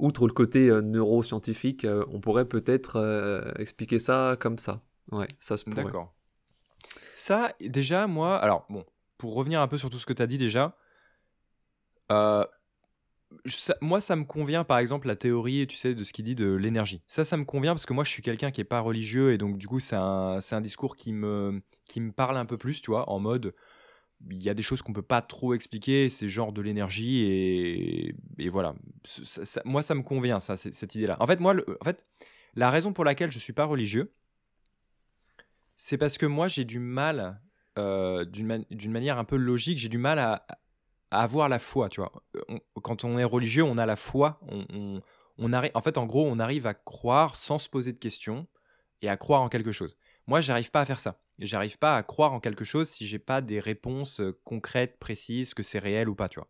outre 0.00 0.26
le 0.26 0.32
côté 0.32 0.70
neuroscientifique, 0.82 1.86
on 2.08 2.20
pourrait 2.20 2.46
peut-être 2.46 3.54
expliquer 3.60 4.00
ça 4.00 4.36
comme 4.40 4.58
ça. 4.58 4.82
Ouais, 5.12 5.28
ça 5.38 5.56
se 5.56 5.64
pourrait. 5.64 5.84
D'accord. 5.84 6.12
Ça, 7.14 7.54
déjà, 7.60 8.08
moi, 8.08 8.36
alors 8.38 8.66
bon, 8.70 8.84
pour 9.18 9.34
revenir 9.34 9.60
un 9.60 9.68
peu 9.68 9.78
sur 9.78 9.88
tout 9.88 10.00
ce 10.00 10.06
que 10.06 10.12
tu 10.12 10.20
as 10.20 10.26
dit 10.26 10.36
déjà, 10.36 10.76
moi, 13.80 14.00
ça 14.00 14.16
me 14.16 14.24
convient, 14.24 14.64
par 14.64 14.78
exemple, 14.78 15.06
la 15.06 15.16
théorie, 15.16 15.66
tu 15.66 15.76
sais, 15.76 15.94
de 15.94 16.04
ce 16.04 16.12
qu'il 16.12 16.24
dit 16.24 16.34
de 16.34 16.52
l'énergie. 16.52 17.02
Ça, 17.06 17.24
ça 17.24 17.36
me 17.36 17.44
convient 17.44 17.72
parce 17.72 17.86
que 17.86 17.92
moi, 17.92 18.04
je 18.04 18.10
suis 18.10 18.22
quelqu'un 18.22 18.50
qui 18.50 18.60
est 18.60 18.64
pas 18.64 18.80
religieux 18.80 19.32
et 19.32 19.38
donc, 19.38 19.56
du 19.56 19.66
coup, 19.68 19.80
c'est 19.80 19.96
un, 19.96 20.60
discours 20.60 20.96
qui 20.96 21.12
me, 21.12 21.62
parle 22.16 22.36
un 22.36 22.46
peu 22.46 22.58
plus, 22.58 22.80
tu 22.80 22.90
vois, 22.90 23.08
en 23.08 23.20
mode, 23.20 23.54
il 24.30 24.42
y 24.42 24.50
a 24.50 24.54
des 24.54 24.62
choses 24.62 24.82
qu'on 24.82 24.92
peut 24.92 25.02
pas 25.02 25.22
trop 25.22 25.54
expliquer, 25.54 26.10
c'est 26.10 26.28
genre 26.28 26.52
de 26.52 26.60
l'énergie 26.60 27.22
et, 27.22 28.14
et, 28.38 28.48
voilà. 28.48 28.74
moi, 29.64 29.82
ça 29.82 29.94
me 29.94 30.02
convient, 30.02 30.40
ça, 30.40 30.56
cette 30.56 30.94
idée-là. 30.94 31.16
En 31.20 31.26
fait, 31.26 31.40
moi, 31.40 31.54
en 31.80 31.84
fait, 31.84 32.04
la 32.54 32.70
raison 32.70 32.92
pour 32.92 33.04
laquelle 33.04 33.30
je 33.30 33.38
suis 33.38 33.52
pas 33.52 33.64
religieux, 33.64 34.12
C'est 35.76 35.98
parce 35.98 36.18
que 36.18 36.26
moi, 36.26 36.48
j'ai 36.48 36.64
du 36.64 36.78
mal, 36.78 37.40
euh, 37.78 38.24
d'une 38.24 38.92
manière 38.92 39.18
un 39.18 39.24
peu 39.24 39.36
logique, 39.36 39.78
j'ai 39.78 39.88
du 39.88 39.98
mal 39.98 40.18
à, 40.18 40.46
avoir 41.10 41.48
la 41.48 41.58
foi, 41.58 41.88
tu 41.88 42.00
vois. 42.00 42.12
quand 42.82 43.04
on 43.04 43.18
est 43.18 43.24
religieux, 43.24 43.64
on 43.64 43.78
a 43.78 43.86
la 43.86 43.96
foi. 43.96 44.40
On, 44.48 45.02
en 45.52 45.80
fait, 45.80 45.98
en 45.98 46.06
gros, 46.06 46.26
on 46.26 46.38
arrive 46.38 46.66
à 46.66 46.74
croire 46.74 47.36
sans 47.36 47.58
se 47.58 47.68
poser 47.68 47.92
de 47.92 47.98
questions 47.98 48.46
et 49.02 49.08
à 49.08 49.16
croire 49.16 49.42
en 49.42 49.48
quelque 49.48 49.72
chose. 49.72 49.96
Moi, 50.26 50.40
j'arrive 50.40 50.70
pas 50.70 50.82
à 50.82 50.86
faire 50.86 51.00
ça. 51.00 51.20
J'arrive 51.38 51.78
pas 51.78 51.96
à 51.96 52.02
croire 52.02 52.32
en 52.32 52.40
quelque 52.40 52.64
chose 52.64 52.88
si 52.88 53.06
j'ai 53.06 53.18
pas 53.18 53.40
des 53.40 53.60
réponses 53.60 54.20
euh, 54.20 54.38
concrètes, 54.44 54.98
précises, 54.98 55.54
que 55.54 55.62
c'est 55.62 55.78
réel 55.78 56.08
ou 56.08 56.14
pas, 56.14 56.28
tu 56.28 56.38
vois. 56.38 56.48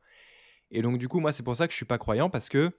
Et 0.73 0.83
donc, 0.83 0.99
du 0.99 1.09
coup, 1.09 1.21
moi, 1.21 1.33
c'est 1.33 1.45
pour 1.45 1.57
ça 1.57 1.67
que 1.67 1.73
je 1.73 1.77
suis 1.77 1.87
pas 1.87 1.99
croyant 1.99 2.29
parce 2.29 2.49
que 2.49 2.73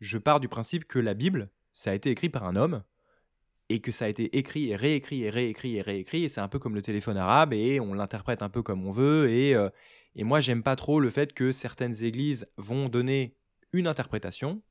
je 0.00 0.18
pars 0.18 0.40
du 0.40 0.48
principe 0.48 0.86
que 0.86 0.98
la 0.98 1.14
Bible, 1.14 1.50
ça 1.72 1.90
a 1.90 1.94
été 1.94 2.10
écrit 2.10 2.30
par 2.30 2.44
un 2.44 2.56
homme 2.56 2.82
et 3.68 3.80
que 3.80 3.92
ça 3.92 4.06
a 4.06 4.08
été 4.08 4.36
écrit 4.36 4.70
et 4.70 4.76
réécrit 4.76 5.22
et 5.22 5.30
réécrit 5.30 5.76
et 5.76 5.82
réécrit. 5.82 6.24
Et 6.24 6.28
c'est 6.28 6.40
un 6.40 6.48
peu 6.48 6.58
comme 6.58 6.74
le 6.74 6.82
téléphone 6.82 7.16
arabe 7.16 7.52
et 7.52 7.80
on 7.80 7.94
l'interprète 7.94 8.42
un 8.42 8.48
peu 8.48 8.62
comme 8.62 8.86
on 8.86 8.92
veut. 8.92 9.30
Et, 9.30 9.54
euh, 9.54 9.70
et 10.14 10.24
moi, 10.24 10.40
j'aime 10.40 10.62
pas 10.62 10.76
trop 10.76 11.00
le 11.00 11.10
fait 11.10 11.32
que 11.32 11.52
certaines 11.52 12.04
églises 12.04 12.46
vont 12.56 12.88
donner 12.88 13.36
une 13.72 13.86
interprétation 13.86 14.62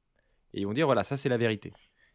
et 0.54 0.66
vont 0.66 0.74
dire 0.74 0.86
voilà, 0.86 1.04
ça 1.04 1.18
c'est 1.18 1.30
la 1.30 1.38
vérité. 1.38 1.74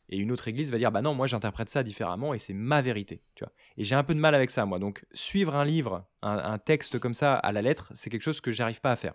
Et 0.08 0.18
une 0.18 0.30
autre 0.30 0.46
église 0.46 0.70
va 0.70 0.78
dire 0.78 0.92
bah 0.92 1.02
non, 1.02 1.14
moi 1.14 1.26
j'interprète 1.26 1.68
ça 1.68 1.82
différemment 1.82 2.32
et 2.32 2.38
c'est 2.38 2.54
ma 2.54 2.80
vérité. 2.80 3.20
Tu 3.34 3.44
vois. 3.44 3.52
Et 3.76 3.82
j'ai 3.82 3.96
un 3.96 4.04
peu 4.04 4.14
de 4.14 4.20
mal 4.20 4.34
avec 4.34 4.50
ça, 4.50 4.64
moi. 4.64 4.78
Donc 4.78 5.04
suivre 5.12 5.56
un 5.56 5.64
livre, 5.64 6.08
un, 6.22 6.58
texte 6.58 6.98
comme 6.98 7.14
ça 7.14 7.34
à 7.34 7.50
la 7.52 7.62
lettre, 7.62 7.90
c'est 7.94 8.10
quelque 8.10 8.22
chose 8.22 8.40
que 8.40 8.52
j'arrive 8.52 8.80
pas 8.80 8.92
à 8.92 8.96
faire. 8.96 9.14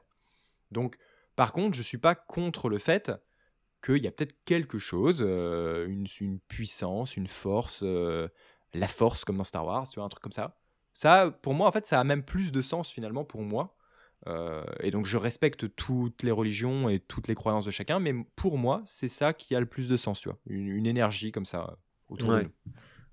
Donc, 0.71 0.97
par 1.35 1.53
contre, 1.53 1.75
je 1.77 1.81
suis 1.81 1.97
pas 1.97 2.15
contre 2.15 2.69
le 2.69 2.77
fait 2.77 3.11
qu'il 3.83 3.97
y 3.97 4.07
a 4.07 4.11
peut-être 4.11 4.35
quelque 4.45 4.77
chose, 4.77 5.23
euh, 5.25 5.87
une, 5.87 6.39
puissance, 6.39 7.17
une 7.17 7.27
force, 7.27 7.79
euh, 7.83 8.27
la 8.73 8.87
force 8.87 9.25
comme 9.25 9.37
dans 9.37 9.43
Star 9.43 9.65
Wars, 9.65 9.87
tu 9.89 9.95
vois, 9.95 10.05
un 10.05 10.09
truc 10.09 10.21
comme 10.21 10.31
ça. 10.31 10.57
Ça, 10.93 11.31
pour 11.41 11.53
moi, 11.53 11.67
en 11.67 11.71
fait, 11.71 11.87
ça 11.87 11.99
a 11.99 12.03
même 12.03 12.23
plus 12.23 12.51
de 12.51 12.61
sens 12.61 12.91
finalement 12.91 13.23
pour 13.23 13.41
moi. 13.41 13.75
Euh, 14.27 14.63
et 14.81 14.91
donc, 14.91 15.05
je 15.05 15.17
respecte 15.17 15.75
toutes 15.75 16.23
les 16.23 16.31
religions 16.31 16.89
et 16.89 16.99
toutes 16.99 17.27
les 17.27 17.35
croyances 17.35 17.65
de 17.65 17.71
chacun, 17.71 17.99
mais 17.99 18.13
pour 18.35 18.57
moi, 18.57 18.81
c'est 18.85 19.07
ça 19.07 19.33
qui 19.33 19.55
a 19.55 19.59
le 19.59 19.65
plus 19.65 19.87
de 19.87 19.97
sens, 19.97 20.19
tu 20.19 20.29
vois, 20.29 20.37
une, 20.47 20.85
énergie 20.85 21.31
comme 21.31 21.45
ça 21.45 21.77
autour 22.09 22.29
ouais. 22.29 22.47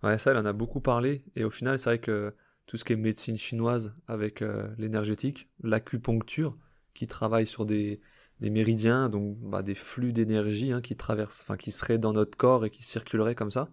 Ouais, 0.02 0.18
ça, 0.18 0.30
elle 0.30 0.36
en 0.36 0.44
a 0.44 0.52
beaucoup 0.52 0.80
parlé, 0.80 1.24
et 1.34 1.44
au 1.44 1.50
final, 1.50 1.78
c'est 1.78 1.90
vrai 1.90 1.98
que 1.98 2.34
tout 2.66 2.76
ce 2.76 2.84
qui 2.84 2.92
est 2.92 2.96
médecine 2.96 3.36
chinoise 3.36 3.96
avec 4.06 4.44
l'énergétique, 4.76 5.50
l'acupuncture, 5.62 6.56
qui 6.94 7.06
travaille 7.06 7.46
sur 7.46 7.64
des, 7.64 8.00
des 8.40 8.50
méridiens, 8.50 9.08
donc 9.08 9.38
bah, 9.38 9.62
des 9.62 9.74
flux 9.74 10.12
d'énergie 10.12 10.72
hein, 10.72 10.80
qui 10.80 10.96
traversent, 10.96 11.40
enfin 11.42 11.56
qui 11.56 11.72
seraient 11.72 11.98
dans 11.98 12.12
notre 12.12 12.36
corps 12.36 12.64
et 12.64 12.70
qui 12.70 12.82
circuleraient 12.82 13.34
comme 13.34 13.50
ça. 13.50 13.68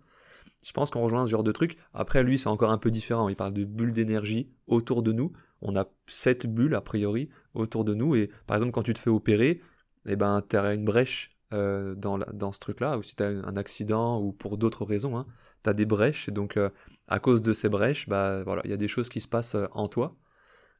Je 0.63 0.71
pense 0.71 0.89
qu'on 0.89 1.01
rejoint 1.01 1.25
ce 1.25 1.31
genre 1.31 1.43
de 1.43 1.51
truc. 1.51 1.77
Après, 1.93 2.23
lui, 2.23 2.39
c'est 2.39 2.49
encore 2.49 2.71
un 2.71 2.77
peu 2.77 2.89
différent. 2.89 3.29
Il 3.29 3.35
parle 3.35 3.53
de 3.53 3.65
bulles 3.65 3.91
d'énergie 3.91 4.49
autour 4.67 5.03
de 5.03 5.11
nous. 5.11 5.31
On 5.61 5.75
a 5.75 5.85
sept 6.07 6.47
bulles, 6.47 6.75
a 6.75 6.81
priori, 6.81 7.29
autour 7.53 7.85
de 7.85 7.93
nous. 7.93 8.15
Et 8.15 8.29
par 8.47 8.57
exemple, 8.57 8.71
quand 8.71 8.83
tu 8.83 8.93
te 8.93 8.99
fais 8.99 9.09
opérer, 9.09 9.61
eh 10.05 10.15
ben, 10.15 10.41
tu 10.47 10.57
as 10.57 10.73
une 10.73 10.85
brèche 10.85 11.29
euh, 11.53 11.95
dans, 11.95 12.51
ce 12.51 12.59
truc-là. 12.59 12.97
Ou 12.97 13.03
si 13.03 13.15
tu 13.15 13.23
as 13.23 13.27
un 13.27 13.55
accident 13.55 14.19
ou 14.21 14.31
pour 14.31 14.57
d'autres 14.57 14.85
raisons, 14.85 15.17
hein, 15.17 15.25
tu 15.63 15.69
as 15.69 15.73
des 15.73 15.85
brèches. 15.85 16.29
Et 16.29 16.31
donc, 16.31 16.57
euh, 16.57 16.69
à 17.07 17.19
cause 17.19 17.41
de 17.41 17.53
ces 17.53 17.69
brèches, 17.69 18.07
bah, 18.09 18.43
voilà, 18.43 18.61
il 18.65 18.71
y 18.71 18.73
a 18.73 18.77
des 18.77 18.87
choses 18.87 19.09
qui 19.09 19.21
se 19.21 19.27
passent 19.27 19.55
euh, 19.55 19.67
en 19.71 19.87
toi. 19.87 20.13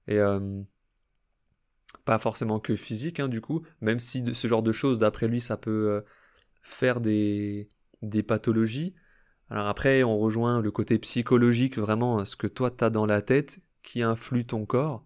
Et 0.07 0.19
pas 2.03 2.19
forcément 2.19 2.59
que 2.59 2.75
physique, 2.75 3.19
hein, 3.19 3.27
du 3.27 3.41
coup, 3.41 3.63
même 3.81 3.97
si 3.97 4.23
ce 4.35 4.47
genre 4.47 4.61
de 4.61 4.71
choses, 4.71 4.99
d'après 4.99 5.27
lui, 5.27 5.41
ça 5.41 5.57
peut 5.57 6.03
faire 6.61 7.01
des, 7.01 7.69
des 8.03 8.21
pathologies. 8.21 8.93
Alors 9.49 9.65
après, 9.65 10.03
on 10.03 10.17
rejoint 10.19 10.61
le 10.61 10.69
côté 10.69 10.99
psychologique, 10.99 11.79
vraiment, 11.79 12.23
ce 12.23 12.35
que 12.35 12.45
toi, 12.45 12.69
t'as 12.69 12.91
dans 12.91 13.07
la 13.07 13.23
tête 13.23 13.59
qui 13.85 14.01
influe 14.01 14.45
ton 14.45 14.65
corps. 14.65 15.05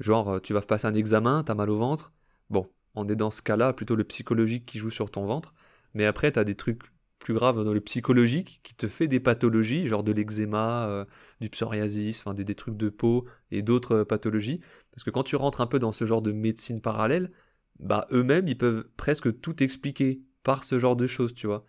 Genre, 0.00 0.28
euh, 0.34 0.40
tu 0.40 0.54
vas 0.54 0.62
passer 0.62 0.86
un 0.86 0.94
examen, 0.94 1.44
t'as 1.44 1.54
mal 1.54 1.70
au 1.70 1.78
ventre. 1.78 2.12
Bon, 2.50 2.70
on 2.94 3.08
est 3.08 3.16
dans 3.16 3.30
ce 3.30 3.42
cas-là, 3.42 3.72
plutôt 3.72 3.96
le 3.96 4.04
psychologique 4.04 4.66
qui 4.66 4.78
joue 4.78 4.90
sur 4.90 5.10
ton 5.10 5.24
ventre. 5.26 5.54
Mais 5.94 6.06
après, 6.06 6.32
t'as 6.32 6.44
des 6.44 6.54
trucs 6.54 6.82
plus 7.18 7.34
grave 7.34 7.64
dans 7.64 7.72
le 7.72 7.80
psychologique 7.80 8.60
qui 8.62 8.74
te 8.74 8.88
fait 8.88 9.06
des 9.06 9.20
pathologies, 9.20 9.86
genre 9.86 10.02
de 10.02 10.12
l'eczéma, 10.12 10.88
euh, 10.88 11.04
du 11.40 11.50
psoriasis, 11.50 12.20
enfin 12.20 12.34
des, 12.34 12.44
des, 12.44 12.54
trucs 12.54 12.76
de 12.76 12.88
peau 12.88 13.24
et 13.50 13.62
d'autres 13.62 13.98
euh, 13.98 14.04
pathologies. 14.04 14.60
Parce 14.90 15.04
que 15.04 15.10
quand 15.10 15.22
tu 15.22 15.36
rentres 15.36 15.60
un 15.60 15.66
peu 15.66 15.78
dans 15.78 15.92
ce 15.92 16.04
genre 16.04 16.22
de 16.22 16.32
médecine 16.32 16.80
parallèle, 16.80 17.30
bah 17.78 18.06
eux-mêmes 18.12 18.48
ils 18.48 18.58
peuvent 18.58 18.84
presque 18.96 19.40
tout 19.40 19.62
expliquer 19.62 20.20
par 20.42 20.64
ce 20.64 20.78
genre 20.78 20.96
de 20.96 21.06
choses, 21.06 21.34
tu 21.34 21.46
vois. 21.46 21.64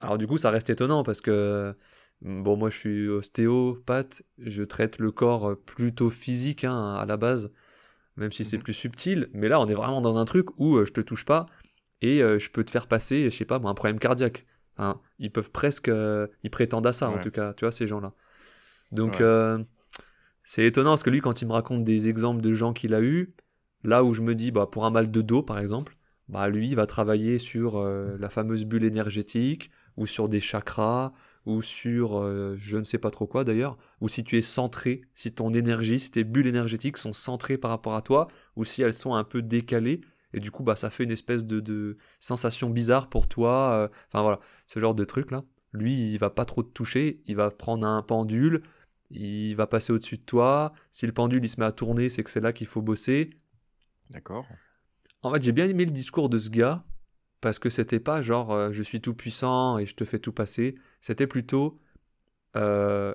Alors 0.00 0.18
du 0.18 0.26
coup 0.26 0.38
ça 0.38 0.50
reste 0.50 0.70
étonnant 0.70 1.02
parce 1.02 1.20
que 1.20 1.76
bon 2.22 2.56
moi 2.56 2.70
je 2.70 2.76
suis 2.76 3.08
ostéopathe, 3.08 4.22
je 4.38 4.62
traite 4.62 4.98
le 4.98 5.12
corps 5.12 5.56
plutôt 5.64 6.10
physique 6.10 6.64
hein, 6.64 6.94
à 6.94 7.06
la 7.06 7.16
base, 7.16 7.52
même 8.16 8.32
si 8.32 8.44
c'est 8.44 8.56
mhm. 8.56 8.62
plus 8.62 8.74
subtil. 8.74 9.28
Mais 9.32 9.48
là 9.48 9.60
on 9.60 9.66
est 9.68 9.74
vraiment 9.74 10.00
dans 10.00 10.18
un 10.18 10.24
truc 10.24 10.48
où 10.58 10.76
euh, 10.76 10.86
je 10.86 10.92
te 10.92 11.00
touche 11.00 11.24
pas 11.24 11.46
et 12.02 12.22
euh, 12.22 12.38
je 12.38 12.50
peux 12.50 12.64
te 12.64 12.70
faire 12.70 12.86
passer, 12.86 13.30
je 13.30 13.36
sais 13.36 13.44
pas, 13.44 13.56
un 13.56 13.74
problème 13.74 13.98
cardiaque. 13.98 14.46
ils 15.18 15.32
peuvent 15.32 15.50
presque, 15.50 15.88
euh, 15.88 16.26
ils 16.42 16.50
prétendent 16.50 16.86
à 16.86 16.92
ça 16.92 17.08
en 17.08 17.18
tout 17.18 17.30
cas, 17.30 17.54
tu 17.54 17.64
vois, 17.64 17.72
ces 17.72 17.86
gens-là. 17.86 18.12
Donc, 18.92 19.20
euh, 19.20 19.62
c'est 20.44 20.64
étonnant 20.64 20.90
parce 20.90 21.02
que 21.02 21.10
lui, 21.10 21.20
quand 21.20 21.42
il 21.42 21.48
me 21.48 21.52
raconte 21.52 21.84
des 21.84 22.08
exemples 22.08 22.42
de 22.42 22.52
gens 22.52 22.72
qu'il 22.72 22.94
a 22.94 23.00
eu, 23.00 23.34
là 23.82 24.04
où 24.04 24.14
je 24.14 24.22
me 24.22 24.34
dis, 24.34 24.50
bah, 24.50 24.66
pour 24.66 24.84
un 24.84 24.90
mal 24.90 25.10
de 25.10 25.22
dos 25.22 25.42
par 25.42 25.58
exemple, 25.58 25.96
bah, 26.28 26.48
lui, 26.48 26.68
il 26.68 26.76
va 26.76 26.86
travailler 26.86 27.38
sur 27.38 27.82
la 27.82 28.30
fameuse 28.30 28.64
bulle 28.64 28.84
énergétique 28.84 29.70
ou 29.96 30.06
sur 30.06 30.28
des 30.28 30.40
chakras 30.40 31.12
ou 31.46 31.62
sur 31.62 32.22
je 32.56 32.76
ne 32.76 32.84
sais 32.84 32.98
pas 32.98 33.10
trop 33.10 33.26
quoi 33.26 33.44
d'ailleurs, 33.44 33.78
ou 34.00 34.08
si 34.08 34.24
tu 34.24 34.36
es 34.36 34.42
centré, 34.42 35.02
si 35.14 35.32
ton 35.32 35.52
énergie, 35.52 35.98
si 35.98 36.10
tes 36.10 36.24
bulles 36.24 36.48
énergétiques 36.48 36.98
sont 36.98 37.12
centrées 37.12 37.56
par 37.56 37.70
rapport 37.70 37.94
à 37.94 38.02
toi, 38.02 38.28
ou 38.56 38.64
si 38.64 38.82
elles 38.82 38.94
sont 38.94 39.14
un 39.14 39.24
peu 39.24 39.42
décalées, 39.42 40.00
et 40.36 40.40
du 40.40 40.50
coup 40.50 40.62
bah 40.62 40.76
ça 40.76 40.90
fait 40.90 41.04
une 41.04 41.10
espèce 41.10 41.44
de, 41.44 41.96
sensation 42.20 42.70
bizarre 42.70 43.08
pour 43.08 43.28
toi 43.28 43.72
euh, 43.72 43.88
enfin 44.08 44.22
voilà 44.22 44.40
ce 44.66 44.78
genre 44.78 44.94
de 44.94 45.04
truc 45.04 45.30
là. 45.30 45.44
Lui 45.72 46.12
il 46.12 46.18
va 46.18 46.30
pas 46.30 46.44
trop 46.44 46.62
te 46.62 46.70
toucher 46.70 47.20
il 47.26 47.36
va 47.36 47.50
prendre 47.50 47.86
un 47.86 48.02
pendule 48.02 48.62
il 49.10 49.54
va 49.54 49.66
passer 49.66 49.92
au-dessus 49.92 50.18
de 50.18 50.24
toi. 50.24 50.72
Si 50.90 51.06
le 51.06 51.12
pendule 51.12 51.44
il 51.44 51.48
se 51.48 51.60
met 51.60 51.66
à 51.66 51.72
tourner 51.72 52.08
c'est 52.10 52.22
que 52.22 52.30
c'est 52.30 52.40
là 52.40 52.52
qu'il 52.52 52.66
faut 52.66 52.82
bosser. 52.82 53.30
D'accord. 54.10 54.46
En 55.22 55.32
fait 55.32 55.42
j'ai 55.42 55.52
bien 55.52 55.66
aimé 55.66 55.84
le 55.84 55.90
discours 55.90 56.28
de 56.28 56.38
ce 56.38 56.50
gars 56.50 56.84
parce 57.46 57.60
que 57.60 57.70
c'était 57.70 58.00
pas 58.00 58.22
genre 58.22 58.50
euh, 58.50 58.72
je 58.72 58.82
suis 58.82 59.00
tout 59.00 59.14
puissant 59.14 59.78
et 59.78 59.86
je 59.86 59.94
te 59.94 60.04
fais 60.04 60.18
tout 60.18 60.32
passer 60.32 60.74
c'était 61.00 61.28
plutôt 61.28 61.78
euh, 62.56 63.14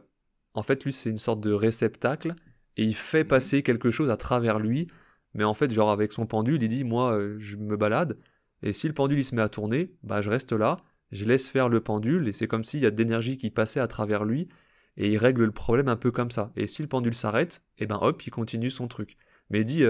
en 0.53 0.63
fait 0.63 0.85
lui 0.85 0.93
c'est 0.93 1.09
une 1.09 1.17
sorte 1.17 1.41
de 1.41 1.51
réceptacle 1.51 2.35
et 2.77 2.85
il 2.85 2.95
fait 2.95 3.23
mhm. 3.23 3.27
passer 3.27 3.61
quelque 3.61 3.91
chose 3.91 4.09
à 4.09 4.15
travers 4.15 4.57
lui 4.57 4.87
mais 5.33 5.43
en 5.43 5.53
fait, 5.53 5.71
genre 5.71 5.91
avec 5.91 6.11
son 6.11 6.25
pendule, 6.25 6.61
il 6.61 6.69
dit 6.69 6.83
moi, 6.83 7.13
euh, 7.13 7.37
je 7.39 7.55
me 7.57 7.77
balade, 7.77 8.17
et 8.63 8.73
si 8.73 8.87
le 8.87 8.93
pendule 8.93 9.19
il 9.19 9.25
se 9.25 9.35
met 9.35 9.41
à 9.41 9.49
tourner, 9.49 9.93
bah 10.03 10.21
je 10.21 10.29
reste 10.29 10.51
là, 10.51 10.77
je 11.11 11.25
laisse 11.25 11.49
faire 11.49 11.69
le 11.69 11.81
pendule, 11.81 12.27
et 12.27 12.33
c'est 12.33 12.47
comme 12.47 12.63
s'il 12.63 12.81
y 12.81 12.85
a 12.85 12.91
de 12.91 12.97
l'énergie 12.97 13.37
qui 13.37 13.49
passait 13.49 13.79
à 13.79 13.87
travers 13.87 14.25
lui, 14.25 14.49
et 14.97 15.11
il 15.11 15.17
règle 15.17 15.45
le 15.45 15.51
problème 15.51 15.87
un 15.87 15.95
peu 15.95 16.11
comme 16.11 16.31
ça. 16.31 16.51
Et 16.55 16.67
si 16.67 16.81
le 16.81 16.89
pendule 16.89 17.13
s'arrête, 17.13 17.63
et 17.77 17.83
eh 17.83 17.87
ben 17.87 17.97
hop, 18.01 18.21
il 18.25 18.31
continue 18.31 18.69
son 18.69 18.87
truc. 18.87 19.17
Mais 19.49 19.61
il 19.61 19.65
dit, 19.65 19.83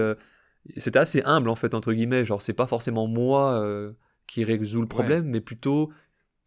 c'était 0.76 0.98
assez 0.98 1.22
humble 1.24 1.48
en 1.48 1.56
fait 1.56 1.74
entre 1.74 1.92
guillemets, 1.92 2.24
genre 2.24 2.40
c'est 2.42 2.52
pas 2.52 2.66
forcément 2.66 3.06
moi 3.08 3.92
qui 4.32 4.44
résout 4.44 4.80
le 4.80 4.88
problème, 4.88 5.26
mais 5.26 5.40
plutôt 5.40 5.92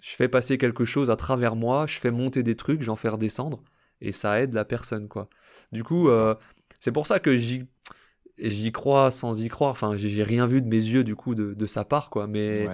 je 0.01 0.11
fais 0.15 0.27
passer 0.27 0.57
quelque 0.57 0.85
chose 0.85 1.09
à 1.11 1.15
travers 1.15 1.55
moi, 1.55 1.85
je 1.87 1.99
fais 1.99 2.11
monter 2.11 2.43
des 2.43 2.55
trucs, 2.55 2.81
j'en 2.81 2.95
fais 2.95 3.09
redescendre, 3.09 3.63
et 4.01 4.11
ça 4.11 4.41
aide 4.41 4.53
la 4.53 4.65
personne 4.65 5.07
quoi. 5.07 5.29
Du 5.71 5.83
coup, 5.83 6.09
c'est 6.79 6.91
pour 6.91 7.05
ça 7.05 7.19
que 7.19 7.35
j'y 7.35 7.65
j'y 8.37 8.71
crois 8.71 9.11
sans 9.11 9.41
y 9.41 9.47
croire. 9.49 9.71
Enfin, 9.71 9.95
j'ai 9.95 10.23
rien 10.23 10.47
vu 10.47 10.61
de 10.61 10.67
mes 10.67 10.75
yeux 10.75 11.03
du 11.03 11.15
coup 11.15 11.35
de, 11.35 11.65
sa 11.65 11.85
part, 11.85 12.09
quoi. 12.09 12.27
Mais 12.27 12.67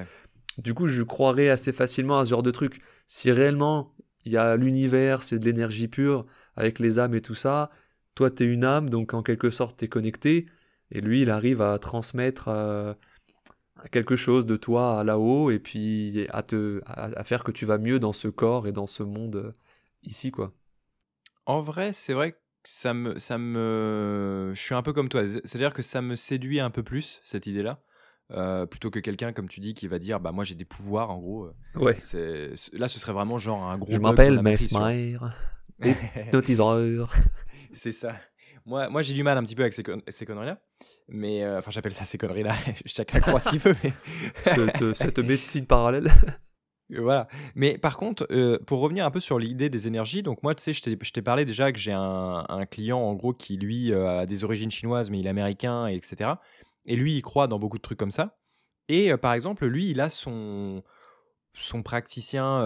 du 0.57 0.73
coup, 0.73 0.87
je 0.87 1.03
croirais 1.03 1.49
assez 1.49 1.73
facilement 1.73 2.19
à 2.19 2.25
ce 2.25 2.31
genre 2.31 2.43
de 2.43 2.51
truc. 2.51 2.81
Si 3.07 3.31
réellement 3.31 3.93
il 4.25 4.31
y 4.31 4.37
a 4.37 4.55
l'univers, 4.55 5.23
c'est 5.23 5.39
de 5.39 5.45
l'énergie 5.45 5.87
pure 5.87 6.25
avec 6.55 6.79
les 6.79 6.99
âmes 6.99 7.15
et 7.15 7.21
tout 7.21 7.33
ça, 7.33 7.71
toi 8.13 8.29
t'es 8.29 8.45
une 8.45 8.63
âme, 8.63 8.89
donc 8.89 9.13
en 9.13 9.23
quelque 9.23 9.49
sorte 9.49 9.77
t'es 9.77 9.87
connecté. 9.87 10.45
Et 10.91 11.01
lui, 11.01 11.21
il 11.21 11.29
arrive 11.29 11.61
à 11.61 11.79
transmettre 11.79 12.49
euh, 12.49 12.93
quelque 13.91 14.15
chose 14.15 14.45
de 14.45 14.55
toi 14.55 15.03
là-haut 15.03 15.51
et 15.51 15.59
puis 15.59 16.27
à 16.29 16.43
te 16.43 16.81
à, 16.85 17.23
faire 17.23 17.43
que 17.43 17.51
tu 17.51 17.65
vas 17.65 17.77
mieux 17.77 17.99
dans 17.99 18.13
ce 18.13 18.27
corps 18.27 18.67
et 18.67 18.71
dans 18.71 18.87
ce 18.87 19.03
monde 19.03 19.35
euh, 19.35 19.51
ici, 20.03 20.31
quoi. 20.31 20.53
En 21.45 21.61
vrai, 21.61 21.91
c'est 21.93 22.13
vrai 22.13 22.33
que 22.33 22.37
ça 22.63 22.93
me, 22.93 23.17
ça 23.17 23.37
me, 23.37 24.51
je 24.53 24.61
suis 24.61 24.75
un 24.75 24.83
peu 24.83 24.93
comme 24.93 25.09
toi. 25.09 25.27
C'est-à-dire 25.27 25.73
que 25.73 25.81
ça 25.81 26.01
me 26.01 26.15
séduit 26.15 26.59
un 26.59 26.69
peu 26.69 26.83
plus 26.83 27.19
cette 27.23 27.47
idée-là, 27.47 27.81
euh, 28.31 28.65
plutôt 28.65 28.91
que 28.91 28.99
quelqu'un 28.99 29.33
comme 29.33 29.49
tu 29.49 29.59
dis 29.59 29.73
qui 29.73 29.87
va 29.87 29.99
dire, 29.99 30.19
bah 30.19 30.31
moi 30.31 30.43
j'ai 30.43 30.55
des 30.55 30.65
pouvoirs 30.65 31.09
en 31.09 31.17
gros. 31.17 31.45
Euh, 31.45 31.79
ouais. 31.79 31.95
Là, 32.73 32.87
ce 32.87 32.99
serait 32.99 33.13
vraiment 33.13 33.37
genre 33.37 33.63
un 33.63 33.77
gros. 33.77 33.91
Je 33.91 33.99
m'appelle 33.99 34.41
Mesmer, 34.41 35.17
hypnotiseur. 35.83 37.11
C'est 37.73 37.91
ça. 37.91 38.15
Moi, 38.65 38.89
moi 38.89 39.01
j'ai 39.01 39.13
du 39.13 39.23
mal 39.23 39.37
un 39.37 39.43
petit 39.43 39.55
peu 39.55 39.63
avec 39.63 39.73
ces, 39.73 39.83
ces 40.09 40.25
conneries-là. 40.25 40.61
Mais 41.07 41.43
euh, 41.43 41.59
enfin, 41.59 41.71
j'appelle 41.71 41.93
ça 41.93 42.05
ces 42.05 42.17
conneries-là. 42.17 42.53
Chacun 42.85 43.19
croit 43.19 43.39
ce 43.39 43.49
qu'il 43.49 43.59
veut. 43.59 43.75
Mais... 43.83 43.93
cette, 44.43 44.95
cette 44.95 45.19
médecine 45.19 45.65
parallèle. 45.65 46.07
voilà. 46.99 47.27
Mais 47.55 47.77
par 47.77 47.97
contre, 47.97 48.27
euh, 48.31 48.59
pour 48.65 48.79
revenir 48.79 49.05
un 49.05 49.11
peu 49.11 49.19
sur 49.19 49.39
l'idée 49.39 49.69
des 49.69 49.87
énergies, 49.87 50.23
donc 50.23 50.43
moi, 50.43 50.55
tu 50.55 50.63
sais, 50.63 50.73
je 50.73 51.11
t'ai 51.11 51.21
parlé 51.21 51.45
déjà 51.45 51.71
que 51.71 51.79
j'ai 51.79 51.93
un, 51.93 52.65
client, 52.69 52.99
en 52.99 53.15
gros, 53.15 53.33
qui, 53.33 53.57
lui, 53.57 53.91
euh, 53.91 54.19
a 54.19 54.25
des 54.25 54.43
origines 54.43 54.71
chinoises, 54.71 55.09
mais 55.09 55.19
il 55.19 55.27
est 55.27 55.29
américain, 55.29 55.87
etc. 55.87 56.31
Et 56.85 56.95
lui, 56.95 57.15
il 57.15 57.21
croit 57.21 57.47
dans 57.47 57.59
beaucoup 57.59 57.77
de 57.77 57.83
trucs 57.83 57.99
comme 57.99 58.11
ça. 58.11 58.37
Et 58.89 59.11
euh, 59.11 59.17
par 59.17 59.33
exemple, 59.33 59.65
lui, 59.65 59.89
il 59.89 60.01
a 60.01 60.09
son, 60.09 60.83
son 61.53 61.83
praticien, 61.83 62.61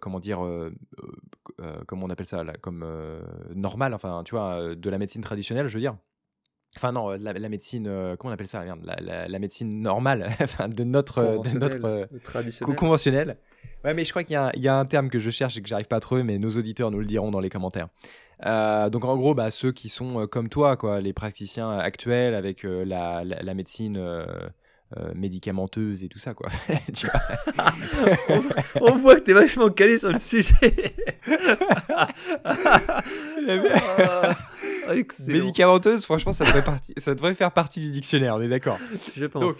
comment 0.00 0.20
dire, 0.20 0.40
comment 1.86 2.06
on 2.06 2.10
appelle 2.10 2.26
ça, 2.26 2.44
là, 2.44 2.54
comme 2.60 2.84
normal, 3.54 3.94
enfin, 3.94 4.22
tu 4.24 4.32
vois, 4.32 4.74
de 4.74 4.90
la 4.90 4.98
médecine 4.98 5.22
traditionnelle, 5.22 5.68
je 5.68 5.74
veux 5.74 5.80
dire. 5.80 5.96
Enfin 6.76 6.92
non, 6.92 7.08
la, 7.08 7.48
médecine, 7.48 7.84
comment 8.18 8.30
on 8.30 8.34
appelle 8.34 8.46
ça 8.46 8.62
la, 8.64 9.38
médecine 9.38 9.80
normale, 9.80 10.28
de 10.68 10.84
notre, 10.84 11.42
de 11.42 11.58
notre 11.58 12.74
conventionnelle. 12.74 13.38
Ouais, 13.84 13.94
mais 13.94 14.04
je 14.04 14.10
crois 14.10 14.24
qu'il 14.24 14.38
y, 14.56 14.60
y, 14.60 14.68
a 14.68 14.76
un 14.76 14.84
terme 14.86 15.08
que 15.08 15.20
je 15.20 15.30
cherche 15.30 15.56
et 15.56 15.62
que 15.62 15.68
j'arrive 15.68 15.86
pas 15.86 15.96
à 15.96 16.00
trouver, 16.00 16.24
mais 16.24 16.38
nos 16.38 16.50
auditeurs 16.50 16.90
nous 16.90 16.98
le 16.98 17.06
diront 17.06 17.30
dans 17.30 17.40
les 17.40 17.48
commentaires. 17.48 17.88
donc 18.44 19.04
en 19.04 19.16
gros, 19.16 19.34
bah, 19.34 19.50
ceux 19.50 19.72
qui 19.72 19.88
sont 19.88 20.26
comme 20.26 20.48
toi, 20.48 20.76
quoi, 20.76 21.00
les 21.00 21.12
praticiens 21.12 21.78
actuels 21.78 22.34
avec 22.34 22.64
la, 22.64 23.24
médecine 23.54 23.96
euh, 23.96 24.26
médicamenteuse 25.14 26.02
et 26.04 26.08
tout 26.08 26.18
ça, 26.18 26.34
quoi. 26.34 26.48
tu 26.94 27.06
vois 27.06 27.20
on, 28.80 28.96
voit 28.96 29.16
que 29.16 29.24
tu 29.24 29.30
es 29.32 29.34
vachement 29.34 29.70
calé 29.70 29.98
sur 29.98 30.10
le 30.10 30.18
sujet. 30.18 30.54
Médicamenteuse, 35.28 36.04
franchement, 36.04 36.32
ça 36.32 36.44
devrait, 36.44 36.64
partie, 36.64 36.94
ça 36.96 37.14
devrait 37.14 37.34
faire 37.34 37.52
partie 37.52 37.80
du 37.80 37.90
dictionnaire, 37.90 38.36
on 38.36 38.40
est 38.40 38.48
d'accord. 38.48 38.78
Je 39.14 39.26
pense. 39.26 39.58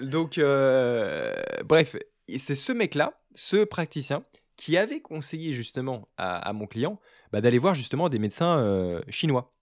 Donc, 0.00 0.38
euh, 0.38 1.34
bref, 1.64 1.96
c'est 2.36 2.54
ce 2.54 2.72
mec-là, 2.72 3.20
ce 3.34 3.64
praticien, 3.64 4.24
qui 4.56 4.76
avait 4.76 5.00
conseillé 5.00 5.54
justement 5.54 6.06
à, 6.16 6.52
mon 6.52 6.66
client 6.66 7.00
bah, 7.32 7.40
d'aller 7.40 7.58
voir 7.58 7.74
justement 7.74 8.08
des 8.08 8.18
médecins 8.18 8.58
euh, 8.58 9.00
chinois. 9.08 9.52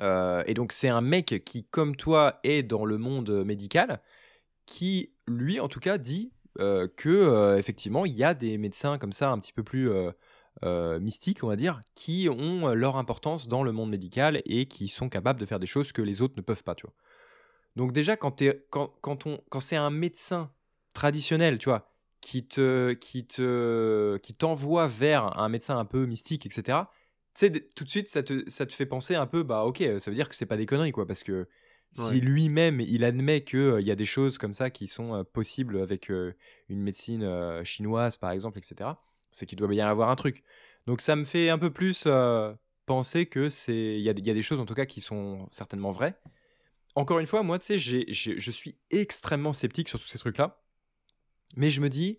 Euh, 0.00 0.42
et 0.46 0.54
donc 0.54 0.72
c'est 0.72 0.88
un 0.88 1.00
mec 1.00 1.42
qui, 1.44 1.64
comme 1.64 1.96
toi, 1.96 2.38
est 2.42 2.62
dans 2.62 2.84
le 2.84 2.98
monde 2.98 3.44
médical, 3.44 4.00
qui, 4.66 5.12
lui, 5.26 5.60
en 5.60 5.68
tout 5.68 5.80
cas, 5.80 5.98
dit 5.98 6.32
euh, 6.58 6.88
que 6.96 7.08
euh, 7.08 7.58
effectivement, 7.58 8.04
il 8.04 8.14
y 8.14 8.24
a 8.24 8.34
des 8.34 8.58
médecins 8.58 8.98
comme 8.98 9.12
ça, 9.12 9.30
un 9.30 9.38
petit 9.38 9.52
peu 9.52 9.62
plus 9.62 9.90
mystiques, 11.00 11.44
on 11.44 11.48
va 11.48 11.56
dire, 11.56 11.80
qui 11.94 12.28
ont 12.30 12.68
leur 12.72 12.96
importance 12.96 13.46
dans 13.46 13.62
le 13.62 13.72
monde 13.72 13.90
médical 13.90 14.40
et 14.46 14.66
qui 14.66 14.88
sont 14.88 15.10
capables 15.10 15.38
de 15.38 15.44
faire 15.44 15.58
des 15.58 15.66
choses 15.66 15.92
que 15.92 16.00
les 16.00 16.22
autres 16.22 16.34
ne 16.36 16.42
peuvent 16.42 16.64
pas, 16.64 16.74
tu 16.74 16.86
vois. 16.86 16.94
Donc 17.76 17.92
déjà, 17.92 18.16
quand, 18.16 18.42
quand 18.70 19.60
c'est 19.60 19.76
un 19.76 19.90
médecin 19.90 20.50
traditionnel, 20.94 21.58
tu 21.58 21.68
vois, 21.68 21.92
qui 22.22 22.46
te, 22.46 22.94
qui 22.94 23.26
te, 23.26 24.16
qui 24.16 24.34
t'envoie 24.34 24.88
vers 24.88 25.38
un 25.38 25.50
médecin 25.50 25.76
un 25.78 25.84
peu 25.84 26.06
mystique, 26.06 26.46
etc 26.46 26.84
sais, 27.38 27.50
tout 27.50 27.84
de 27.84 27.88
suite, 27.88 28.08
ça 28.08 28.22
te, 28.22 28.48
ça 28.48 28.66
te 28.66 28.72
fait 28.72 28.86
penser 28.86 29.14
un 29.14 29.26
peu, 29.26 29.42
bah 29.42 29.64
ok, 29.64 29.82
ça 29.98 30.10
veut 30.10 30.14
dire 30.14 30.28
que 30.28 30.34
c'est 30.34 30.46
pas 30.46 30.56
des 30.56 30.66
conneries, 30.66 30.92
quoi, 30.92 31.06
parce 31.06 31.22
que 31.22 31.46
si 31.96 32.20
lui-même, 32.20 32.80
il 32.80 33.04
admet 33.04 33.42
qu'il 33.42 33.58
euh, 33.58 33.80
y 33.80 33.90
a 33.90 33.94
des 33.94 34.04
choses 34.04 34.38
comme 34.38 34.52
ça 34.52 34.70
qui 34.70 34.86
sont 34.86 35.14
euh, 35.14 35.24
possibles 35.24 35.80
avec 35.80 36.10
euh, 36.10 36.34
une 36.68 36.82
médecine 36.82 37.64
chinoise, 37.64 38.16
par 38.16 38.30
exemple, 38.30 38.58
etc., 38.58 38.90
c'est 39.30 39.46
qu'il 39.46 39.58
doit 39.58 39.68
bien 39.68 39.86
y 39.86 39.88
avoir 39.88 40.10
un 40.10 40.16
truc. 40.16 40.42
Donc 40.86 41.00
ça 41.00 41.16
me 41.16 41.24
fait 41.24 41.48
un 41.48 41.58
peu 41.58 41.72
plus 41.72 42.06
penser 42.86 43.26
que 43.26 43.50
c'est, 43.50 43.98
il 43.98 44.00
y 44.00 44.08
a, 44.08 44.14
y 44.16 44.30
a, 44.30 44.34
des 44.34 44.42
choses, 44.42 44.60
en 44.60 44.66
tout 44.66 44.74
cas, 44.74 44.86
qui 44.86 45.00
sont 45.00 45.46
certainement 45.50 45.90
vraies. 45.90 46.14
Encore 46.94 47.18
une 47.18 47.26
fois, 47.26 47.42
moi, 47.42 47.58
tu 47.58 47.78
sais, 47.78 47.78
je 47.78 48.50
suis 48.50 48.76
extrêmement 48.90 49.52
sceptique 49.52 49.88
sur 49.88 50.00
tous 50.00 50.06
ces 50.06 50.18
trucs-là, 50.18 50.62
mais 51.56 51.70
je 51.70 51.80
me 51.80 51.88
dis, 51.88 52.18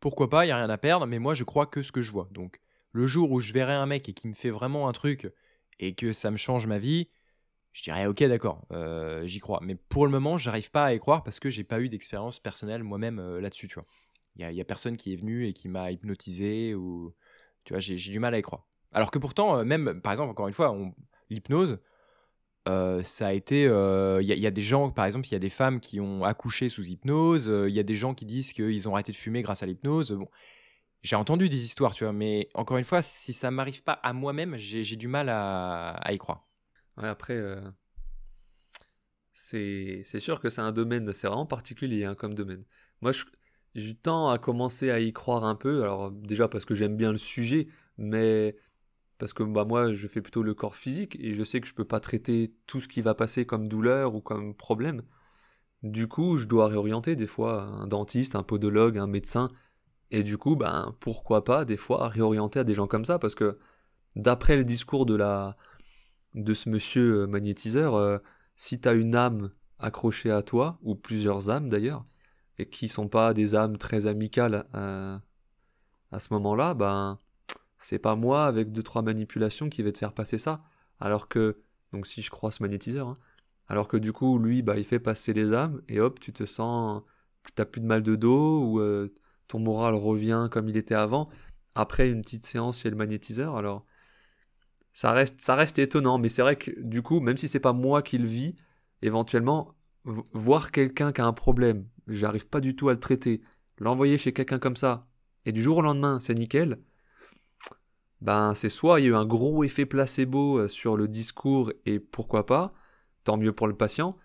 pourquoi 0.00 0.28
pas, 0.28 0.44
il 0.44 0.48
y 0.48 0.52
a 0.52 0.56
rien 0.56 0.68
à 0.68 0.78
perdre, 0.78 1.06
mais 1.06 1.18
moi, 1.18 1.34
je 1.34 1.44
crois 1.44 1.66
que 1.66 1.82
ce 1.82 1.92
que 1.92 2.00
je 2.00 2.10
vois. 2.10 2.28
Donc, 2.32 2.60
le 2.92 3.06
jour 3.06 3.30
où 3.30 3.40
je 3.40 3.52
verrai 3.52 3.74
un 3.74 3.86
mec 3.86 4.08
et 4.08 4.12
qui 4.12 4.28
me 4.28 4.34
fait 4.34 4.50
vraiment 4.50 4.88
un 4.88 4.92
truc 4.92 5.30
et 5.78 5.94
que 5.94 6.12
ça 6.12 6.30
me 6.30 6.36
change 6.36 6.66
ma 6.66 6.78
vie, 6.78 7.08
je 7.72 7.82
dirais 7.82 8.06
ok 8.06 8.24
d'accord, 8.24 8.66
euh, 8.72 9.26
j'y 9.26 9.40
crois. 9.40 9.60
Mais 9.62 9.74
pour 9.74 10.04
le 10.04 10.10
moment, 10.10 10.38
j'arrive 10.38 10.70
pas 10.70 10.86
à 10.86 10.94
y 10.94 10.98
croire 10.98 11.22
parce 11.22 11.38
que 11.38 11.50
j'ai 11.50 11.64
pas 11.64 11.80
eu 11.80 11.88
d'expérience 11.88 12.40
personnelle 12.40 12.82
moi-même 12.82 13.18
euh, 13.18 13.40
là-dessus, 13.40 13.68
tu 13.68 13.74
vois. 13.74 13.86
Il 14.36 14.48
y, 14.52 14.60
a 14.60 14.64
personne 14.64 14.96
qui 14.96 15.12
est 15.12 15.16
venu 15.16 15.48
et 15.48 15.52
qui 15.52 15.68
m'a 15.68 15.90
hypnotisé 15.90 16.72
ou 16.72 17.12
tu 17.64 17.72
vois, 17.72 17.80
j'ai 17.80 17.96
du 17.96 18.20
mal 18.20 18.34
à 18.34 18.38
y 18.38 18.42
croire. 18.42 18.68
Alors 18.92 19.10
que 19.10 19.18
pourtant, 19.18 19.58
euh, 19.58 19.64
même 19.64 20.00
par 20.00 20.12
exemple, 20.12 20.30
encore 20.30 20.46
une 20.46 20.54
fois, 20.54 20.76
l'hypnose, 21.28 21.80
ça 22.66 23.26
a 23.26 23.32
été. 23.32 23.62
Il 23.64 24.26
y, 24.26 24.46
a 24.46 24.50
des 24.52 24.60
gens, 24.60 24.90
par 24.90 25.06
exemple, 25.06 25.26
il 25.26 25.32
y 25.32 25.34
a 25.34 25.40
des 25.40 25.50
femmes 25.50 25.80
qui 25.80 25.98
ont 25.98 26.22
accouché 26.22 26.68
sous 26.68 26.84
hypnose. 26.84 27.50
Il 27.66 27.74
y 27.74 27.80
a 27.80 27.82
des 27.82 27.96
gens 27.96 28.14
qui 28.14 28.26
disent 28.26 28.52
qu'ils 28.52 28.88
ont 28.88 28.92
arrêté 28.92 29.10
de 29.10 29.16
fumer 29.16 29.42
grâce 29.42 29.64
à 29.64 29.66
l'hypnose. 29.66 30.12
Bon, 30.12 30.28
j'ai 31.02 31.16
entendu 31.16 31.48
des 31.48 31.64
histoires, 31.64 31.94
tu 31.94 32.04
vois, 32.04 32.12
mais 32.12 32.48
encore 32.54 32.76
une 32.76 32.84
fois, 32.84 33.02
si 33.02 33.32
ça 33.32 33.50
m'arrive 33.50 33.82
pas 33.82 33.92
à 33.92 34.12
moi-même, 34.12 34.56
j'ai 34.56 34.96
du 34.96 35.08
mal 35.08 35.28
à, 35.28 36.00
y 36.10 36.18
croire. 36.18 36.48
Après, 36.96 37.36
euh, 37.36 37.60
c'est 39.32 40.02
sûr 40.18 40.40
que 40.40 40.48
c'est 40.48 40.60
un 40.60 40.72
domaine, 40.72 41.12
c'est 41.12 41.28
vraiment 41.28 41.46
particulier 41.46 42.04
hein, 42.04 42.14
comme 42.14 42.34
domaine. 42.34 42.64
Moi, 43.00 43.12
je, 43.12 43.92
tends 43.92 44.28
à 44.30 44.38
commencer 44.38 44.90
à 44.90 44.98
y 44.98 45.12
croire 45.12 45.44
un 45.44 45.54
peu, 45.54 45.82
alors 45.82 46.10
déjà 46.10 46.48
parce 46.48 46.64
que 46.64 46.74
j'aime 46.74 46.96
bien 46.96 47.12
le 47.12 47.18
sujet, 47.18 47.68
mais 47.96 48.56
parce 49.18 49.32
que 49.32 49.44
bah, 49.44 49.64
moi, 49.64 49.92
je 49.92 50.08
fais 50.08 50.20
plutôt 50.20 50.42
le 50.42 50.54
corps 50.54 50.74
physique 50.74 51.16
et 51.20 51.34
je 51.34 51.44
sais 51.44 51.60
que 51.60 51.68
je 51.68 51.74
peux 51.74 51.84
pas 51.84 52.00
traiter 52.00 52.54
tout 52.66 52.80
ce 52.80 52.88
qui 52.88 53.02
va 53.02 53.14
passer 53.14 53.46
comme 53.46 53.68
douleur 53.68 54.14
ou 54.16 54.20
comme 54.20 54.54
problème. 54.54 55.02
Du 55.84 56.08
coup, 56.08 56.36
je 56.38 56.46
dois 56.46 56.66
réorienter 56.66 57.14
des 57.14 57.28
fois 57.28 57.62
un 57.62 57.86
dentiste, 57.86 58.34
un 58.34 58.42
podologue, 58.42 58.98
un 58.98 59.06
médecin 59.06 59.48
et 60.10 60.22
du 60.22 60.38
coup, 60.38 60.56
ben, 60.56 60.94
pourquoi 61.00 61.44
pas 61.44 61.64
des 61.64 61.76
fois 61.76 62.08
réorienter 62.08 62.60
à 62.60 62.64
des 62.64 62.74
gens 62.74 62.86
comme 62.86 63.04
ça 63.04 63.18
Parce 63.18 63.34
que 63.34 63.58
d'après 64.16 64.56
le 64.56 64.64
discours 64.64 65.06
de, 65.06 65.14
la, 65.14 65.56
de 66.34 66.54
ce 66.54 66.70
monsieur 66.70 67.22
euh, 67.22 67.26
magnétiseur, 67.26 67.94
euh, 67.94 68.18
si 68.56 68.80
tu 68.80 68.88
as 68.88 68.94
une 68.94 69.14
âme 69.14 69.50
accrochée 69.78 70.30
à 70.30 70.42
toi, 70.42 70.78
ou 70.82 70.94
plusieurs 70.94 71.50
âmes 71.50 71.68
d'ailleurs, 71.68 72.04
et 72.58 72.68
qui 72.68 72.88
sont 72.88 73.08
pas 73.08 73.34
des 73.34 73.54
âmes 73.54 73.76
très 73.76 74.06
amicales 74.06 74.66
euh, 74.74 75.16
à 76.10 76.20
ce 76.20 76.32
moment-là, 76.34 76.74
ben 76.74 77.20
c'est 77.78 78.00
pas 78.00 78.16
moi 78.16 78.46
avec 78.46 78.72
deux 78.72 78.82
trois 78.82 79.02
manipulations 79.02 79.68
qui 79.68 79.82
vais 79.82 79.92
te 79.92 79.98
faire 79.98 80.14
passer 80.14 80.38
ça. 80.38 80.64
Alors 81.00 81.28
que, 81.28 81.62
donc 81.92 82.06
si 82.06 82.22
je 82.22 82.30
crois 82.30 82.50
ce 82.50 82.62
magnétiseur, 82.62 83.08
hein, 83.08 83.18
alors 83.68 83.86
que 83.88 83.96
du 83.96 84.12
coup 84.12 84.38
lui, 84.38 84.62
bah 84.62 84.76
il 84.78 84.84
fait 84.84 84.98
passer 84.98 85.32
les 85.32 85.54
âmes 85.54 85.82
et 85.88 86.00
hop, 86.00 86.18
tu 86.18 86.32
te 86.32 86.44
sens, 86.44 87.02
t'as 87.54 87.66
plus 87.66 87.80
de 87.80 87.86
mal 87.86 88.02
de 88.02 88.16
dos 88.16 88.64
ou 88.64 88.80
ton 89.48 89.58
moral 89.58 89.94
revient 89.94 90.48
comme 90.50 90.68
il 90.68 90.76
était 90.76 90.94
avant, 90.94 91.28
après 91.74 92.10
une 92.10 92.22
petite 92.22 92.46
séance 92.46 92.80
chez 92.80 92.90
le 92.90 92.96
magnétiseur, 92.96 93.56
alors 93.56 93.84
ça 94.92 95.12
reste, 95.12 95.40
ça 95.40 95.54
reste 95.54 95.78
étonnant, 95.78 96.18
mais 96.18 96.28
c'est 96.28 96.42
vrai 96.42 96.56
que 96.56 96.70
du 96.80 97.02
coup, 97.02 97.20
même 97.20 97.36
si 97.36 97.48
c'est 97.48 97.60
pas 97.60 97.72
moi 97.72 98.02
qui 98.02 98.18
le 98.18 98.26
vis, 98.26 98.56
éventuellement, 99.02 99.74
voir 100.04 100.72
quelqu'un 100.72 101.12
qui 101.12 101.20
a 101.20 101.26
un 101.26 101.32
problème, 101.32 101.86
j'arrive 102.06 102.48
pas 102.48 102.60
du 102.60 102.74
tout 102.74 102.88
à 102.88 102.92
le 102.92 103.00
traiter, 103.00 103.40
l'envoyer 103.78 104.18
chez 104.18 104.32
quelqu'un 104.32 104.58
comme 104.58 104.76
ça, 104.76 105.06
et 105.44 105.52
du 105.52 105.62
jour 105.62 105.78
au 105.78 105.82
lendemain, 105.82 106.18
c'est 106.20 106.34
nickel, 106.34 106.78
ben 108.20 108.54
c'est 108.54 108.68
soit 108.68 108.98
il 108.98 109.04
y 109.04 109.06
a 109.06 109.10
eu 109.10 109.14
un 109.14 109.24
gros 109.24 109.62
effet 109.62 109.86
placebo 109.86 110.58
euh, 110.58 110.68
sur 110.68 110.96
le 110.96 111.06
discours 111.06 111.72
et 111.86 112.00
pourquoi 112.00 112.46
pas, 112.46 112.72
tant 113.24 113.36
mieux 113.36 113.52
pour 113.52 113.68
le 113.68 113.76
patient, 113.76 114.16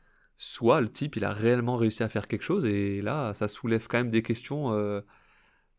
soit 0.44 0.82
le 0.82 0.90
type 0.90 1.16
il 1.16 1.24
a 1.24 1.32
réellement 1.32 1.78
réussi 1.78 2.04
à 2.04 2.10
faire 2.10 2.28
quelque 2.28 2.44
chose 2.44 2.66
et 2.66 3.02
là 3.02 3.34
ça 3.34 3.48
soulève 3.48 3.88
quand 3.88 3.98
même 3.98 4.10
des 4.10 4.22
questions 4.22 4.74
euh, 4.74 5.00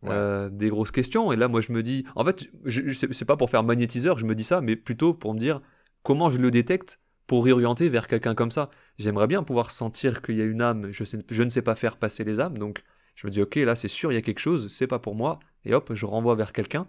euh, 0.05 0.49
des 0.49 0.71
grosses 0.71 0.91
questions. 0.91 1.33
Et 1.33 1.37
là 1.37 1.49
moi 1.49 1.61
je 1.61 1.71
me 1.71 1.83
dis 1.83 2.05
en 2.17 2.25
fait 2.25 2.49
je, 2.65 2.93
c'est 3.13 3.25
pas 3.27 3.37
pour 3.37 3.51
faire 3.51 3.63
magnétiseur 3.63 4.19
je 4.19 4.25
me 4.25 4.35
dis 4.35 4.43
ça 4.43 4.63
mais 4.63 4.75
plutôt 4.75 5.13
pour 5.13 5.35
me 5.35 5.39
dire 5.39 5.61
comment 6.03 6.31
je 6.31 6.39
le 6.39 6.51
détecte 6.51 6.99
pour 7.27 7.45
réorienter 7.45 7.91
vers 7.91 8.07
quelqu'un 8.07 8.35
comme 8.35 8.51
ça. 8.51 8.71
J'aimerais 8.99 9.27
bien 9.27 9.43
pouvoir 9.43 9.71
sentir 9.71 10.23
qu'il 10.23 10.37
y 10.37 10.41
a 10.41 10.45
une 10.45 10.63
âme 10.63 10.91
je, 10.93 11.05
sais, 11.05 11.19
je 11.31 11.43
ne 11.43 11.51
sais 11.51 11.63
pas 11.63 11.75
faire 11.75 11.99
passer 11.99 12.25
les 12.25 12.41
âmes 12.41 12.57
donc 12.57 12.83
je 13.17 13.27
me 13.27 13.31
dis 13.31 13.43
ok 13.43 13.57
là 13.57 13.77
c'est 13.77 13.89
sûr 13.89 14.13
il 14.13 14.15
y 14.15 14.19
a 14.19 14.23
quelque 14.23 14.41
chose 14.41 14.69
c'est 14.73 14.87
pas 14.87 14.99
pour 14.99 15.15
moi 15.15 15.41
et 15.67 15.75
hop 15.75 15.93
je 15.93 16.07
renvoie 16.07 16.37
vers 16.37 16.55
quelqu'un. 16.55 16.87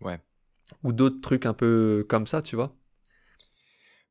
Ouais. 0.00 0.20
Ou 0.84 0.94
d'autres 0.94 1.20
trucs 1.20 1.44
un 1.44 1.54
peu 1.54 2.06
comme 2.08 2.26
ça 2.26 2.40
tu 2.40 2.56
vois 2.56 2.74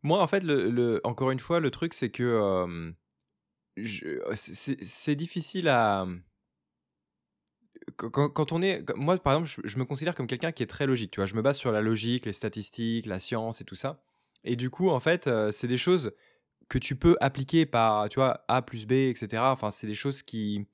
moi, 0.03 0.21
en 0.21 0.27
fait, 0.27 0.43
le, 0.43 1.01
encore 1.03 1.31
une 1.31 1.39
fois, 1.39 1.59
le 1.59 1.71
truc, 1.71 1.93
c'est 1.93 2.09
que 2.09 2.93
c'est 4.35 5.15
difficile 5.15 5.67
à. 5.69 6.05
Quand, 7.97 8.51
on 8.51 8.61
est. 8.61 8.83
Moi, 8.95 9.17
par 9.17 9.33
exemple, 9.33 9.67
je, 9.67 9.77
me 9.77 9.85
considère 9.85 10.15
comme 10.15 10.27
quelqu'un 10.27 10.51
qui 10.51 10.63
est 10.63 10.67
très 10.67 10.85
logique. 10.85 11.11
Tu 11.11 11.19
vois, 11.19 11.25
je 11.25 11.35
me 11.35 11.41
base 11.41 11.57
sur 11.57 11.71
la 11.71 11.81
logique, 11.81 12.25
les 12.25 12.33
statistiques, 12.33 13.05
la 13.05 13.19
science 13.19 13.61
et 13.61 13.65
tout 13.65 13.75
ça. 13.75 14.03
Et 14.43 14.55
du 14.55 14.69
coup, 14.69 14.89
en 14.89 14.99
fait, 14.99 15.29
c'est 15.51 15.67
des 15.67 15.77
choses 15.77 16.11
que 16.69 16.77
tu 16.77 16.95
peux 16.95 17.15
appliquer 17.21 17.65
par, 17.65 18.09
tu 18.09 18.15
vois, 18.15 18.45
A 18.47 18.61
plus 18.61 18.85
B, 18.85 18.93
etc. 18.93 19.41
Enfin, 19.45 19.71
c'est 19.71 19.87
des 19.87 19.95
choses 19.95 20.23
qui. 20.23 20.65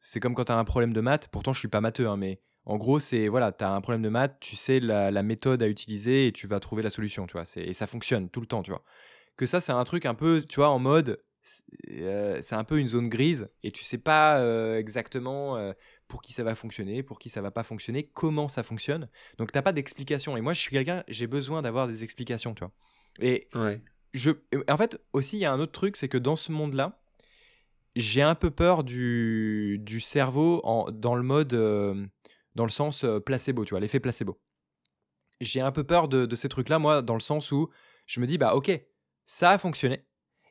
C'est 0.00 0.20
comme 0.20 0.34
quand 0.34 0.44
tu 0.46 0.52
as 0.52 0.58
un 0.58 0.64
problème 0.64 0.92
de 0.92 1.00
maths. 1.00 1.28
Pourtant, 1.28 1.52
je 1.52 1.58
suis 1.58 1.68
pas 1.68 1.80
matheux, 1.80 2.08
hein, 2.08 2.16
mais 2.16 2.40
en 2.66 2.76
gros, 2.76 3.00
c'est 3.00 3.28
voilà, 3.28 3.52
tu 3.52 3.64
as 3.64 3.70
un 3.70 3.80
problème 3.80 4.02
de 4.02 4.08
maths, 4.08 4.38
tu 4.40 4.56
sais 4.56 4.80
la, 4.80 5.22
méthode 5.22 5.62
à 5.62 5.68
utiliser 5.68 6.26
et 6.26 6.32
tu 6.32 6.46
vas 6.46 6.60
trouver 6.60 6.82
la 6.82 6.90
solution, 6.90 7.26
tu 7.26 7.32
vois. 7.32 7.44
Et 7.56 7.72
ça 7.72 7.86
fonctionne 7.86 8.28
tout 8.28 8.40
le 8.40 8.46
temps, 8.46 8.62
tu 8.62 8.70
vois. 8.70 8.84
Que 9.36 9.46
ça, 9.46 9.60
c'est 9.60 9.72
un 9.72 9.84
truc 9.84 10.06
un 10.06 10.14
peu, 10.14 10.42
tu 10.46 10.56
vois, 10.56 10.68
en 10.68 10.78
mode, 10.78 11.22
c'est 11.42 12.52
un 12.52 12.64
peu 12.64 12.78
une 12.78 12.88
zone 12.88 13.08
grise 13.08 13.48
et 13.62 13.72
tu 13.72 13.82
sais 13.82 13.98
pas 13.98 14.44
exactement 14.76 15.58
pour 16.06 16.22
qui 16.22 16.32
ça 16.32 16.42
va 16.44 16.54
fonctionner, 16.54 17.02
pour 17.02 17.18
qui 17.18 17.28
ça 17.28 17.40
va 17.40 17.50
pas 17.50 17.62
fonctionner, 17.62 18.04
comment 18.04 18.48
ça 18.48 18.62
fonctionne. 18.62 19.08
Donc 19.38 19.52
t'as 19.52 19.62
pas 19.62 19.72
d'explication. 19.72 20.36
Et 20.36 20.40
moi, 20.40 20.52
je 20.52 20.60
suis 20.60 20.70
quelqu'un, 20.70 21.02
j'ai 21.08 21.26
besoin 21.26 21.62
d'avoir 21.62 21.88
des 21.88 22.04
explications, 22.04 22.54
tu 22.54 22.60
vois. 22.60 22.72
Et 23.20 23.48
je, 24.12 24.30
en 24.68 24.76
fait, 24.76 25.00
aussi, 25.12 25.36
il 25.36 25.40
y 25.40 25.44
a 25.44 25.52
un 25.52 25.60
autre 25.60 25.72
truc, 25.72 25.96
c'est 25.96 26.08
que 26.08 26.18
dans 26.18 26.36
ce 26.36 26.52
monde-là, 26.52 27.00
j'ai 27.96 28.22
un 28.22 28.34
peu 28.34 28.50
peur 28.50 28.84
du, 28.84 29.78
du 29.80 30.00
cerveau 30.00 30.60
en, 30.64 30.90
dans 30.90 31.14
le 31.14 31.22
mode, 31.22 31.54
dans 32.54 32.64
le 32.64 32.70
sens 32.70 33.04
placebo, 33.24 33.64
tu 33.64 33.70
vois, 33.70 33.80
l'effet 33.80 34.00
placebo. 34.00 34.40
J'ai 35.40 35.60
un 35.60 35.72
peu 35.72 35.84
peur 35.84 36.08
de, 36.08 36.26
de 36.26 36.36
ces 36.36 36.48
trucs-là, 36.48 36.78
moi, 36.78 37.02
dans 37.02 37.14
le 37.14 37.20
sens 37.20 37.52
où 37.52 37.70
je 38.06 38.20
me 38.20 38.26
dis, 38.26 38.38
bah 38.38 38.54
ok, 38.54 38.70
ça 39.26 39.50
a 39.50 39.58
fonctionné. 39.58 40.04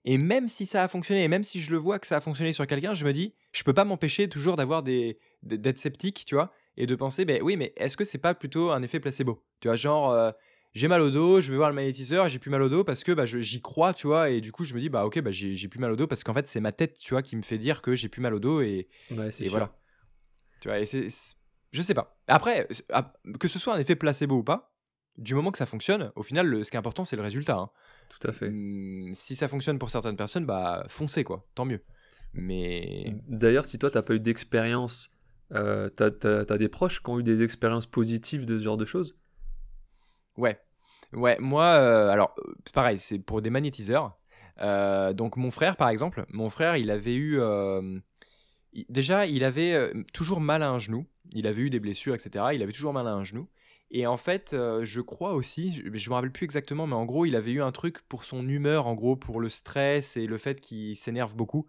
Et 0.05 0.17
même 0.17 0.47
si 0.47 0.65
ça 0.65 0.83
a 0.83 0.87
fonctionné, 0.87 1.23
et 1.23 1.27
même 1.27 1.43
si 1.43 1.61
je 1.61 1.71
le 1.71 1.77
vois 1.77 1.99
que 1.99 2.07
ça 2.07 2.17
a 2.17 2.21
fonctionné 2.21 2.53
sur 2.53 2.65
quelqu'un, 2.65 2.93
je 2.93 3.05
me 3.05 3.11
dis, 3.11 3.35
je 3.51 3.63
peux 3.63 3.73
pas 3.73 3.83
m'empêcher 3.83 4.29
toujours 4.29 4.55
d'avoir 4.55 4.81
des, 4.81 5.19
d'être 5.43 5.77
sceptique, 5.77 6.23
tu 6.25 6.35
vois, 6.35 6.51
et 6.77 6.87
de 6.87 6.95
penser, 6.95 7.25
ben 7.25 7.41
oui, 7.43 7.57
mais 7.57 7.73
est-ce 7.75 7.97
que 7.97 8.05
c'est 8.05 8.17
pas 8.17 8.33
plutôt 8.33 8.71
un 8.71 8.81
effet 8.81 9.01
placebo? 9.01 9.43
Tu 9.59 9.67
vois, 9.67 9.75
genre, 9.75 10.11
euh, 10.11 10.31
j'ai 10.71 10.87
mal 10.87 11.01
au 11.01 11.09
dos, 11.11 11.41
je 11.41 11.51
vais 11.51 11.57
voir 11.57 11.69
le 11.69 11.75
magnétiseur, 11.75 12.29
j'ai 12.29 12.39
plus 12.39 12.49
mal 12.49 12.61
au 12.61 12.69
dos 12.69 12.85
parce 12.85 13.03
que 13.03 13.11
bah, 13.11 13.25
j'y 13.25 13.61
crois, 13.61 13.93
tu 13.93 14.07
vois, 14.07 14.29
et 14.29 14.39
du 14.39 14.53
coup, 14.53 14.63
je 14.63 14.73
me 14.73 14.79
dis, 14.79 14.87
bah 14.87 15.05
ok, 15.05 15.19
bah, 15.19 15.31
j'ai 15.31 15.67
plus 15.67 15.79
mal 15.79 15.91
au 15.91 15.95
dos 15.97 16.07
parce 16.07 16.23
qu'en 16.23 16.33
fait, 16.33 16.47
c'est 16.47 16.61
ma 16.61 16.71
tête, 16.71 16.97
tu 16.97 17.13
vois, 17.13 17.21
qui 17.21 17.35
me 17.35 17.41
fait 17.41 17.57
dire 17.57 17.81
que 17.81 17.93
j'ai 17.93 18.07
plus 18.07 18.21
mal 18.21 18.33
au 18.33 18.39
dos, 18.39 18.61
et, 18.61 18.87
et 19.45 19.49
voilà. 19.49 19.77
Tu 20.61 20.69
vois, 20.69 20.79
et 20.79 20.85
c'est. 20.85 21.07
Je 21.71 21.81
sais 21.81 21.93
pas. 21.93 22.17
Après, 22.27 22.67
que 23.39 23.47
ce 23.47 23.59
soit 23.59 23.75
un 23.75 23.79
effet 23.79 23.95
placebo 23.95 24.37
ou 24.37 24.43
pas, 24.43 24.73
du 25.19 25.35
moment 25.35 25.51
que 25.51 25.57
ça 25.57 25.65
fonctionne, 25.65 26.11
au 26.15 26.23
final, 26.23 26.47
le, 26.47 26.63
ce 26.63 26.71
qui 26.71 26.77
est 26.77 26.79
important, 26.79 27.05
c'est 27.05 27.15
le 27.15 27.21
résultat. 27.21 27.57
Hein. 27.57 27.69
Tout 28.09 28.27
à 28.27 28.31
fait. 28.31 28.49
Mmh, 28.49 29.13
si 29.13 29.35
ça 29.35 29.47
fonctionne 29.47 29.77
pour 29.77 29.89
certaines 29.89 30.15
personnes, 30.15 30.45
bah 30.45 30.85
foncez 30.87 31.23
quoi, 31.23 31.45
tant 31.55 31.65
mieux. 31.65 31.83
Mais 32.33 33.15
d'ailleurs, 33.27 33.65
si 33.65 33.79
toi 33.79 33.91
t'as 33.91 34.01
pas 34.01 34.13
eu 34.13 34.19
d'expérience, 34.19 35.09
euh, 35.53 35.89
t'as 35.89 36.09
as, 36.31 36.57
des 36.57 36.69
proches 36.69 37.01
qui 37.03 37.09
ont 37.09 37.19
eu 37.19 37.23
des 37.23 37.43
expériences 37.43 37.85
positives 37.85 38.45
de 38.45 38.57
ce 38.57 38.63
genre 38.63 38.77
de 38.77 38.85
choses? 38.85 39.17
Ouais, 40.37 40.59
ouais. 41.13 41.37
Moi, 41.39 41.65
euh, 41.65 42.09
alors 42.09 42.35
c'est 42.65 42.75
pareil, 42.75 42.97
c'est 42.97 43.19
pour 43.19 43.41
des 43.41 43.49
magnétiseurs. 43.49 44.17
Euh, 44.61 45.13
donc 45.13 45.37
mon 45.37 45.51
frère, 45.51 45.75
par 45.75 45.89
exemple, 45.89 46.25
mon 46.29 46.49
frère, 46.49 46.77
il 46.77 46.91
avait 46.91 47.15
eu 47.15 47.39
déjà, 48.89 49.25
il 49.25 49.43
avait 49.43 49.91
toujours 50.13 50.39
mal 50.39 50.63
à 50.63 50.69
un 50.69 50.79
genou. 50.79 51.07
Il 51.33 51.47
avait 51.47 51.61
eu 51.61 51.69
des 51.69 51.79
blessures, 51.79 52.13
etc. 52.13 52.45
Il 52.53 52.63
avait 52.63 52.71
toujours 52.71 52.93
mal 52.93 53.07
à 53.07 53.11
un 53.11 53.23
genou. 53.23 53.47
Et 53.91 54.05
en 54.05 54.17
fait, 54.17 54.53
euh, 54.53 54.83
je 54.83 55.01
crois 55.01 55.33
aussi, 55.33 55.73
je, 55.73 55.83
ne 55.83 55.89
me 55.89 56.13
rappelle 56.13 56.31
plus 56.31 56.43
exactement, 56.43 56.85
mais 56.85 56.95
en 56.95 57.05
gros, 57.05 57.25
il 57.25 57.35
avait 57.35 57.51
eu 57.51 57.61
un 57.61 57.71
truc 57.71 58.01
pour 58.07 58.23
son 58.23 58.47
humeur, 58.47 58.85
en 58.85 58.93
gros, 58.93 59.15
pour 59.15 59.39
le 59.39 59.49
stress 59.49 60.15
et 60.15 60.27
le 60.27 60.37
fait 60.37 60.61
qu'il 60.61 60.95
s'énerve 60.95 61.35
beaucoup. 61.35 61.65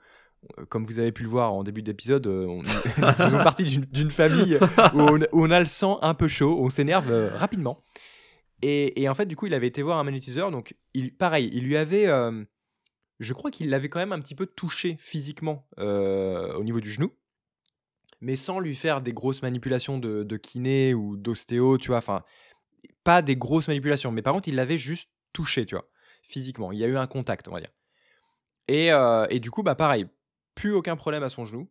Euh, 0.59 0.67
comme 0.67 0.85
vous 0.85 0.99
avez 0.99 1.13
pu 1.13 1.23
le 1.23 1.31
voir 1.31 1.53
en 1.55 1.65
début 1.65 1.83
d'épisode, 1.83 2.27
euh, 2.27 2.47
on, 2.47 2.63
faisons 3.13 3.43
partie 3.43 3.65
d'une 3.65 4.11
famille 4.11 4.59
où 4.95 5.01
on, 5.33 5.51
a 5.51 5.61
le 5.61 5.67
sang 5.67 5.99
un 6.03 6.13
peu 6.13 6.29
chaud, 6.29 6.59
on 6.61 6.69
s'énerve 6.69 7.11
rapidement. 7.37 7.83
Et, 8.63 9.09
en 9.09 9.15
fait, 9.15 9.25
du 9.25 9.37
coup, 9.37 9.47
il 9.47 9.55
avait 9.55 9.69
été 9.69 9.81
voir 9.81 9.99
un 9.99 10.05
magnétiseur, 10.05 10.51
donc 10.51 10.77
il, 10.93 11.17
pareil, 11.17 11.51
il 11.55 11.65
lui 11.65 11.79
avait, 11.79 12.07
je 13.19 13.33
crois 13.33 13.51
qu'il 13.51 13.71
l'avait 13.71 13.89
quand 13.89 14.01
même 14.01 14.13
un 14.13 14.21
petit 14.21 14.35
peu 14.35 14.45
touché 14.45 14.99
physiquement 14.99 15.67
au 15.79 16.63
niveau 16.63 16.81
du 16.81 16.93
genou 16.93 17.11
mais 18.21 18.37
sans 18.37 18.61
lui 18.61 18.75
faire 18.75 19.01
des 19.01 19.13
grosses 19.13 19.43
manipulations 19.43 19.99
de, 19.99 20.23
de 20.23 20.37
kiné 20.37 20.95
ou 20.95 21.17
d'ostéo, 21.17 21.79
tu 21.79 21.89
vois. 21.89 21.99
Enfin, 21.99 22.23
pas 23.05 23.23
des 23.23 23.37
grosses 23.37 23.69
manipulations, 23.69 24.13
mais 24.13 24.23
par 24.23 24.35
contre, 24.35 24.49
il 24.49 24.55
l'avait 24.55 24.79
juste 24.79 25.11
touché, 25.33 25.65
tu 25.65 25.75
vois, 25.75 25.89
physiquement. 26.23 26.73
Il 26.73 26.79
y 26.79 26.85
a 26.85 26.87
eu 26.87 26.97
un 26.97 27.07
contact, 27.07 27.49
on 27.49 27.53
va 27.53 27.61
dire. 27.61 27.71
Et, 28.69 28.93
euh, 28.93 29.27
et 29.31 29.41
du 29.41 29.51
coup, 29.51 29.63
bah 29.63 29.75
pareil, 29.75 30.07
plus 30.55 30.73
aucun 30.73 30.97
problème 30.97 31.23
à 31.23 31.29
son 31.29 31.47
genou. 31.47 31.71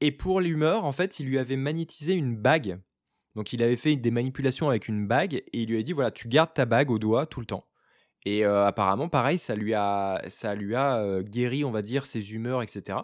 Et 0.00 0.12
pour 0.12 0.40
l'humeur, 0.40 0.84
en 0.84 0.92
fait, 0.92 1.18
il 1.18 1.26
lui 1.26 1.38
avait 1.38 1.56
magnétisé 1.56 2.12
une 2.14 2.36
bague. 2.36 2.78
Donc, 3.34 3.52
il 3.52 3.62
avait 3.62 3.76
fait 3.76 3.96
des 3.96 4.10
manipulations 4.10 4.68
avec 4.68 4.86
une 4.86 5.06
bague 5.06 5.34
et 5.34 5.62
il 5.62 5.68
lui 5.68 5.78
a 5.78 5.82
dit 5.82 5.92
voilà, 5.92 6.10
tu 6.10 6.28
gardes 6.28 6.52
ta 6.52 6.66
bague 6.66 6.90
au 6.90 6.98
doigt 6.98 7.26
tout 7.26 7.40
le 7.40 7.46
temps. 7.46 7.66
Et 8.26 8.44
euh, 8.44 8.66
apparemment, 8.66 9.08
pareil, 9.08 9.38
ça 9.38 9.54
lui 9.54 9.74
a, 9.74 10.22
ça 10.28 10.54
lui 10.54 10.74
a 10.74 10.98
euh, 10.98 11.22
guéri, 11.22 11.64
on 11.64 11.70
va 11.70 11.82
dire, 11.82 12.06
ses 12.06 12.34
humeurs, 12.34 12.62
etc 12.62 12.98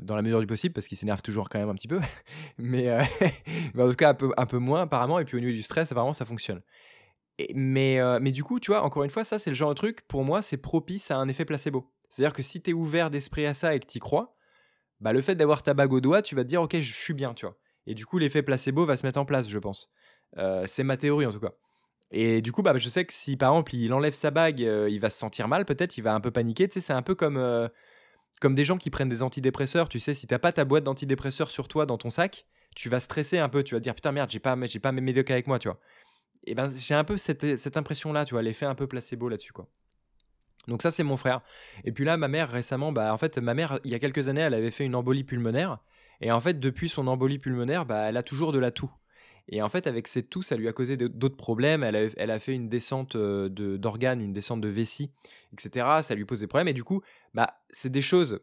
dans 0.00 0.16
la 0.16 0.22
mesure 0.22 0.40
du 0.40 0.46
possible, 0.46 0.72
parce 0.72 0.86
qu'il 0.86 0.98
s'énerve 0.98 1.22
toujours 1.22 1.48
quand 1.48 1.58
même 1.58 1.68
un 1.68 1.74
petit 1.74 1.88
peu, 1.88 2.00
mais, 2.58 2.88
euh, 2.88 3.02
mais, 3.74 3.82
en 3.82 3.90
tout 3.90 3.96
cas 3.96 4.16
un 4.36 4.46
peu, 4.46 4.58
moins 4.58 4.82
apparemment, 4.82 5.18
et 5.18 5.24
puis 5.24 5.36
au 5.36 5.40
niveau 5.40 5.52
du 5.52 5.62
stress, 5.62 5.90
apparemment 5.92 6.12
ça 6.12 6.24
fonctionne. 6.24 6.62
Mais, 7.54 7.98
euh, 8.00 8.18
mais 8.20 8.32
du 8.32 8.44
coup, 8.44 8.60
tu 8.60 8.70
vois, 8.70 8.82
encore 8.82 9.02
une 9.02 9.10
fois, 9.10 9.24
ça 9.24 9.38
c'est 9.38 9.50
le 9.50 9.56
genre 9.56 9.70
de 9.70 9.74
truc, 9.74 10.06
pour 10.08 10.24
moi, 10.24 10.42
c'est 10.42 10.58
propice 10.58 11.10
à 11.10 11.16
un 11.16 11.28
effet 11.28 11.44
placebo. 11.44 11.90
C'est-à-dire 12.08 12.32
que 12.32 12.42
si 12.42 12.60
tu 12.60 12.70
es 12.70 12.72
ouvert 12.72 13.10
d'esprit 13.10 13.46
à 13.46 13.54
ça 13.54 13.74
et 13.74 13.80
que 13.80 13.86
tu 13.86 13.98
crois, 13.98 14.36
bah, 15.00 15.12
le 15.12 15.22
fait 15.22 15.34
d'avoir 15.36 15.62
ta 15.62 15.72
bague 15.72 15.92
au 15.92 16.00
doigt, 16.00 16.22
tu 16.22 16.34
vas 16.34 16.42
te 16.42 16.48
dire, 16.48 16.60
ok, 16.60 16.78
je 16.78 16.92
suis 16.92 17.14
bien, 17.14 17.32
tu 17.32 17.46
vois. 17.46 17.56
Et 17.86 17.94
du 17.94 18.04
coup, 18.04 18.18
l'effet 18.18 18.42
placebo 18.42 18.84
va 18.84 18.96
se 18.96 19.06
mettre 19.06 19.18
en 19.18 19.24
place, 19.24 19.48
je 19.48 19.58
pense. 19.58 19.88
Euh, 20.36 20.64
c'est 20.66 20.82
ma 20.82 20.96
théorie 20.96 21.26
en 21.26 21.32
tout 21.32 21.40
cas. 21.40 21.52
Et 22.10 22.42
du 22.42 22.52
coup, 22.52 22.62
bah, 22.62 22.76
je 22.76 22.88
sais 22.88 23.04
que 23.04 23.12
si 23.12 23.36
par 23.36 23.52
exemple 23.52 23.74
il 23.74 23.92
enlève 23.92 24.14
sa 24.14 24.30
bague, 24.30 24.58
il 24.60 24.98
va 24.98 25.10
se 25.10 25.18
sentir 25.18 25.48
mal, 25.48 25.64
peut-être, 25.64 25.96
il 25.96 26.02
va 26.02 26.12
un 26.12 26.20
peu 26.20 26.32
paniquer. 26.32 26.68
Tu 26.68 26.74
sais, 26.74 26.80
c'est 26.86 26.92
un 26.92 27.02
peu 27.02 27.14
comme 27.14 27.38
comme 28.40 28.54
des 28.54 28.64
gens 28.64 28.78
qui 28.78 28.90
prennent 28.90 29.08
des 29.08 29.22
antidépresseurs, 29.22 29.88
tu 29.88 30.00
sais, 30.00 30.14
si 30.14 30.26
t'as 30.26 30.38
pas 30.38 30.50
ta 30.50 30.64
boîte 30.64 30.84
d'antidépresseurs 30.84 31.50
sur 31.50 31.68
toi 31.68 31.86
dans 31.86 31.98
ton 31.98 32.10
sac, 32.10 32.46
tu 32.74 32.88
vas 32.88 33.00
stresser 33.00 33.38
un 33.38 33.48
peu, 33.48 33.62
tu 33.62 33.74
vas 33.74 33.80
dire 33.80 33.94
putain 33.94 34.12
merde, 34.12 34.30
j'ai 34.30 34.38
pas, 34.40 34.56
j'ai 34.64 34.78
pas 34.80 34.92
mes 34.92 35.00
médocs 35.00 35.30
avec 35.30 35.46
moi, 35.46 35.58
tu 35.58 35.68
vois. 35.68 35.78
Et 36.44 36.54
ben 36.54 36.68
j'ai 36.70 36.94
un 36.94 37.04
peu 37.04 37.16
cette, 37.18 37.56
cette 37.56 37.76
impression-là, 37.76 38.24
tu 38.24 38.34
vois, 38.34 38.42
l'effet 38.42 38.66
un 38.66 38.74
peu 38.74 38.86
placebo 38.86 39.28
là-dessus, 39.28 39.52
quoi. 39.52 39.68
Donc 40.68 40.82
ça 40.82 40.90
c'est 40.90 41.02
mon 41.02 41.16
frère. 41.16 41.42
Et 41.84 41.92
puis 41.92 42.04
là 42.04 42.16
ma 42.16 42.28
mère 42.28 42.50
récemment, 42.50 42.92
bah 42.92 43.12
en 43.12 43.18
fait 43.18 43.38
ma 43.38 43.54
mère 43.54 43.78
il 43.84 43.90
y 43.90 43.94
a 43.94 43.98
quelques 43.98 44.28
années 44.28 44.42
elle 44.42 44.54
avait 44.54 44.70
fait 44.70 44.84
une 44.84 44.94
embolie 44.94 45.24
pulmonaire 45.24 45.78
et 46.20 46.30
en 46.32 46.40
fait 46.40 46.60
depuis 46.60 46.88
son 46.88 47.06
embolie 47.06 47.38
pulmonaire 47.38 47.86
bah 47.86 48.08
elle 48.08 48.16
a 48.16 48.22
toujours 48.22 48.52
de 48.52 48.58
la 48.58 48.70
toux. 48.70 48.90
Et 49.52 49.62
en 49.62 49.68
fait, 49.68 49.88
avec 49.88 50.06
cette 50.06 50.30
toux, 50.30 50.42
ça 50.42 50.56
lui 50.56 50.68
a 50.68 50.72
causé 50.72 50.96
d'autres 50.96 51.36
problèmes. 51.36 51.82
Elle 51.82 52.30
a, 52.30 52.38
fait 52.38 52.54
une 52.54 52.68
descente 52.68 53.16
euh, 53.16 53.48
d'organes, 53.48 54.20
une 54.20 54.32
descente 54.32 54.60
de 54.60 54.68
vessie, 54.68 55.10
etc. 55.52 55.86
Ça 56.02 56.14
lui 56.14 56.24
pose 56.24 56.40
des 56.40 56.46
problèmes. 56.46 56.68
Et 56.68 56.72
du 56.72 56.84
coup, 56.84 57.02
bah, 57.34 57.60
c'est 57.70 57.90
des 57.90 58.00
choses. 58.00 58.38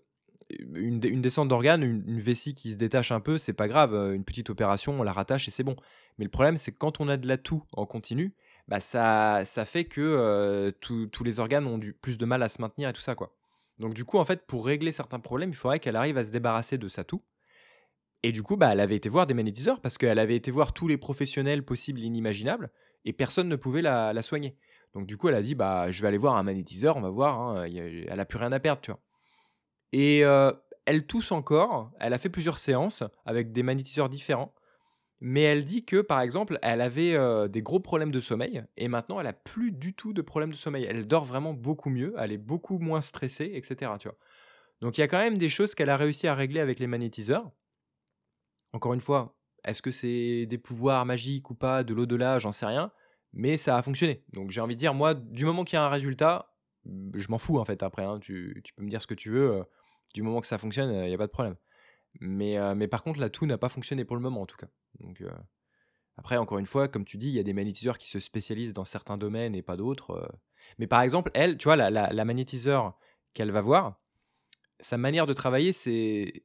Une, 0.50 1.02
une 1.04 1.22
descente 1.22 1.48
d'organes, 1.48 1.82
une, 1.82 2.20
vessie 2.20 2.54
qui 2.54 2.72
se 2.72 2.78
détache 2.78 3.12
un 3.12 3.22
peu, 3.22 3.38
c'est 3.38 3.54
pas 3.54 3.70
grave. 3.70 3.94
Euh, 3.94 4.14
une 4.14 4.26
petite 4.26 4.50
opération, 4.50 5.00
on 5.00 5.04
la 5.04 5.14
rattache 5.14 5.48
et 5.48 5.52
c'est 5.52 5.64
bon. 5.64 5.78
Mais 6.18 6.26
le 6.26 6.32
problème, 6.32 6.58
c'est 6.58 6.74
que 6.74 6.78
quand 6.78 7.00
on 7.00 7.08
a 7.08 7.16
de 7.16 7.28
la 7.28 7.38
toux 7.38 7.64
en 7.72 7.86
continu, 7.86 8.34
bah, 8.68 8.82
ça, 8.82 9.44
ça 9.46 9.64
fait 9.64 9.86
que 9.86 10.02
euh, 10.02 10.72
tous 10.72 11.24
les 11.24 11.40
organes 11.40 11.68
ont 11.68 11.80
plus 12.02 12.18
de 12.18 12.26
mal 12.26 12.44
à 12.44 12.50
se 12.50 12.62
maintenir 12.62 12.90
et 12.90 12.94
tout 12.94 13.02
ça. 13.02 13.16
quoi. 13.16 13.34
Donc 13.80 13.94
du 13.94 14.04
coup, 14.04 14.18
en 14.18 14.26
fait, 14.26 14.46
pour 14.46 14.66
régler 14.66 14.92
certains 14.92 15.20
problèmes, 15.20 15.52
il 15.52 15.56
faudrait 15.56 15.80
qu'elle 15.80 15.96
arrive 15.96 16.18
à 16.18 16.26
se 16.26 16.32
débarrasser 16.32 16.78
de 16.78 16.90
sa 16.90 17.06
toux. 17.06 17.22
Et 18.24 18.32
du 18.32 18.44
coup, 18.44 18.58
bah, 18.58 18.72
elle 18.72 18.80
avait 18.80 18.96
été 18.96 19.10
voir 19.10 19.28
des 19.28 19.34
magnétiseurs 19.34 19.80
parce 19.80 19.98
qu'elle 19.98 20.20
avait 20.20 20.36
été 20.36 20.52
voir 20.52 20.74
tous 20.74 20.88
les 20.88 20.98
professionnels 20.98 21.64
possibles 21.64 22.02
et 22.02 22.06
inimaginables 22.06 22.72
et 23.06 23.14
personne 23.14 23.48
ne 23.48 23.56
pouvait 23.56 23.82
la, 23.82 24.22
soigner. 24.22 24.58
Donc 24.94 25.06
du 25.06 25.18
coup, 25.18 25.30
elle 25.30 25.36
a 25.36 25.42
dit 25.42 25.56
bah 25.56 25.92
je 25.92 26.02
vais 26.02 26.08
aller 26.08 26.18
voir 26.18 26.36
un 26.36 26.44
magnétiseur, 26.44 26.98
on 26.98 27.02
va 27.02 27.10
voir. 27.10 27.40
Hein, 27.40 27.66
elle 27.66 28.20
a 28.20 28.26
plus 28.26 28.38
rien 28.38 28.52
à 28.52 28.60
perdre, 28.60 28.82
tu 28.82 28.92
vois. 28.92 29.00
Et 29.94 30.26
euh, 30.26 30.52
elle 30.86 31.06
tousse 31.06 31.32
encore. 31.32 31.92
Elle 32.00 32.14
a 32.14 32.18
fait 32.18 32.30
plusieurs 32.30 32.58
séances 32.58 33.04
avec 33.26 33.52
des 33.52 33.64
magnétiseurs 33.64 34.10
différents. 34.10 34.54
Mais 35.20 35.42
elle 35.42 35.64
dit 35.64 35.84
que, 35.84 36.02
par 36.02 36.22
exemple, 36.22 36.60
elle 36.62 36.80
avait 36.80 37.16
euh, 37.16 37.48
des 37.48 37.64
gros 37.64 37.80
problèmes 37.80 38.12
de 38.12 38.20
sommeil 38.20 38.64
et 38.78 38.88
maintenant 38.88 39.20
elle 39.20 39.26
a 39.26 39.34
plus 39.34 39.72
du 39.72 39.96
tout 39.96 40.14
de 40.14 40.22
problèmes 40.22 40.52
de 40.52 40.56
sommeil. 40.56 40.86
Elle 40.88 41.08
dort 41.08 41.26
vraiment 41.26 41.54
beaucoup 41.54 41.90
mieux, 41.90 42.14
elle 42.20 42.32
est 42.32 42.38
beaucoup 42.38 42.78
moins 42.78 43.02
stressée, 43.02 43.52
etc. 43.54 43.92
Donc 44.82 44.98
il 44.98 45.02
y 45.02 45.04
a 45.04 45.08
quand 45.08 45.18
même 45.18 45.40
des 45.40 45.50
choses 45.50 45.74
qu'elle 45.74 45.90
a 45.90 45.98
réussi 45.98 46.28
à 46.28 46.36
régler 46.36 46.60
avec 46.60 46.80
les 46.80 46.88
magnétiseurs. 46.88 47.52
Encore 48.74 48.94
une 48.94 49.02
fois, 49.02 49.36
est-ce 49.64 49.82
que 49.82 49.92
c'est 49.92 50.46
des 50.46 50.58
pouvoirs 50.58 51.06
magiques 51.06 51.50
ou 51.50 51.56
pas, 51.56 51.84
de 51.84 51.94
l'au-delà, 51.94 52.40
j'en 52.40 52.52
sais 52.52 52.66
rien, 52.66 52.92
mais 53.34 53.58
ça 53.58 53.78
a 53.78 53.82
fonctionné. 53.82 54.24
Donc 54.34 54.52
j'ai 54.52 54.62
envie 54.62 54.76
de 54.76 54.80
dire, 54.80 54.94
moi, 54.94 55.14
du 55.14 55.46
moment 55.46 55.64
qu'il 55.64 55.78
y 55.78 55.80
a 55.80 55.84
un 55.84 55.90
résultat, 55.90 56.54
je 56.86 57.28
m'en 57.30 57.38
fous 57.38 57.60
en 57.60 57.66
fait 57.66 57.84
après. 57.84 58.04
Hein. 58.04 58.20
tu, 58.20 58.64
peux 58.76 58.84
me 58.84 58.90
dire 58.90 59.02
ce 59.02 59.08
que 59.08 59.14
tu 59.14 59.30
veux, 59.30 59.64
du 60.14 60.22
moment 60.22 60.42
que 60.42 60.48
ça 60.48 60.58
fonctionne, 60.58 60.94
il 60.94 61.08
n'y 61.08 61.14
a 61.14 61.18
pas 61.18 61.28
de 61.28 61.32
problème. 61.32 61.56
Mais, 62.20 62.58
mais 62.76 62.88
par 62.88 63.04
contre, 63.04 63.20
la 63.20 63.30
tout 63.30 63.46
n'a 63.46 63.58
pas 63.58 63.70
fonctionné 63.70 64.06
pour 64.06 64.16
le 64.16 64.22
moment 64.22 64.42
en 64.42 64.46
tout 64.46 64.58
cas. 64.58 64.68
Après, 66.18 66.38
encore 66.38 66.58
une 66.58 66.66
fois, 66.66 66.88
comme 66.88 67.06
tu 67.06 67.18
dis, 67.18 67.28
il 67.28 67.36
y 67.36 67.40
a 67.40 67.44
des 67.44 67.54
magnétiseurs 67.54 67.98
qui 67.98 68.10
se 68.10 68.20
spécialisent 68.20 68.74
dans 68.74 68.86
certains 68.86 69.18
domaines 69.18 69.54
et 69.54 69.62
pas 69.62 69.78
d'autres. 69.78 70.32
Mais 70.80 70.88
par 70.88 71.02
exemple, 71.02 71.30
elle, 71.34 71.58
tu 71.58 71.66
vois, 71.66 71.76
la 71.76 72.26
magnétiseur 72.26 72.98
qu'elle 73.34 73.52
va 73.52 73.62
voir, 73.62 74.00
sa 74.80 74.98
manière 74.98 75.26
de 75.26 75.34
travailler, 75.34 75.74
c'est 75.74 76.44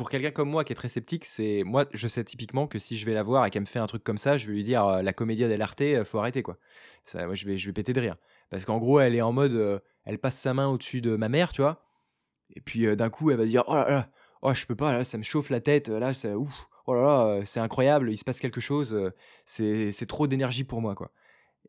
pour 0.00 0.08
quelqu'un 0.08 0.30
comme 0.30 0.48
moi 0.48 0.64
qui 0.64 0.72
est 0.72 0.76
très 0.76 0.88
sceptique, 0.88 1.26
c'est 1.26 1.62
moi 1.62 1.84
je 1.92 2.08
sais 2.08 2.24
typiquement 2.24 2.66
que 2.66 2.78
si 2.78 2.96
je 2.96 3.04
vais 3.04 3.12
la 3.12 3.22
voir 3.22 3.44
et 3.44 3.50
qu'elle 3.50 3.60
me 3.60 3.66
fait 3.66 3.80
un 3.80 3.86
truc 3.86 4.02
comme 4.02 4.16
ça, 4.16 4.38
je 4.38 4.46
vais 4.46 4.54
lui 4.54 4.62
dire 4.62 4.82
euh, 4.86 5.02
la 5.02 5.12
comédie 5.12 5.46
dell'arte, 5.46 5.82
euh, 5.82 6.06
faut 6.06 6.18
arrêter 6.18 6.42
quoi. 6.42 6.56
Ça, 7.04 7.26
moi 7.26 7.34
je 7.34 7.44
vais 7.44 7.58
je 7.58 7.66
vais 7.66 7.74
péter 7.74 7.92
de 7.92 8.00
rire 8.00 8.16
parce 8.48 8.64
qu'en 8.64 8.78
gros 8.78 8.98
elle 8.98 9.14
est 9.14 9.20
en 9.20 9.32
mode 9.32 9.52
euh, 9.52 9.78
elle 10.06 10.18
passe 10.18 10.38
sa 10.38 10.54
main 10.54 10.68
au-dessus 10.68 11.02
de 11.02 11.16
ma 11.16 11.28
mère, 11.28 11.52
tu 11.52 11.60
vois. 11.60 11.84
Et 12.56 12.62
puis 12.62 12.96
d'un 12.96 13.10
coup 13.10 13.30
elle 13.30 13.36
va 13.36 13.44
dire 13.44 13.62
oh 13.66 13.74
là 13.74 13.90
là, 13.90 14.10
oh 14.40 14.54
je 14.54 14.64
peux 14.64 14.74
pas 14.74 14.96
là, 14.96 15.04
ça 15.04 15.18
me 15.18 15.22
chauffe 15.22 15.50
la 15.50 15.60
tête, 15.60 15.90
là 15.90 16.14
ça 16.14 16.38
ouf, 16.38 16.70
oh 16.86 16.94
là 16.94 17.02
là, 17.02 17.40
c'est 17.44 17.60
incroyable, 17.60 18.10
il 18.10 18.16
se 18.16 18.24
passe 18.24 18.40
quelque 18.40 18.62
chose, 18.62 18.98
c'est 19.44 20.06
trop 20.08 20.26
d'énergie 20.26 20.64
pour 20.64 20.80
moi 20.80 20.94
quoi. 20.94 21.12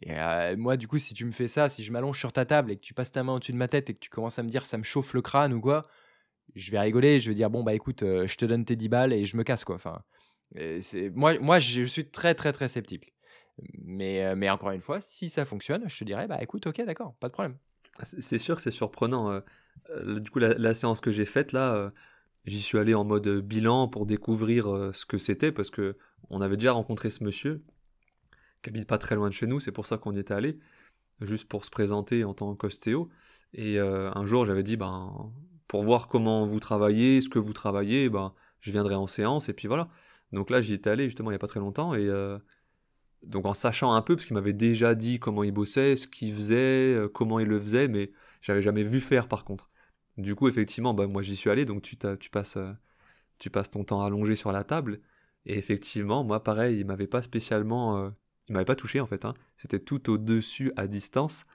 Et 0.01 0.13
euh, 0.17 0.55
moi, 0.57 0.77
du 0.77 0.87
coup, 0.87 0.97
si 0.97 1.13
tu 1.13 1.25
me 1.25 1.31
fais 1.31 1.47
ça, 1.47 1.69
si 1.69 1.83
je 1.83 1.91
m'allonge 1.91 2.17
sur 2.17 2.33
ta 2.33 2.45
table 2.45 2.71
et 2.71 2.75
que 2.75 2.81
tu 2.81 2.93
passes 2.93 3.11
ta 3.11 3.23
main 3.23 3.33
au-dessus 3.33 3.51
de 3.51 3.57
ma 3.57 3.67
tête 3.67 3.89
et 3.89 3.93
que 3.93 3.99
tu 3.99 4.09
commences 4.09 4.39
à 4.39 4.43
me 4.43 4.49
dire 4.49 4.65
ça 4.65 4.77
me 4.77 4.83
chauffe 4.83 5.13
le 5.13 5.21
crâne 5.21 5.53
ou 5.53 5.61
quoi, 5.61 5.85
je 6.55 6.71
vais 6.71 6.79
rigoler. 6.79 7.19
Je 7.19 7.29
vais 7.29 7.35
dire 7.35 7.49
bon, 7.49 7.63
bah 7.63 7.73
écoute, 7.73 8.03
euh, 8.03 8.27
je 8.27 8.37
te 8.37 8.45
donne 8.45 8.65
tes 8.65 8.75
10 8.75 8.89
balles 8.89 9.13
et 9.13 9.25
je 9.25 9.37
me 9.37 9.43
casse, 9.43 9.63
quoi. 9.63 9.75
Enfin, 9.75 10.01
moi, 11.13 11.39
moi, 11.39 11.59
je 11.59 11.83
suis 11.83 12.05
très, 12.05 12.35
très, 12.35 12.51
très 12.51 12.67
sceptique. 12.67 13.13
Mais, 13.83 14.23
euh, 14.23 14.35
mais 14.35 14.49
encore 14.49 14.71
une 14.71 14.81
fois, 14.81 15.01
si 15.01 15.29
ça 15.29 15.45
fonctionne, 15.45 15.87
je 15.87 15.99
te 15.99 16.03
dirais 16.03 16.27
bah 16.27 16.41
écoute, 16.41 16.65
ok, 16.67 16.81
d'accord, 16.85 17.15
pas 17.19 17.27
de 17.27 17.33
problème. 17.33 17.57
Ah, 17.99 18.05
c'est 18.05 18.37
sûr 18.37 18.55
que 18.55 18.61
c'est 18.61 18.71
surprenant. 18.71 19.41
du 20.05 20.29
coup, 20.29 20.39
la, 20.39 20.73
séance 20.73 21.01
que 21.01 21.11
j'ai 21.11 21.25
faite 21.25 21.51
là, 21.51 21.91
j'y 22.45 22.61
suis 22.61 22.79
allé 22.79 22.93
en 22.93 23.03
mode 23.03 23.27
bilan 23.27 23.87
pour 23.87 24.05
découvrir 24.05 24.91
ce 24.93 25.05
que 25.05 25.17
c'était 25.17 25.51
parce 25.51 25.69
que 25.69 25.97
on 26.29 26.41
avait 26.41 26.55
déjà 26.55 26.71
rencontré 26.71 27.09
ce 27.09 27.23
monsieur 27.23 27.61
qui 28.61 28.69
habite 28.69 28.87
pas 28.87 28.97
très 28.97 29.15
loin 29.15 29.29
de 29.29 29.33
chez 29.33 29.47
nous, 29.47 29.59
c'est 29.59 29.71
pour 29.71 29.85
ça 29.85 29.97
qu'on 29.97 30.13
y 30.13 30.19
était 30.19 30.33
allé, 30.33 30.59
juste 31.21 31.47
pour 31.47 31.65
se 31.65 31.69
présenter 31.69 32.23
en 32.23 32.33
tant 32.33 32.55
qu'ostéo. 32.55 33.09
Et 33.53 33.79
euh, 33.79 34.11
un 34.13 34.25
jour, 34.25 34.45
j'avais 34.45 34.63
dit, 34.63 34.77
ben, 34.77 35.31
pour 35.71 35.83
voir 35.83 36.09
comment 36.09 36.45
vous 36.45 36.59
travaillez, 36.59 37.21
ce 37.21 37.29
que 37.29 37.39
vous 37.39 37.53
travaillez, 37.53 38.09
ben, 38.09 38.33
je 38.59 38.71
viendrai 38.73 38.95
en 38.95 39.07
séance, 39.07 39.47
et 39.47 39.53
puis 39.53 39.69
voilà. 39.69 39.87
Donc 40.33 40.49
là, 40.49 40.59
j'y 40.59 40.73
étais 40.73 40.89
allé 40.89 41.05
justement 41.05 41.29
il 41.29 41.31
n'y 41.31 41.37
a 41.37 41.39
pas 41.39 41.47
très 41.47 41.61
longtemps, 41.61 41.93
et 41.93 42.07
euh, 42.09 42.37
donc 43.25 43.45
en 43.45 43.53
sachant 43.53 43.93
un 43.93 44.01
peu, 44.01 44.17
parce 44.17 44.25
qu'il 44.25 44.33
m'avait 44.33 44.51
déjà 44.51 44.95
dit 44.95 45.17
comment 45.17 45.45
il 45.45 45.53
bossait, 45.53 45.95
ce 45.95 46.09
qu'il 46.09 46.33
faisait, 46.33 46.93
euh, 46.93 47.07
comment 47.07 47.39
il 47.39 47.47
le 47.47 47.57
faisait, 47.57 47.87
mais 47.87 48.11
j'avais 48.41 48.61
jamais 48.61 48.83
vu 48.83 48.99
faire 48.99 49.29
par 49.29 49.45
contre. 49.45 49.69
Du 50.17 50.35
coup, 50.35 50.49
effectivement, 50.49 50.93
ben, 50.93 51.07
moi 51.07 51.21
j'y 51.21 51.37
suis 51.37 51.49
allé, 51.49 51.63
donc 51.63 51.83
tu, 51.83 51.95
tu, 52.19 52.29
passes, 52.29 52.57
tu 53.39 53.49
passes 53.49 53.71
ton 53.71 53.85
temps 53.85 54.03
allongé 54.03 54.35
sur 54.35 54.51
la 54.51 54.65
table, 54.65 54.99
et 55.45 55.57
effectivement, 55.57 56.25
moi 56.25 56.43
pareil, 56.43 56.81
il 56.81 56.85
m'avait 56.85 57.07
pas 57.07 57.21
spécialement 57.21 58.11
il 58.49 58.53
m'avait 58.53 58.65
pas 58.65 58.75
touché 58.75 58.99
en 58.99 59.07
fait. 59.07 59.23
Hein. 59.23 59.33
C'était 59.55 59.79
tout 59.79 60.09
au-dessus 60.09 60.73
à 60.75 60.87
distance. 60.87 61.45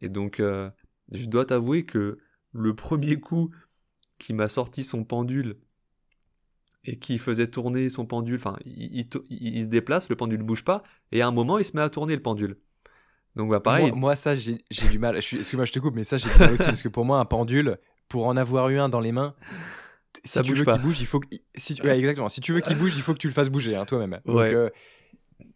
Et 0.00 0.08
donc, 0.08 0.38
euh, 0.38 0.70
je 1.10 1.26
dois 1.26 1.44
t'avouer 1.44 1.84
que 1.84 2.18
le 2.52 2.74
premier 2.74 3.18
coup 3.20 3.50
qui 4.18 4.34
m'a 4.34 4.48
sorti 4.48 4.84
son 4.84 5.04
pendule 5.04 5.56
et 6.84 6.98
qui 6.98 7.18
faisait 7.18 7.46
tourner 7.46 7.90
son 7.90 8.06
pendule, 8.06 8.36
enfin, 8.36 8.56
il, 8.64 9.04
se 9.62 9.68
déplace, 9.68 10.08
le 10.08 10.16
pendule 10.16 10.42
bouge 10.42 10.64
pas, 10.64 10.82
et 11.12 11.20
à 11.20 11.26
un 11.26 11.30
moment, 11.30 11.58
il 11.58 11.64
se 11.64 11.76
met 11.76 11.82
à 11.82 11.90
tourner 11.90 12.14
le 12.14 12.22
pendule. 12.22 12.56
Donc, 13.36 13.50
bah, 13.50 13.60
pareil. 13.60 13.92
Moi, 13.92 14.16
ça, 14.16 14.34
j'ai 14.34 14.62
du 14.90 14.98
mal. 14.98 15.16
Excuse-moi, 15.16 15.64
je 15.64 15.72
te 15.72 15.78
coupe, 15.78 15.94
mais 15.94 16.04
ça, 16.04 16.16
j'ai 16.16 16.28
du 16.28 16.38
mal 16.38 16.52
aussi, 16.52 16.64
parce 16.64 16.82
que 16.82 16.88
pour 16.88 17.04
moi, 17.04 17.20
un 17.20 17.24
pendule, 17.24 17.78
pour 18.08 18.26
en 18.26 18.36
avoir 18.36 18.70
eu 18.70 18.78
un 18.78 18.88
dans 18.88 19.00
les 19.00 19.12
mains, 19.12 19.34
si 20.24 20.42
tu 20.42 20.54
veux 20.54 20.64
qu'il 20.64 20.82
bouge, 20.82 21.00
il 21.00 21.06
faut 21.06 21.20
que, 21.20 21.28
si 21.54 21.74
tu... 21.74 21.86
exactement. 21.86 22.28
Si 22.28 22.40
tu 22.40 22.52
veux 22.52 22.60
qu'il 22.60 22.76
bouge, 22.76 22.96
il 22.96 23.02
faut 23.02 23.12
que 23.12 23.18
tu 23.18 23.28
le 23.28 23.32
fasses 23.32 23.50
bouger 23.50 23.76
hein, 23.76 23.84
toi-même. 23.84 24.20
Donc, 24.24 24.38
euh, 24.38 24.70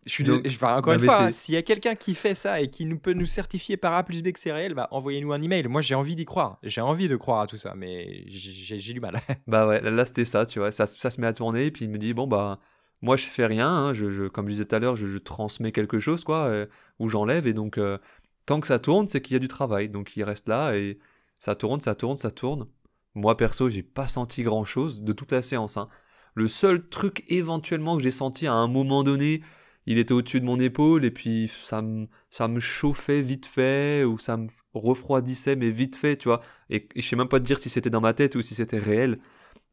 je 0.07 0.13
suis 0.13 0.25
encore 0.63 0.93
une 0.93 1.01
fois, 1.01 1.23
hein, 1.23 1.31
s'il 1.31 1.55
y 1.55 1.57
a 1.57 1.63
quelqu'un 1.63 1.95
qui 1.95 2.15
fait 2.15 2.35
ça 2.35 2.61
et 2.61 2.69
qui 2.69 2.85
nous 2.85 2.99
peut 2.99 3.15
nous 3.15 3.27
certifier 3.27 3.77
par 3.77 3.95
A 3.95 4.05
plus 4.05 4.23
B 4.23 4.33
que 4.33 4.39
c'est 4.39 4.53
réel, 4.53 4.75
bah, 4.75 4.89
envoyez-nous 4.91 5.33
un 5.33 5.41
email. 5.41 5.67
Moi, 5.69 5.81
j'ai 5.81 5.95
envie 5.95 6.15
d'y 6.15 6.27
croire. 6.27 6.59
J'ai 6.63 6.83
envie 6.83 7.09
de 7.09 7.17
croire 7.17 7.41
à 7.41 7.47
tout 7.47 7.57
ça, 7.57 7.75
mais 7.75 8.25
j'ai 8.27 8.93
du 8.93 9.01
mal. 9.01 9.21
bah 9.47 9.67
ouais, 9.67 9.81
là, 9.81 10.05
c'était 10.05 10.25
ça, 10.25 10.45
tu 10.45 10.59
vois. 10.59 10.73
Ça, 10.73 10.87
ça, 10.87 11.11
se 11.11 11.21
met 11.21 11.27
à 11.27 11.33
tourner, 11.33 11.67
et 11.67 11.71
puis 11.71 11.87
il 11.87 11.91
me 11.91 11.99
dit, 11.99 12.13
bon, 12.13 12.27
bah, 12.27 12.59
moi, 13.01 13.17
je 13.17 13.25
fais 13.25 13.47
rien. 13.47 13.69
Hein, 13.69 13.93
je, 13.95 14.29
comme 14.29 14.47
je 14.47 14.53
disais 14.53 14.65
tout 14.67 14.77
à 14.77 14.79
l'heure, 14.79 14.97
je, 14.97 15.19
transmets 15.19 15.73
quelque 15.73 15.99
chose, 15.99 16.23
quoi, 16.23 16.47
euh, 16.47 16.67
ou 16.99 17.09
j'enlève, 17.09 17.47
et 17.47 17.55
donc, 17.55 17.79
euh, 17.79 17.99
tant 18.45 18.61
que 18.61 18.67
ça 18.67 18.79
tourne, 18.79 19.09
c'est 19.09 19.23
qu'il 19.23 19.35
y 19.35 19.37
a 19.37 19.41
du 19.41 19.49
travail. 19.49 19.89
Donc, 19.89 20.15
il 20.17 20.25
reste 20.25 20.49
là, 20.49 20.77
et 20.77 20.99
ça 21.39 21.55
tourne, 21.55 21.81
ça 21.81 21.95
tourne, 21.95 22.19
ça 22.19 22.31
tourne. 22.31 22.67
Moi, 23.15 23.37
perso, 23.37 23.71
j'ai 23.71 23.83
pas 23.83 24.09
senti 24.09 24.43
grand 24.43 24.65
chose 24.65 25.01
de 25.03 25.13
toute 25.13 25.33
la 25.33 25.41
séance. 25.41 25.77
Hein. 25.77 25.89
Le 26.35 26.49
seul 26.49 26.89
truc 26.89 27.25
éventuellement 27.29 27.97
que 27.97 28.03
j'ai 28.03 28.11
senti 28.11 28.47
à 28.47 28.53
un 28.53 28.67
moment 28.67 29.05
donné, 29.05 29.41
il 29.87 29.99
était 29.99 30.13
au-dessus 30.13 30.41
de 30.41 30.47
mon 30.47 30.59
épaule 30.59 31.05
et 31.05 31.11
puis 31.11 31.51
ça 31.63 31.83
me, 31.83 32.07
ça 32.31 32.49
me 32.49 32.61
chauffait 32.61 33.21
vite 33.21 33.47
fait 33.47 34.05
ou 34.05 34.19
ça 34.19 34.37
me 34.37 34.49
refroidissait 34.73 35.57
mais 35.57 35.71
vite 35.71 35.97
fait, 35.97 36.17
tu 36.17 36.29
vois. 36.29 36.41
Et, 36.71 36.89
je 36.97 37.03
sais 37.03 37.17
même 37.17 37.29
pas 37.29 37.41
te 37.41 37.45
dire 37.45 37.59
si 37.59 37.69
c'était 37.71 37.91
dans 37.91 38.01
ma 38.01 38.15
tête 38.15 38.35
ou 38.35 38.43
si 38.43 38.55
c'était 38.55 38.79
réel. 38.79 39.19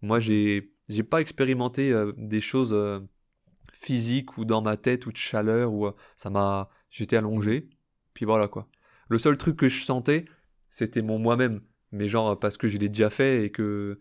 Moi, 0.02 0.20
j'ai, 0.20 0.74
j'ai 0.90 1.04
pas 1.04 1.22
expérimenté 1.22 1.92
euh, 1.92 2.12
des 2.18 2.42
choses 2.42 2.74
euh, 2.74 3.00
physiques 3.74 4.38
ou 4.38 4.46
dans 4.46 4.62
ma 4.62 4.78
tête 4.78 5.06
ou 5.06 5.12
de 5.12 5.18
chaleur 5.18 5.74
ou 5.74 5.88
euh, 5.88 5.94
ça 6.18 6.30
m'a, 6.30 6.70
j'étais 6.90 7.18
allongé. 7.18 7.70
Puis 8.14 8.26
voilà 8.26 8.48
quoi. 8.48 8.68
Le 9.08 9.18
seul 9.18 9.38
truc 9.38 9.58
que 9.58 9.70
je 9.70 9.84
sentais, 9.84 10.26
c'était 10.70 11.02
mon 11.02 11.20
moi-même. 11.20 11.62
Mais 11.92 12.08
genre 12.08 12.38
parce 12.40 12.58
que 12.58 12.68
je 12.68 12.78
l'ai 12.78 12.90
déjà 12.90 13.10
fait 13.10 13.46
et 13.46 13.52
que 13.52 14.00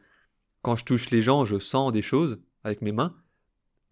quand 0.62 0.76
je 0.76 0.84
touche 0.84 1.10
les 1.10 1.20
gens, 1.20 1.44
je 1.44 1.58
sens 1.58 1.92
des 1.92 2.02
choses 2.02 2.40
avec 2.64 2.82
mes 2.82 2.92
mains. 2.92 3.16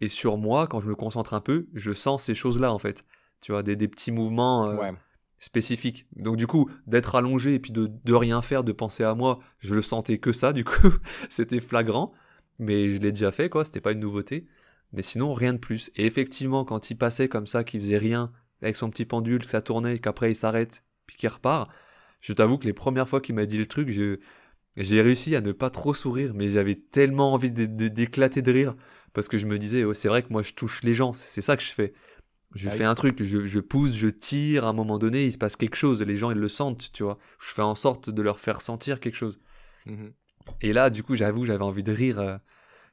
Et 0.00 0.08
sur 0.08 0.36
moi, 0.36 0.66
quand 0.66 0.80
je 0.80 0.88
me 0.88 0.94
concentre 0.94 1.34
un 1.34 1.40
peu, 1.40 1.66
je 1.74 1.92
sens 1.92 2.24
ces 2.24 2.34
choses-là, 2.34 2.72
en 2.72 2.78
fait. 2.78 3.04
Tu 3.40 3.52
vois, 3.52 3.62
des, 3.62 3.76
petits 3.88 4.12
mouvements 4.12 4.68
euh, 4.68 4.92
spécifiques. 5.38 6.06
Donc, 6.16 6.36
du 6.36 6.46
coup, 6.46 6.70
d'être 6.86 7.14
allongé 7.14 7.54
et 7.54 7.58
puis 7.58 7.72
de, 7.72 7.90
de, 8.04 8.14
rien 8.14 8.42
faire, 8.42 8.64
de 8.64 8.72
penser 8.72 9.04
à 9.04 9.14
moi, 9.14 9.38
je 9.58 9.74
le 9.74 9.82
sentais 9.82 10.18
que 10.18 10.32
ça, 10.32 10.52
du 10.52 10.64
coup. 10.64 10.92
C'était 11.28 11.60
flagrant. 11.60 12.12
Mais 12.58 12.90
je 12.90 12.98
l'ai 12.98 13.12
déjà 13.12 13.30
fait, 13.30 13.48
quoi. 13.48 13.64
C'était 13.64 13.80
pas 13.80 13.92
une 13.92 14.00
nouveauté. 14.00 14.46
Mais 14.92 15.02
sinon, 15.02 15.34
rien 15.34 15.52
de 15.52 15.58
plus. 15.58 15.90
Et 15.96 16.06
effectivement, 16.06 16.64
quand 16.64 16.90
il 16.90 16.96
passait 16.96 17.28
comme 17.28 17.46
ça, 17.46 17.64
qu'il 17.64 17.80
faisait 17.80 17.98
rien, 17.98 18.32
avec 18.62 18.76
son 18.76 18.90
petit 18.90 19.04
pendule, 19.04 19.44
que 19.44 19.50
ça 19.50 19.62
tournait, 19.62 19.98
qu'après 19.98 20.32
il 20.32 20.36
s'arrête, 20.36 20.84
puis 21.06 21.16
qu'il 21.16 21.28
repart, 21.28 21.70
je 22.20 22.32
t'avoue 22.32 22.58
que 22.58 22.64
les 22.64 22.72
premières 22.72 23.08
fois 23.08 23.20
qu'il 23.20 23.34
m'a 23.34 23.46
dit 23.46 23.58
le 23.58 23.66
truc, 23.66 23.90
j'ai 24.76 25.02
réussi 25.02 25.36
à 25.36 25.40
ne 25.40 25.52
pas 25.52 25.70
trop 25.70 25.94
sourire, 25.94 26.32
mais 26.34 26.48
j'avais 26.48 26.74
tellement 26.74 27.32
envie 27.32 27.52
d'éclater 27.52 28.42
de, 28.42 28.50
de, 28.50 28.58
rire 28.58 28.76
parce 29.12 29.28
que 29.28 29.38
je 29.38 29.46
me 29.46 29.58
disais, 29.58 29.84
c'est 29.94 30.08
vrai 30.08 30.22
que 30.22 30.28
moi 30.30 30.42
je 30.42 30.52
touche 30.52 30.82
les 30.82 30.94
gens, 30.94 31.12
c'est 31.12 31.40
ça 31.40 31.56
que 31.56 31.62
je 31.62 31.72
fais. 31.72 31.92
Je 32.54 32.68
ah 32.68 32.72
fais 32.72 32.84
un 32.84 32.94
truc, 32.94 33.22
je, 33.22 33.46
je, 33.46 33.60
pousse, 33.60 33.94
je 33.94 34.08
tire, 34.08 34.64
à 34.64 34.68
un 34.68 34.72
moment 34.72 34.98
donné, 34.98 35.24
il 35.24 35.32
se 35.32 35.38
passe 35.38 35.56
quelque 35.56 35.76
chose, 35.76 36.02
les 36.02 36.16
gens 36.16 36.30
ils 36.30 36.38
le 36.38 36.48
sentent, 36.48 36.90
tu 36.92 37.02
vois. 37.02 37.18
Je 37.40 37.52
fais 37.52 37.62
en 37.62 37.74
sorte 37.74 38.08
de 38.08 38.22
leur 38.22 38.40
faire 38.40 38.62
sentir 38.62 39.00
quelque 39.00 39.16
chose. 39.16 39.38
Mmh 39.86 40.08
et 40.62 40.72
là, 40.72 40.88
du 40.88 41.02
coup, 41.02 41.14
j'avoue, 41.14 41.44
j'avais 41.44 41.62
envie 41.62 41.82
de 41.82 41.92
rire. 41.92 42.18
Euh, 42.18 42.36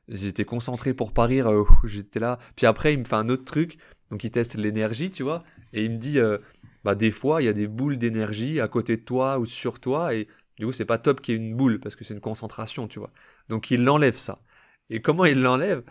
j'étais 0.07 0.45
concentré 0.45 0.93
pour 0.93 1.13
pas 1.13 1.25
rire, 1.25 1.47
euh, 1.47 1.63
j'étais 1.83 2.19
là. 2.19 2.39
Puis 2.55 2.65
après, 2.65 2.93
il 2.93 2.99
me 2.99 3.05
fait 3.05 3.15
un 3.15 3.29
autre 3.29 3.45
truc, 3.45 3.77
donc 4.11 4.23
il 4.23 4.31
teste 4.31 4.55
l'énergie, 4.55 5.11
tu 5.11 5.23
vois, 5.23 5.43
et 5.73 5.83
il 5.83 5.91
me 5.91 5.97
dit, 5.97 6.19
euh, 6.19 6.37
bah 6.83 6.95
des 6.95 7.11
fois, 7.11 7.41
il 7.41 7.45
y 7.45 7.47
a 7.47 7.53
des 7.53 7.67
boules 7.67 7.97
d'énergie 7.97 8.59
à 8.59 8.67
côté 8.67 8.97
de 8.97 9.03
toi 9.03 9.39
ou 9.39 9.45
sur 9.45 9.79
toi, 9.79 10.13
et 10.13 10.27
du 10.59 10.65
coup, 10.65 10.71
c'est 10.71 10.85
pas 10.85 10.97
top 10.97 11.21
qu'il 11.21 11.35
y 11.35 11.37
ait 11.37 11.41
une 11.41 11.55
boule, 11.55 11.79
parce 11.79 11.95
que 11.95 12.03
c'est 12.03 12.13
une 12.13 12.21
concentration, 12.21 12.87
tu 12.87 12.99
vois. 12.99 13.11
Donc 13.49 13.71
il 13.71 13.83
l'enlève 13.83 14.17
ça. 14.17 14.41
Et 14.89 15.01
comment 15.01 15.25
il 15.25 15.41
l'enlève? 15.41 15.83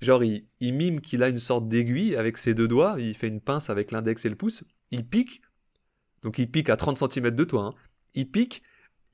Genre, 0.00 0.24
il, 0.24 0.74
mime 0.74 1.00
qu'il 1.00 1.22
a 1.22 1.28
une 1.28 1.38
sorte 1.38 1.68
d'aiguille 1.68 2.16
avec 2.16 2.38
ses 2.38 2.54
deux 2.54 2.68
doigts, 2.68 2.96
il 2.98 3.14
fait 3.14 3.28
une 3.28 3.40
pince 3.40 3.68
avec 3.68 3.90
l'index 3.90 4.24
et 4.24 4.30
le 4.30 4.34
pouce, 4.34 4.64
il 4.90 5.06
pique, 5.06 5.42
donc 6.22 6.38
il 6.38 6.50
pique 6.50 6.70
à 6.70 6.76
30 6.76 6.96
cm 6.96 7.30
de 7.30 7.44
toi, 7.44 7.64
hein. 7.64 7.74
il 8.14 8.30
pique, 8.30 8.62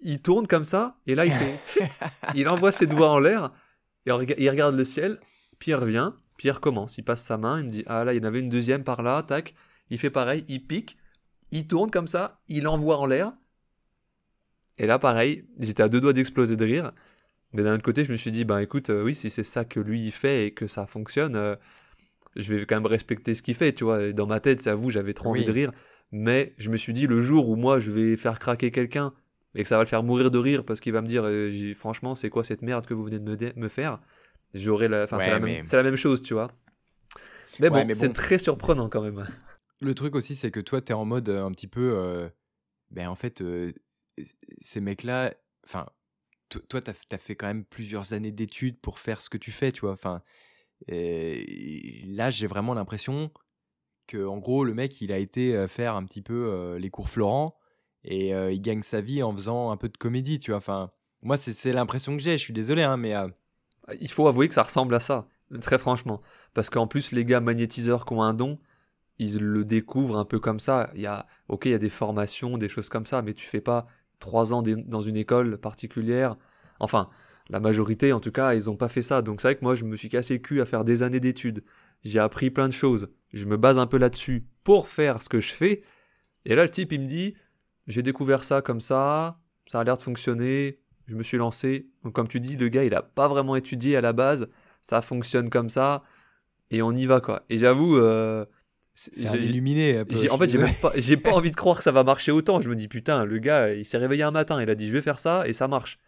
il 0.00 0.22
tourne 0.22 0.46
comme 0.46 0.64
ça, 0.64 0.98
et 1.06 1.16
là 1.16 1.26
il 1.26 1.32
fait 1.32 1.58
il 2.36 2.48
envoie 2.48 2.70
ses 2.70 2.86
doigts 2.86 3.10
en 3.10 3.18
l'air, 3.18 3.52
et 4.06 4.10
il 4.38 4.50
regarde 4.50 4.76
le 4.76 4.84
ciel, 4.84 5.18
puis 5.58 5.72
il 5.72 5.74
revient, 5.74 6.12
puis 6.36 6.48
il 6.48 6.52
recommence, 6.52 6.98
il 6.98 7.02
passe 7.02 7.24
sa 7.24 7.36
main, 7.36 7.58
il 7.60 7.66
me 7.66 7.70
dit, 7.70 7.82
ah 7.86 8.04
là, 8.04 8.14
il 8.14 8.18
y 8.18 8.20
en 8.20 8.28
avait 8.28 8.40
une 8.40 8.48
deuxième 8.48 8.84
par 8.84 9.02
là, 9.02 9.24
tac, 9.24 9.54
il 9.90 9.98
fait 9.98 10.10
pareil, 10.10 10.44
il 10.46 10.64
pique, 10.64 10.96
il 11.50 11.66
tourne 11.66 11.90
comme 11.90 12.06
ça, 12.06 12.40
il 12.46 12.68
envoie 12.68 12.98
en 12.98 13.06
l'air, 13.06 13.32
et 14.78 14.86
là 14.86 15.00
pareil, 15.00 15.48
j'étais 15.58 15.82
à 15.82 15.88
deux 15.88 16.00
doigts 16.00 16.12
d'exploser 16.12 16.56
de 16.56 16.64
rire, 16.64 16.92
mais 17.52 17.62
d'un 17.62 17.74
autre 17.74 17.82
côté, 17.82 18.04
je 18.04 18.12
me 18.12 18.16
suis 18.16 18.32
dit, 18.32 18.44
bah 18.44 18.62
écoute, 18.62 18.90
euh, 18.90 19.02
oui, 19.02 19.14
si 19.14 19.30
c'est 19.30 19.44
ça 19.44 19.64
que 19.64 19.80
lui 19.80 20.04
il 20.04 20.12
fait 20.12 20.46
et 20.46 20.50
que 20.50 20.66
ça 20.66 20.86
fonctionne, 20.86 21.36
euh, 21.36 21.56
je 22.34 22.54
vais 22.54 22.66
quand 22.66 22.76
même 22.76 22.86
respecter 22.86 23.34
ce 23.34 23.42
qu'il 23.42 23.54
fait, 23.54 23.72
tu 23.72 23.84
vois. 23.84 24.12
dans 24.12 24.26
ma 24.26 24.40
tête, 24.40 24.60
c'est 24.60 24.70
à 24.70 24.74
vous, 24.74 24.90
j'avais 24.90 25.14
trop 25.14 25.30
envie 25.30 25.44
de 25.44 25.52
rire. 25.52 25.72
Mais 26.12 26.54
je 26.58 26.70
me 26.70 26.76
suis 26.76 26.92
dit, 26.92 27.06
le 27.06 27.20
jour 27.20 27.48
où 27.48 27.56
moi 27.56 27.80
je 27.80 27.90
vais 27.90 28.16
faire 28.16 28.38
craquer 28.38 28.70
quelqu'un 28.70 29.12
et 29.54 29.62
que 29.62 29.68
ça 29.68 29.76
va 29.76 29.82
le 29.82 29.88
faire 29.88 30.02
mourir 30.02 30.30
de 30.30 30.38
rire 30.38 30.64
parce 30.64 30.80
qu'il 30.80 30.92
va 30.92 31.00
me 31.00 31.06
dire, 31.06 31.22
euh, 31.24 31.74
franchement, 31.74 32.14
c'est 32.14 32.30
quoi 32.30 32.44
cette 32.44 32.62
merde 32.62 32.86
que 32.86 32.94
vous 32.94 33.04
venez 33.04 33.18
de 33.18 33.24
me, 33.24 33.60
me 33.60 33.68
faire 33.68 34.00
J'aurais 34.54 34.88
la. 34.88 35.04
Enfin, 35.04 35.18
c'est 35.20 35.30
la, 35.30 35.38
la, 35.38 35.82
même 35.82 35.96
chose, 35.96 36.22
tu 36.22 36.34
vois. 36.34 36.50
Mais 37.58 37.70
bon, 37.70 37.88
c'est 37.92 38.12
très 38.12 38.38
surprenant 38.38 38.88
quand 38.88 39.02
même. 39.02 39.26
Le 39.80 39.94
truc 39.94 40.14
aussi, 40.14 40.34
c'est 40.34 40.50
que 40.50 40.60
toi, 40.60 40.80
tu 40.80 40.92
es 40.92 40.94
en 40.94 41.04
mode 41.04 41.28
un 41.28 41.50
petit 41.52 41.66
peu. 41.66 42.28
ben, 42.90 43.08
en 43.08 43.14
fait, 43.14 43.42
ces 44.60 44.80
mecs-là. 44.80 45.34
Enfin, 45.64 45.86
toi, 46.48 46.80
tu 46.80 46.90
as, 46.90 47.18
fait 47.18 47.34
quand 47.36 47.46
même 47.46 47.64
plusieurs 47.64 48.12
années 48.12 48.32
d'études 48.32 48.78
pour 48.80 48.98
faire 48.98 49.20
ce 49.20 49.28
que 49.28 49.38
tu 49.38 49.52
fais, 49.52 49.72
tu 49.72 49.80
vois. 49.82 49.92
Enfin, 49.92 50.22
là, 50.88 52.30
j'ai 52.30 52.46
vraiment 52.46 52.74
l'impression 52.74 53.30
que, 54.06 54.24
en 54.24 54.38
gros, 54.38 54.64
le 54.64 54.74
mec, 54.74 55.00
il 55.00 55.12
a 55.12 55.18
été 55.18 55.66
faire 55.68 55.94
un 55.94 56.04
petit 56.04 56.22
peu 56.22 56.76
les 56.78 56.90
cours 56.90 57.08
Florent 57.08 57.56
et 58.04 58.30
il 58.30 58.60
gagne 58.60 58.82
sa 58.82 59.00
vie 59.00 59.22
en 59.22 59.32
faisant 59.32 59.70
un 59.70 59.76
peu 59.76 59.88
de 59.88 59.96
comédie, 59.96 60.38
tu 60.38 60.50
vois. 60.52 60.58
Enfin, 60.58 60.90
moi, 61.22 61.36
c'est 61.36 61.72
l'impression 61.72 62.16
que 62.16 62.22
j'ai. 62.22 62.38
Je 62.38 62.44
suis 62.44 62.52
désolé, 62.52 62.82
hein, 62.82 62.96
mais. 62.96 63.14
Il 64.00 64.10
faut 64.10 64.26
avouer 64.28 64.48
que 64.48 64.54
ça 64.54 64.64
ressemble 64.64 64.94
à 64.94 65.00
ça, 65.00 65.28
très 65.60 65.78
franchement. 65.78 66.20
Parce 66.54 66.70
qu'en 66.70 66.86
plus, 66.86 67.12
les 67.12 67.24
gars 67.24 67.40
magnétiseurs 67.40 68.04
qui 68.04 68.14
ont 68.14 68.22
un 68.22 68.34
don, 68.34 68.58
ils 69.18 69.38
le 69.38 69.64
découvrent 69.64 70.18
un 70.18 70.24
peu 70.24 70.40
comme 70.40 70.60
ça. 70.60 70.90
Il 70.94 71.00
y 71.00 71.06
a, 71.06 71.26
ok, 71.48 71.66
il 71.66 71.70
y 71.70 71.74
a 71.74 71.78
des 71.78 71.88
formations, 71.88 72.58
des 72.58 72.68
choses 72.68 72.88
comme 72.88 73.06
ça, 73.06 73.22
mais 73.22 73.34
tu 73.34 73.46
fais 73.46 73.60
pas 73.60 73.86
trois 74.18 74.54
ans 74.54 74.62
dans 74.62 75.00
une 75.00 75.16
école 75.16 75.58
particulière. 75.58 76.36
Enfin, 76.80 77.08
la 77.48 77.60
majorité, 77.60 78.12
en 78.12 78.20
tout 78.20 78.32
cas, 78.32 78.54
ils 78.54 78.66
n'ont 78.66 78.76
pas 78.76 78.88
fait 78.88 79.02
ça. 79.02 79.22
Donc 79.22 79.40
c'est 79.40 79.48
vrai 79.48 79.54
que 79.56 79.64
moi, 79.64 79.74
je 79.74 79.84
me 79.84 79.96
suis 79.96 80.08
cassé 80.08 80.34
le 80.34 80.40
cul 80.40 80.60
à 80.60 80.64
faire 80.64 80.84
des 80.84 81.02
années 81.02 81.20
d'études. 81.20 81.62
J'ai 82.04 82.18
appris 82.18 82.50
plein 82.50 82.68
de 82.68 82.72
choses. 82.72 83.08
Je 83.32 83.46
me 83.46 83.56
base 83.56 83.78
un 83.78 83.86
peu 83.86 83.98
là-dessus 83.98 84.46
pour 84.64 84.88
faire 84.88 85.22
ce 85.22 85.28
que 85.28 85.40
je 85.40 85.52
fais. 85.52 85.82
Et 86.44 86.54
là, 86.54 86.62
le 86.62 86.70
type, 86.70 86.92
il 86.92 87.00
me 87.00 87.06
dit, 87.06 87.34
j'ai 87.86 88.02
découvert 88.02 88.44
ça 88.44 88.62
comme 88.62 88.80
ça, 88.80 89.40
ça 89.66 89.80
a 89.80 89.84
l'air 89.84 89.96
de 89.96 90.02
fonctionner, 90.02 90.80
je 91.06 91.16
me 91.16 91.22
suis 91.22 91.38
lancé. 91.38 91.88
Donc 92.04 92.14
comme 92.14 92.28
tu 92.28 92.40
dis, 92.40 92.56
le 92.56 92.68
gars, 92.68 92.84
il 92.84 92.90
n'a 92.90 93.02
pas 93.02 93.28
vraiment 93.28 93.56
étudié 93.56 93.96
à 93.96 94.00
la 94.00 94.12
base, 94.12 94.48
ça 94.80 95.00
fonctionne 95.00 95.50
comme 95.50 95.68
ça, 95.68 96.04
et 96.70 96.82
on 96.82 96.92
y 96.92 97.06
va, 97.06 97.20
quoi. 97.20 97.44
Et 97.48 97.58
j'avoue... 97.58 97.98
Euh, 97.98 98.44
c'est 98.98 99.38
illuminé. 99.38 100.00
en 100.30 100.38
fait, 100.38 100.48
j'ai 100.96 101.16
pas, 101.16 101.30
pas 101.30 101.36
envie 101.36 101.50
de 101.50 101.56
croire 101.56 101.76
que 101.76 101.84
ça 101.84 101.92
va 101.92 102.02
marcher 102.02 102.32
autant. 102.32 102.62
Je 102.62 102.70
me 102.70 102.74
dis, 102.74 102.88
putain, 102.88 103.24
le 103.24 103.38
gars, 103.38 103.72
il 103.74 103.84
s'est 103.84 103.98
réveillé 103.98 104.22
un 104.22 104.30
matin, 104.30 104.60
il 104.60 104.70
a 104.70 104.74
dit, 104.74 104.88
je 104.88 104.92
vais 104.92 105.02
faire 105.02 105.18
ça, 105.18 105.46
et 105.46 105.52
ça 105.52 105.68
marche. 105.68 105.98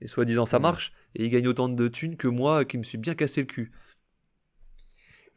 Et 0.00 0.06
soi-disant, 0.06 0.46
ça 0.46 0.58
marche. 0.58 0.92
Et 1.14 1.26
il 1.26 1.30
gagne 1.30 1.46
autant 1.46 1.68
de 1.68 1.88
thunes 1.88 2.16
que 2.16 2.28
moi 2.28 2.64
qui 2.64 2.78
me 2.78 2.84
suis 2.84 2.98
bien 2.98 3.14
cassé 3.14 3.42
le 3.42 3.46
cul. 3.46 3.72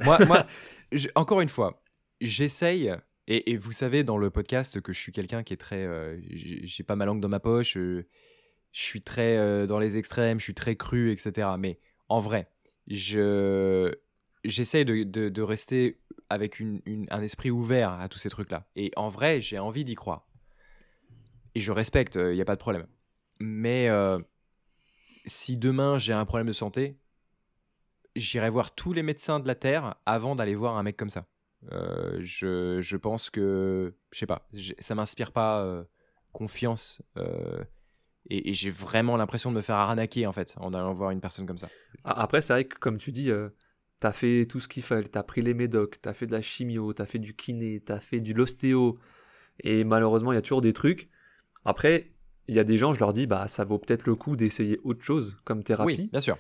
Moi, 0.03 0.20
moi 0.26 0.47
encore 1.16 1.41
une 1.41 1.49
fois, 1.49 1.84
j'essaye. 2.22 2.93
Et, 3.28 3.55
vous 3.55 3.72
savez, 3.72 4.03
dans 4.03 4.18
le 4.18 4.30
podcast, 4.30 4.82
que 4.82 4.91
je 4.91 4.99
suis 4.99 5.12
quelqu'un 5.12 5.43
qui 5.43 5.53
est 5.53 5.57
très. 5.57 5.86
Euh, 5.86 6.18
j'ai 6.32 6.84
pas 6.84 6.95
ma 6.95 7.05
langue 7.05 7.22
dans 7.22 7.30
ma 7.30 7.39
poche. 7.39 7.78
Euh, 7.78 8.05
je 8.74 8.82
suis 8.82 9.01
très 9.01 9.38
euh, 9.38 9.68
dans 9.68 9.80
les 9.80 9.97
extrêmes. 9.97 10.39
Je 10.39 10.43
suis 10.43 10.53
très 10.53 10.76
cru, 10.76 11.12
etc. 11.12 11.47
Mais 11.57 11.80
en 12.09 12.20
vrai, 12.20 12.49
je. 12.88 13.93
J'essaye 14.43 14.85
de, 14.85 15.03
de, 15.03 15.41
rester 15.41 15.99
avec 16.29 16.59
une, 16.59 16.81
un 17.09 17.21
esprit 17.21 17.51
ouvert 17.51 17.91
à 17.91 18.09
tous 18.09 18.17
ces 18.17 18.29
trucs-là. 18.29 18.65
Et 18.75 18.91
en 18.95 19.09
vrai, 19.09 19.41
j'ai 19.41 19.59
envie 19.59 19.83
d'y 19.83 19.95
croire. 19.95 20.25
Et 21.53 21.59
je 21.59 21.71
respecte, 21.71 22.15
il 22.15 22.33
n'y 22.33 22.41
a 22.41 22.45
pas 22.45 22.55
de 22.55 22.61
problème. 22.61 22.87
Mais 23.39 23.89
si 25.25 25.57
demain 25.57 25.97
j'ai 25.97 26.13
un 26.13 26.25
problème 26.25 26.47
de 26.47 26.53
santé, 26.53 26.97
j'irai 28.15 28.49
voir 28.49 28.73
tous 28.73 28.93
les 28.93 29.03
médecins 29.03 29.39
de 29.39 29.47
la 29.47 29.55
Terre 29.55 29.95
avant 30.05 30.35
d'aller 30.35 30.55
voir 30.55 30.77
un 30.77 30.83
mec 30.83 30.97
comme 30.97 31.09
ça. 31.09 31.25
Euh, 31.71 32.17
je, 32.19 32.81
je, 32.81 32.97
pense 32.97 33.29
que, 33.29 33.93
je 34.11 34.19
sais 34.19 34.25
pas, 34.25 34.47
ça 34.79 34.95
m'inspire 34.95 35.31
pas 35.31 35.61
euh, 35.61 35.83
confiance. 36.31 37.01
Euh, 37.17 37.63
et, 38.29 38.53
j'ai 38.53 38.71
vraiment 38.71 39.15
l'impression 39.15 39.51
de 39.51 39.55
me 39.57 39.61
faire 39.61 39.75
arnaquer 39.75 40.25
en 40.25 40.31
fait 40.31 40.55
en 40.57 40.73
allant 40.73 40.93
voir 40.93 41.11
une 41.11 41.21
personne 41.21 41.45
comme 41.45 41.57
ça. 41.57 41.67
Après, 42.03 42.41
c'est 42.41 42.53
vrai 42.53 42.65
que 42.65 42.77
comme 42.77 42.97
tu 42.97 43.11
dis, 43.11 43.29
t'as 44.01 44.13
fait 44.13 44.47
tout 44.47 44.59
ce 44.59 44.67
qu'il 44.67 44.83
fallait, 44.83 45.03
t'as 45.03 45.21
pris 45.21 45.43
les 45.43 45.53
médocs, 45.53 46.01
t'as 46.01 46.13
fait 46.13 46.25
de 46.25 46.31
la 46.31 46.41
chimio, 46.41 46.91
t'as 46.91 47.05
fait 47.05 47.19
du 47.19 47.35
kiné, 47.35 47.79
t'as 47.79 47.99
fait 47.99 48.19
du 48.19 48.33
l'ostéo. 48.33 48.97
Et 49.59 49.83
malheureusement, 49.83 50.31
il 50.31 50.35
y 50.35 50.39
a 50.39 50.41
toujours 50.41 50.61
des 50.61 50.73
trucs. 50.73 51.07
Après, 51.65 52.11
il 52.47 52.55
y 52.55 52.59
a 52.59 52.63
des 52.63 52.77
gens, 52.77 52.93
je 52.93 52.99
leur 52.99 53.13
dis, 53.13 53.27
bah 53.27 53.47
ça 53.47 53.63
vaut 53.63 53.77
peut-être 53.77 54.07
le 54.07 54.15
coup 54.15 54.35
d'essayer 54.35 54.79
autre 54.83 55.03
chose 55.03 55.37
comme 55.43 55.63
thérapie. 55.63 55.85
Oui, 55.85 56.09
bien 56.11 56.19
sûr. 56.19 56.35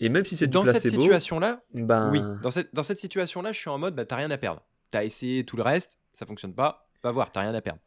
Et 0.00 0.08
même 0.08 0.24
si 0.24 0.34
c'est 0.34 0.46
dans 0.46 0.64
cette 0.64 0.78
situation-là, 0.78 1.62
ben... 1.74 2.10
oui, 2.10 2.22
dans 2.42 2.50
cette, 2.50 2.74
dans 2.74 2.82
cette 2.82 2.98
situation-là, 2.98 3.52
je 3.52 3.58
suis 3.58 3.68
en 3.68 3.78
mode, 3.78 3.94
bah, 3.94 4.06
t'as 4.06 4.16
rien 4.16 4.30
à 4.30 4.38
perdre. 4.38 4.62
T'as 4.90 5.04
essayé 5.04 5.44
tout 5.44 5.58
le 5.58 5.62
reste, 5.62 5.98
ça 6.14 6.24
fonctionne 6.24 6.54
pas, 6.54 6.86
va 7.02 7.12
voir, 7.12 7.30
t'as 7.32 7.42
rien 7.42 7.54
à 7.54 7.60
perdre. 7.60 7.80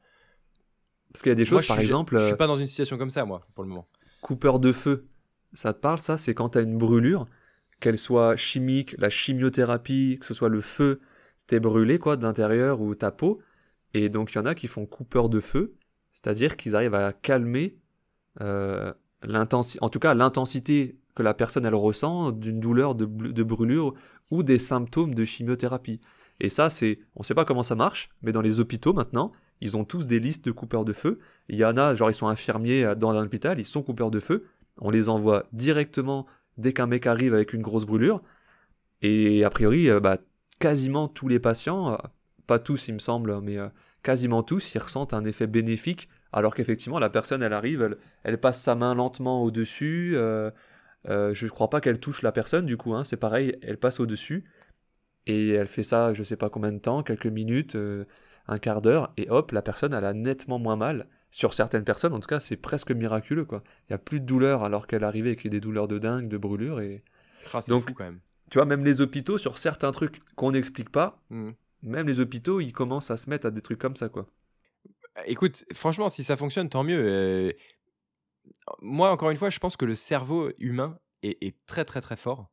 Parce 1.11 1.23
qu'il 1.23 1.31
y 1.31 1.33
a 1.33 1.35
des 1.35 1.45
choses, 1.45 1.65
par 1.65 1.79
exemple. 1.79 2.19
Je 2.19 2.27
suis 2.27 2.35
pas 2.35 2.47
dans 2.47 2.57
une 2.57 2.67
situation 2.67 2.99
comme 2.99 3.09
ça, 3.09 3.25
moi, 3.25 3.41
pour 3.55 3.63
le 3.63 3.69
moment. 3.69 3.87
Coupeur 4.21 4.59
de 4.59 4.71
feu, 4.71 5.07
ça 5.53 5.73
te 5.73 5.79
parle, 5.79 5.99
ça? 5.99 6.19
C'est 6.19 6.35
quand 6.35 6.49
t'as 6.49 6.61
une 6.61 6.77
brûlure, 6.77 7.25
qu'elle 7.81 7.97
soit 7.97 8.37
chimique, 8.37 8.95
la 8.97 9.09
chimiothérapie, 9.09 10.17
que 10.19 10.25
ce 10.25 10.33
soit 10.33 10.49
le 10.49 10.61
feu, 10.61 11.01
t'es 11.47 11.59
brûlé, 11.59 11.99
quoi, 11.99 12.15
de 12.15 12.23
l'intérieur 12.23 12.79
ou 12.79 12.95
ta 12.95 13.11
peau. 13.11 13.41
Et 13.93 14.07
donc, 14.07 14.31
il 14.31 14.35
y 14.35 14.39
en 14.39 14.45
a 14.45 14.55
qui 14.55 14.67
font 14.67 14.85
coupeur 14.85 15.27
de 15.27 15.41
feu, 15.41 15.73
c'est-à-dire 16.13 16.55
qu'ils 16.55 16.75
arrivent 16.77 16.95
à 16.95 17.11
calmer 17.11 17.77
euh, 18.39 18.93
l'intensité, 19.23 19.83
en 19.83 19.89
tout 19.89 19.99
cas 19.99 20.13
l'intensité 20.13 20.97
que 21.15 21.23
la 21.23 21.33
personne 21.33 21.65
elle 21.65 21.75
ressent 21.75 22.31
d'une 22.31 22.61
douleur 22.61 22.95
de, 22.95 23.05
de, 23.05 23.43
brûlure 23.43 23.93
ou 24.29 24.43
des 24.43 24.57
symptômes 24.57 25.13
de 25.13 25.25
chimiothérapie. 25.25 25.99
Et 26.39 26.47
ça, 26.47 26.69
c'est, 26.69 26.99
on 27.15 27.19
ne 27.19 27.25
sait 27.25 27.35
pas 27.35 27.43
comment 27.43 27.63
ça 27.63 27.75
marche, 27.75 28.09
mais 28.21 28.31
dans 28.31 28.41
les 28.41 28.61
hôpitaux 28.61 28.93
maintenant, 28.93 29.33
ils 29.59 29.75
ont 29.75 29.83
tous 29.83 30.07
des 30.07 30.19
listes 30.19 30.45
de 30.45 30.51
coupeurs 30.51 30.85
de 30.85 30.93
feu. 30.93 31.19
Il 31.49 31.57
y 31.57 31.65
en 31.65 31.75
a, 31.75 31.93
genre 31.93 32.09
ils 32.09 32.15
sont 32.15 32.29
infirmiers 32.29 32.95
dans 32.95 33.11
un 33.11 33.25
hôpital, 33.25 33.59
ils 33.59 33.65
sont 33.65 33.83
coupeurs 33.83 34.11
de 34.11 34.19
feu. 34.19 34.45
On 34.79 34.89
les 34.89 35.09
envoie 35.09 35.45
directement 35.51 36.25
dès 36.57 36.73
qu'un 36.73 36.87
mec 36.87 37.07
arrive 37.07 37.33
avec 37.33 37.53
une 37.53 37.61
grosse 37.61 37.85
brûlure. 37.85 38.21
Et 39.01 39.43
a 39.43 39.49
priori, 39.49 39.89
euh, 39.89 39.99
bah, 39.99 40.17
quasiment 40.59 41.07
tous 41.07 41.27
les 41.27 41.39
patients, 41.39 41.93
euh, 41.93 41.97
pas 42.47 42.59
tous 42.59 42.87
il 42.87 42.93
me 42.95 42.99
semble, 42.99 43.41
mais 43.41 43.57
euh, 43.57 43.69
quasiment 44.03 44.43
tous, 44.43 44.75
ils 44.75 44.79
ressentent 44.79 45.13
un 45.13 45.25
effet 45.25 45.47
bénéfique, 45.47 46.09
alors 46.31 46.55
qu'effectivement 46.55 46.99
la 46.99 47.09
personne 47.09 47.43
elle 47.43 47.53
arrive, 47.53 47.97
elle, 48.23 48.39
passe 48.39 48.61
sa 48.61 48.75
main 48.75 48.95
lentement 48.95 49.43
au-dessus, 49.43 50.13
je 50.15 50.51
ne 51.05 51.49
crois 51.49 51.69
pas 51.69 51.81
qu'elle 51.81 51.99
touche 51.99 52.21
la 52.21 52.31
personne, 52.31 52.65
du 52.65 52.77
coup, 52.77 52.93
hein, 52.93 53.03
c'est 53.03 53.17
pareil, 53.17 53.57
elle 53.61 53.77
passe 53.77 53.99
au-dessus, 53.99 54.43
et 55.27 55.49
elle 55.49 55.67
fait 55.67 55.83
ça, 55.83 56.13
je 56.13 56.23
sais 56.23 56.35
pas 56.35 56.49
combien 56.49 56.71
de 56.71 56.79
temps, 56.79 57.03
quelques 57.03 57.27
minutes, 57.27 57.77
un 58.47 58.59
quart 58.59 58.81
d'heure, 58.81 59.13
et 59.17 59.29
hop, 59.29 59.51
la 59.51 59.61
personne, 59.61 59.93
elle 59.93 60.05
a 60.05 60.13
nettement 60.13 60.59
moins 60.59 60.77
mal. 60.77 61.07
Sur 61.31 61.53
certaines 61.53 61.85
personnes, 61.85 62.13
en 62.13 62.19
tout 62.19 62.27
cas, 62.27 62.41
c'est 62.41 62.57
presque 62.57 62.91
miraculeux, 62.91 63.45
quoi. 63.45 63.63
Il 63.87 63.91
y 63.91 63.95
a 63.95 63.97
plus 63.97 64.19
de 64.19 64.25
douleur 64.25 64.63
alors 64.63 64.85
qu'elle 64.85 65.05
arrivait 65.05 65.29
avec 65.29 65.47
des 65.47 65.61
douleurs 65.61 65.87
de 65.87 65.97
dingue, 65.97 66.27
de 66.27 66.37
brûlure, 66.37 66.81
et... 66.81 67.03
Ah, 67.53 67.61
Donc, 67.67 67.87
fou, 67.87 67.93
quand 67.93 68.03
même. 68.03 68.19
Tu 68.49 68.57
vois, 68.57 68.65
même 68.65 68.83
les 68.83 68.99
hôpitaux, 68.99 69.37
sur 69.37 69.57
certains 69.57 69.91
trucs 69.91 70.19
qu'on 70.35 70.51
n'explique 70.51 70.89
pas, 70.89 71.23
mmh. 71.29 71.51
même 71.83 72.07
les 72.07 72.19
hôpitaux, 72.19 72.59
ils 72.59 72.73
commencent 72.73 73.09
à 73.09 73.17
se 73.17 73.29
mettre 73.29 73.47
à 73.47 73.51
des 73.51 73.61
trucs 73.61 73.79
comme 73.79 73.95
ça, 73.95 74.09
quoi. 74.09 74.27
Écoute, 75.25 75.65
franchement, 75.73 76.09
si 76.09 76.23
ça 76.23 76.35
fonctionne, 76.35 76.69
tant 76.69 76.83
mieux. 76.83 77.01
Euh, 77.01 77.51
moi, 78.81 79.11
encore 79.11 79.29
une 79.29 79.37
fois, 79.37 79.49
je 79.49 79.59
pense 79.59 79.77
que 79.77 79.85
le 79.85 79.95
cerveau 79.95 80.51
humain 80.59 80.99
est, 81.23 81.55
très, 81.65 81.85
très, 81.85 82.01
très 82.01 82.15
fort. 82.15 82.51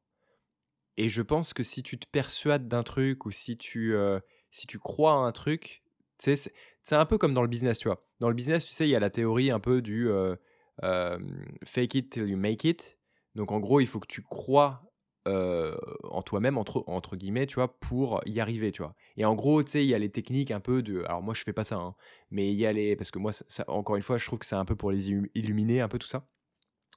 Et 0.97 1.09
je 1.09 1.23
pense 1.23 1.53
que 1.53 1.63
si 1.63 1.83
tu 1.83 1.99
te 1.99 2.07
persuades 2.11 2.69
d'un 2.69 2.83
truc 2.83 3.27
ou 3.27 3.31
si 3.31 3.57
tu, 3.57 3.95
euh, 3.95 4.21
si 4.51 4.67
tu 4.67 4.79
crois 4.79 5.13
à 5.13 5.17
un 5.17 5.33
truc, 5.33 5.83
c'est 6.19 6.51
un 6.91 7.07
peu 7.07 7.19
comme 7.19 7.35
dans 7.35 7.43
le 7.43 7.49
business, 7.49 7.79
tu 7.79 7.89
vois. 7.89 8.08
Dans 8.21 8.29
le 8.29 8.35
business, 8.35 8.67
tu 8.67 8.73
sais, 8.73 8.87
il 8.87 8.91
y 8.91 8.97
a 8.97 9.01
la 9.01 9.11
théorie 9.11 9.51
un 9.51 9.61
peu 9.61 9.81
du 9.81 10.09
euh, 10.11 10.35
euh, 10.83 11.19
fake 11.65 11.95
it 11.95 12.11
till 12.11 12.29
you 12.29 12.37
make 12.37 12.65
it. 12.65 12.99
Donc, 13.35 13.53
en 13.53 13.61
gros, 13.61 13.81
il 13.81 13.87
faut 13.87 14.01
que 14.01 14.07
tu 14.07 14.23
crois 14.23 14.83
euh, 15.29 15.77
en 16.05 16.23
toi-même, 16.23 16.59
entre, 16.59 16.85
entre 16.87 17.17
guillemets, 17.17 17.47
tu 17.47 17.57
vois, 17.57 17.79
pour 17.79 18.21
y 18.27 18.41
arriver, 18.41 18.73
tu 18.73 18.83
vois. 18.83 18.95
Et 19.17 19.25
en 19.25 19.35
gros, 19.35 19.63
tu 19.63 19.71
sais, 19.71 19.85
il 19.85 19.89
y 19.89 19.95
a 19.95 19.99
les 19.99 20.11
techniques 20.11 20.51
un 20.51 20.61
peu 20.61 20.83
de... 20.83 21.05
Alors 21.05 21.23
moi, 21.23 21.35
je 21.35 21.43
fais 21.45 21.53
pas 21.53 21.65
ça, 21.65 21.77
hein, 21.77 21.95
mais 22.31 22.51
il 22.51 22.57
y 22.59 22.67
a 22.67 22.73
les... 22.73 22.97
Parce 22.97 23.11
que 23.11 23.19
moi, 23.19 23.33
ça, 23.33 23.65
encore 23.69 23.97
une 23.97 24.03
fois, 24.03 24.19
je 24.19 24.27
trouve 24.27 24.39
que 24.39 24.47
c'est 24.47 24.57
un 24.57 24.65
peu 24.65 24.75
pour 24.75 24.91
les 24.91 25.11
illuminer, 25.11 25.81
un 25.81 25.89
peu 25.89 25.99
tout 25.99 26.09
ça. 26.09 26.27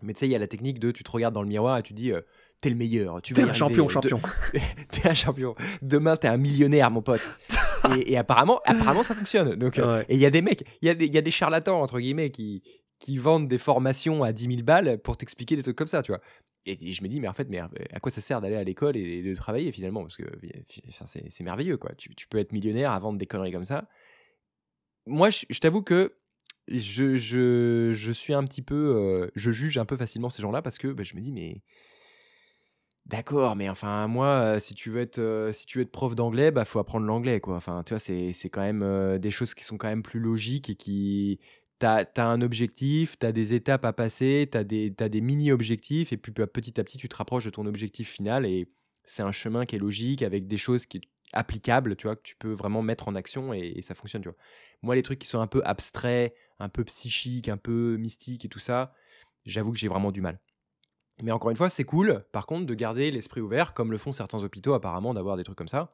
Mais 0.01 0.13
tu 0.13 0.19
sais, 0.19 0.27
il 0.27 0.31
y 0.31 0.35
a 0.35 0.39
la 0.39 0.47
technique 0.47 0.79
de 0.79 0.91
tu 0.91 1.03
te 1.03 1.11
regardes 1.11 1.33
dans 1.33 1.43
le 1.43 1.47
miroir 1.47 1.77
et 1.77 1.83
tu 1.83 1.93
dis 1.93 2.11
euh, 2.11 2.21
t'es 2.59 2.69
le 2.69 2.75
meilleur. 2.75 3.21
Tu 3.21 3.33
es 3.33 3.41
un 3.41 3.53
champion, 3.53 3.87
champion. 3.87 4.19
t'es 4.89 5.07
un 5.07 5.13
champion. 5.13 5.55
Demain, 5.81 6.15
t'es 6.15 6.27
un 6.27 6.37
millionnaire, 6.37 6.89
mon 6.89 7.01
pote. 7.01 7.21
et, 8.05 8.17
apparemment, 8.17 8.61
apparemment, 8.65 9.03
ça 9.03 9.15
fonctionne. 9.15 9.55
Donc, 9.55 9.79
euh, 9.79 10.03
et 10.09 10.15
il 10.15 10.19
y 10.19 10.25
a 10.25 10.29
des 10.29 10.41
mecs, 10.41 10.63
il 10.81 10.87
y, 10.87 10.89
a 10.89 10.95
des, 10.95 11.07
y 11.07 11.17
a 11.17 11.21
des 11.21 11.31
charlatans 11.31 11.81
entre 11.81 11.99
guillemets 11.99 12.31
qui 12.31 12.63
qui 13.01 13.17
vendent 13.17 13.47
des 13.47 13.57
formations 13.57 14.23
à 14.23 14.31
10 14.31 14.47
000 14.47 14.61
balles 14.61 14.99
pour 14.99 15.17
t'expliquer 15.17 15.55
des 15.55 15.63
trucs 15.63 15.75
comme 15.75 15.87
ça, 15.87 16.03
tu 16.03 16.11
vois. 16.11 16.21
Et, 16.67 16.93
je 16.93 17.01
me 17.01 17.07
dis, 17.07 17.19
mais 17.19 17.27
en 17.27 17.33
fait, 17.33 17.49
mais 17.49 17.59
à 17.59 17.99
quoi 17.99 18.11
ça 18.11 18.21
sert 18.21 18.39
d'aller 18.39 18.55
à 18.55 18.63
l'école 18.63 18.95
et, 18.95 19.23
de 19.23 19.35
travailler 19.35 19.71
finalement? 19.71 20.01
Parce 20.01 20.15
que 20.15 20.25
c'est 20.77 21.43
merveilleux, 21.43 21.77
quoi. 21.77 21.91
Tu, 21.95 22.27
peux 22.29 22.37
être 22.37 22.51
millionnaire 22.51 22.91
à 22.91 22.99
vendre 22.99 23.17
des 23.17 23.25
conneries 23.25 23.51
comme 23.51 23.63
ça. 23.63 23.89
Moi, 25.07 25.29
je, 25.31 25.59
t'avoue 25.59 25.81
que 25.81 26.15
je, 26.67 27.17
je, 27.17 28.11
suis 28.11 28.35
un 28.35 28.43
petit 28.43 28.61
peu. 28.61 28.75
Euh, 28.75 29.31
je 29.35 29.49
juge 29.49 29.79
un 29.79 29.85
peu 29.85 29.97
facilement 29.97 30.29
ces 30.29 30.43
gens-là 30.43 30.61
parce 30.61 30.77
que 30.77 30.89
bah, 30.89 31.03
je 31.03 31.15
me 31.15 31.21
dis, 31.21 31.31
mais. 31.31 31.63
D'accord, 33.11 33.57
mais 33.57 33.67
enfin, 33.67 34.07
moi, 34.07 34.27
euh, 34.55 34.59
si 34.59 34.73
tu 34.73 34.89
veux 34.89 35.01
être, 35.01 35.19
euh, 35.19 35.51
si 35.51 35.65
tu 35.65 35.77
veux 35.77 35.81
être 35.81 35.91
prof 35.91 36.15
d'anglais, 36.15 36.49
bah, 36.49 36.63
faut 36.63 36.79
apprendre 36.79 37.05
l'anglais, 37.05 37.41
quoi. 37.41 37.57
Enfin, 37.57 37.83
tu 37.85 37.93
vois, 37.93 37.99
c'est 37.99 38.49
quand 38.49 38.61
même 38.61 39.19
des 39.19 39.31
choses 39.31 39.53
qui 39.53 39.65
sont 39.65 39.77
quand 39.77 39.89
même 39.89 40.01
plus 40.01 40.21
logiques 40.21 40.69
et 40.69 40.75
qui, 40.75 41.37
tu 41.81 41.85
as, 41.85 42.07
un 42.15 42.41
objectif, 42.41 43.19
tu 43.19 43.25
as 43.25 43.33
des 43.33 43.53
étapes 43.53 43.83
à 43.83 43.91
passer, 43.91 44.47
tu 44.49 44.57
as 44.57 44.63
des, 44.63 44.91
des 44.91 45.21
mini-objectifs, 45.21 46.13
et 46.13 46.17
puis 46.17 46.31
bah, 46.31 46.47
petit 46.47 46.79
à 46.79 46.85
petit, 46.85 46.97
tu 46.97 47.09
te 47.09 47.15
rapproches 47.17 47.43
de 47.43 47.49
ton 47.49 47.65
objectif 47.65 48.09
final, 48.09 48.45
et 48.45 48.69
c'est 49.03 49.23
un 49.23 49.33
chemin 49.33 49.65
qui 49.65 49.75
est 49.75 49.79
logique, 49.79 50.21
avec 50.21 50.47
des 50.47 50.57
choses 50.57 50.85
qui 50.85 50.99
sont 50.99 51.03
applicables, 51.33 51.97
tu 51.97 52.07
vois, 52.07 52.15
que 52.15 52.21
tu 52.23 52.37
peux 52.37 52.53
vraiment 52.53 52.81
mettre 52.81 53.09
en 53.09 53.15
action, 53.15 53.53
et, 53.53 53.81
ça 53.81 53.93
fonctionne, 53.93 54.21
tu 54.21 54.29
vois. 54.29 54.37
Moi, 54.83 54.95
les 54.95 55.03
trucs 55.03 55.19
qui 55.19 55.27
sont 55.27 55.41
un 55.41 55.47
peu 55.47 55.61
abstraits, 55.65 56.33
un 56.59 56.69
peu 56.69 56.85
psychiques, 56.85 57.49
un 57.49 57.57
peu 57.57 57.97
mystiques 57.97 58.45
et 58.45 58.49
tout 58.49 58.59
ça, 58.59 58.93
j'avoue 59.45 59.73
que 59.73 59.79
j'ai 59.79 59.89
vraiment 59.89 60.13
du 60.13 60.21
mal. 60.21 60.39
Mais 61.21 61.31
encore 61.31 61.51
une 61.51 61.57
fois, 61.57 61.69
c'est 61.69 61.83
cool, 61.83 62.23
par 62.31 62.45
contre, 62.45 62.65
de 62.65 62.73
garder 62.73 63.11
l'esprit 63.11 63.41
ouvert, 63.41 63.73
comme 63.73 63.91
le 63.91 63.97
font 63.97 64.11
certains 64.11 64.43
hôpitaux 64.43 64.73
apparemment, 64.73 65.13
d'avoir 65.13 65.37
des 65.37 65.43
trucs 65.43 65.57
comme 65.57 65.67
ça. 65.67 65.91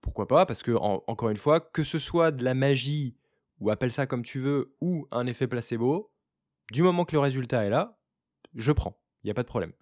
Pourquoi 0.00 0.26
pas 0.26 0.46
Parce 0.46 0.62
que, 0.62 0.72
encore 0.72 1.30
une 1.30 1.36
fois, 1.36 1.60
que 1.60 1.84
ce 1.84 1.98
soit 1.98 2.30
de 2.30 2.44
la 2.44 2.54
magie 2.54 3.16
ou 3.60 3.70
appelle 3.70 3.92
ça 3.92 4.06
comme 4.06 4.22
tu 4.22 4.38
veux, 4.38 4.74
ou 4.80 5.06
un 5.10 5.26
effet 5.26 5.46
placebo, 5.46 6.10
du 6.72 6.82
moment 6.82 7.04
que 7.04 7.12
le 7.12 7.20
résultat 7.20 7.64
est 7.64 7.70
là, 7.70 7.98
je 8.54 8.72
prends. 8.72 8.98
Il 9.22 9.26
n'y 9.26 9.30
a 9.30 9.34
pas 9.34 9.42
de 9.42 9.48
problème. 9.48 9.72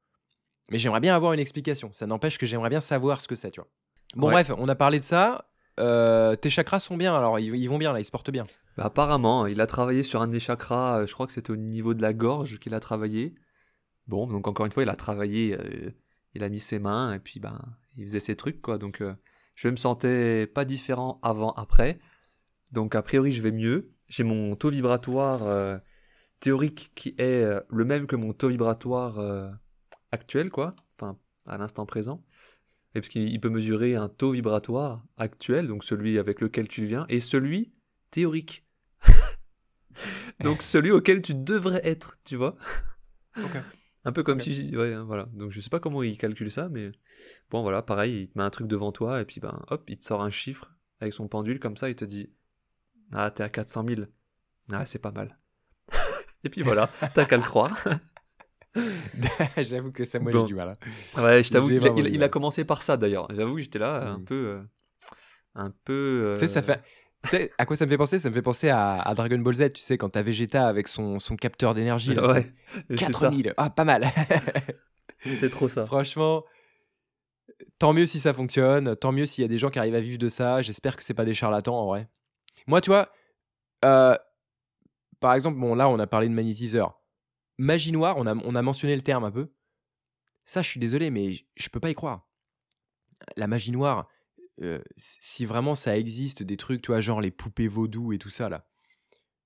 Mais 0.70 0.78
j'aimerais 0.78 1.00
bien 1.00 1.14
avoir 1.14 1.32
une 1.32 1.40
explication. 1.40 1.90
Ça 1.92 2.06
n'empêche 2.06 2.38
que 2.38 2.46
j'aimerais 2.46 2.70
bien 2.70 2.80
savoir 2.80 3.20
ce 3.20 3.28
que 3.28 3.34
c'est, 3.34 3.50
tu 3.50 3.60
vois. 3.60 3.68
Bon, 4.16 4.30
bref, 4.30 4.50
on 4.56 4.68
a 4.68 4.74
parlé 4.74 4.98
de 4.98 5.04
ça. 5.04 5.48
Euh, 5.78 6.34
tes 6.34 6.50
chakras 6.50 6.80
sont 6.80 6.96
bien, 6.96 7.14
alors 7.14 7.38
ils, 7.38 7.68
vont 7.68 7.78
bien, 7.78 7.92
là, 7.92 8.00
ils 8.00 8.04
se 8.04 8.10
portent 8.10 8.30
bien. 8.30 8.44
Bah, 8.76 8.86
apparemment, 8.86 9.46
il 9.46 9.60
a 9.60 9.66
travaillé 9.66 10.02
sur 10.02 10.20
un 10.20 10.26
des 10.26 10.40
chakras, 10.40 11.00
euh, 11.00 11.06
je 11.06 11.14
crois 11.14 11.26
que 11.26 11.32
c'était 11.32 11.52
au 11.52 11.56
niveau 11.56 11.94
de 11.94 12.02
la 12.02 12.12
gorge 12.12 12.58
qu'il 12.58 12.74
a 12.74 12.80
travaillé. 12.80 13.34
Bon, 14.08 14.26
donc 14.26 14.48
encore 14.48 14.64
une 14.64 14.72
fois, 14.72 14.82
il 14.82 14.88
a 14.88 14.96
travaillé, 14.96 15.54
euh, 15.54 15.90
il 16.34 16.42
a 16.42 16.48
mis 16.48 16.60
ses 16.60 16.78
mains 16.78 17.14
et 17.14 17.18
puis 17.18 17.40
ben, 17.40 17.60
il 17.96 18.04
faisait 18.04 18.20
ses 18.20 18.36
trucs 18.36 18.62
quoi. 18.62 18.78
Donc 18.78 19.02
euh, 19.02 19.14
je 19.54 19.68
me 19.68 19.76
sentais 19.76 20.46
pas 20.46 20.64
différent 20.64 21.20
avant, 21.22 21.52
après. 21.52 21.98
Donc 22.72 22.94
a 22.94 23.02
priori, 23.02 23.32
je 23.32 23.42
vais 23.42 23.52
mieux. 23.52 23.86
J'ai 24.08 24.24
mon 24.24 24.56
taux 24.56 24.70
vibratoire 24.70 25.42
euh, 25.42 25.78
théorique 26.40 26.92
qui 26.94 27.14
est 27.18 27.44
le 27.68 27.84
même 27.84 28.06
que 28.06 28.16
mon 28.16 28.32
taux 28.32 28.48
vibratoire 28.48 29.18
actuel 30.10 30.50
quoi. 30.50 30.74
Enfin, 30.94 31.18
à 31.46 31.58
l'instant 31.58 31.84
présent. 31.84 32.24
Et 32.94 33.00
parce 33.00 33.10
qu'il 33.10 33.38
peut 33.40 33.50
mesurer 33.50 33.94
un 33.94 34.08
taux 34.08 34.32
vibratoire 34.32 35.04
actuel, 35.18 35.66
donc 35.66 35.84
celui 35.84 36.18
avec 36.18 36.40
lequel 36.40 36.68
tu 36.68 36.86
viens, 36.86 37.04
et 37.10 37.20
celui 37.20 37.72
théorique. 38.10 38.64
donc 40.40 40.62
celui 40.62 40.90
auquel 40.90 41.20
tu 41.20 41.34
devrais 41.34 41.86
être, 41.86 42.16
tu 42.24 42.36
vois. 42.36 42.56
Un 44.08 44.12
peu 44.12 44.22
comme 44.22 44.40
si, 44.40 44.74
ouais, 44.74 44.96
voilà. 44.96 45.28
Donc 45.34 45.50
je 45.50 45.60
sais 45.60 45.68
pas 45.68 45.80
comment 45.80 46.02
il 46.02 46.16
calcule 46.16 46.50
ça, 46.50 46.70
mais 46.70 46.92
bon 47.50 47.60
voilà, 47.60 47.82
pareil, 47.82 48.22
il 48.22 48.28
te 48.30 48.38
met 48.38 48.44
un 48.44 48.48
truc 48.48 48.66
devant 48.66 48.90
toi 48.90 49.20
et 49.20 49.26
puis 49.26 49.38
ben 49.38 49.62
hop, 49.68 49.84
il 49.90 49.98
te 49.98 50.06
sort 50.06 50.22
un 50.22 50.30
chiffre 50.30 50.74
avec 51.02 51.12
son 51.12 51.28
pendule 51.28 51.60
comme 51.60 51.76
ça, 51.76 51.90
il 51.90 51.94
te 51.94 52.06
dit 52.06 52.32
ah 53.12 53.30
t'es 53.30 53.42
à 53.42 53.50
400 53.50 53.84
000, 53.86 54.02
ah 54.72 54.86
c'est 54.86 54.98
pas 54.98 55.12
mal. 55.12 55.36
et 56.44 56.48
puis 56.48 56.62
voilà, 56.62 56.90
t'as 57.14 57.26
qu'à 57.26 57.36
le 57.36 57.42
croire. 57.42 57.76
J'avoue 59.58 59.92
que 59.92 60.06
ça, 60.06 60.18
moi, 60.20 60.32
j'ai 60.32 60.44
du 60.44 60.54
mal. 60.54 60.70
Hein. 60.70 61.22
Ouais, 61.22 61.42
je 61.42 61.50
t'avoue 61.50 61.68
il, 61.68 62.22
a 62.22 62.30
commencé 62.30 62.64
par 62.64 62.82
ça 62.82 62.96
d'ailleurs. 62.96 63.28
J'avoue 63.34 63.56
que 63.56 63.60
j'étais 63.60 63.78
là 63.78 64.08
un 64.08 64.18
mm. 64.20 64.24
peu. 64.24 64.34
Euh, 64.34 64.62
un 65.54 65.70
peu. 65.84 66.32
Tu 66.34 66.40
sais, 66.40 66.48
ça 66.48 66.62
fait. 66.62 66.80
Tu 67.24 67.30
sais, 67.30 67.52
à 67.58 67.66
quoi 67.66 67.76
ça 67.76 67.84
me 67.84 67.90
fait 67.90 67.98
penser? 67.98 68.18
Ça 68.18 68.30
me 68.30 68.34
fait 68.34 68.42
penser 68.42 68.68
à, 68.70 69.12
Dragon 69.16 69.38
Ball 69.38 69.56
Z, 69.56 69.72
tu 69.72 69.82
sais, 69.82 69.98
quand 69.98 70.10
t'as 70.10 70.22
Vegeta 70.22 70.68
avec 70.68 70.88
son, 70.88 71.18
son 71.18 71.36
capteur 71.36 71.74
d'énergie. 71.74 72.16
Ouais, 72.18 72.52
c'est 72.90 73.12
ça. 73.12 73.30
Ah, 73.56 73.70
pas 73.70 73.84
mal. 73.84 74.06
c'est 75.24 75.50
trop 75.50 75.68
ça. 75.68 75.84
Franchement, 75.86 76.44
tant 77.78 77.92
mieux 77.92 78.06
si 78.06 78.20
ça 78.20 78.32
fonctionne, 78.32 78.94
tant 78.96 79.12
mieux 79.12 79.26
s'il 79.26 79.42
y 79.42 79.44
a 79.44 79.48
des 79.48 79.58
gens 79.58 79.70
qui 79.70 79.78
arrivent 79.78 79.96
à 79.96 80.00
vivre 80.00 80.18
de 80.18 80.28
ça. 80.28 80.62
J'espère 80.62 80.96
que 80.96 81.02
c'est 81.02 81.14
pas 81.14 81.24
des 81.24 81.34
charlatans 81.34 81.74
en 81.74 81.86
vrai. 81.86 82.08
Moi, 82.66 82.80
tu 82.80 82.90
vois, 82.90 83.12
euh, 83.84 84.16
par 85.18 85.34
exemple, 85.34 85.58
bon, 85.58 85.74
là, 85.74 85.88
on 85.88 85.98
a 85.98 86.06
parlé 86.06 86.28
de 86.28 86.34
magnétiseur 86.34 86.98
magie 87.58 87.92
noire, 87.92 88.16
on 88.16 88.26
a, 88.26 88.34
on 88.34 88.54
a 88.54 88.62
mentionné 88.62 88.96
le 88.96 89.02
terme 89.02 89.24
un 89.24 89.30
peu. 89.30 89.52
Ça, 90.44 90.62
je 90.62 90.70
suis 90.70 90.80
désolé, 90.80 91.10
mais 91.10 91.32
je 91.56 91.68
peux 91.68 91.80
pas 91.80 91.90
y 91.90 91.94
croire. 91.94 92.26
La 93.36 93.46
magie 93.46 93.72
noire, 93.72 94.08
si 94.96 95.46
vraiment 95.46 95.74
ça 95.74 95.96
existe, 95.96 96.42
des 96.42 96.56
trucs, 96.56 96.82
tu 96.82 96.88
vois, 96.88 97.00
genre 97.00 97.20
les 97.20 97.30
poupées 97.30 97.68
vaudou 97.68 98.12
et 98.12 98.18
tout 98.18 98.30
ça, 98.30 98.48
là. 98.48 98.66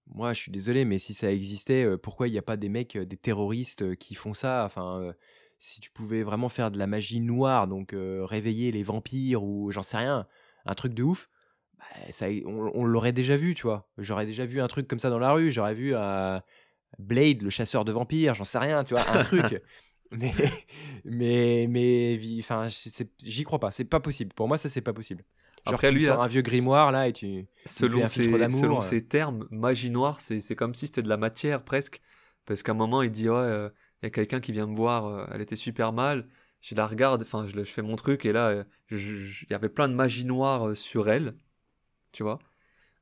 Moi, 0.06 0.32
je 0.32 0.40
suis 0.40 0.52
désolé, 0.52 0.84
mais 0.84 0.98
si 0.98 1.14
ça 1.14 1.32
existait, 1.32 1.96
pourquoi 1.96 2.28
il 2.28 2.32
n'y 2.32 2.38
a 2.38 2.42
pas 2.42 2.56
des 2.56 2.68
mecs, 2.68 2.98
des 2.98 3.16
terroristes 3.16 3.94
qui 3.96 4.14
font 4.14 4.34
ça? 4.34 4.64
Enfin, 4.66 5.14
si 5.58 5.80
tu 5.80 5.90
pouvais 5.90 6.22
vraiment 6.22 6.48
faire 6.48 6.70
de 6.70 6.78
la 6.78 6.86
magie 6.86 7.20
noire, 7.20 7.68
donc 7.68 7.94
réveiller 7.94 8.72
les 8.72 8.82
vampires 8.82 9.42
ou 9.42 9.70
j'en 9.70 9.82
sais 9.82 9.98
rien, 9.98 10.26
un 10.66 10.74
truc 10.74 10.92
de 10.92 11.02
ouf, 11.02 11.30
bah, 11.78 11.84
ça, 12.10 12.26
on, 12.44 12.84
l'aurait 12.84 13.12
déjà 13.12 13.36
vu, 13.36 13.54
tu 13.54 13.62
vois. 13.62 13.88
J'aurais 13.96 14.26
déjà 14.26 14.44
vu 14.44 14.60
un 14.60 14.68
truc 14.68 14.88
comme 14.88 14.98
ça 14.98 15.08
dans 15.08 15.18
la 15.18 15.32
rue, 15.32 15.50
j'aurais 15.50 15.74
vu 15.74 15.94
Blade, 16.98 17.42
le 17.42 17.50
chasseur 17.50 17.84
de 17.84 17.92
vampires, 17.92 18.34
j'en 18.34 18.44
sais 18.44 18.58
rien, 18.58 18.84
tu 18.84 18.94
vois, 18.94 19.08
un 19.10 19.22
truc. 19.22 19.62
mais, 20.18 20.34
mais, 21.04 21.66
mais, 21.68 22.20
enfin, 22.40 22.68
j'y 23.24 23.44
crois 23.44 23.58
pas. 23.58 23.70
C'est 23.70 23.84
pas 23.84 24.00
possible. 24.00 24.32
Pour 24.34 24.48
moi, 24.48 24.56
ça, 24.56 24.68
c'est 24.68 24.80
pas 24.80 24.92
possible. 24.92 25.24
Genre, 25.64 25.74
Après, 25.74 25.92
lui, 25.92 26.08
un 26.08 26.26
vieux 26.26 26.42
grimoire 26.42 26.90
là 26.90 27.08
et 27.08 27.12
tu. 27.12 27.46
Selon, 27.66 28.06
ses, 28.06 28.24
selon 28.24 28.80
ses 28.80 29.06
termes, 29.06 29.46
magie 29.50 29.90
noire, 29.90 30.20
c'est 30.20 30.56
comme 30.56 30.74
si 30.74 30.86
c'était 30.86 31.02
de 31.02 31.08
la 31.08 31.16
matière 31.16 31.64
presque. 31.64 32.00
Parce 32.46 32.62
qu'à 32.62 32.72
un 32.72 32.76
moment, 32.76 33.02
il 33.02 33.10
dit 33.10 33.28
Ouais, 33.28 33.36
euh, 33.36 33.68
il 34.02 34.06
y 34.06 34.08
a 34.08 34.10
quelqu'un 34.10 34.40
qui 34.40 34.52
vient 34.52 34.66
me 34.66 34.74
voir, 34.74 35.06
euh, 35.06 35.26
elle 35.32 35.40
était 35.40 35.56
super 35.56 35.92
mal. 35.92 36.28
Je 36.60 36.74
la 36.74 36.86
regarde, 36.86 37.22
enfin, 37.22 37.44
je, 37.46 37.52
je, 37.52 37.64
fais 37.64 37.82
mon 37.82 37.96
truc 37.96 38.24
et 38.24 38.32
là, 38.32 38.48
euh, 38.48 38.64
il 38.90 39.50
y 39.50 39.54
avait 39.54 39.68
plein 39.68 39.88
de 39.88 39.94
magie 39.94 40.24
noire 40.24 40.76
sur 40.76 41.08
elle. 41.08 41.34
Tu 42.12 42.22
vois? 42.22 42.38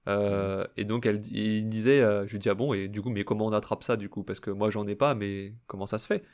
Euh, 0.09 0.67
et 0.77 0.85
donc 0.85 1.07
elle, 1.07 1.21
il 1.31 1.69
disait, 1.69 2.01
euh, 2.01 2.27
je 2.27 2.33
lui 2.33 2.39
dis 2.39 2.49
ah 2.49 2.55
bon 2.55 2.73
et 2.73 2.89
du 2.89 3.03
coup 3.03 3.11
mais 3.11 3.23
comment 3.25 3.47
on 3.47 3.53
attrape 3.53 3.83
ça 3.83 3.97
du 3.97 4.09
coup? 4.09 4.25
Parce 4.25 4.41
que 4.41 4.51
moi 4.51 4.71
j'en 4.71 4.87
ai 4.87 4.95
pas 4.95 5.15
mais 5.15 5.55
comment 5.67 5.87
ça 5.87 5.99
se 5.99 6.07
fait? 6.07 6.25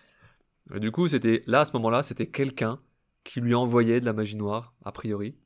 Du 0.74 0.90
coup 0.90 1.08
c'était 1.08 1.42
là 1.46 1.60
à 1.60 1.64
ce 1.64 1.72
moment-là 1.74 2.02
c'était 2.02 2.26
quelqu'un 2.26 2.80
qui 3.24 3.40
lui 3.40 3.54
envoyait 3.54 4.00
de 4.00 4.04
la 4.04 4.12
magie 4.12 4.36
noire 4.36 4.74
a 4.84 4.92
priori. 4.92 5.36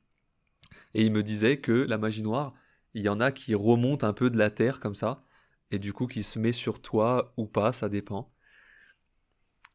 Et 0.93 1.03
il 1.05 1.11
me 1.11 1.23
disait 1.23 1.59
que 1.59 1.71
la 1.71 1.97
magie 1.97 2.23
noire 2.23 2.53
il 2.93 3.03
y 3.03 3.09
en 3.09 3.19
a 3.19 3.31
qui 3.31 3.55
remontent 3.55 4.05
un 4.05 4.13
peu 4.13 4.29
de 4.29 4.37
la 4.37 4.49
terre 4.49 4.79
comme 4.79 4.95
ça 4.95 5.23
et 5.69 5.79
du 5.79 5.93
coup 5.93 6.07
qui 6.07 6.23
se 6.23 6.39
met 6.39 6.51
sur 6.51 6.81
toi 6.81 7.33
ou 7.37 7.45
pas 7.45 7.71
ça 7.71 7.87
dépend 7.87 8.33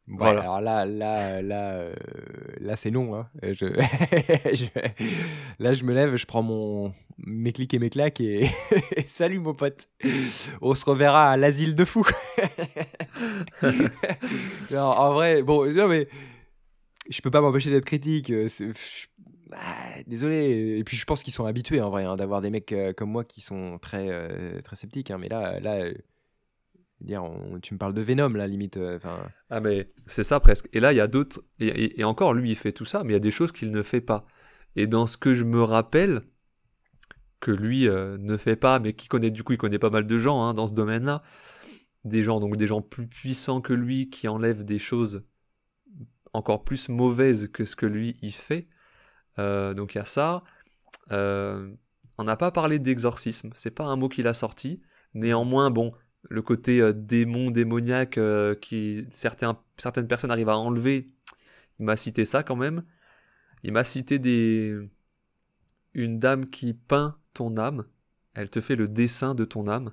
voilà. 0.09 0.43
alors 0.43 0.61
là, 0.61 0.87
là, 0.87 1.43
là, 1.43 1.73
euh, 1.73 1.95
là, 2.61 2.77
c'est 2.77 2.91
non. 2.91 3.15
Hein. 3.15 3.29
Je... 3.43 3.67
Là, 5.59 5.75
je 5.75 5.85
me 5.85 5.95
lève, 5.95 6.17
je 6.17 6.27
prends 6.27 6.43
mon 6.43 6.95
mes 7.19 7.51
clics 7.51 7.73
et 7.75 7.79
mes 7.79 7.91
claques 7.91 8.21
et 8.21 8.47
salut 9.07 9.41
mon 9.41 9.55
pote. 9.55 9.89
On 10.61 10.75
se 10.75 10.85
reverra 10.85 11.31
à 11.31 11.37
l'asile 11.37 11.75
de 11.75 11.85
fous. 11.85 12.07
en 14.77 15.15
vrai, 15.15 15.43
bon, 15.43 15.73
non 15.73 15.89
mais 15.89 16.09
je 17.09 17.21
peux 17.21 17.31
pas 17.31 17.41
m'empêcher 17.41 17.71
d'être 17.71 17.87
critique. 17.87 18.31
Euh, 18.31 18.49
ah, 19.53 20.03
désolé. 20.07 20.77
Et 20.79 20.85
puis 20.85 20.97
je 20.97 21.05
pense 21.05 21.23
qu'ils 21.23 21.33
sont 21.33 21.47
habitués 21.47 21.81
en 21.81 21.91
vrai 21.91 22.05
hein, 22.05 22.17
d'avoir 22.17 22.43
des 22.43 22.51
mecs 22.51 22.73
euh, 22.73 22.93
comme 22.93 23.11
moi 23.11 23.25
qui 23.25 23.41
sont 23.41 23.79
très 23.79 24.09
très 24.63 24.77
sceptiques. 24.77 25.11
Hein. 25.11 25.19
Mais 25.19 25.29
là, 25.29 25.59
là 25.59 25.89
Dire, 27.01 27.31
tu 27.63 27.75
me 27.75 27.79
parles 27.79 27.93
de 27.93 28.01
Venom, 28.01 28.31
là, 28.31 28.47
limite. 28.47 28.79
Euh, 28.79 28.99
ah, 29.51 29.61
mais 29.61 29.93
c'est 30.07 30.25
ça 30.25 30.41
presque. 30.41 30.69
Et 30.73 30.81
là, 30.81 30.93
il 30.93 30.97
y 30.97 31.01
a 31.01 31.07
d'autres. 31.07 31.43
Et, 31.61 32.03
encore, 32.05 32.33
lui, 32.33 32.51
il 32.51 32.57
fait 32.57 32.73
tout 32.73 32.87
ça, 32.87 33.05
mais 33.05 33.11
il 33.11 33.13
y 33.13 33.17
a 33.17 33.21
des 33.21 33.31
choses 33.31 33.53
qu'il 33.53 33.71
ne 33.71 33.83
fait 33.83 34.01
pas. 34.01 34.27
Et 34.77 34.87
dans 34.87 35.07
ce 35.07 35.17
que 35.19 35.35
je 35.35 35.45
me 35.45 35.63
rappelle, 35.63 36.23
que 37.41 37.51
lui 37.51 37.87
euh, 37.87 38.17
ne 38.19 38.37
fait 38.39 38.57
pas, 38.57 38.79
mais 38.79 38.95
qui 38.95 39.09
connaît, 39.09 39.31
du 39.31 39.43
coup, 39.43 39.53
il 39.53 39.59
connaît 39.59 39.79
pas 39.79 39.91
mal 39.91 40.07
de 40.07 40.19
gens 40.19 40.43
hein, 40.43 40.55
dans 40.55 40.67
ce 40.67 40.75
domaine-là. 40.75 41.23
Des 42.05 42.23
gens, 42.23 42.41
donc 42.41 42.57
des 42.57 42.67
gens 42.67 42.81
plus 42.81 43.07
puissants 43.07 43.61
que 43.61 43.75
lui, 43.75 44.09
qui 44.09 44.27
enlèvent 44.27 44.65
des 44.65 44.79
choses 44.79 45.23
encore 46.33 46.65
plus 46.65 46.89
mauvaises 46.89 47.49
que 47.49 47.65
ce 47.65 47.77
que 47.77 47.87
lui, 47.87 48.17
il 48.23 48.33
fait. 48.33 48.69
Euh, 49.39 49.75
donc 49.75 49.95
il 49.95 49.99
y 49.99 50.01
a 50.01 50.07
ça. 50.07 50.45
on 51.11 52.25
n'a 52.25 52.37
pas 52.37 52.51
parlé 52.51 52.79
d'exorcisme, 52.79 53.51
c'est 53.55 53.71
pas 53.71 53.85
un 53.85 53.97
mot 53.97 54.09
qu'il 54.09 54.27
a 54.29 54.35
sorti. 54.35 54.81
Néanmoins, 55.15 55.71
bon, 55.71 55.93
le 56.29 56.43
côté 56.43 56.81
euh, 56.81 56.93
démon, 56.93 57.51
démoniaque 57.51 58.19
euh, 58.19 58.55
qui 58.55 59.07
certains, 59.11 59.59
certaines 59.77 60.09
personnes 60.09 60.31
arrivent 60.31 60.49
à 60.49 60.59
enlever. 60.59 61.09
Il 61.79 61.87
m'a 61.87 61.97
cité 61.97 62.25
ça 62.25 62.43
quand 62.43 62.57
même. 62.57 62.85
Il 63.63 63.73
m'a 63.73 63.85
cité 63.85 64.19
des 64.19 64.77
une 65.95 66.19
dame 66.19 66.47
qui 66.47 66.75
peint 66.75 67.19
ton 67.33 67.57
âme. 67.57 67.85
Elle 68.35 68.51
te 68.51 68.61
fait 68.61 68.77
le 68.77 68.89
dessin 68.89 69.35
de 69.35 69.45
ton 69.45 69.67
âme. 69.67 69.93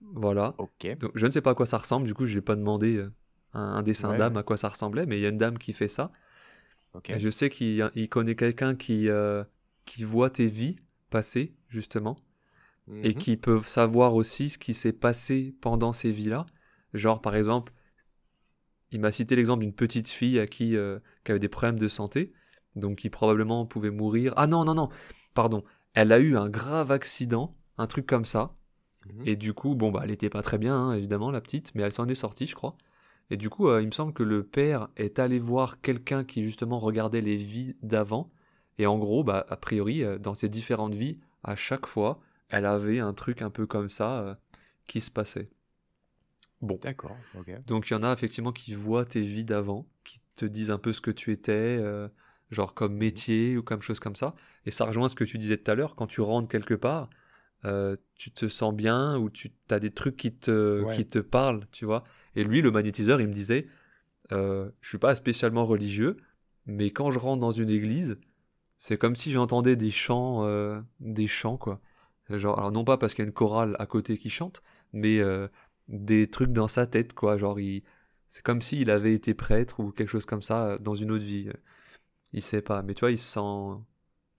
Voilà. 0.00 0.54
Ok. 0.58 0.96
Donc, 0.98 1.12
je 1.14 1.26
ne 1.26 1.30
sais 1.30 1.40
pas 1.40 1.50
à 1.50 1.54
quoi 1.54 1.66
ça 1.66 1.78
ressemble. 1.78 2.06
Du 2.06 2.14
coup, 2.14 2.26
je 2.26 2.34
n'ai 2.34 2.40
pas 2.40 2.56
demandé 2.56 2.96
euh, 2.96 3.12
un, 3.52 3.82
dessin 3.82 4.16
d'âme 4.16 4.36
à 4.36 4.42
quoi 4.42 4.56
ça 4.56 4.68
ressemblait, 4.68 5.06
mais 5.06 5.18
il 5.18 5.22
y 5.22 5.26
a 5.26 5.28
une 5.28 5.38
dame 5.38 5.58
qui 5.58 5.72
fait 5.72 5.88
ça. 5.88 6.10
Je 7.08 7.28
sais 7.28 7.50
qu'il 7.50 8.08
connaît 8.08 8.36
quelqu'un 8.36 8.74
qui 8.74 9.08
qui 9.84 10.04
voit 10.04 10.30
tes 10.30 10.46
vies 10.46 10.76
passer 11.10 11.54
justement 11.68 12.16
et 12.88 13.10
mhm. 13.10 13.14
qui 13.14 13.36
peuvent 13.36 13.66
savoir 13.66 14.14
aussi 14.14 14.50
ce 14.50 14.58
qui 14.58 14.74
s'est 14.74 14.92
passé 14.92 15.54
pendant 15.60 15.92
ces 15.92 16.12
vies-là. 16.12 16.46
Genre, 16.92 17.20
par 17.20 17.34
exemple, 17.34 17.72
il 18.90 19.00
m'a 19.00 19.10
cité 19.10 19.36
l'exemple 19.36 19.60
d'une 19.60 19.72
petite 19.72 20.08
fille 20.08 20.38
à 20.38 20.46
qui, 20.46 20.76
euh, 20.76 20.98
qui 21.24 21.32
avait 21.32 21.40
des 21.40 21.48
problèmes 21.48 21.78
de 21.78 21.88
santé, 21.88 22.32
donc 22.76 22.98
qui 22.98 23.10
probablement 23.10 23.66
pouvait 23.66 23.90
mourir. 23.90 24.32
Ah 24.36 24.46
non, 24.46 24.64
non, 24.64 24.74
non, 24.74 24.88
pardon. 25.32 25.64
Elle 25.94 26.12
a 26.12 26.18
eu 26.18 26.36
un 26.36 26.48
grave 26.48 26.90
accident, 26.90 27.56
un 27.78 27.86
truc 27.86 28.06
comme 28.06 28.24
ça. 28.24 28.54
Mhm. 29.06 29.22
Et 29.26 29.36
du 29.36 29.54
coup, 29.54 29.74
bon, 29.74 29.90
bah, 29.90 30.02
elle 30.04 30.10
était 30.10 30.30
pas 30.30 30.42
très 30.42 30.58
bien, 30.58 30.76
hein, 30.76 30.92
évidemment, 30.92 31.30
la 31.30 31.40
petite, 31.40 31.74
mais 31.74 31.82
elle 31.82 31.92
s'en 31.92 32.06
est 32.06 32.14
sortie, 32.14 32.46
je 32.46 32.54
crois. 32.54 32.76
Et 33.30 33.36
du 33.36 33.48
coup, 33.48 33.68
euh, 33.68 33.80
il 33.80 33.86
me 33.86 33.92
semble 33.92 34.12
que 34.12 34.22
le 34.22 34.44
père 34.44 34.88
est 34.96 35.18
allé 35.18 35.38
voir 35.38 35.80
quelqu'un 35.80 36.24
qui 36.24 36.44
justement 36.44 36.78
regardait 36.78 37.22
les 37.22 37.36
vies 37.36 37.76
d'avant. 37.82 38.30
Et 38.78 38.86
en 38.86 38.98
gros, 38.98 39.24
bah, 39.24 39.46
a 39.48 39.56
priori, 39.56 40.04
euh, 40.04 40.18
dans 40.18 40.34
ces 40.34 40.48
différentes 40.48 40.94
vies, 40.94 41.18
à 41.42 41.56
chaque 41.56 41.86
fois, 41.86 42.20
elle 42.54 42.66
avait 42.66 43.00
un 43.00 43.12
truc 43.12 43.42
un 43.42 43.50
peu 43.50 43.66
comme 43.66 43.90
ça 43.90 44.20
euh, 44.20 44.34
qui 44.86 45.00
se 45.00 45.10
passait. 45.10 45.50
Bon. 46.60 46.78
D'accord. 46.80 47.16
Donc 47.66 47.90
il 47.90 47.94
y 47.94 47.96
en 47.96 48.02
a 48.02 48.12
effectivement 48.12 48.52
qui 48.52 48.74
voient 48.74 49.04
tes 49.04 49.20
vies 49.20 49.44
d'avant, 49.44 49.86
qui 50.04 50.20
te 50.36 50.44
disent 50.44 50.70
un 50.70 50.78
peu 50.78 50.92
ce 50.92 51.00
que 51.00 51.10
tu 51.10 51.32
étais, 51.32 51.52
euh, 51.52 52.08
genre 52.50 52.72
comme 52.72 52.94
métier 52.94 53.56
ou 53.56 53.62
comme 53.62 53.80
chose 53.80 53.98
comme 53.98 54.14
ça. 54.14 54.34
Et 54.66 54.70
ça 54.70 54.84
rejoint 54.84 55.08
ce 55.08 55.16
que 55.16 55.24
tu 55.24 55.36
disais 55.36 55.56
tout 55.56 55.70
à 55.70 55.74
l'heure, 55.74 55.96
quand 55.96 56.06
tu 56.06 56.20
rentres 56.20 56.48
quelque 56.48 56.74
part, 56.74 57.10
euh, 57.64 57.96
tu 58.14 58.30
te 58.30 58.46
sens 58.48 58.72
bien 58.72 59.18
ou 59.18 59.30
tu 59.30 59.52
as 59.68 59.80
des 59.80 59.90
trucs 59.90 60.16
qui 60.16 60.32
te, 60.32 60.94
qui 60.94 61.06
te 61.06 61.18
parlent, 61.18 61.66
tu 61.72 61.84
vois. 61.84 62.04
Et 62.36 62.44
lui, 62.44 62.62
le 62.62 62.70
magnétiseur, 62.70 63.20
il 63.20 63.26
me 63.26 63.32
disait, 63.32 63.66
je 64.30 64.70
suis 64.80 64.98
pas 64.98 65.14
spécialement 65.14 65.64
religieux, 65.64 66.16
mais 66.66 66.90
quand 66.90 67.10
je 67.10 67.18
rentre 67.18 67.40
dans 67.40 67.52
une 67.52 67.70
église, 67.70 68.18
c'est 68.78 68.96
comme 68.96 69.16
si 69.16 69.32
j'entendais 69.32 69.76
des 69.76 69.90
chants, 69.90 70.46
des 71.00 71.26
chants 71.26 71.56
quoi. 71.56 71.80
Genre, 72.30 72.58
alors 72.58 72.72
non 72.72 72.84
pas 72.84 72.96
parce 72.96 73.14
qu'il 73.14 73.22
y 73.22 73.26
a 73.26 73.28
une 73.28 73.34
chorale 73.34 73.76
à 73.78 73.86
côté 73.86 74.16
qui 74.16 74.30
chante, 74.30 74.62
mais 74.92 75.18
euh, 75.18 75.48
des 75.88 76.28
trucs 76.30 76.52
dans 76.52 76.68
sa 76.68 76.86
tête, 76.86 77.12
quoi. 77.12 77.36
Genre, 77.36 77.58
c'est 78.28 78.42
comme 78.42 78.62
s'il 78.62 78.90
avait 78.90 79.14
été 79.14 79.34
prêtre 79.34 79.80
ou 79.80 79.92
quelque 79.92 80.08
chose 80.08 80.26
comme 80.26 80.42
ça 80.42 80.64
euh, 80.64 80.78
dans 80.78 80.94
une 80.94 81.10
autre 81.10 81.24
vie. 81.24 81.50
Il 82.32 82.42
sait 82.42 82.62
pas, 82.62 82.82
mais 82.82 82.94
tu 82.94 83.00
vois, 83.00 83.10
il 83.10 83.18
se 83.18 83.32
sent. 83.32 83.80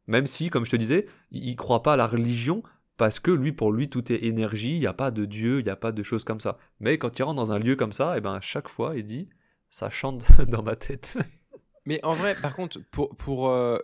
Même 0.08 0.28
si, 0.28 0.50
comme 0.50 0.66
je 0.66 0.72
te 0.72 0.76
disais, 0.76 1.08
il 1.32 1.56
croit 1.56 1.84
pas 1.84 1.94
à 1.94 1.98
la 1.98 2.08
religion 2.08 2.64
parce 2.98 3.20
que 3.20 3.32
lui, 3.32 3.52
pour 3.52 3.72
lui, 3.72 3.90
tout 3.90 4.12
est 4.12 4.24
énergie, 4.24 4.76
il 4.76 4.80
n'y 4.80 4.88
a 4.88 4.94
pas 4.94 5.12
de 5.12 5.26
Dieu, 5.26 5.60
il 5.60 5.64
n'y 5.64 5.70
a 5.70 5.76
pas 5.76 5.92
de 5.92 6.04
choses 6.04 6.24
comme 6.24 6.40
ça. 6.40 6.58
Mais 6.80 6.98
quand 6.98 7.18
il 7.20 7.24
rentre 7.24 7.36
dans 7.36 7.52
un 7.52 7.60
lieu 7.60 7.76
comme 7.76 7.92
ça, 7.92 8.16
et 8.16 8.18
eh 8.20 8.22
ben, 8.22 8.34
à 8.34 8.42
chaque 8.42 8.70
fois, 8.70 8.96
il 8.96 9.04
dit 9.04 9.30
ça 9.70 9.90
chante 9.90 10.24
dans 10.48 10.64
ma 10.64 10.76
tête. 10.76 11.18
Mais 11.86 12.00
en 12.04 12.14
vrai, 12.14 12.36
par 12.42 12.56
contre, 12.56 12.80
pour, 12.92 13.16
pour 13.18 13.50
euh, 13.50 13.78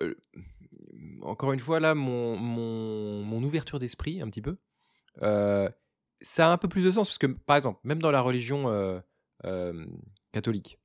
encore 1.21 1.53
une 1.53 1.59
fois, 1.59 1.79
là, 1.79 1.95
mon, 1.95 2.35
mon, 2.37 3.43
ouverture 3.43 3.79
d'esprit, 3.79 4.21
un 4.21 4.29
petit 4.29 4.41
peu, 4.41 4.57
euh, 5.21 5.69
ça 6.21 6.49
a 6.49 6.51
un 6.51 6.57
peu 6.57 6.67
plus 6.67 6.83
de 6.83 6.91
sens 6.91 7.07
parce 7.07 7.17
que, 7.17 7.27
par 7.27 7.55
exemple, 7.55 7.79
même 7.83 8.01
dans 8.01 8.11
la 8.11 8.21
religion 8.21 8.69
euh, 8.69 9.85
catholique, 10.31 10.79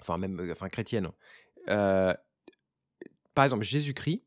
enfin, 0.00 0.18
même 0.18 0.48
enfin, 0.50 0.68
chrétienne, 0.68 1.10
par 1.66 3.44
exemple, 3.44 3.64
Jésus-Christ, 3.64 4.22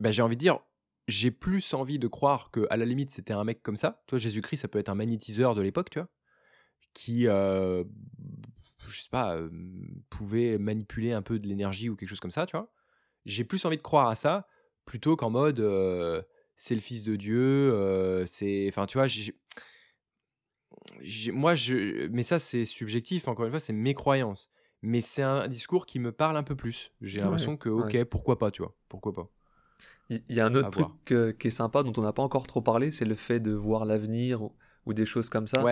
ben, 0.00 0.10
j'ai 0.10 0.22
envie 0.22 0.36
de 0.36 0.40
dire, 0.40 0.60
j'ai 1.08 1.30
plus 1.30 1.74
envie 1.74 1.98
de 1.98 2.06
croire 2.06 2.50
que 2.50 2.66
à 2.70 2.76
la 2.76 2.84
limite 2.84 3.10
c'était 3.10 3.32
un 3.32 3.42
mec 3.42 3.62
comme 3.62 3.76
ça. 3.76 4.04
Toi, 4.06 4.18
Jésus-Christ, 4.18 4.58
ça 4.58 4.68
peut 4.68 4.78
être 4.78 4.90
un 4.90 4.94
magnétiseur 4.94 5.54
de 5.54 5.62
l'époque, 5.62 5.90
tu 5.90 5.98
vois, 5.98 6.08
qui, 6.92 7.26
euh, 7.26 7.82
je 8.86 9.00
sais 9.00 9.08
pas, 9.10 9.36
euh, 9.36 9.48
pouvait 10.10 10.58
manipuler 10.58 11.12
un 11.12 11.22
peu 11.22 11.38
de 11.38 11.48
l'énergie 11.48 11.88
ou 11.88 11.96
quelque 11.96 12.08
chose 12.08 12.20
comme 12.20 12.30
ça, 12.30 12.46
tu 12.46 12.56
vois. 12.56 12.70
J'ai 13.28 13.44
plus 13.44 13.64
envie 13.64 13.76
de 13.76 13.82
croire 13.82 14.08
à 14.08 14.14
ça 14.14 14.48
plutôt 14.84 15.16
qu'en 15.16 15.30
mode 15.30 15.60
euh, 15.60 16.22
c'est 16.56 16.74
le 16.74 16.80
fils 16.80 17.04
de 17.04 17.14
Dieu, 17.16 18.24
c'est, 18.26 18.66
enfin, 18.68 18.86
tu 18.86 18.98
vois, 18.98 19.06
moi, 21.32 21.54
je, 21.54 22.06
mais 22.08 22.22
ça 22.22 22.38
c'est 22.38 22.64
subjectif. 22.64 23.28
Encore 23.28 23.44
une 23.44 23.50
fois, 23.50 23.60
c'est 23.60 23.72
mes 23.72 23.94
croyances. 23.94 24.50
Mais 24.80 25.00
c'est 25.00 25.22
un 25.22 25.48
discours 25.48 25.86
qui 25.86 25.98
me 25.98 26.12
parle 26.12 26.36
un 26.36 26.44
peu 26.44 26.54
plus. 26.54 26.92
J'ai 27.00 27.20
l'impression 27.20 27.56
que, 27.56 27.68
ok, 27.68 28.04
pourquoi 28.04 28.38
pas, 28.38 28.50
tu 28.50 28.62
vois, 28.62 28.74
pourquoi 28.88 29.12
pas. 29.12 29.28
Il 30.10 30.22
y 30.30 30.40
a 30.40 30.46
un 30.46 30.54
autre 30.54 30.70
truc 30.70 31.38
qui 31.38 31.48
est 31.48 31.50
sympa 31.50 31.82
dont 31.82 31.92
on 31.96 32.02
n'a 32.02 32.12
pas 32.12 32.22
encore 32.22 32.46
trop 32.46 32.62
parlé, 32.62 32.90
c'est 32.90 33.04
le 33.04 33.14
fait 33.14 33.40
de 33.40 33.52
voir 33.52 33.84
l'avenir 33.84 34.42
ou, 34.42 34.94
des 34.94 35.04
choses 35.04 35.28
comme 35.28 35.46
ça. 35.46 35.62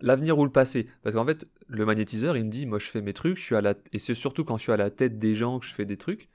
l'avenir 0.00 0.38
ou 0.38 0.44
le 0.44 0.52
passé. 0.52 0.88
Parce 1.02 1.16
qu'en 1.16 1.26
fait, 1.26 1.46
le 1.66 1.84
magnétiseur, 1.84 2.36
il 2.36 2.44
me 2.44 2.50
dit, 2.50 2.64
moi 2.64 2.78
je 2.78 2.86
fais 2.86 3.00
mes 3.00 3.12
trucs, 3.12 3.36
je 3.38 3.42
suis 3.42 3.56
à 3.56 3.60
la... 3.60 3.74
et 3.92 3.98
c'est 3.98 4.14
surtout 4.14 4.44
quand 4.44 4.56
je 4.56 4.62
suis 4.62 4.72
à 4.72 4.76
la 4.76 4.90
tête 4.90 5.18
des 5.18 5.34
gens 5.34 5.58
que 5.58 5.66
je 5.66 5.74
fais 5.74 5.84
des 5.84 5.96
trucs. 5.96 6.28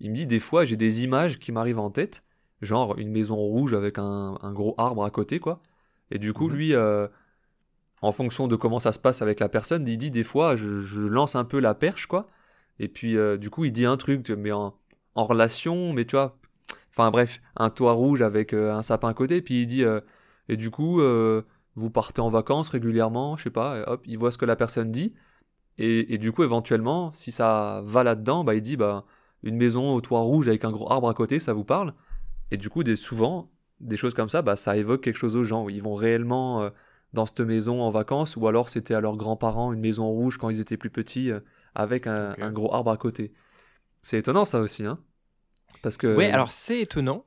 Il 0.00 0.10
me 0.10 0.16
dit, 0.16 0.26
des 0.26 0.40
fois, 0.40 0.64
j'ai 0.64 0.76
des 0.76 1.04
images 1.04 1.38
qui 1.38 1.52
m'arrivent 1.52 1.78
en 1.78 1.90
tête, 1.90 2.24
genre 2.60 2.98
une 2.98 3.10
maison 3.10 3.36
rouge 3.36 3.74
avec 3.74 3.98
un, 3.98 4.36
gros 4.52 4.74
arbre 4.78 5.04
à 5.04 5.10
côté, 5.10 5.38
quoi. 5.38 5.60
Et 6.10 6.18
du 6.18 6.32
coup, 6.32 6.48
mhm. 6.48 6.54
lui, 6.54 6.74
euh, 6.74 7.08
en 8.02 8.12
fonction 8.12 8.48
de 8.48 8.56
comment 8.56 8.80
ça 8.80 8.92
se 8.92 8.98
passe 8.98 9.22
avec 9.22 9.40
la 9.40 9.48
personne, 9.48 9.86
il 9.88 9.98
dit, 9.98 10.10
des 10.10 10.24
fois, 10.24 10.56
je, 10.56 11.00
lance 11.00 11.36
un 11.36 11.44
peu 11.44 11.60
la 11.60 11.74
perche, 11.74 12.06
quoi. 12.06 12.26
Et 12.78 12.88
puis, 12.88 13.16
euh, 13.16 13.36
du 13.36 13.50
coup, 13.50 13.64
il 13.64 13.72
dit 13.72 13.86
un 13.86 13.96
truc, 13.96 14.28
mais 14.30 14.52
en, 14.52 14.74
en 15.14 15.24
relation, 15.24 15.92
mais 15.92 16.04
tu 16.04 16.16
vois, 16.16 16.38
Enfin 16.90 17.10
bref, 17.10 17.40
un 17.56 17.70
toit 17.70 17.92
rouge 17.92 18.20
avec 18.20 18.52
euh, 18.52 18.74
un 18.74 18.82
sapin 18.82 19.08
à 19.08 19.14
côté, 19.14 19.40
puis 19.40 19.62
il 19.62 19.66
dit 19.66 19.82
et 20.48 20.56
du 20.58 20.70
coup 20.70 21.00
vous 21.74 21.90
partez 21.90 22.20
en 22.20 22.28
vacances 22.28 22.68
régulièrement, 22.68 23.38
je 23.38 23.44
sais 23.44 23.50
pas, 23.50 23.82
hop, 23.86 24.02
il 24.06 24.18
voit 24.18 24.30
ce 24.30 24.36
que 24.36 24.44
la 24.44 24.56
personne 24.56 24.92
dit 24.92 25.14
et, 25.78 26.18
du 26.18 26.32
coup 26.32 26.44
éventuellement 26.44 27.12
si 27.12 27.32
ça 27.32 27.82
va 27.84 28.04
là-dedans, 28.04 28.44
bah 28.44 28.54
il 28.54 28.62
dit 28.62 28.76
bah 28.76 29.06
une 29.42 29.56
maison 29.56 29.94
au 29.94 30.00
toit 30.00 30.20
rouge 30.20 30.48
avec 30.48 30.64
un 30.64 30.70
gros 30.70 30.90
arbre 30.90 31.08
à 31.08 31.14
côté, 31.14 31.40
ça 31.40 31.52
vous 31.52 31.64
parle? 31.64 31.94
Et 32.50 32.56
du 32.56 32.68
coup 32.68 32.82
des 32.82 32.96
souvent 32.96 33.50
des 33.80 33.96
choses 33.96 34.14
comme 34.14 34.28
ça, 34.28 34.42
bah 34.42 34.56
ça 34.56 34.76
évoque 34.76 35.02
quelque 35.02 35.16
chose 35.18 35.36
aux 35.36 35.44
gens, 35.44 35.68
ils 35.68 35.82
vont 35.82 35.94
réellement 35.94 36.70
dans 37.12 37.26
cette 37.26 37.40
maison 37.40 37.82
en 37.82 37.90
vacances 37.90 38.36
ou 38.36 38.46
alors 38.46 38.68
c'était 38.68 38.94
à 38.94 39.00
leurs 39.00 39.16
grands-parents 39.16 39.72
une 39.72 39.80
maison 39.80 40.06
rouge 40.08 40.38
quand 40.38 40.50
ils 40.50 40.60
étaient 40.60 40.76
plus 40.76 40.90
petits 40.90 41.30
avec 41.74 42.06
un, 42.06 42.34
un 42.38 42.52
gros 42.52 42.72
arbre 42.72 42.90
à 42.90 42.96
côté. 42.96 43.32
C'est 44.02 44.18
étonnant 44.18 44.44
ça 44.44 44.60
aussi, 44.60 44.84
hein. 44.84 44.98
Parce 45.82 45.96
que... 45.96 46.16
Ouais, 46.16 46.30
alors 46.30 46.50
c'est 46.50 46.80
étonnant. 46.80 47.24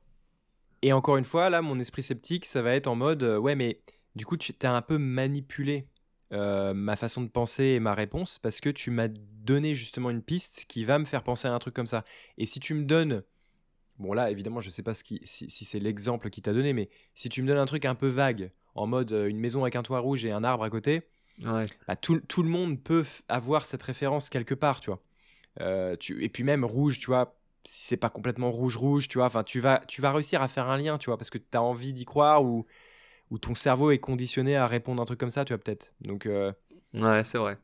Et 0.82 0.94
encore 0.94 1.18
une 1.18 1.24
fois, 1.24 1.50
là, 1.50 1.62
mon 1.62 1.80
esprit 1.80 2.04
sceptique, 2.04 2.46
ça 2.46 2.62
va 2.62 2.76
être 2.76 2.88
en 2.88 2.96
mode, 2.96 3.24
euh, 3.24 3.38
ouais, 3.38 3.56
mais 3.56 3.82
du 4.16 4.26
coup, 4.26 4.38
tu 4.38 4.54
as 4.62 4.72
un 4.72 4.82
peu 4.82 4.98
manipulé 4.98 5.88
euh, 6.32 6.74
ma 6.74 6.96
façon 6.96 7.22
de 7.22 7.28
penser 7.28 7.64
et 7.64 7.80
ma 7.80 7.94
réponse 7.94 8.40
parce 8.40 8.60
que 8.60 8.70
tu 8.70 8.90
m'as 8.90 9.08
donné 9.08 9.76
justement 9.76 10.10
une 10.10 10.22
piste 10.22 10.66
qui 10.68 10.84
va 10.84 10.98
me 10.98 11.06
faire 11.06 11.24
penser 11.24 11.48
à 11.48 11.54
un 11.54 11.60
truc 11.60 11.74
comme 11.74 11.88
ça. 11.88 12.04
Et 12.38 12.46
si 12.46 12.60
tu 12.60 12.74
me 12.74 12.84
donnes, 12.84 13.24
bon 14.00 14.14
là, 14.14 14.32
évidemment, 14.32 14.60
je 14.60 14.70
sais 14.70 14.84
pas 14.84 14.94
ce 14.94 15.04
qui, 15.04 15.22
si, 15.24 15.50
c'est 15.50 15.80
l'exemple 15.80 16.30
qui 16.30 16.42
t'a 16.42 16.54
donné, 16.54 16.74
mais 16.74 16.90
si 17.14 17.30
tu 17.30 17.42
me 17.42 17.48
donnes 17.48 17.58
un 17.58 17.66
truc 17.66 17.86
un 17.86 17.96
peu 17.96 18.08
vague, 18.08 18.52
en 18.74 18.88
mode 18.88 19.14
euh, 19.14 19.28
une 19.28 19.40
maison 19.40 19.62
avec 19.62 19.76
un 19.76 19.84
toit 19.84 20.00
rouge 20.00 20.26
et 20.26 20.32
un 20.32 20.44
arbre 20.44 20.64
à 20.64 20.70
côté, 20.70 21.04
ouais. 21.44 21.66
bah, 21.88 21.96
tout, 21.96 22.20
tout, 22.28 22.44
le 22.44 22.50
monde 22.50 22.82
peut 22.82 23.06
avoir 23.30 23.66
cette 23.66 23.84
référence 23.84 24.30
quelque 24.30 24.56
part, 24.56 24.80
tu 24.80 24.90
vois. 24.90 25.98
tu, 25.98 26.24
et 26.24 26.30
puis 26.30 26.44
même 26.44 26.66
rouge, 26.66 27.00
tu 27.00 27.08
vois, 27.08 27.38
si 27.68 27.86
c'est 27.86 27.98
pas 27.98 28.10
complètement 28.10 28.52
rouge 28.52 28.78
rouge, 28.78 29.08
tu 29.08 29.18
vois, 29.18 29.26
enfin 29.26 29.44
tu 29.44 29.60
vas 29.60 29.82
tu 29.88 30.02
vas 30.02 30.12
réussir 30.12 30.42
à 30.42 30.48
faire 30.48 30.70
un 30.70 30.78
lien, 30.78 30.98
tu 30.98 31.10
vois, 31.10 31.18
parce 31.18 31.30
que 31.30 31.38
tu 31.38 31.46
as 31.58 31.62
envie 31.62 31.94
d'y 31.94 32.06
croire 32.06 32.44
ou 32.44 32.66
ou 33.32 33.40
ton 33.40 33.56
cerveau 33.56 33.92
est 33.92 34.00
conditionné 34.00 34.56
à 34.56 34.68
répondre 34.68 35.02
à 35.02 35.04
un 35.04 35.06
truc 35.06 35.20
comme 35.20 35.30
ça, 35.30 35.46
tu 35.46 35.54
vois 35.54 35.62
peut-être. 35.62 35.94
Donc 36.02 36.26
euh, 36.26 36.52
ouais, 36.94 37.24
c'est 37.24 37.38
vrai. 37.38 37.58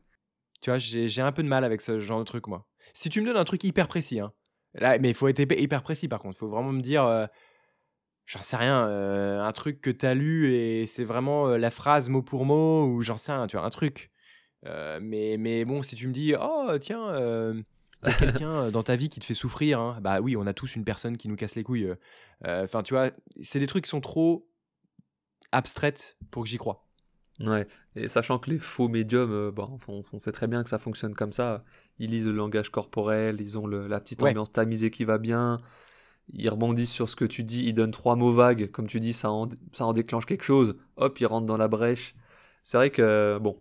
Tu 0.60 0.70
vois, 0.70 0.78
j'ai 0.78 1.22
un 1.22 1.32
peu 1.32 1.42
de 1.42 1.48
mal 1.48 1.64
avec 1.64 1.80
ce 1.80 1.98
genre 1.98 2.18
de 2.18 2.24
truc 2.24 2.46
moi. 2.46 2.66
Si 2.94 3.08
tu 3.08 3.20
me 3.20 3.26
donnes 3.26 3.36
un 3.36 3.44
truc 3.44 3.64
hyper 3.64 3.88
précis 3.88 4.20
hein. 4.20 4.32
Là, 4.74 4.98
mais 4.98 5.10
il 5.10 5.14
faut 5.14 5.28
être 5.28 5.40
hyper 5.40 5.82
précis 5.82 6.08
par 6.08 6.20
contre, 6.20 6.36
il 6.36 6.38
faut 6.38 6.48
vraiment 6.48 6.72
me 6.72 6.80
dire 6.80 7.04
euh, 7.04 7.26
j'en 8.24 8.40
sais 8.40 8.56
rien, 8.56 8.88
euh, 8.88 9.40
un 9.40 9.52
truc 9.52 9.80
que 9.80 9.90
tu 9.90 10.06
as 10.06 10.14
lu 10.14 10.54
et 10.54 10.86
c'est 10.86 11.04
vraiment 11.04 11.48
la 11.48 11.70
phrase 11.70 12.08
mot 12.08 12.22
pour 12.22 12.46
mot 12.46 12.86
ou 12.86 13.02
j'en 13.02 13.18
sais 13.18 13.32
rien, 13.32 13.46
tu 13.46 13.56
vois, 13.56 13.66
un 13.66 13.70
truc. 13.70 14.10
mais, 14.64 15.36
mais 15.38 15.64
bon, 15.64 15.82
si 15.82 15.94
tu 15.94 16.06
me 16.06 16.12
dis, 16.12 16.34
oh 16.40 16.70
tiens, 16.80 17.62
il 18.02 18.08
y 18.08 18.12
a 18.12 18.14
quelqu'un 18.16 18.70
dans 18.70 18.82
ta 18.82 18.96
vie 18.96 19.08
qui 19.08 19.20
te 19.20 19.24
fait 19.24 19.34
souffrir, 19.34 19.78
hein. 19.78 19.98
bah 20.00 20.20
oui, 20.20 20.36
on 20.36 20.46
a 20.46 20.54
tous 20.54 20.74
une 20.74 20.84
personne 20.84 21.16
qui 21.16 21.28
nous 21.28 21.36
casse 21.36 21.54
les 21.54 21.62
couilles. 21.62 21.94
Euh, 22.44 22.64
enfin, 22.64 22.82
tu 22.82 22.94
vois, 22.94 23.10
c'est 23.42 23.60
des 23.60 23.66
trucs 23.66 23.84
qui 23.84 23.90
sont 23.90 24.00
trop 24.00 24.48
abstraites 25.52 26.16
pour 26.30 26.44
que 26.44 26.48
j'y 26.48 26.58
croie. 26.58 26.86
Ouais, 27.40 27.66
et 27.96 28.08
sachant 28.08 28.38
que 28.38 28.50
les 28.50 28.58
faux 28.58 28.88
médiums, 28.88 29.50
bon, 29.50 29.78
on, 29.88 30.18
sait 30.18 30.32
très 30.32 30.46
bien 30.46 30.62
que 30.62 30.68
ça 30.68 30.78
fonctionne 30.78 31.14
comme 31.14 31.32
ça. 31.32 31.64
Ils 31.98 32.10
lisent 32.10 32.26
le 32.26 32.32
langage 32.32 32.70
corporel, 32.70 33.40
ils 33.40 33.58
ont 33.58 33.66
la 33.66 34.00
petite 34.00 34.22
ambiance 34.22 34.52
tamisée 34.52 34.90
qui 34.90 35.04
va 35.04 35.18
bien, 35.18 35.60
ils 36.32 36.48
rebondissent 36.48 36.92
sur 36.92 37.08
ce 37.08 37.16
que 37.16 37.24
tu 37.24 37.42
dis, 37.42 37.64
ils 37.64 37.74
donnent 37.74 37.90
trois 37.90 38.16
mots 38.16 38.32
vagues, 38.32 38.70
comme 38.70 38.86
tu 38.86 39.00
dis, 39.00 39.12
ça 39.12 39.30
en, 39.30 39.48
ça 39.72 39.86
en 39.86 39.92
déclenche 39.92 40.26
quelque 40.26 40.44
chose, 40.44 40.76
hop, 40.96 41.18
ils 41.20 41.26
rentrent 41.26 41.46
dans 41.46 41.56
la 41.56 41.68
brèche. 41.68 42.14
C'est 42.62 42.76
vrai 42.76 42.90
que, 42.90 43.38
bon, 43.40 43.58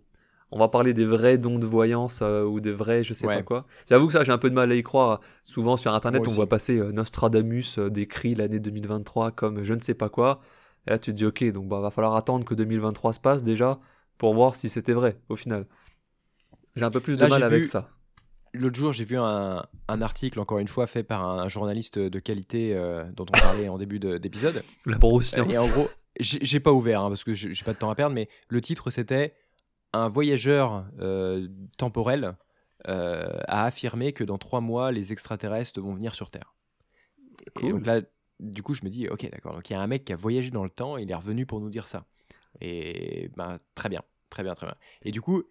on 0.51 0.59
va 0.59 0.67
parler 0.67 0.93
des 0.93 1.05
vrais 1.05 1.37
dons 1.37 1.57
de 1.57 1.65
voyance 1.65 2.19
euh, 2.21 2.43
ou 2.43 2.59
des 2.59 2.73
vrais 2.73 3.03
je 3.03 3.13
sais 3.13 3.25
pas 3.25 3.41
quoi. 3.41 3.65
J'avoue 3.89 4.07
que 4.07 4.13
ça 4.13 4.23
j'ai 4.23 4.31
un 4.31 4.37
peu 4.37 4.49
de 4.49 4.55
mal 4.55 4.71
à 4.71 4.75
y 4.75 4.83
croire. 4.83 5.21
Souvent 5.43 5.77
sur 5.77 5.93
internet 5.93 6.23
on 6.27 6.31
voit 6.31 6.49
passer 6.49 6.77
euh, 6.77 6.91
Nostradamus 6.91 7.77
euh, 7.77 7.89
décrit 7.89 8.35
l'année 8.35 8.59
2023 8.59 9.31
comme 9.31 9.63
je 9.63 9.73
ne 9.73 9.79
sais 9.79 9.93
pas 9.93 10.09
quoi. 10.09 10.41
Et 10.87 10.91
là 10.91 10.99
tu 10.99 11.11
te 11.11 11.15
dis 11.15 11.25
ok 11.25 11.43
donc 11.51 11.67
bah 11.67 11.79
va 11.79 11.91
falloir 11.91 12.15
attendre 12.15 12.45
que 12.45 12.53
2023 12.53 13.13
se 13.13 13.19
passe 13.19 13.43
déjà 13.43 13.79
pour 14.17 14.33
voir 14.33 14.55
si 14.55 14.69
c'était 14.69 14.93
vrai 14.93 15.17
au 15.29 15.35
final. 15.35 15.65
J'ai 16.75 16.83
un 16.83 16.91
peu 16.91 16.99
plus 16.99 17.17
de 17.17 17.25
mal 17.25 17.43
avec 17.43 17.65
ça. 17.65 17.89
L'autre 18.53 18.75
jour, 18.75 18.91
j'ai 18.91 19.05
vu 19.05 19.17
un, 19.17 19.65
article, 19.87 20.37
encore 20.37 20.59
une 20.59 20.67
fois, 20.67 20.85
fait 20.85 21.03
par 21.03 21.23
un 21.25 21.47
journaliste 21.47 21.97
de 21.97 22.19
qualité 22.19 22.75
dont 23.15 23.23
on 23.23 23.39
parlait 23.39 23.69
en 23.69 23.77
début 23.77 23.97
d'épisode. 23.97 24.61
La 24.85 24.97
Et 24.97 25.57
en 25.57 25.67
gros, 25.69 25.87
j'ai 26.19 26.59
pas 26.59 26.73
ouvert 26.73 27.01
hein, 27.01 27.09
parce 27.09 27.23
que 27.23 27.33
j'ai 27.33 27.63
pas 27.63 27.73
de 27.73 27.77
temps 27.77 27.89
à 27.89 27.95
perdre, 27.95 28.13
mais 28.13 28.27
le 28.49 28.61
titre 28.61 28.89
c'était 28.89 29.33
un 29.93 30.07
voyageur 30.07 30.85
euh, 30.99 31.47
temporel 31.77 32.35
euh, 32.87 33.39
a 33.47 33.65
affirmé 33.65 34.13
que 34.13 34.23
dans 34.23 34.37
trois 34.37 34.61
mois, 34.61 34.91
les 34.91 35.11
extraterrestres 35.11 35.79
vont 35.79 35.93
venir 35.93 36.15
sur 36.15 36.31
Terre. 36.31 36.55
Et 37.61 37.71
donc 37.71 37.85
là, 37.85 38.01
du 38.41 38.63
coup, 38.63 38.73
je 38.73 38.83
me 38.83 38.89
dis, 38.89 39.07
ok, 39.07 39.29
d'accord. 39.31 39.53
Donc 39.53 39.69
il 39.69 39.73
y 39.73 39.75
a 39.75 39.81
un 39.81 39.87
mec 39.87 40.03
qui 40.03 40.13
a 40.13 40.15
voyagé 40.15 40.51
dans 40.51 40.63
le 40.63 40.69
temps, 40.69 40.97
il 40.97 41.09
est 41.09 41.15
revenu 41.15 41.45
pour 41.45 41.61
nous 41.61 41.69
dire 41.69 41.87
ça. 41.87 42.05
Et 42.59 43.29
ben, 43.37 43.55
très 43.75 43.87
bien, 43.87 44.01
très 44.29 44.43
bien, 44.43 44.53
très 44.53 44.67
bien. 44.67 44.75
Et 45.03 45.11
du 45.11 45.21
coup, 45.21 45.43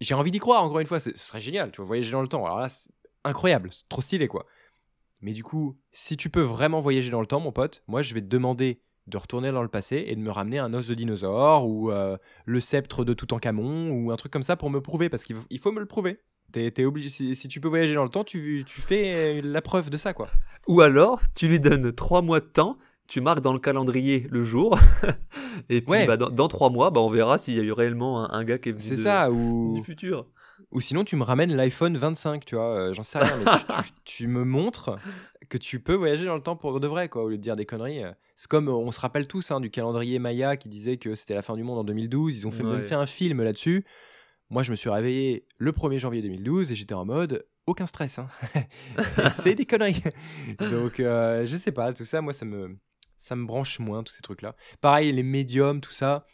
j'ai 0.00 0.14
envie 0.14 0.30
d'y 0.30 0.38
croire, 0.38 0.62
encore 0.62 0.80
une 0.80 0.86
fois, 0.86 1.00
ce 1.00 1.16
serait 1.16 1.40
génial, 1.40 1.72
tu 1.72 1.78
vois, 1.78 1.86
voyager 1.86 2.12
dans 2.12 2.22
le 2.22 2.28
temps. 2.28 2.44
Alors 2.44 2.60
là, 2.60 2.68
incroyable, 3.24 3.70
trop 3.88 4.02
stylé, 4.02 4.28
quoi. 4.28 4.46
Mais 5.20 5.32
du 5.32 5.44
coup, 5.44 5.78
si 5.92 6.16
tu 6.16 6.30
peux 6.30 6.42
vraiment 6.42 6.80
voyager 6.80 7.10
dans 7.10 7.20
le 7.20 7.26
temps, 7.26 7.40
mon 7.40 7.52
pote, 7.52 7.82
moi, 7.86 8.02
je 8.02 8.12
vais 8.14 8.20
te 8.20 8.26
demander 8.26 8.82
de 9.06 9.16
retourner 9.16 9.50
dans 9.50 9.62
le 9.62 9.68
passé 9.68 10.04
et 10.06 10.16
de 10.16 10.20
me 10.20 10.30
ramener 10.30 10.58
un 10.58 10.74
os 10.74 10.86
de 10.86 10.94
dinosaure 10.94 11.66
ou 11.66 11.90
euh, 11.90 12.16
le 12.44 12.60
sceptre 12.60 13.04
de 13.04 13.14
Toutankhamon 13.14 13.90
ou 13.90 14.12
un 14.12 14.16
truc 14.16 14.32
comme 14.32 14.42
ça 14.42 14.56
pour 14.56 14.70
me 14.70 14.80
prouver 14.80 15.08
parce 15.08 15.24
qu'il 15.24 15.58
faut, 15.58 15.72
me 15.72 15.80
le 15.80 15.86
prouver. 15.86 16.20
T'es, 16.52 16.84
obligé, 16.84 17.34
si, 17.34 17.48
tu 17.48 17.60
peux 17.60 17.68
voyager 17.68 17.94
dans 17.94 18.04
le 18.04 18.10
temps, 18.10 18.24
tu, 18.24 18.64
tu 18.66 18.80
fais 18.80 19.40
la 19.42 19.62
preuve 19.62 19.90
de 19.90 19.96
ça, 19.96 20.12
quoi. 20.12 20.28
Ou 20.68 20.80
alors, 20.80 21.20
tu 21.34 21.48
lui 21.48 21.58
donnes 21.58 21.92
trois 21.92 22.22
mois 22.22 22.40
de 22.40 22.46
temps, 22.46 22.76
tu 23.08 23.20
marques 23.20 23.40
dans 23.40 23.52
le 23.52 23.58
calendrier 23.58 24.26
le 24.30 24.42
jour, 24.42 24.78
et 25.68 25.80
puis 25.80 26.06
bah, 26.06 26.16
dans, 26.16 26.48
trois 26.48 26.70
mois, 26.70 26.90
bah, 26.90 27.00
on 27.00 27.08
verra 27.08 27.38
s'il 27.38 27.54
y 27.54 27.60
a 27.60 27.62
eu 27.62 27.72
réellement 27.72 28.30
un, 28.30 28.44
gars 28.44 28.58
qui 28.58 28.68
est 28.68 28.72
venu 28.72 28.84
C'est 28.84 28.96
ça, 28.96 29.30
ou... 29.32 29.74
du 29.74 29.82
futur. 29.82 30.26
Ou 30.70 30.80
sinon, 30.80 31.04
tu 31.04 31.16
me 31.16 31.24
ramènes 31.24 31.54
l'iPhone 31.54 31.96
25, 31.96 32.44
tu 32.44 32.54
vois, 32.54 32.74
euh, 32.74 32.92
j'en 32.92 33.02
sais 33.02 33.18
rien, 33.18 33.32
mais 33.38 33.74
tu, 34.04 34.26
me 34.26 34.44
montres 34.44 34.96
que 35.48 35.58
tu 35.58 35.80
peux 35.80 35.94
voyager 35.94 36.24
dans 36.24 36.36
le 36.36 36.42
temps 36.42 36.56
pour 36.56 36.80
de 36.80 36.86
vrai, 36.86 37.08
quoi, 37.08 37.24
au 37.24 37.28
lieu 37.28 37.36
de 37.36 37.42
dire 37.42 37.56
des 37.56 37.66
conneries. 37.66 38.04
Euh. 38.04 38.12
C'est 38.36 38.48
comme, 38.48 38.68
on 38.68 38.90
se 38.90 39.00
rappelle 39.00 39.28
tous 39.28 39.50
hein, 39.50 39.60
du 39.60 39.70
calendrier 39.70 40.18
Maya 40.18 40.56
qui 40.56 40.68
disait 40.68 40.96
que 40.96 41.14
c'était 41.14 41.34
la 41.34 41.42
fin 41.42 41.54
du 41.56 41.62
monde 41.62 41.78
en 41.78 41.84
2012. 41.84 42.36
Ils 42.36 42.46
ont 42.46 42.50
fait, 42.50 42.64
même 42.64 42.82
fait 42.82 42.94
un 42.94 43.06
film 43.06 43.42
là-dessus. 43.42 43.84
Moi, 44.52 44.62
je 44.62 44.70
me 44.70 44.76
suis 44.76 44.90
réveillé 44.90 45.46
le 45.56 45.72
1er 45.72 45.96
janvier 45.96 46.20
2012 46.20 46.70
et 46.70 46.74
j'étais 46.74 46.92
en 46.92 47.06
mode 47.06 47.46
aucun 47.66 47.86
stress. 47.86 48.18
Hein. 48.18 48.28
c'est 49.32 49.54
des 49.54 49.64
conneries. 49.64 50.02
Donc, 50.58 51.00
euh, 51.00 51.46
je 51.46 51.56
sais 51.56 51.72
pas, 51.72 51.94
tout 51.94 52.04
ça, 52.04 52.20
moi, 52.20 52.34
ça 52.34 52.44
me, 52.44 52.76
ça 53.16 53.34
me 53.34 53.46
branche 53.46 53.78
moins, 53.78 54.02
tous 54.02 54.12
ces 54.12 54.20
trucs-là. 54.20 54.54
Pareil, 54.82 55.10
les 55.10 55.22
médiums, 55.22 55.80
tout 55.80 55.90
ça. 55.90 56.26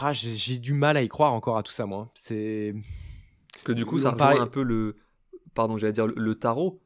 Ah, 0.00 0.12
j'ai 0.12 0.56
du 0.56 0.72
mal 0.72 0.96
à 0.96 1.02
y 1.02 1.08
croire 1.08 1.34
encore 1.34 1.58
à 1.58 1.62
tout 1.62 1.70
ça, 1.70 1.84
moi. 1.84 2.10
C'est. 2.14 2.74
Parce 3.52 3.64
que 3.64 3.72
du 3.72 3.84
coup, 3.84 3.98
ça 3.98 4.12
rejoint 4.12 4.40
un 4.40 4.46
peu 4.46 4.62
le. 4.62 4.96
Pardon, 5.52 5.76
j'allais 5.76 5.92
dire 5.92 6.06
le, 6.06 6.34
tarot. 6.34 6.80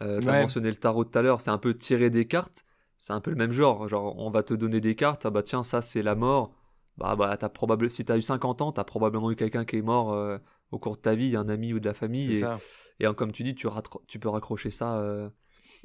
Euh, 0.00 0.20
tu 0.20 0.28
as 0.28 0.42
mentionné 0.42 0.70
le 0.70 0.76
tarot 0.76 1.02
tout 1.02 1.18
à 1.18 1.22
l'heure, 1.22 1.40
c'est 1.40 1.50
un 1.50 1.58
peu 1.58 1.74
tirer 1.76 2.10
des 2.10 2.28
cartes. 2.28 2.64
C'est 2.98 3.12
un 3.12 3.20
peu 3.20 3.30
le 3.30 3.36
même 3.36 3.50
genre. 3.50 3.88
Genre, 3.88 4.16
on 4.16 4.30
va 4.30 4.44
te 4.44 4.54
donner 4.54 4.80
des 4.80 4.94
cartes. 4.94 5.26
Ah 5.26 5.30
bah 5.30 5.42
tiens, 5.42 5.64
ça 5.64 5.82
c'est 5.82 6.02
la 6.02 6.14
mort. 6.14 6.54
Bah, 6.98 7.14
bah 7.16 7.36
as 7.40 7.48
probable... 7.48 7.90
si 7.90 8.04
t'as 8.04 8.16
eu 8.16 8.22
50 8.22 8.60
ans, 8.60 8.72
t'as 8.72 8.84
probablement 8.84 9.30
eu 9.30 9.36
quelqu'un 9.36 9.64
qui 9.64 9.76
est 9.76 9.82
mort 9.82 10.12
euh, 10.12 10.36
au 10.72 10.78
cours 10.78 10.96
de 10.96 11.00
ta 11.00 11.14
vie, 11.14 11.36
un 11.36 11.48
ami 11.48 11.72
ou 11.72 11.80
de 11.80 11.86
la 11.86 11.94
famille. 11.94 12.32
Et, 12.32 12.40
ça. 12.40 12.56
et 12.98 13.06
comme 13.14 13.32
tu 13.32 13.44
dis, 13.44 13.54
tu, 13.54 13.68
tu 14.08 14.18
peux 14.18 14.28
raccrocher 14.28 14.70
ça. 14.70 14.98
Euh. 14.98 15.30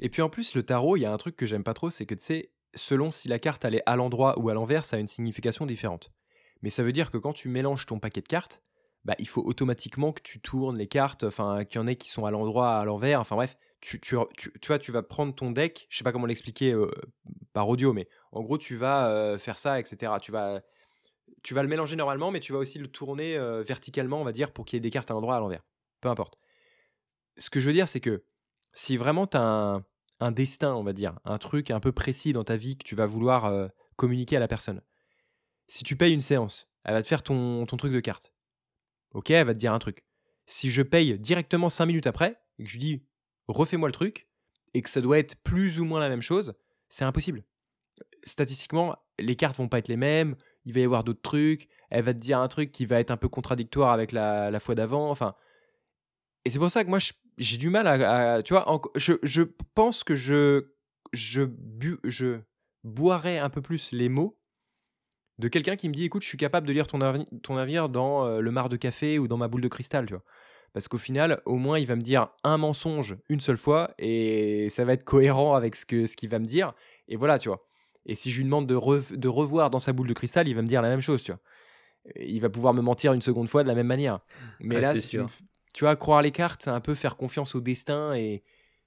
Et 0.00 0.08
puis 0.08 0.22
en 0.22 0.28
plus, 0.28 0.54
le 0.54 0.64
tarot, 0.64 0.96
il 0.96 1.00
y 1.00 1.06
a 1.06 1.12
un 1.12 1.16
truc 1.16 1.36
que 1.36 1.46
j'aime 1.46 1.62
pas 1.62 1.74
trop, 1.74 1.88
c'est 1.88 2.04
que 2.04 2.16
tu 2.16 2.24
sais, 2.24 2.50
selon 2.74 3.10
si 3.10 3.28
la 3.28 3.38
carte 3.38 3.64
elle 3.64 3.76
est 3.76 3.82
à 3.86 3.94
l'endroit 3.96 4.38
ou 4.38 4.48
à 4.48 4.54
l'envers, 4.54 4.84
ça 4.84 4.96
a 4.96 4.98
une 4.98 5.06
signification 5.06 5.66
différente. 5.66 6.10
Mais 6.62 6.70
ça 6.70 6.82
veut 6.82 6.92
dire 6.92 7.10
que 7.10 7.18
quand 7.18 7.32
tu 7.32 7.48
mélanges 7.48 7.86
ton 7.86 8.00
paquet 8.00 8.20
de 8.20 8.28
cartes, 8.28 8.62
bah, 9.04 9.14
il 9.18 9.28
faut 9.28 9.42
automatiquement 9.42 10.12
que 10.12 10.22
tu 10.22 10.40
tournes 10.40 10.78
les 10.78 10.88
cartes, 10.88 11.24
enfin 11.24 11.64
qu'il 11.64 11.80
y 11.80 11.84
en 11.84 11.86
ait 11.86 11.96
qui 11.96 12.08
sont 12.08 12.24
à 12.24 12.30
l'endroit, 12.30 12.78
à 12.78 12.84
l'envers, 12.84 13.20
enfin 13.20 13.36
bref, 13.36 13.56
tu, 13.80 14.00
tu, 14.00 14.16
tu, 14.36 14.50
vois, 14.66 14.78
tu 14.78 14.90
vas 14.92 15.02
prendre 15.02 15.34
ton 15.34 15.50
deck, 15.50 15.86
je 15.90 15.98
sais 15.98 16.04
pas 16.04 16.12
comment 16.12 16.24
l'expliquer 16.26 16.72
euh, 16.72 16.90
par 17.52 17.68
audio, 17.68 17.92
mais 17.92 18.08
en 18.32 18.42
gros, 18.42 18.56
tu 18.56 18.76
vas 18.76 19.10
euh, 19.10 19.38
faire 19.38 19.58
ça, 19.58 19.78
etc. 19.78 20.12
Tu 20.22 20.32
vas, 20.32 20.62
tu 21.44 21.54
vas 21.54 21.62
le 21.62 21.68
mélanger 21.68 21.94
normalement, 21.94 22.30
mais 22.30 22.40
tu 22.40 22.52
vas 22.52 22.58
aussi 22.58 22.78
le 22.78 22.88
tourner 22.88 23.36
euh, 23.36 23.62
verticalement, 23.62 24.20
on 24.20 24.24
va 24.24 24.32
dire, 24.32 24.50
pour 24.50 24.64
qu'il 24.64 24.76
y 24.76 24.78
ait 24.78 24.80
des 24.80 24.90
cartes 24.90 25.10
à 25.10 25.14
l'endroit, 25.14 25.36
à 25.36 25.40
l'envers. 25.40 25.62
Peu 26.00 26.08
importe. 26.08 26.38
Ce 27.36 27.50
que 27.50 27.60
je 27.60 27.66
veux 27.66 27.72
dire, 27.74 27.88
c'est 27.88 28.00
que 28.00 28.24
si 28.72 28.96
vraiment 28.96 29.26
tu 29.26 29.36
as 29.36 29.82
un, 30.20 30.32
destin, 30.32 30.74
on 30.74 30.82
va 30.82 30.94
dire, 30.94 31.20
un 31.24 31.36
truc 31.36 31.70
un 31.70 31.80
peu 31.80 31.92
précis 31.92 32.32
dans 32.32 32.44
ta 32.44 32.56
vie 32.56 32.78
que 32.78 32.84
tu 32.84 32.94
vas 32.94 33.04
vouloir 33.04 33.70
communiquer 33.96 34.36
à 34.36 34.40
la 34.40 34.48
personne, 34.48 34.80
si 35.68 35.84
tu 35.84 35.96
payes 35.96 36.14
une 36.14 36.22
séance, 36.22 36.66
elle 36.82 36.94
va 36.94 37.02
te 37.02 37.08
faire 37.08 37.22
ton, 37.22 37.66
ton 37.66 37.76
truc 37.76 37.92
de 37.92 38.00
carte. 38.00 38.32
Ok, 39.12 39.30
elle 39.30 39.46
va 39.46 39.52
te 39.52 39.58
dire 39.58 39.72
un 39.72 39.78
truc. 39.78 40.04
Si 40.46 40.70
je 40.70 40.82
paye 40.82 41.18
directement 41.18 41.68
5 41.68 41.86
minutes 41.86 42.06
après, 42.06 42.40
et 42.58 42.64
que 42.64 42.70
je 42.70 42.74
lui 42.74 42.80
dis 42.80 43.06
refais-moi 43.48 43.88
le 43.88 43.92
truc, 43.92 44.28
et 44.72 44.80
que 44.80 44.88
ça 44.88 45.02
doit 45.02 45.18
être 45.18 45.36
plus 45.42 45.78
ou 45.78 45.84
moins 45.84 46.00
la 46.00 46.08
même 46.08 46.22
chose, 46.22 46.54
c'est 46.88 47.04
impossible. 47.04 47.44
Statistiquement, 48.22 48.96
les 49.18 49.36
cartes 49.36 49.56
vont 49.56 49.68
pas 49.68 49.78
être 49.78 49.88
les 49.88 49.96
mêmes, 49.96 50.36
il 50.64 50.72
va 50.72 50.80
y 50.80 50.84
avoir 50.84 51.04
d'autres 51.04 51.22
trucs, 51.22 51.68
elle 51.90 52.04
va 52.04 52.14
te 52.14 52.18
dire 52.18 52.38
un 52.38 52.48
truc 52.48 52.72
qui 52.72 52.86
va 52.86 53.00
être 53.00 53.10
un 53.10 53.16
peu 53.16 53.28
contradictoire 53.28 53.90
avec 53.90 54.12
la, 54.12 54.50
la 54.50 54.60
fois 54.60 54.74
d'avant, 54.74 55.10
enfin... 55.10 55.34
Et 56.46 56.50
c'est 56.50 56.58
pour 56.58 56.70
ça 56.70 56.84
que 56.84 56.90
moi, 56.90 56.98
j'ai 57.38 57.56
du 57.56 57.70
mal 57.70 57.86
à... 57.86 58.42
tu 58.42 58.52
vois, 58.52 58.66
je, 58.96 59.14
je, 59.22 59.42
pense 59.74 60.04
que 60.04 60.14
je, 60.14 60.66
je, 61.12 61.42
bu, 61.42 61.96
je 62.04 62.40
boirais 62.82 63.38
un 63.38 63.48
peu 63.48 63.62
plus 63.62 63.92
les 63.92 64.10
mots 64.10 64.38
de 65.38 65.48
quelqu'un 65.48 65.76
qui 65.76 65.88
me 65.88 65.94
dit, 65.94 66.04
écoute, 66.04 66.22
je 66.22 66.28
suis 66.28 66.36
capable 66.36 66.66
de 66.66 66.72
lire 66.72 66.86
ton, 66.86 66.98
ton 67.42 67.54
navire 67.54 67.88
dans 67.88 68.26
euh, 68.26 68.40
le 68.40 68.50
mar 68.50 68.68
de 68.68 68.76
café 68.76 69.18
ou 69.18 69.26
dans 69.26 69.36
ma 69.36 69.48
boule 69.48 69.62
de 69.62 69.68
cristal, 69.68 70.06
tu 70.06 70.14
vois. 70.14 70.22
Parce 70.72 70.88
qu'au 70.88 70.98
final, 70.98 71.40
au 71.44 71.56
moins, 71.56 71.78
il 71.78 71.86
va 71.86 71.96
me 71.96 72.02
dire 72.02 72.28
un 72.42 72.58
mensonge 72.58 73.16
une 73.28 73.40
seule 73.40 73.56
fois 73.56 73.94
et 73.98 74.68
ça 74.68 74.84
va 74.84 74.92
être 74.92 75.04
cohérent 75.04 75.54
avec 75.54 75.76
ce 75.76 75.86
qu'il 75.86 76.08
ce 76.08 76.26
va 76.26 76.38
me 76.40 76.46
dire. 76.46 76.72
Et 77.06 77.16
voilà, 77.16 77.38
tu 77.38 77.48
vois. 77.48 77.64
Et 78.06 78.14
si 78.14 78.30
je 78.30 78.38
lui 78.38 78.44
demande 78.44 78.66
de, 78.66 79.14
de, 79.16 79.28
revoir 79.28 79.70
dans 79.70 79.78
sa 79.78 79.92
boule 79.92 80.08
de 80.08 80.12
cristal, 80.12 80.46
il 80.48 80.54
va 80.54 80.62
me 80.62 80.66
dire 80.66 80.82
la 80.82 80.88
même 80.88 81.00
chose, 81.00 81.22
tu 81.22 81.32
vois. 81.32 81.40
Il 82.16 82.40
va 82.40 82.50
pouvoir 82.50 82.74
me 82.74 82.82
mentir 82.82 83.14
une 83.14 83.22
seconde 83.22 83.48
fois 83.48 83.62
de 83.62 83.68
la 83.68 83.74
même 83.74 83.86
manière. 83.86 84.20
Mais 84.60 84.80
là, 84.80 84.92
tu, 84.92 85.20
tu, 85.72 85.84
vois, 85.84 85.96
croire 85.96 86.20
les 86.20 86.30
cartes, 86.30 86.62
c'est 86.62 86.70
un 86.70 86.80
peu 86.80 86.94
faire 86.94 87.16
confiance 87.16 87.54
au 87.54 87.60
destin. 87.60 88.14
Et 88.14 88.42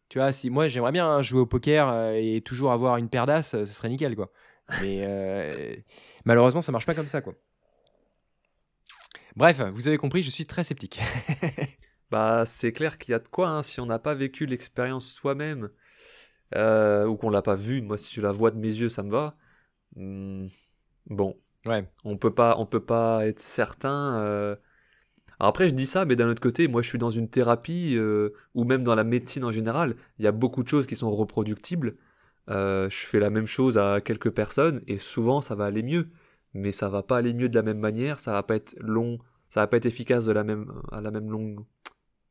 tu 0.10 0.20
vois, 0.20 0.32
si 0.32 0.50
moi, 0.52 0.68
j'aimerais 0.68 0.92
bien 0.92 1.08
hein, 1.08 1.22
jouer 1.24 1.42
au 1.42 1.48
poker 1.48 1.90
euh, 1.90 2.14
et 2.14 2.42
toujours 2.42 2.72
avoir 2.72 2.98
une 2.98 3.10
paire 3.10 3.26
d'as, 3.26 3.42
ce 3.42 3.66
serait 3.66 3.90
nickel, 3.90 4.16
quoi. 4.16 4.32
Mais 4.82 5.00
euh, 5.02 5.76
malheureusement, 6.26 6.62
ça 6.62 6.72
marche 6.72 6.86
pas 6.86 6.94
comme 6.94 7.08
ça, 7.08 7.22
quoi. 7.22 7.34
Bref, 9.36 9.62
vous 9.74 9.88
avez 9.88 9.98
compris, 9.98 10.24
je 10.24 10.30
suis 10.30 10.46
très 10.46 10.64
sceptique. 10.64 11.00
bah, 12.12 12.44
c'est 12.46 12.72
clair 12.72 12.98
qu'il 12.98 13.12
y 13.12 13.16
a 13.16 13.20
de 13.20 13.28
quoi, 13.28 13.50
hein, 13.50 13.64
si 13.64 13.80
on 13.80 13.86
n'a 13.86 14.00
pas 14.00 14.16
vécu 14.16 14.46
l'expérience 14.46 15.12
soi-même, 15.12 15.70
euh, 16.56 17.06
ou 17.06 17.16
qu'on 17.18 17.30
l'a 17.30 17.42
pas 17.42 17.56
vue, 17.56 17.82
moi 17.82 17.98
si 17.98 18.14
je 18.14 18.22
la 18.22 18.32
vois 18.32 18.52
de 18.52 18.58
mes 18.58 18.68
yeux, 18.68 18.90
ça 18.90 19.04
me 19.04 19.12
va. 19.12 19.36
Hmm, 19.96 20.48
bon, 21.08 21.38
ouais. 21.66 21.88
on 22.04 22.18
peut 22.18 22.34
pas, 22.34 22.56
on 22.60 22.66
peut 22.66 22.84
pas 22.84 23.28
être 23.28 23.40
certain. 23.40 24.18
Euh. 24.22 24.56
Alors 25.40 25.50
après, 25.50 25.70
je 25.70 25.76
dis 25.76 25.86
ça, 25.86 26.06
mais 26.06 26.16
d'un 26.16 26.30
autre 26.30 26.42
côté, 26.42 26.68
moi 26.68 26.82
je 26.82 26.90
suis 26.90 26.98
dans 26.98 27.12
une 27.12 27.30
thérapie, 27.30 27.96
euh, 27.98 28.32
ou 28.56 28.64
même 28.66 28.84
dans 28.84 28.96
la 28.96 29.04
médecine 29.04 29.44
en 29.44 29.52
général, 29.52 29.96
il 30.20 30.26
y 30.26 30.28
a 30.28 30.32
beaucoup 30.32 30.64
de 30.64 30.70
choses 30.70 30.88
qui 30.88 30.96
sont 30.96 31.12
reproductibles. 31.16 31.96
je 32.48 32.88
fais 32.90 33.20
la 33.20 33.30
même 33.30 33.48
chose 33.48 33.78
à 33.78 34.02
quelques 34.02 34.32
personnes, 34.32 34.82
et 34.88 34.98
souvent 34.98 35.42
ça 35.42 35.56
va 35.56 35.66
aller 35.66 35.84
mieux 35.84 36.10
mais 36.54 36.72
ça 36.72 36.90
va 36.90 37.04
pas 37.04 37.18
aller 37.18 37.34
mieux 37.34 37.50
de 37.50 37.56
la 37.56 37.64
même 37.64 37.80
manière, 37.80 38.20
ça 38.20 38.32
va 38.34 38.44
pas 38.44 38.56
être 38.56 38.76
long, 38.80 39.20
ça 39.50 39.62
va 39.62 39.68
pas 39.68 39.78
être 39.78 39.86
efficace 39.86 40.26
de 40.26 40.32
la 40.32 40.44
même, 40.44 40.72
à 40.92 41.02
la 41.02 41.12
même 41.12 41.30
longue, 41.30 41.66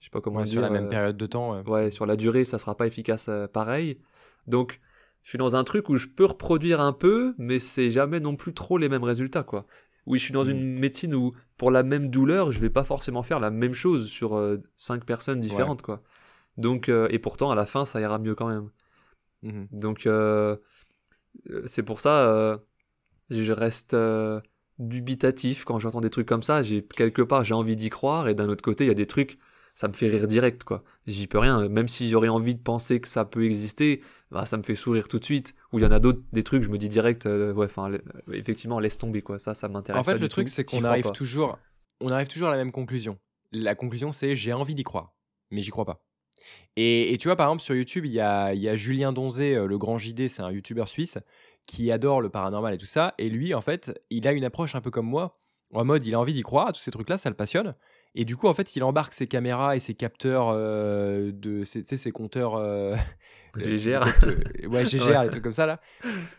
je 0.01 0.07
sais 0.07 0.11
pas 0.11 0.21
comment 0.21 0.43
dire. 0.43 0.53
Sur 0.53 0.63
la 0.63 0.71
même 0.71 0.87
euh, 0.87 0.91
période 0.91 1.17
de 1.17 1.27
temps. 1.27 1.61
Ouais. 1.63 1.91
sur 1.91 2.07
la 2.07 2.17
durée, 2.17 2.45
ça 2.45 2.59
sera 2.59 2.77
pas 2.77 2.87
efficace 2.87 3.27
euh, 3.29 3.47
pareil. 3.47 3.99
Donc, 4.47 4.81
je 5.23 5.31
suis 5.31 5.39
dans 5.39 5.57
un 5.57 5.65
truc 5.65 5.89
où 5.89 5.97
je 5.97 6.07
peux 6.07 6.25
reproduire 6.25 6.81
un 6.81 6.93
peu, 6.93 7.35
mais 7.39 7.61
c'est 7.61 7.91
jamais 7.91 8.21
non 8.21 8.37
plus 8.37 8.55
trop 8.55 8.79
les 8.79 8.89
mêmes 8.89 9.05
résultats, 9.05 9.43
quoi. 9.43 9.67
Oui, 10.07 10.19
je 10.19 10.25
suis 10.25 10.33
dans 10.33 10.45
mm. 10.45 10.51
une 10.51 10.79
médecine 10.79 11.15
où, 11.15 11.33
pour 11.57 11.71
la 11.71 11.83
même 11.83 12.09
douleur, 12.11 12.53
je 12.53 12.61
vais 12.61 12.71
pas 12.71 12.85
forcément 12.85 13.23
faire 13.23 13.41
la 13.41 13.51
même 13.51 13.75
chose 13.75 14.09
sur 14.09 14.37
euh, 14.37 14.63
cinq 14.77 15.05
personnes 15.05 15.41
différentes, 15.41 15.83
quoi. 15.83 16.03
Donc, 16.57 16.89
et 16.89 17.19
pourtant, 17.19 17.51
à 17.51 17.55
la 17.55 17.67
fin, 17.67 17.85
ça 17.85 18.01
ira 18.01 18.19
mieux 18.19 18.35
quand 18.35 18.49
même. 18.49 18.71
Mm-hmm. 19.45 19.67
Donc, 19.73 20.09
c'est 21.67 21.83
pour 21.83 22.01
ça, 22.01 22.59
je 23.29 23.53
reste 23.53 23.95
dubitatif 24.79 25.65
quand 25.65 25.79
j'entends 25.79 26.01
des 26.01 26.11
trucs 26.11 26.29
comme 26.29 26.43
ça. 26.43 26.63
J'ai 26.63 26.83
quelque 26.83 27.23
part 27.23 27.45
j'ai 27.45 27.55
envie 27.55 27.77
d'y 27.77 27.91
croire 27.91 28.29
et 28.29 28.35
d'un 28.35 28.49
autre 28.49 28.63
côté 28.63 28.85
il 28.85 28.89
y 28.89 28.91
a 28.91 28.95
des 28.95 29.07
trucs 29.07 29.39
ça 29.77 29.87
me 29.87 29.93
fait 29.93 30.09
rire 30.09 30.27
direct 30.27 30.65
quoi. 30.65 30.83
J'y 31.07 31.29
peux 31.29 31.39
rien. 31.39 31.69
Même 31.69 31.87
si 31.87 32.11
j'aurais 32.11 32.29
envie 32.29 32.57
de 32.57 32.63
penser 32.63 33.01
que 33.01 33.07
ça 33.07 33.25
peut 33.25 33.45
exister, 33.45 34.01
bah, 34.33 34.47
ça 34.47 34.57
me 34.57 34.65
fait 34.65 34.75
sourire 34.75 35.07
tout 35.07 35.21
de 35.21 35.25
suite. 35.25 35.55
Ou 35.73 35.79
il 35.79 35.83
y 35.83 35.87
en 35.87 35.93
a 35.93 36.01
d'autres 36.01 36.23
des 36.33 36.43
trucs 36.43 36.65
je 36.65 36.71
me 36.71 36.79
dis 36.79 36.89
direct 36.89 37.27
euh, 37.27 37.53
ouais 37.53 37.67
enfin 37.67 37.93
effectivement 38.33 38.81
laisse 38.81 38.99
tomber 38.99 39.23
quoi. 39.23 39.39
Ça 39.39 39.55
ça 39.55 39.69
m'intéresse. 39.69 40.01
En 40.01 40.05
fait 40.05 40.19
le 40.19 40.29
truc 40.29 40.49
c'est 40.49 40.65
qu'on 40.65 40.83
arrive 40.83 41.13
toujours 41.13 41.59
on 42.01 42.09
arrive 42.09 42.27
toujours 42.27 42.49
à 42.49 42.51
la 42.51 42.57
même 42.57 42.73
conclusion. 42.73 43.19
La 43.53 43.77
conclusion 43.77 44.11
c'est 44.11 44.35
j'ai 44.35 44.53
envie 44.53 44.75
d'y 44.75 44.83
croire 44.83 45.15
mais 45.53 45.61
j'y 45.61 45.71
crois 45.71 45.85
pas. 45.85 46.03
Et, 46.77 47.17
tu 47.19 47.29
vois, 47.29 47.37
par 47.37 47.49
exemple, 47.49 47.63
sur 47.63 47.75
YouTube, 47.75 48.05
il 48.05 48.13
y 48.13 48.21
a, 48.21 48.53
il 48.53 48.61
y 48.61 48.69
a 48.69 48.77
Julien 48.77 49.13
Donzé, 49.13 49.57
euh, 49.57 49.67
le 49.67 49.79
grand 49.79 49.99
JD, 49.99 50.29
c'est 50.29 50.43
un 50.43 50.51
YouTuber 50.51 50.85
suisse, 50.87 51.19
qui 51.65 51.91
adore 51.91 52.21
le 52.21 52.29
paranormal 52.29 52.75
et 52.75 52.79
tout 52.79 52.87
ça. 52.87 53.15
Et 53.19 53.31
lui, 53.31 53.55
en 53.55 53.63
fait, 53.63 53.99
il 54.11 54.29
a 54.29 54.33
une 54.33 54.45
approche 54.45 54.75
un 54.75 54.81
peu 54.81 54.91
comme 54.91 55.07
moi, 55.07 55.41
en 55.73 55.85
mode, 55.85 56.05
il 56.07 56.15
a 56.15 56.21
envie 56.21 56.35
d'y 56.35 56.43
croire, 56.43 56.73
tous 56.73 56.81
ces 56.81 56.91
trucs-là, 56.91 57.19
ça 57.19 57.31
le 57.31 57.37
passionne. 57.37 57.75
Et 58.17 58.25
du 58.25 58.37
coup, 58.37 58.49
en 58.49 58.55
fait, 58.55 58.75
il 58.75 58.83
embarque 58.83 59.13
ses 59.15 59.27
caméras 59.27 59.77
et 59.77 59.79
ses 59.79 59.95
capteurs 59.95 60.49
euh, 60.51 61.31
de, 61.33 61.65
ses, 61.65 61.83
ses 61.85 62.11
compteurs. 62.11 62.57
Euh, 62.57 62.97
GGR. 63.57 64.03
Euh, 64.25 64.69
ouais, 64.69 64.85
GGR, 64.87 65.23
les 65.23 65.31
trucs 65.31 65.45
comme 65.45 65.53
ça 65.53 65.67
là. 65.67 65.81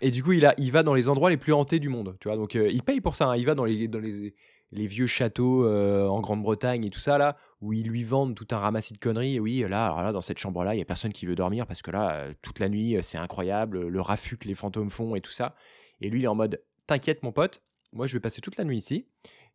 Et 0.02 0.12
du 0.12 0.24
coup, 0.24 0.34
il, 0.34 0.46
a, 0.46 0.54
il 0.58 0.72
va 0.72 0.84
dans 0.84 0.94
les 0.94 1.08
endroits 1.08 1.30
les 1.30 1.38
plus 1.38 1.54
hantés 1.54 1.80
du 1.80 1.90
monde, 1.90 2.18
tu 2.20 2.28
vois. 2.28 2.38
Donc, 2.38 2.56
il 2.56 2.84
paye 2.84 3.00
pour 3.00 3.16
ça. 3.16 3.28
Hein. 3.28 3.38
Il 3.38 3.46
va 3.46 3.56
dans 3.56 3.64
les, 3.64 3.88
dans 3.88 4.00
les, 4.00 4.34
les 4.72 4.88
vieux 4.88 5.08
châteaux 5.08 5.66
euh, 5.66 6.08
en 6.08 6.20
Grande-Bretagne 6.20 6.86
et 6.86 6.90
tout 6.90 7.00
ça, 7.00 7.18
là, 7.18 7.38
où 7.62 7.74
ils 7.74 7.88
lui 7.88 8.04
vendent 8.04 8.36
tout 8.36 8.48
un 8.52 8.58
ramassis 8.58 8.94
de 8.94 9.00
conneries. 9.00 9.36
Et 9.36 9.40
oui, 9.40 9.66
là, 9.68 9.86
alors 9.86 10.02
là 10.04 10.12
dans 10.12 10.22
cette 10.22 10.38
chambre-là, 10.38 10.74
il 10.74 10.78
n'y 10.78 10.82
a 10.82 10.86
personne 10.86 11.14
qui 11.14 11.26
veut 11.26 11.36
dormir 11.36 11.66
parce 11.68 11.82
que 11.82 11.92
là, 11.92 12.12
euh, 12.12 12.34
toute 12.42 12.60
la 12.60 12.70
nuit, 12.70 12.96
euh, 12.96 13.02
c'est 13.02 13.18
incroyable, 13.18 13.88
le 13.88 14.02
raffut 14.02 14.38
que 14.38 14.48
les 14.48 14.56
fantômes 14.56 14.90
font 14.90 15.16
et 15.16 15.22
tout 15.22 15.32
ça. 15.32 15.56
Et 16.02 16.10
lui, 16.10 16.20
il 16.20 16.26
est 16.26 16.30
en 16.30 16.36
mode 16.36 16.62
T'inquiète, 16.86 17.22
mon 17.22 17.34
pote, 17.34 17.62
moi, 17.92 18.08
je 18.08 18.14
vais 18.14 18.20
passer 18.20 18.42
toute 18.42 18.58
la 18.58 18.64
nuit 18.64 18.78
ici. 18.78 19.08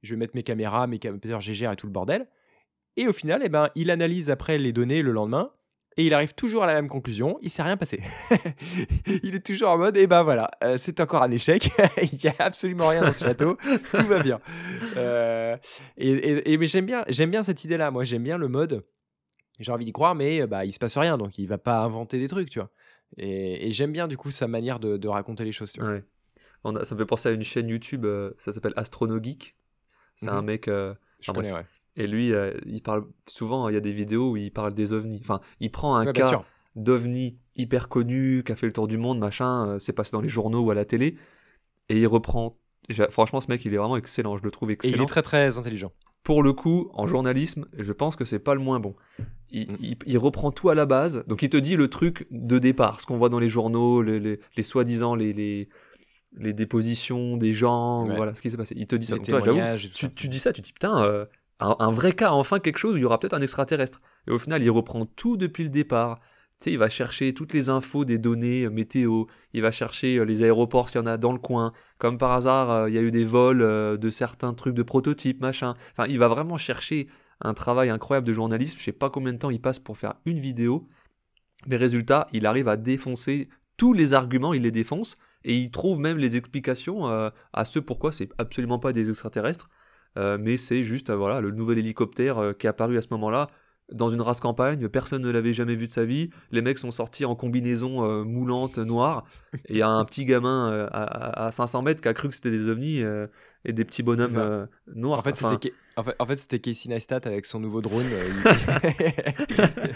Je 0.03 0.15
vais 0.15 0.19
mettre 0.19 0.35
mes 0.35 0.43
caméras, 0.43 0.87
mes 0.87 0.99
capteurs 0.99 1.41
GGR 1.41 1.73
et 1.73 1.77
tout 1.77 1.87
le 1.87 1.93
bordel. 1.93 2.27
Et 2.97 3.09
au 3.09 3.13
final, 3.13 3.43
eh 3.45 3.49
ben, 3.49 3.71
il 3.75 3.91
analyse 3.91 4.31
après 4.31 4.59
les 4.59 4.73
données 4.73 5.03
le 5.03 5.13
lendemain 5.13 5.51
et 5.97 6.07
il 6.07 6.15
arrive 6.15 6.35
toujours 6.35 6.65
à 6.65 6.67
la 6.67 6.75
même 6.75 6.89
conclusion, 6.89 7.39
il 7.43 7.51
s'est 7.51 7.63
rien 7.63 7.77
passé. 7.77 8.03
il 9.23 9.35
est 9.35 9.45
toujours 9.45 9.69
en 9.69 9.79
mode, 9.79 9.97
et 9.97 10.03
eh 10.03 10.07
ben 10.07 10.23
voilà, 10.23 10.51
euh, 10.65 10.77
c'est 10.79 11.01
encore 11.01 11.23
un 11.23 11.31
échec, 11.31 11.71
il 12.03 12.19
n'y 12.23 12.31
a 12.31 12.35
absolument 12.39 12.89
rien 12.89 13.03
dans 13.03 13.13
ce 13.13 13.25
château, 13.25 13.59
tout 13.95 14.07
va 14.07 14.23
bien. 14.23 14.41
Euh, 14.97 15.57
et, 15.99 16.57
mais 16.57 16.67
j'aime 16.67 16.87
bien, 16.87 17.05
j'aime 17.09 17.31
bien 17.31 17.43
cette 17.43 17.65
idée-là, 17.65 17.91
moi 17.91 18.05
j'aime 18.05 18.23
bien 18.23 18.39
le 18.39 18.49
mode, 18.49 18.87
j'ai 19.59 19.71
envie 19.71 19.85
d'y 19.85 19.93
croire, 19.93 20.15
mais 20.15 20.47
bah, 20.47 20.65
il 20.65 20.73
se 20.73 20.79
passe 20.79 20.97
rien, 20.97 21.19
donc 21.19 21.37
il 21.37 21.47
va 21.47 21.59
pas 21.59 21.81
inventer 21.81 22.19
des 22.19 22.29
trucs, 22.29 22.49
tu 22.49 22.59
vois. 22.59 22.71
Et, 23.19 23.71
j'aime 23.73 23.93
bien 23.93 24.09
du 24.09 24.17
coup 24.17 24.31
sa 24.31 24.49
manière 24.49 24.81
de, 24.81 25.09
raconter 25.09 25.45
les 25.45 25.53
choses, 25.53 25.73
tu 25.73 25.81
vois. 25.81 25.91
Ouais. 25.91 26.85
ça 26.85 26.95
me 26.95 27.01
fait 27.01 27.07
penser 27.07 27.29
à 27.29 27.33
une 27.33 27.45
chaîne 27.45 27.69
YouTube, 27.69 28.07
euh, 28.07 28.33
ça 28.39 28.53
s'appelle 28.53 28.73
Astronogeek. 28.77 29.57
C'est 30.17 30.29
un 30.29 30.41
mhm. 30.41 30.47
mec... 30.47 30.67
Je 30.69 31.31
connais, 31.33 31.53
ouais 31.53 31.65
et 31.97 32.07
lui, 32.07 32.33
euh, 32.33 32.53
il 32.67 32.83
parle 32.83 33.05
souvent, 33.29 33.69
il 33.69 33.75
y 33.75 33.77
a 33.77 33.81
des 33.81 33.93
vidéos 33.93 34.33
où 34.33 34.37
il 34.37 34.51
parle 34.51 34.75
des 34.75 34.93
ovnis. 34.93 35.21
Enfin, 35.23 35.41
il 35.61 35.71
prend 35.71 35.97
un 35.97 36.11
cas 36.13 36.43
d'ovni 36.75 37.39
hyper 37.55 37.89
connu, 37.89 38.43
qui 38.45 38.53
a 38.53 38.57
fait 38.57 38.67
le 38.67 38.73
tour 38.73 38.89
du 38.89 38.97
monde, 38.97 39.19
machin, 39.19 39.69
euh, 39.69 39.79
c'est 39.79 39.93
passé 39.93 40.13
dans 40.13 40.23
les 40.23 40.29
journaux 40.29 40.63
ou 40.65 40.71
à 40.71 40.75
la 40.75 40.85
télé, 40.87 41.17
et 41.89 41.99
il 41.99 42.07
reprend. 42.07 42.57
Franchement, 43.11 43.41
ce 43.41 43.49
mec, 43.49 43.65
il 43.65 43.73
est 43.75 43.77
vraiment 43.77 43.97
excellent, 43.97 44.37
je 44.37 44.43
le 44.43 44.51
trouve 44.51 44.71
excellent. 44.71 44.95
Et 44.95 44.97
il 44.97 45.03
est 45.03 45.07
très 45.07 45.23
très 45.23 45.59
intelligent. 45.59 45.93
pour 46.25 46.45
le 46.45 46.53
coup, 46.53 46.89
en 46.95 47.09
journalisme, 47.09 47.67
je 47.77 47.93
pense 47.93 48.15
que 48.15 48.25
c'est 48.25 48.39
pas 48.39 48.55
le 48.55 48.61
moins 48.61 48.79
bon. 48.79 48.95
Il, 49.51 49.73
Mm. 49.73 49.77
il- 49.81 49.97
il 50.07 50.19
reprend 50.19 50.53
tout 50.53 50.69
à 50.69 50.75
la 50.77 50.87
base. 50.87 51.25
Donc 51.27 51.43
il 51.43 51.51
te 51.51 51.57
dit 51.57 51.75
le 51.75 51.89
truc 51.89 52.29
de 52.31 52.61
départ, 52.61 53.01
ce 53.01 53.07
qu'on 53.07 53.19
voit 53.19 53.29
dans 53.29 53.41
les 53.41 53.49
journaux, 53.49 54.03
les, 54.03 54.21
les, 54.21 54.39
les 54.57 54.63
soi-disant, 54.63 55.17
les, 55.17 55.33
les, 55.33 55.69
les 56.37 56.53
dépositions 56.53 57.37
des 57.37 57.53
gens, 57.53 58.07
Ouais. 58.07 58.17
voilà 58.17 58.35
ce 58.35 58.41
qui 58.43 58.51
s'est 58.51 58.57
passé. 58.57 58.75
Il 58.77 58.87
te 58.87 58.97
dit 58.97 59.07
ça. 59.07 59.15
Les 59.17 59.21
Donc 59.21 59.29
toi, 59.29 59.41
tu, 59.77 59.89
ça. 60.07 60.09
tu 60.15 60.29
dis 60.29 60.39
ça, 60.39 60.53
tu 60.53 60.61
te 60.63 60.67
dis 60.67 60.73
putain, 60.73 61.03
euh, 61.05 61.27
un, 61.61 61.77
un 61.79 61.91
vrai 61.91 62.13
cas, 62.15 62.31
enfin 62.33 62.59
quelque 62.59 62.79
chose 62.79 62.95
où 62.95 62.99
il 62.99 63.03
y 63.03 63.05
aura 63.05 63.19
peut-être 63.21 63.35
un 63.35 63.41
extraterrestre. 63.41 64.01
Et 64.27 64.31
au 64.31 64.39
final, 64.39 64.63
il 64.63 64.71
reprend 64.71 65.05
tout 65.07 65.37
depuis 65.37 65.65
le 65.65 65.71
départ. 65.71 66.19
Tu 66.59 66.65
sais, 66.65 66.73
il 66.73 66.79
va 66.79 66.89
chercher 66.89 67.35
toutes 67.35 67.53
les 67.55 67.71
infos 67.71 68.05
des 68.05 68.19
données 68.19 68.65
euh, 68.65 68.71
météo, 68.71 69.25
il 69.53 69.63
va 69.63 69.73
chercher 69.73 70.17
euh, 70.17 70.25
les 70.25 70.43
aéroports 70.43 70.89
s'il 70.91 71.01
y 71.01 71.03
en 71.03 71.07
a 71.07 71.17
dans 71.17 71.33
le 71.33 71.39
coin. 71.39 71.73
Comme 71.99 72.19
par 72.19 72.31
hasard, 72.33 72.89
il 72.89 72.95
y 72.95 72.99
a 72.99 73.03
eu 73.03 73.11
des 73.11 73.25
vols 73.25 73.99
de 73.99 74.11
certains 74.11 74.55
trucs 74.55 74.75
de 74.75 74.83
prototypes, 74.83 75.41
machin. 75.41 75.75
Enfin, 75.93 76.07
il 76.09 76.19
va 76.19 76.29
vraiment 76.29 76.57
chercher 76.57 77.09
un 77.41 77.55
travail 77.55 77.91
incroyable 77.91 78.27
de 78.27 78.33
journaliste. 78.33 78.79
Je 78.79 78.85
sais 78.85 78.93
pas 78.93 79.11
combien 79.11 79.33
de 79.33 79.39
temps 79.39 79.51
il 79.51 79.61
passe 79.61 79.81
pour 79.81 79.97
faire 79.97 80.15
une 80.25 80.39
vidéo. 80.39 80.89
Mais 81.67 81.77
résultat, 81.77 82.27
il 82.33 82.47
arrive 82.47 82.69
à 82.69 82.77
défoncer 82.77 83.49
tous 83.77 83.93
les 83.93 84.15
arguments, 84.15 84.53
il 84.55 84.63
les 84.63 84.71
défonce. 84.71 85.17
Et 85.45 85.57
il 85.57 85.71
trouve 85.71 85.99
même 86.01 86.19
les 86.19 86.37
explications 86.37 87.09
euh, 87.09 87.31
à 87.53 87.65
ce 87.65 87.79
pourquoi 87.79 88.13
c'est 88.13 88.29
absolument 88.39 88.79
pas 88.79 88.93
des 88.93 89.09
extraterrestres. 89.11 89.69
Euh, 90.19 90.37
mais 90.41 90.59
c'est 90.59 90.83
juste 90.83 91.09
euh, 91.11 91.17
voilà 91.17 91.41
le 91.41 91.51
nouvel 91.51 91.79
hélicoptère 91.79 92.55
qui 92.59 92.67
est 92.67 92.71
apparu 92.71 92.99
à 92.99 93.03
ce 93.03 93.09
moment-là 93.13 93.49
dans 93.93 94.09
une 94.09 94.21
race 94.23 94.41
campagne, 94.41 94.89
personne 94.89 95.21
ne 95.23 95.29
l'avait 95.31 95.53
jamais 95.53 95.75
vu 95.75 95.87
de 95.87 95.93
sa 95.93 96.05
vie, 96.07 96.31
les 96.51 96.63
mecs 96.63 96.79
sont 96.79 96.93
sortis 96.93 97.25
en 97.27 97.35
combinaison 97.35 98.25
moulante 98.25 98.79
noire, 98.79 99.25
et 99.55 99.59
il 99.71 99.77
y 99.77 99.83
a 99.83 99.89
un 99.89 100.03
petit 100.07 100.25
gamin 100.25 100.89
à, 100.93 101.47
à 101.47 101.53
500 101.53 101.83
mètres 101.83 102.01
qui 102.01 102.09
a 102.09 102.15
cru 102.15 102.29
que 102.29 102.35
c'était 102.35 102.51
des 102.53 102.69
ovnis 102.71 103.03
et 103.65 103.73
des 103.75 103.85
petits 103.85 104.03
bonhommes 104.03 104.37
euh, 104.39 104.67
noirs. 104.95 105.19
En 105.19 105.23
fait, 105.23 105.31
Enfin, 105.33 105.49
c'était 105.61 105.69
Ke- 105.71 105.75
en 105.97 106.05
fait, 106.05 106.17
en 106.21 106.27
fait, 106.27 106.37
c'était 106.37 106.59
Casey 106.61 106.89
Neistat 106.89 107.21
avec 107.25 107.45
son 107.45 107.61
nouveau 107.61 107.83
drone. 107.83 108.07
euh, 108.11 108.29
il- 109.51 109.95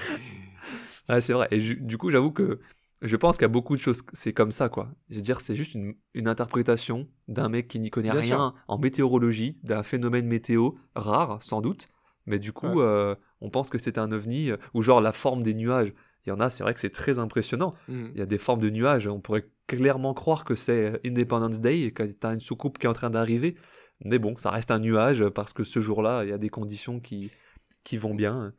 Ouais, 1.09 1.21
c'est 1.21 1.33
vrai. 1.33 1.49
Et 1.51 1.59
du 1.61 1.97
coup, 1.99 2.11
j'avoue 2.11 2.33
que 2.33 2.59
je 3.03 3.17
pense 3.17 3.37
qu'il 3.37 3.43
y 3.43 3.47
a 3.47 3.49
beaucoup 3.49 3.77
de 3.77 3.81
choses, 3.81 4.03
c'est 4.13 4.33
comme 4.33 4.51
ça, 4.51 4.69
quoi. 4.69 4.89
Je 5.11 5.17
veux 5.17 5.23
dire, 5.23 5.41
c'est 5.41 5.55
juste 5.57 5.75
une, 5.75 5.95
une 6.15 6.29
interprétation 6.29 7.09
d'un 7.29 7.49
mec 7.49 7.69
qui 7.69 7.79
n'y 7.79 7.91
connaît 7.91 8.11
Bien 8.11 8.21
rien 8.21 8.55
en 8.69 8.79
météorologie, 8.79 9.59
d'un 9.63 9.83
phénomène 9.83 10.27
météo 10.27 10.71
rare, 10.95 11.43
sans 11.43 11.61
doute. 11.61 11.89
Mais 12.27 12.39
du 12.39 12.53
coup, 12.53 12.67
Ouais. 12.67 12.85
euh, 12.85 13.15
on 13.41 13.51
pense 13.51 13.71
que 13.71 13.79
c'est 13.79 13.99
un 13.99 14.11
ovni, 14.13 14.51
euh, 14.51 14.57
ou 14.75 14.83
genre 14.83 15.01
la 15.01 15.13
forme 15.13 15.43
des 15.43 15.55
nuages. 15.55 15.93
Il 16.25 16.31
y 16.31 16.33
en 16.33 16.41
a, 16.41 16.51
c'est 16.51 16.65
vrai 16.65 16.75
que 16.75 16.81
c'est 16.81 16.91
très 16.91 17.19
impressionnant. 17.21 17.73
Mm. 17.89 18.07
Il 18.15 18.19
y 18.19 18.23
a 18.23 18.27
des 18.27 18.39
formes 18.39 18.61
de 18.61 18.71
nuages, 18.71 19.07
on 19.07 19.21
pourrait 19.21 19.49
clairement 19.69 20.13
croire 20.15 20.45
que 20.45 20.55
c'est 20.57 20.93
euh, 20.95 20.99
Independence 21.07 21.61
Day 21.61 21.83
et 21.83 21.93
que 21.93 22.03
t'as 22.03 22.35
une 22.35 22.41
soucoupe 22.41 22.79
qui 22.79 22.87
est 22.87 22.89
en 22.89 22.95
train 22.95 23.11
d'arriver. 23.11 23.57
Mais 24.05 24.19
bon, 24.19 24.37
ça 24.37 24.51
reste 24.51 24.71
un 24.71 24.79
nuage 24.81 25.29
parce 25.29 25.53
que 25.53 25.63
ce 25.65 25.81
jour-là, 25.81 26.25
il 26.25 26.31
y 26.31 26.33
a 26.33 26.39
des 26.39 26.49
conditions 26.51 26.99
qui, 27.01 27.31
qui 27.85 27.97
vont 27.97 28.15
bien. 28.15 28.53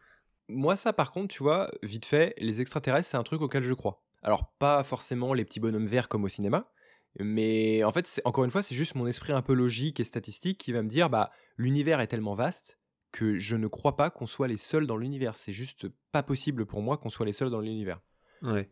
Moi, 0.47 0.77
ça, 0.77 0.93
par 0.93 1.11
contre, 1.11 1.27
tu 1.35 1.43
vois, 1.43 1.69
vite 1.83 2.05
fait, 2.05 2.33
les 2.37 2.61
extraterrestres, 2.61 3.09
c'est 3.09 3.17
un 3.17 3.23
truc 3.23 3.41
auquel 3.41 3.63
je 3.63 3.73
crois. 3.73 4.01
Alors, 4.27 4.51
pas 4.59 4.83
forcément 4.83 5.33
les 5.33 5.45
petits 5.45 5.61
bonhommes 5.61 5.85
verts 5.85 6.09
comme 6.09 6.25
au 6.25 6.27
cinéma, 6.27 6.69
mais 7.17 7.83
en 7.85 7.91
fait, 7.93 8.05
c'est- 8.07 8.21
encore 8.25 8.43
une 8.43 8.51
fois, 8.51 8.61
c'est 8.61 8.75
juste 8.75 8.93
mon 8.95 9.07
esprit 9.07 9.31
un 9.31 9.41
peu 9.41 9.53
logique 9.53 10.01
et 10.01 10.03
statistique 10.03 10.57
qui 10.57 10.73
va 10.73 10.83
me 10.83 10.89
dire, 10.89 11.09
bah, 11.09 11.31
l'univers 11.55 12.01
est 12.01 12.07
tellement 12.07 12.35
vaste 12.35 12.77
que 13.13 13.37
je 13.37 13.55
ne 13.55 13.67
crois 13.67 13.95
pas 13.95 14.09
qu'on 14.09 14.25
soit 14.27 14.49
les 14.49 14.57
seuls 14.57 14.85
dans 14.85 14.97
l'univers. 14.97 15.37
C'est 15.37 15.53
juste 15.53 15.87
pas 16.11 16.23
possible 16.23 16.65
pour 16.65 16.81
moi 16.81 16.97
qu'on 16.97 17.09
soit 17.09 17.25
les 17.25 17.31
seuls 17.31 17.49
dans 17.49 17.61
l'univers. 17.61 18.01
Ouais. 18.41 18.69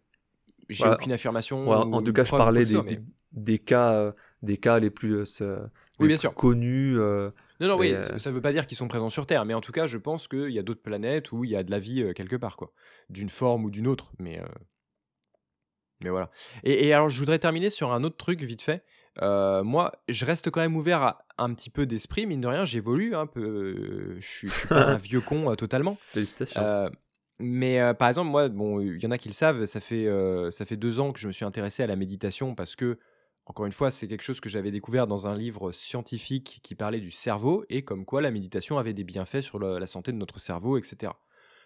J'ai 0.68 0.86
aucune 0.88 1.14
affirmation. 1.14 1.68
Ouais, 1.69 1.76
en 1.77 2.02
tout 2.02 2.11
cas, 2.11 2.26
je 2.26 2.32
parlais 2.32 2.65
des, 2.65 2.76
mais- 2.76 2.98
des, 2.98 2.99
des 3.32 3.60
cas, 3.60 3.94
euh, 3.94 4.11
des 4.41 4.57
cas 4.57 4.77
les 4.80 4.90
plus, 4.90 5.41
euh, 5.41 5.61
Oui, 5.99 6.07
bien 6.07 6.18
plus 6.18 6.22
sûr. 6.22 6.34
connus. 6.34 6.99
euh, 6.99 7.32
Non, 7.61 7.69
non, 7.69 7.77
oui, 7.77 7.94
euh, 7.94 8.02
ça- 8.02 8.19
ça 8.19 8.30
veut 8.32 8.41
pas 8.41 8.52
dire 8.52 8.68
qu'ils 8.68 8.77
sont 8.77 8.90
présents 8.90 9.10
sur 9.10 9.26
Terre, 9.26 9.45
mais 9.45 9.53
en 9.53 9.61
tout 9.61 9.72
cas, 9.72 9.88
je 9.88 9.98
pense 9.98 10.27
qu'il 10.27 10.49
y 10.52 10.60
a 10.60 10.64
d'autres 10.64 10.82
planètes 10.82 11.32
où 11.32 11.45
il 11.45 11.52
y 11.52 11.56
a 11.56 11.64
de 11.64 11.72
la 11.72 11.80
vie 11.80 12.14
quelque 12.14 12.36
part, 12.36 12.57
quoi. 12.57 12.73
D'une 13.10 13.30
forme 13.30 13.64
ou 13.64 13.72
d'une 13.72 13.88
autre, 13.88 14.11
mais, 14.19 14.41
mais 16.04 16.10
voilà. 16.10 16.30
Et, 16.64 16.88
et 16.88 16.94
alors, 16.94 17.10
je 17.10 17.18
voudrais 17.20 17.40
terminer 17.40 17.70
sur 17.70 17.92
un 17.94 18.04
autre 18.04 18.18
truc, 18.18 18.42
vite 18.44 18.62
fait. 18.62 18.84
Euh, 19.22 19.64
moi, 19.64 19.94
je 20.10 20.26
reste 20.26 20.50
quand 20.50 20.60
même 20.60 20.76
ouvert 20.76 21.02
à 21.02 21.26
un 21.38 21.54
petit 21.54 21.70
peu 21.70 21.86
d'esprit, 21.86 22.26
mine 22.26 22.42
de 22.42 22.48
rien, 22.48 22.66
j'évolue 22.66 23.16
un 23.16 23.28
peu. 23.28 24.16
Je 24.20 24.28
suis, 24.28 24.48
je 24.50 24.54
suis 24.54 24.68
pas 24.68 24.88
un 24.92 24.98
vieux 24.98 25.22
con 25.22 25.50
euh, 25.52 25.56
totalement. 25.56 25.96
Félicitations. 25.98 26.62
Euh, 26.62 26.90
mais 27.40 27.94
par 28.00 28.08
exemple, 28.08 28.30
moi, 28.30 28.48
bon, 28.50 28.80
il 28.82 29.02
y 29.02 29.06
en 29.08 29.12
a 29.12 29.18
qui 29.18 29.28
le 29.30 29.34
savent, 29.34 29.66
ça 29.66 29.80
fait, 29.82 30.08
ça 30.52 30.64
fait 30.66 30.78
deux 30.78 31.00
ans 31.02 31.12
que 31.12 31.20
je 31.20 31.28
me 31.28 31.34
suis 31.34 31.44
intéressé 31.44 31.84
à 31.84 31.88
la 31.88 31.98
méditation 31.98 32.56
parce 32.56 32.78
que, 32.78 32.98
encore 33.46 33.66
une 33.66 33.74
fois, 33.74 33.92
c'est 33.92 34.08
quelque 34.08 34.24
chose 34.24 34.40
que 34.40 34.48
j'avais 34.48 34.72
découvert 34.72 35.06
dans 35.06 35.28
un 35.28 35.36
livre 35.38 35.72
scientifique 35.74 36.60
qui 36.64 36.76
parlait 36.76 37.02
du 37.02 37.12
cerveau 37.12 37.66
et 37.70 37.84
comme 37.84 38.06
quoi 38.06 38.22
la 38.22 38.32
méditation 38.32 38.78
avait 38.78 38.94
des 38.94 39.04
bienfaits 39.04 39.42
sur 39.42 39.60
le- 39.60 39.80
la 39.80 39.86
santé 39.86 40.14
de 40.14 40.18
notre 40.18 40.40
cerveau, 40.40 40.78
etc. 40.78 41.12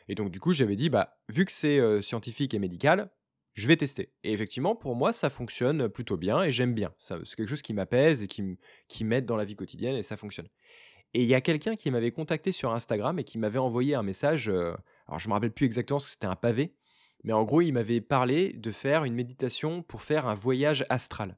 Et 0.07 0.15
donc, 0.15 0.31
du 0.31 0.39
coup, 0.39 0.53
j'avais 0.53 0.75
dit, 0.75 0.89
bah, 0.89 1.19
vu 1.29 1.45
que 1.45 1.51
c'est 1.51 2.01
scientifique 2.01 2.55
et 2.55 2.59
médical, 2.59 3.11
je 3.59 3.67
vais 3.67 3.75
tester. 3.77 4.11
Et 4.23 4.31
effectivement, 4.31 4.75
pour 4.75 4.95
moi, 4.95 5.11
ça 5.11 5.29
fonctionne 5.29 5.89
plutôt 5.89 6.17
bien 6.17 6.41
et 6.41 6.51
j'aime 6.51 6.73
bien. 6.73 6.93
C'est 6.97 7.17
quelque 7.35 7.49
chose 7.49 7.61
qui 7.61 7.73
m'apaise 7.73 8.23
et 8.23 8.27
qui, 8.27 8.57
qui 8.87 9.03
m'aide 9.03 9.25
dans 9.25 9.35
la 9.35 9.45
vie 9.45 9.55
quotidienne 9.55 9.95
et 9.95 10.03
ça 10.03 10.17
fonctionne. 10.17 10.47
Et 11.13 11.23
il 11.23 11.27
y 11.27 11.33
a 11.33 11.41
quelqu'un 11.41 11.75
qui 11.75 11.91
m'avait 11.91 12.11
contacté 12.11 12.51
sur 12.51 12.71
Instagram 12.71 13.19
et 13.19 13.23
qui 13.23 13.37
m'avait 13.37 13.59
envoyé 13.59 13.95
un 13.95 14.03
message. 14.03 14.49
euh, 14.49 14.73
alors, 15.07 15.19
je 15.19 15.27
me 15.27 15.33
rappelle 15.33 15.51
plus 15.51 15.65
exactement 15.65 15.97
parce 15.97 16.05
que 16.05 16.11
c'était 16.11 16.27
un 16.27 16.35
pavé, 16.35 16.75
mais 17.23 17.33
en 17.33 17.43
gros, 17.43 17.61
il 17.61 17.73
m'avait 17.73 18.01
parlé 18.01 18.53
de 18.53 18.71
faire 18.71 19.03
une 19.03 19.15
méditation 19.15 19.81
pour 19.81 20.03
faire 20.03 20.27
un 20.27 20.35
voyage 20.35 20.85
astral. 20.89 21.37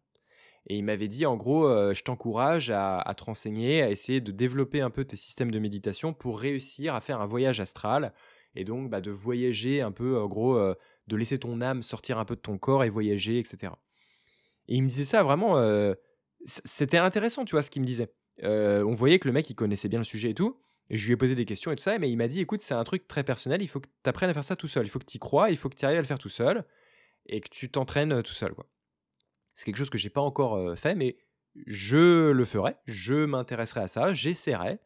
Et 0.68 0.78
il 0.78 0.84
m'avait 0.84 1.08
dit, 1.08 1.26
en 1.26 1.38
gros, 1.38 1.66
euh, 1.66 1.94
je 1.94 2.04
t'encourage 2.04 2.70
à, 2.70 3.00
à 3.00 3.16
te 3.16 3.24
renseigner, 3.24 3.82
à 3.82 3.90
essayer 3.90 4.22
de 4.22 4.32
développer 4.32 4.82
un 4.82 4.92
peu 4.92 5.06
tes 5.06 5.16
systèmes 5.16 5.50
de 5.52 5.58
méditation 5.58 6.14
pour 6.14 6.40
réussir 6.40 6.94
à 6.94 7.02
faire 7.02 7.20
un 7.20 7.26
voyage 7.26 7.60
astral. 7.60 8.14
Et 8.56 8.64
donc, 8.64 8.90
bah, 8.90 9.02
de 9.02 9.12
voyager 9.12 9.82
un 9.82 9.92
peu, 9.92 10.20
en 10.20 10.28
gros, 10.28 10.58
euh, 10.58 10.76
de 11.12 11.18
laisser 11.18 11.38
ton 11.38 11.62
âme 11.62 11.84
sortir 11.84 12.18
un 12.18 12.26
peu 12.26 12.36
de 12.36 12.42
ton 12.42 12.58
corps 12.58 12.84
et 12.84 12.90
voyager, 12.90 13.38
etc. 13.38 13.74
Et 14.68 14.76
il 14.76 14.84
me 14.84 14.88
disait 14.88 15.06
ça 15.06 15.24
vraiment. 15.24 15.58
euh, 15.58 15.94
c'était 16.46 16.98
intéressant, 16.98 17.46
tu 17.46 17.52
vois, 17.52 17.64
ce 17.64 17.70
qu'il 17.70 17.82
me 17.82 17.88
disait. 17.88 18.12
Euh, 18.44 18.84
on 18.84 18.94
voyait 18.94 19.20
que 19.20 19.28
le 19.28 19.34
mec, 19.34 19.50
il 19.50 19.56
connaissait 19.56 19.90
bien 19.90 20.00
le 20.00 20.06
sujet 20.06 20.32
et 20.32 20.34
tout. 20.34 20.60
Et 20.90 20.98
je 20.98 21.06
lui 21.06 21.14
ai 21.14 21.18
posé 21.18 21.36
des 21.36 21.46
questions 21.46 21.72
et 21.72 21.76
tout 21.76 21.84
ça, 21.84 21.98
mais 22.00 22.10
il 22.10 22.18
m'a 22.18 22.28
dit 22.28 22.40
écoute, 22.40 22.62
c'est 22.62 22.74
un 22.74 22.84
truc 22.84 23.08
très 23.08 23.24
personnel, 23.24 23.62
il 23.62 23.68
faut 23.68 23.80
que 23.80 23.88
tu 23.88 24.10
apprennes 24.10 24.30
à 24.30 24.34
faire 24.34 24.44
ça 24.44 24.56
tout 24.56 24.68
seul. 24.68 24.86
Il 24.86 24.90
faut 24.90 25.00
que 25.00 25.06
tu 25.06 25.18
y 25.18 25.20
crois, 25.20 25.50
il 25.52 25.58
faut 25.58 25.70
que 25.70 25.76
tu 25.76 25.86
arrives 25.86 26.00
à 26.00 26.02
le 26.02 26.08
faire 26.08 26.20
tout 26.20 26.30
seul 26.30 26.66
et 27.28 27.40
que 27.40 27.50
tu 27.50 27.70
t'entraînes 27.70 28.14
euh, 28.14 28.22
tout 28.22 28.34
seul. 28.34 28.54
quoi. 28.54 28.68
C'est 29.54 29.66
quelque 29.66 29.78
chose 29.78 29.90
que 29.90 29.98
j'ai 29.98 30.10
pas 30.10 30.22
encore 30.22 30.78
fait, 30.78 30.96
mais 30.96 31.18
je 31.68 32.32
le 32.32 32.46
ferai, 32.46 32.78
je 32.86 33.26
m'intéresserai 33.26 33.82
à 33.82 33.88
ça, 33.88 34.14
j'essaierai 34.14 34.80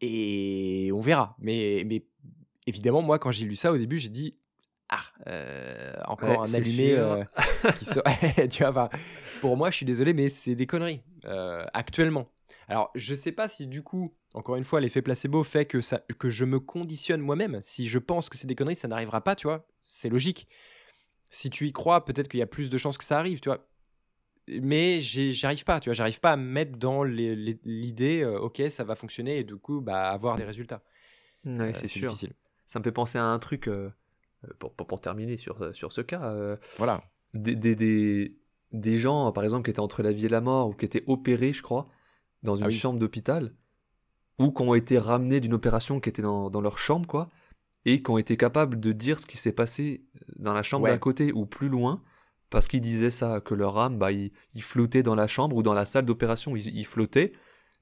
et 0.00 0.90
on 0.92 1.00
verra. 1.00 1.34
Mais, 1.38 1.82
mais 1.86 2.06
évidemment, 2.66 3.02
moi, 3.02 3.18
quand 3.18 3.30
j'ai 3.30 3.46
lu 3.46 3.56
ça 3.56 3.72
au 3.72 3.78
début, 3.78 3.98
j'ai 3.98 4.10
dit 4.10 4.38
ah, 4.96 5.02
euh, 5.28 5.92
encore 6.06 6.28
Ouais, 6.42 6.50
un 6.50 6.54
allumé 6.54 6.92
euh, 6.92 7.24
qui 7.78 7.84
se- 7.84 8.46
tu 8.48 8.64
vois, 8.64 8.90
pour 9.40 9.56
moi, 9.56 9.70
je 9.70 9.76
suis 9.76 9.86
désolé, 9.86 10.14
mais 10.14 10.28
c'est 10.28 10.54
des 10.54 10.66
conneries 10.66 11.02
euh, 11.24 11.64
actuellement. 11.72 12.28
Alors, 12.68 12.90
je 12.94 13.14
sais 13.14 13.32
pas 13.32 13.48
si 13.48 13.66
du 13.66 13.82
coup, 13.82 14.14
encore 14.34 14.56
une 14.56 14.64
fois, 14.64 14.80
l'effet 14.80 15.02
placebo 15.02 15.42
fait 15.42 15.64
que, 15.66 15.80
ça, 15.80 16.00
que 16.18 16.28
je 16.28 16.44
me 16.44 16.60
conditionne 16.60 17.20
moi-même. 17.20 17.60
Si 17.62 17.86
je 17.88 17.98
pense 17.98 18.28
que 18.28 18.36
c'est 18.36 18.46
des 18.46 18.54
conneries, 18.54 18.76
ça 18.76 18.88
n'arrivera 18.88 19.22
pas, 19.22 19.34
tu 19.34 19.46
vois. 19.46 19.66
C'est 19.82 20.08
logique. 20.08 20.46
Si 21.30 21.50
tu 21.50 21.66
y 21.66 21.72
crois, 21.72 22.04
peut-être 22.04 22.28
qu'il 22.28 22.38
y 22.40 22.42
a 22.42 22.46
plus 22.46 22.70
de 22.70 22.78
chances 22.78 22.96
que 22.98 23.04
ça 23.04 23.18
arrive, 23.18 23.40
tu 23.40 23.48
vois. 23.48 23.66
Mais 24.46 25.00
j'arrive 25.00 25.64
pas, 25.64 25.80
tu 25.80 25.88
vois. 25.88 25.94
J'arrive 25.94 26.20
pas 26.20 26.32
à 26.32 26.36
me 26.36 26.44
mettre 26.46 26.78
dans 26.78 27.02
l'idée, 27.02 28.22
euh, 28.22 28.38
ok, 28.38 28.62
ça 28.70 28.84
va 28.84 28.94
fonctionner 28.94 29.38
et 29.38 29.44
du 29.44 29.56
coup, 29.56 29.80
bah, 29.80 30.10
avoir 30.10 30.36
des 30.36 30.44
résultats. 30.44 30.82
Ouais, 31.44 31.72
c'est 31.74 31.88
difficile. 32.08 32.32
Ça 32.66 32.78
me 32.78 32.84
fait 32.84 32.92
penser 32.92 33.18
à 33.18 33.24
un 33.24 33.38
truc, 33.38 33.68
pour, 34.58 34.72
pour, 34.74 34.86
pour 34.86 35.00
terminer 35.00 35.36
sur, 35.36 35.74
sur 35.74 35.92
ce 35.92 36.00
cas. 36.00 36.22
euh, 36.32 36.56
Voilà. 36.78 37.00
des, 37.34 37.54
des, 37.54 37.74
des, 37.74 38.36
des 38.72 38.98
gens, 38.98 39.30
par 39.32 39.44
exemple, 39.44 39.64
qui 39.64 39.70
étaient 39.70 39.80
entre 39.80 40.02
la 40.02 40.12
vie 40.12 40.26
et 40.26 40.28
la 40.28 40.40
mort, 40.40 40.68
ou 40.68 40.72
qui 40.74 40.84
étaient 40.84 41.04
opérés, 41.06 41.52
je 41.52 41.62
crois, 41.62 41.88
dans 42.42 42.56
une 42.56 42.64
Ah 42.64 42.68
oui. 42.68 42.74
chambre 42.74 42.98
d'hôpital, 42.98 43.54
ou 44.38 44.50
qui 44.50 44.62
ont 44.62 44.74
été 44.74 44.98
ramenés 44.98 45.40
d'une 45.40 45.54
opération 45.54 46.00
qui 46.00 46.08
était 46.08 46.22
dans, 46.22 46.50
dans 46.50 46.60
leur 46.60 46.78
chambre, 46.78 47.06
quoi, 47.06 47.28
et 47.84 48.02
qui 48.02 48.10
ont 48.10 48.18
été 48.18 48.36
capables 48.36 48.80
de 48.80 48.92
dire 48.92 49.20
ce 49.20 49.26
qui 49.26 49.36
s'est 49.36 49.52
passé 49.52 50.04
dans 50.36 50.52
la 50.54 50.62
chambre 50.62 50.84
Ouais. 50.84 50.90
d'à 50.90 50.98
côté 50.98 51.32
ou 51.32 51.46
plus 51.46 51.68
loin, 51.68 52.02
parce 52.50 52.66
qu'ils 52.66 52.80
disaient 52.80 53.10
ça, 53.10 53.40
que 53.40 53.54
leur 53.54 53.78
âme, 53.78 53.98
bah, 53.98 54.12
ils, 54.12 54.32
ils 54.54 54.62
flottaient 54.62 55.02
dans 55.02 55.14
la 55.14 55.26
chambre 55.26 55.56
ou 55.56 55.62
dans 55.62 55.74
la 55.74 55.84
salle 55.84 56.04
d'opération, 56.04 56.56
ils, 56.56 56.66
ils 56.76 56.86
flottaient, 56.86 57.32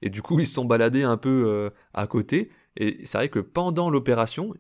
et 0.02 0.10
du 0.10 0.20
coup, 0.22 0.40
ils 0.40 0.46
se 0.46 0.54
sont 0.54 0.64
baladés 0.64 1.04
un 1.04 1.16
peu 1.16 1.44
euh, 1.46 1.70
à 1.94 2.06
côté, 2.06 2.50
et 2.76 3.04
c'est 3.06 3.18
vrai 3.18 3.28
que 3.28 3.38
pendant 3.38 3.90
l'opération, 3.90 4.54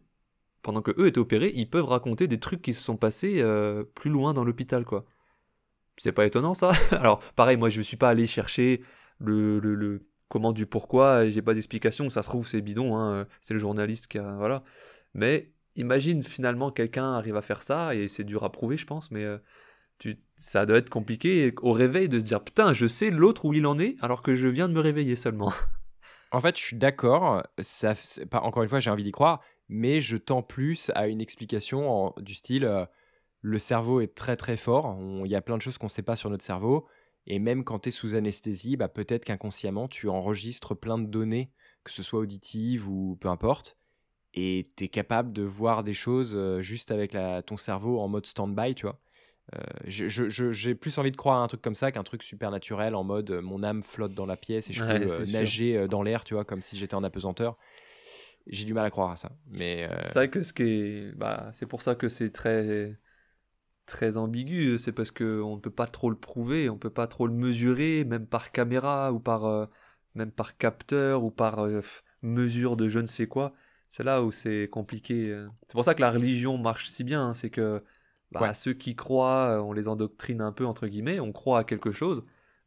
pendant 0.62 0.82
que 0.82 0.92
eux 0.98 1.06
étaient 1.08 1.18
opérés, 1.18 1.52
ils 1.54 1.68
peuvent 1.68 1.84
raconter 1.84 2.28
des 2.28 2.38
trucs 2.38 2.62
qui 2.62 2.74
se 2.74 2.82
sont 2.82 2.96
passés 2.96 3.40
euh, 3.40 3.84
plus 3.84 4.10
loin 4.10 4.32
dans 4.32 4.44
l'hôpital, 4.44 4.84
quoi. 4.84 5.04
C'est 5.96 6.12
pas 6.12 6.24
étonnant, 6.26 6.54
ça? 6.54 6.72
Alors, 6.92 7.18
pareil, 7.34 7.56
moi, 7.56 7.68
je 7.68 7.80
suis 7.80 7.96
pas 7.96 8.08
allé 8.08 8.26
chercher 8.26 8.82
le, 9.18 9.58
le, 9.58 9.74
le 9.74 10.06
comment 10.28 10.52
du 10.52 10.66
pourquoi, 10.66 11.28
j'ai 11.28 11.42
pas 11.42 11.54
d'explication, 11.54 12.08
ça 12.08 12.22
se 12.22 12.28
trouve, 12.28 12.46
c'est 12.48 12.62
bidon, 12.62 12.96
hein, 12.96 13.26
c'est 13.40 13.54
le 13.54 13.60
journaliste 13.60 14.06
qui 14.06 14.18
a... 14.18 14.36
Voilà. 14.36 14.62
Mais 15.14 15.52
imagine, 15.76 16.22
finalement, 16.22 16.70
quelqu'un 16.70 17.12
arrive 17.12 17.36
à 17.36 17.42
faire 17.42 17.62
ça, 17.62 17.94
et 17.94 18.08
c'est 18.08 18.24
dur 18.24 18.42
à 18.44 18.50
prouver, 18.50 18.76
je 18.76 18.86
pense, 18.86 19.10
mais... 19.10 19.24
euh, 19.24 19.38
tu, 19.98 20.18
ça 20.34 20.66
doit 20.66 20.78
être 20.78 20.90
compliqué 20.90 21.54
au 21.62 21.72
réveil 21.72 22.08
de 22.08 22.18
se 22.18 22.24
dire 22.24 22.42
putain 22.42 22.72
je 22.72 22.88
sais 22.88 23.10
l'autre 23.10 23.44
où 23.44 23.52
il 23.52 23.66
en 23.66 23.78
est 23.78 23.94
alors 24.00 24.22
que 24.22 24.34
je 24.34 24.48
viens 24.48 24.68
de 24.68 24.74
me 24.74 24.80
réveiller 24.80 25.14
seulement. 25.14 25.52
En 26.32 26.40
fait, 26.40 26.56
je 26.58 26.62
suis 26.62 26.76
d'accord. 26.76 27.42
Ça, 27.60 27.94
pas, 28.30 28.40
encore 28.40 28.62
une 28.62 28.68
fois, 28.68 28.80
j'ai 28.80 28.90
envie 28.90 29.04
d'y 29.04 29.12
croire, 29.12 29.40
mais 29.72 30.00
je 30.00 30.16
tends 30.16 30.42
plus 30.42 30.90
à 30.94 31.08
une 31.08 31.20
explication 31.20 32.12
du 32.18 32.34
style 32.34 32.64
euh, 32.64 32.84
le 33.42 33.58
cerveau 33.58 34.00
est 34.00 34.14
très 34.14 34.36
très 34.36 34.56
fort. 34.56 34.96
Il 35.24 35.30
y 35.30 35.34
a 35.34 35.42
plein 35.42 35.56
de 35.56 35.62
choses 35.62 35.76
qu'on 35.76 35.86
ne 35.86 35.90
sait 35.90 36.02
pas 36.02 36.14
sur 36.14 36.30
notre 36.30 36.44
cerveau. 36.44 36.86
Et 37.26 37.38
même 37.38 37.64
quand 37.64 37.80
tu 37.80 37.88
es 37.88 37.92
sous 37.92 38.14
anesthésie, 38.14 38.76
bah, 38.76 38.88
peut-être 38.88 39.24
qu'inconsciemment, 39.24 39.88
tu 39.88 40.08
enregistres 40.08 40.76
plein 40.76 40.98
de 40.98 41.06
données, 41.06 41.50
que 41.84 41.90
ce 41.90 42.02
soit 42.02 42.20
auditives 42.20 42.88
ou 42.88 43.16
peu 43.20 43.28
importe. 43.28 43.76
Et 44.34 44.70
tu 44.76 44.84
es 44.84 44.88
capable 44.88 45.32
de 45.32 45.42
voir 45.42 45.82
des 45.82 45.92
choses 45.92 46.34
euh, 46.34 46.60
juste 46.60 46.90
avec 46.90 47.12
la, 47.12 47.42
ton 47.42 47.56
cerveau 47.56 48.00
en 48.00 48.08
mode 48.08 48.26
stand-by, 48.26 48.74
tu 48.74 48.86
vois. 48.86 49.00
Euh, 49.56 49.60
j'ai 49.86 50.74
plus 50.76 50.98
envie 50.98 51.10
de 51.10 51.16
croire 51.16 51.40
à 51.40 51.42
un 51.42 51.48
truc 51.48 51.60
comme 51.60 51.74
ça 51.74 51.90
qu'un 51.90 52.04
truc 52.04 52.22
super 52.22 52.52
naturel 52.52 52.94
en 52.94 53.02
mode 53.02 53.32
euh, 53.32 53.42
mon 53.42 53.64
âme 53.64 53.82
flotte 53.82 54.14
dans 54.14 54.24
la 54.24 54.36
pièce 54.36 54.70
et 54.70 54.72
je 54.72 54.84
peux 54.84 55.30
nager 55.32 55.88
dans 55.88 56.02
l'air, 56.02 56.22
tu 56.22 56.34
vois, 56.34 56.44
comme 56.44 56.62
si 56.62 56.78
j'étais 56.78 56.94
en 56.94 57.02
apesanteur. 57.02 57.58
J'ai 58.46 58.64
du 58.64 58.74
mal 58.74 58.84
à 58.84 58.90
croire 58.90 59.10
à 59.10 59.16
ça. 59.16 59.30
Mais 59.58 59.84
c'est 59.84 60.14
vrai 60.14 60.30
que 60.30 60.42
ce 60.42 60.52
qui 60.52 60.62
est, 60.62 61.12
bah, 61.16 61.50
c'est 61.52 61.66
pour 61.66 61.82
ça 61.82 61.94
que 61.94 62.08
c'est 62.08 62.30
très 62.30 62.98
très 63.86 64.16
ambigu, 64.16 64.78
c'est 64.78 64.92
parce 64.92 65.10
que 65.10 65.40
on 65.42 65.56
ne 65.56 65.60
peut 65.60 65.70
pas 65.70 65.86
trop 65.86 66.08
le 66.08 66.16
prouver, 66.16 66.70
on 66.70 66.78
peut 66.78 66.90
pas 66.90 67.06
trop 67.06 67.26
le 67.26 67.34
mesurer, 67.34 68.04
même 68.04 68.26
par 68.26 68.52
caméra 68.52 69.12
ou 69.12 69.20
par 69.20 69.68
même 70.14 70.30
par 70.30 70.56
capteur 70.56 71.24
ou 71.24 71.30
par 71.30 71.66
mesure 72.22 72.76
de 72.76 72.88
je 72.88 73.00
ne 73.00 73.06
sais 73.06 73.26
quoi. 73.26 73.52
C'est 73.88 74.04
là 74.04 74.22
où 74.22 74.32
c'est 74.32 74.68
compliqué. 74.68 75.36
C'est 75.66 75.72
pour 75.72 75.84
ça 75.84 75.94
que 75.94 76.00
la 76.00 76.10
religion 76.10 76.58
marche 76.58 76.88
si 76.88 77.04
bien, 77.04 77.28
hein, 77.28 77.34
c'est 77.34 77.50
que 77.50 77.82
bah, 78.30 78.54
ceux 78.54 78.72
qui 78.72 78.96
croient, 78.96 79.62
on 79.62 79.72
les 79.72 79.88
endoctrine 79.88 80.40
un 80.40 80.52
peu 80.52 80.64
entre 80.66 80.86
guillemets, 80.86 81.20
on 81.20 81.32
croit 81.32 81.60
à 81.60 81.64
quelque 81.64 81.92
chose. 81.92 82.24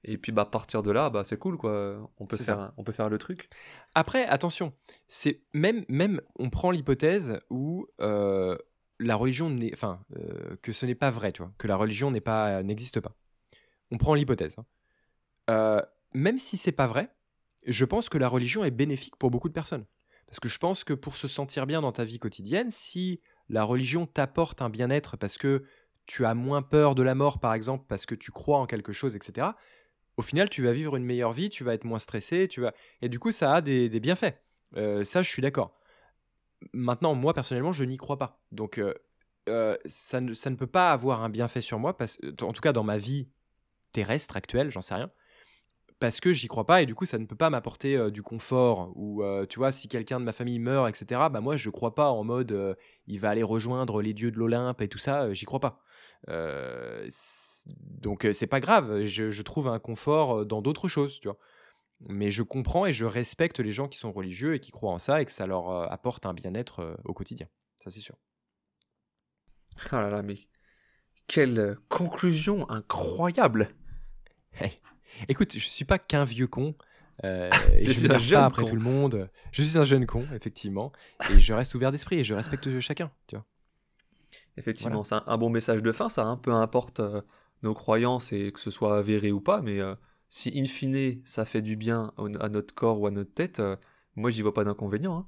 Et 0.08 0.18
puis 0.18 0.32
bah 0.32 0.46
partir 0.46 0.84
de 0.84 0.92
là, 0.92 1.10
bah 1.10 1.24
c'est 1.24 1.38
cool 1.38 1.58
quoi. 1.58 2.10
On 2.20 2.26
peut 2.26 2.38
faire, 2.38 2.72
on 2.78 2.84
peut 2.84 2.92
faire 2.92 3.10
le 3.10 3.18
truc. 3.18 3.50
Après, 3.96 4.26
attention, 4.26 4.74
c'est 5.08 5.42
même 5.54 5.84
même 5.90 6.22
on 6.38 6.50
prend 6.50 6.72
l'hypothèse 6.72 7.40
où 7.50 7.88
la 9.00 9.16
religion 9.16 9.50
n'est, 9.50 9.74
enfin, 9.74 10.04
euh, 10.18 10.56
que 10.62 10.72
ce 10.72 10.86
n'est 10.86 10.96
pas 10.96 11.12
vrai, 11.12 11.32
tu 11.32 11.42
vois, 11.42 11.52
que 11.58 11.68
la 11.68 11.76
religion 11.76 12.12
n'est 12.12 12.22
pas, 12.22 12.64
n'existe 12.64 13.00
pas. 13.00 13.16
On 13.92 13.98
prend 13.98 14.14
l'hypothèse. 14.14 14.58
Hein. 14.58 14.66
Euh, 15.50 15.82
même 16.14 16.40
si 16.40 16.58
c'est 16.58 16.72
pas 16.72 16.88
vrai, 16.88 17.14
je 17.66 17.86
pense 17.86 18.10
que 18.10 18.18
la 18.18 18.28
religion 18.28 18.64
est 18.64 18.72
bénéfique 18.72 19.16
pour 19.18 19.32
beaucoup 19.32 19.50
de 19.50 19.54
personnes. 19.54 19.86
Parce 20.28 20.40
que 20.40 20.50
je 20.50 20.58
pense 20.58 20.84
que 20.84 20.94
pour 20.94 21.16
se 21.16 21.28
sentir 21.28 21.68
bien 21.68 21.82
dans 21.82 21.92
ta 21.92 22.04
vie 22.04 22.20
quotidienne, 22.20 22.72
si 22.72 23.22
la 23.50 23.64
religion 23.64 24.06
t'apporte 24.08 24.62
un 24.62 24.70
bien-être 24.70 25.18
parce 25.18 25.38
que 25.38 25.66
tu 26.08 26.26
as 26.26 26.34
moins 26.34 26.62
peur 26.62 26.96
de 26.96 27.04
la 27.04 27.16
mort, 27.16 27.40
par 27.40 27.54
exemple, 27.54 27.86
parce 27.88 28.06
que 28.06 28.16
tu 28.16 28.32
crois 28.32 28.60
en 28.60 28.66
quelque 28.66 28.92
chose, 28.92 29.16
etc., 29.16 29.48
au 30.18 30.22
final, 30.22 30.50
tu 30.50 30.64
vas 30.64 30.74
vivre 30.74 30.96
une 30.96 31.06
meilleure 31.06 31.32
vie, 31.32 31.50
tu 31.50 31.64
vas 31.64 31.74
être 31.74 31.84
moins 31.84 32.00
stressé, 32.00 32.48
tu 32.48 32.62
vas... 32.62 32.74
et 33.02 33.10
du 33.10 33.20
coup, 33.20 33.32
ça 33.32 33.56
a 33.56 33.62
des, 33.62 33.90
bienfaits. 34.00 34.34
Euh, 34.78 35.04
ça, 35.04 35.22
je 35.22 35.30
suis 35.30 35.42
d'accord. 35.42 35.78
Maintenant, 36.74 37.16
moi 37.16 37.34
personnellement, 37.34 37.74
je 37.74 37.84
n'y 37.84 37.98
crois 37.98 38.18
pas. 38.18 38.40
Donc, 38.52 38.78
euh, 38.78 38.94
euh, 39.50 39.78
ça, 39.86 40.22
ne, 40.22 40.34
ça, 40.34 40.50
ne, 40.50 40.56
peut 40.56 40.68
pas 40.68 40.92
avoir 40.92 41.24
un 41.24 41.30
bienfait 41.30 41.62
sur 41.62 41.80
moi, 41.80 41.96
en 42.42 42.54
tout 42.54 42.62
cas 42.62 42.74
dans 42.74 42.84
ma 42.84 42.98
vie 42.98 43.30
terrestre 43.92 44.36
actuelle, 44.36 44.72
j'en 44.72 44.82
sais 44.82 44.96
rien, 44.96 45.12
parce 46.00 46.20
que 46.20 46.34
j'y 46.34 46.48
crois 46.48 46.66
pas 46.66 46.82
et 46.82 46.86
du 46.86 46.94
coup 46.94 47.06
ça 47.06 47.18
ne 47.18 47.26
peut 47.26 47.36
pas 47.36 47.50
m'apporter 47.50 47.96
euh, 47.96 48.12
du 48.12 48.22
confort. 48.22 48.92
Ou 48.96 49.24
tu 49.50 49.60
vois, 49.60 49.72
si 49.72 49.88
quelqu'un 49.88 50.20
de 50.20 50.26
ma 50.26 50.34
famille 50.34 50.60
meurt, 50.60 50.90
etc., 50.90 51.22
bah 51.32 51.42
moi 51.42 51.56
je 51.58 51.70
crois 51.70 51.96
pas 51.96 52.10
en 52.10 52.24
mode 52.24 52.78
il 53.08 53.20
va 53.20 53.30
aller 53.30 53.44
rejoindre 53.44 54.02
les 54.02 54.14
dieux 54.14 54.32
de 54.32 54.38
l'Olympe 54.38 54.82
et 54.82 54.88
tout 54.88 54.98
ça, 54.98 55.34
j'y 55.34 55.46
crois 55.46 55.60
pas. 55.60 55.82
donc 58.02 58.28
c'est 58.32 58.48
pas 58.48 58.60
grave, 58.60 59.04
je, 59.04 59.30
je, 59.30 59.42
trouve 59.42 59.68
un 59.68 59.80
confort 59.80 60.46
dans 60.46 60.62
d'autres 60.62 60.88
choses, 60.88 61.20
tu 61.20 61.28
vois. 61.28 61.38
Mais 62.02 62.30
je 62.30 62.44
comprends 62.44 62.86
et 62.86 62.94
je 62.94 63.06
respecte 63.06 63.60
les 63.60 63.72
gens 63.72 63.88
qui 63.88 63.98
sont 63.98 64.12
religieux 64.12 64.56
et 64.56 64.60
qui 64.60 64.72
croient 64.72 64.92
en 64.92 65.00
ça 65.00 65.22
et 65.22 65.26
que 65.26 65.32
ça 65.32 65.48
leur 65.48 65.70
euh, 65.70 65.88
apporte 65.88 66.26
un 66.26 66.34
bien-être 66.34 66.80
euh, 66.80 66.96
au 67.06 67.14
quotidien. 67.14 67.48
Ça, 67.78 67.90
c'est 67.90 68.02
sûr. 68.02 68.16
Ah 69.92 70.02
là 70.02 70.10
là, 70.10 70.22
mais 70.22 70.36
quelle 71.28 71.78
conclusion 71.90 72.70
incroyable 72.70 73.70
Écoute, 75.28 75.54
je 75.54 75.68
suis 75.68 75.86
pas 75.86 76.00
qu'un 76.00 76.26
vieux 76.26 76.48
con. 76.48 76.76
Euh, 77.24 77.50
je, 77.82 77.92
suis 77.92 78.12
un 78.12 78.18
jeune 78.18 78.40
pas 78.40 78.46
après 78.46 78.66
tout 78.66 78.76
le 78.76 78.82
monde. 78.82 79.30
Je 79.52 79.64
suis 79.64 79.78
un 79.78 79.84
jeune 79.84 80.06
con, 80.06 80.24
effectivement. 80.34 80.92
Et 81.34 81.40
je 81.40 81.54
reste 81.54 81.76
ouvert 81.76 81.92
d'esprit 81.92 82.20
et 82.20 82.24
je 82.24 82.34
respecte 82.34 82.80
chacun, 82.80 83.12
tu 83.28 83.36
vois. 83.36 83.46
Effectivement, 84.58 85.04
c'est 85.04 85.16
un, 85.26 85.38
bon 85.38 85.50
message 85.50 85.82
de 85.82 85.92
fin, 85.92 86.10
ça. 86.10 86.24
un 86.24 86.34
hein. 86.34 86.38
peu 86.38 86.52
importe 86.52 87.02
nos 87.64 87.74
croyances 87.74 88.32
et 88.32 88.52
que 88.52 88.60
ce 88.60 88.72
soit 88.72 88.98
avéré 88.98 89.32
ou 89.32 89.42
pas, 89.42 89.62
mais 89.62 89.80
si 90.30 90.52
in 90.56 90.66
fine 90.66 91.22
ça 91.24 91.46
fait 91.46 91.62
du 91.62 91.76
bien 91.76 92.14
à 92.40 92.50
notre 92.50 92.74
corps 92.74 93.00
ou 93.00 93.08
à 93.08 93.12
notre 93.12 93.34
tête, 93.34 93.62
moi, 94.16 94.30
euh, 94.30 94.32
j'y 94.32 94.42
vois 94.42 94.54
pas 94.54 94.64
d'inconvénient. 94.64 95.18
Hein. 95.18 95.28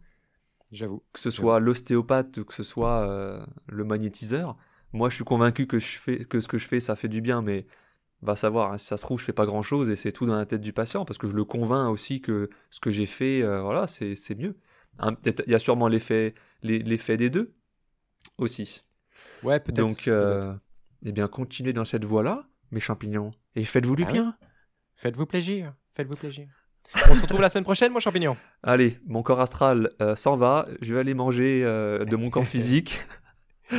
J'avoue. 0.71 1.03
Que 1.13 1.19
ce 1.19 1.29
soit 1.29 1.59
l'ostéopathe 1.59 2.39
ou 2.39 2.45
que 2.45 2.53
ce 2.53 2.63
soit 2.63 3.07
euh, 3.07 3.45
le 3.67 3.85
magnétiseur, 3.85 4.57
moi 4.91 5.09
je 5.09 5.15
suis 5.15 5.23
convaincu 5.23 5.65
que, 5.65 5.79
je 5.79 5.97
fais, 5.97 6.25
que 6.25 6.41
ce 6.41 6.47
que 6.49 6.57
je 6.57 6.67
fais 6.67 6.81
ça 6.81 6.97
fait 6.97 7.07
du 7.07 7.21
bien, 7.21 7.41
mais 7.41 7.65
va 8.21 8.35
savoir, 8.35 8.73
hein, 8.73 8.77
si 8.77 8.85
ça 8.85 8.97
se 8.97 9.03
trouve 9.03 9.19
je 9.19 9.25
fais 9.25 9.33
pas 9.33 9.45
grand 9.45 9.61
chose 9.61 9.89
et 9.89 9.95
c'est 9.95 10.11
tout 10.11 10.25
dans 10.25 10.35
la 10.35 10.45
tête 10.45 10.61
du 10.61 10.73
patient 10.73 11.05
parce 11.05 11.17
que 11.17 11.27
je 11.27 11.35
le 11.35 11.43
convainc 11.45 11.91
aussi 11.91 12.21
que 12.21 12.49
ce 12.69 12.79
que 12.79 12.91
j'ai 12.91 13.05
fait, 13.05 13.41
euh, 13.41 13.61
voilà, 13.61 13.87
c'est 13.87 14.35
mieux. 14.35 14.57
Hein, 14.99 15.15
il 15.25 15.51
y 15.51 15.55
a 15.55 15.59
sûrement 15.59 15.87
l'effet 15.87 16.33
des 16.63 17.29
deux 17.29 17.53
aussi. 18.37 18.83
Ouais, 19.43 19.59
peut-être. 19.59 19.77
Donc, 19.77 20.09
eh 21.05 21.11
bien, 21.11 21.27
continuez 21.27 21.73
dans 21.73 21.85
cette 21.85 22.05
voie-là, 22.05 22.47
mes 22.71 22.79
champignons, 22.79 23.31
et 23.55 23.63
faites-vous 23.63 23.95
du 23.95 24.03
ah 24.07 24.11
bien. 24.11 24.37
Faites-vous 24.95 25.27
plaisir. 25.27 25.73
Faites-vous 25.95 26.15
plaisir. 26.15 26.47
On 27.09 27.15
se 27.15 27.21
retrouve 27.21 27.41
la 27.41 27.49
semaine 27.49 27.63
prochaine, 27.63 27.91
mon 27.91 27.99
champignon. 27.99 28.37
Allez, 28.63 28.97
mon 29.05 29.21
corps 29.21 29.41
astral 29.41 29.91
euh, 30.01 30.15
s'en 30.15 30.35
va. 30.35 30.67
Je 30.81 30.93
vais 30.93 30.99
aller 30.99 31.13
manger 31.13 31.63
euh, 31.63 32.05
de 32.05 32.15
mon 32.15 32.29
corps 32.29 32.45
physique. 32.47 32.99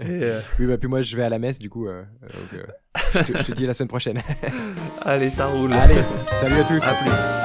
Euh, 0.00 0.40
oui, 0.58 0.66
bah 0.66 0.78
puis 0.78 0.88
moi 0.88 1.02
je 1.02 1.16
vais 1.16 1.22
à 1.24 1.28
la 1.28 1.38
messe, 1.38 1.58
du 1.58 1.68
coup. 1.68 1.88
je, 1.88 3.18
te, 3.22 3.38
je 3.38 3.42
te 3.42 3.52
dis 3.52 3.66
la 3.66 3.74
semaine 3.74 3.88
prochaine. 3.88 4.20
Allez, 5.02 5.30
ça 5.30 5.46
roule. 5.46 5.72
Allez, 5.72 6.02
salut 6.40 6.60
à 6.60 6.64
tous. 6.64 6.82
À 6.84 6.94
plus. 6.94 7.41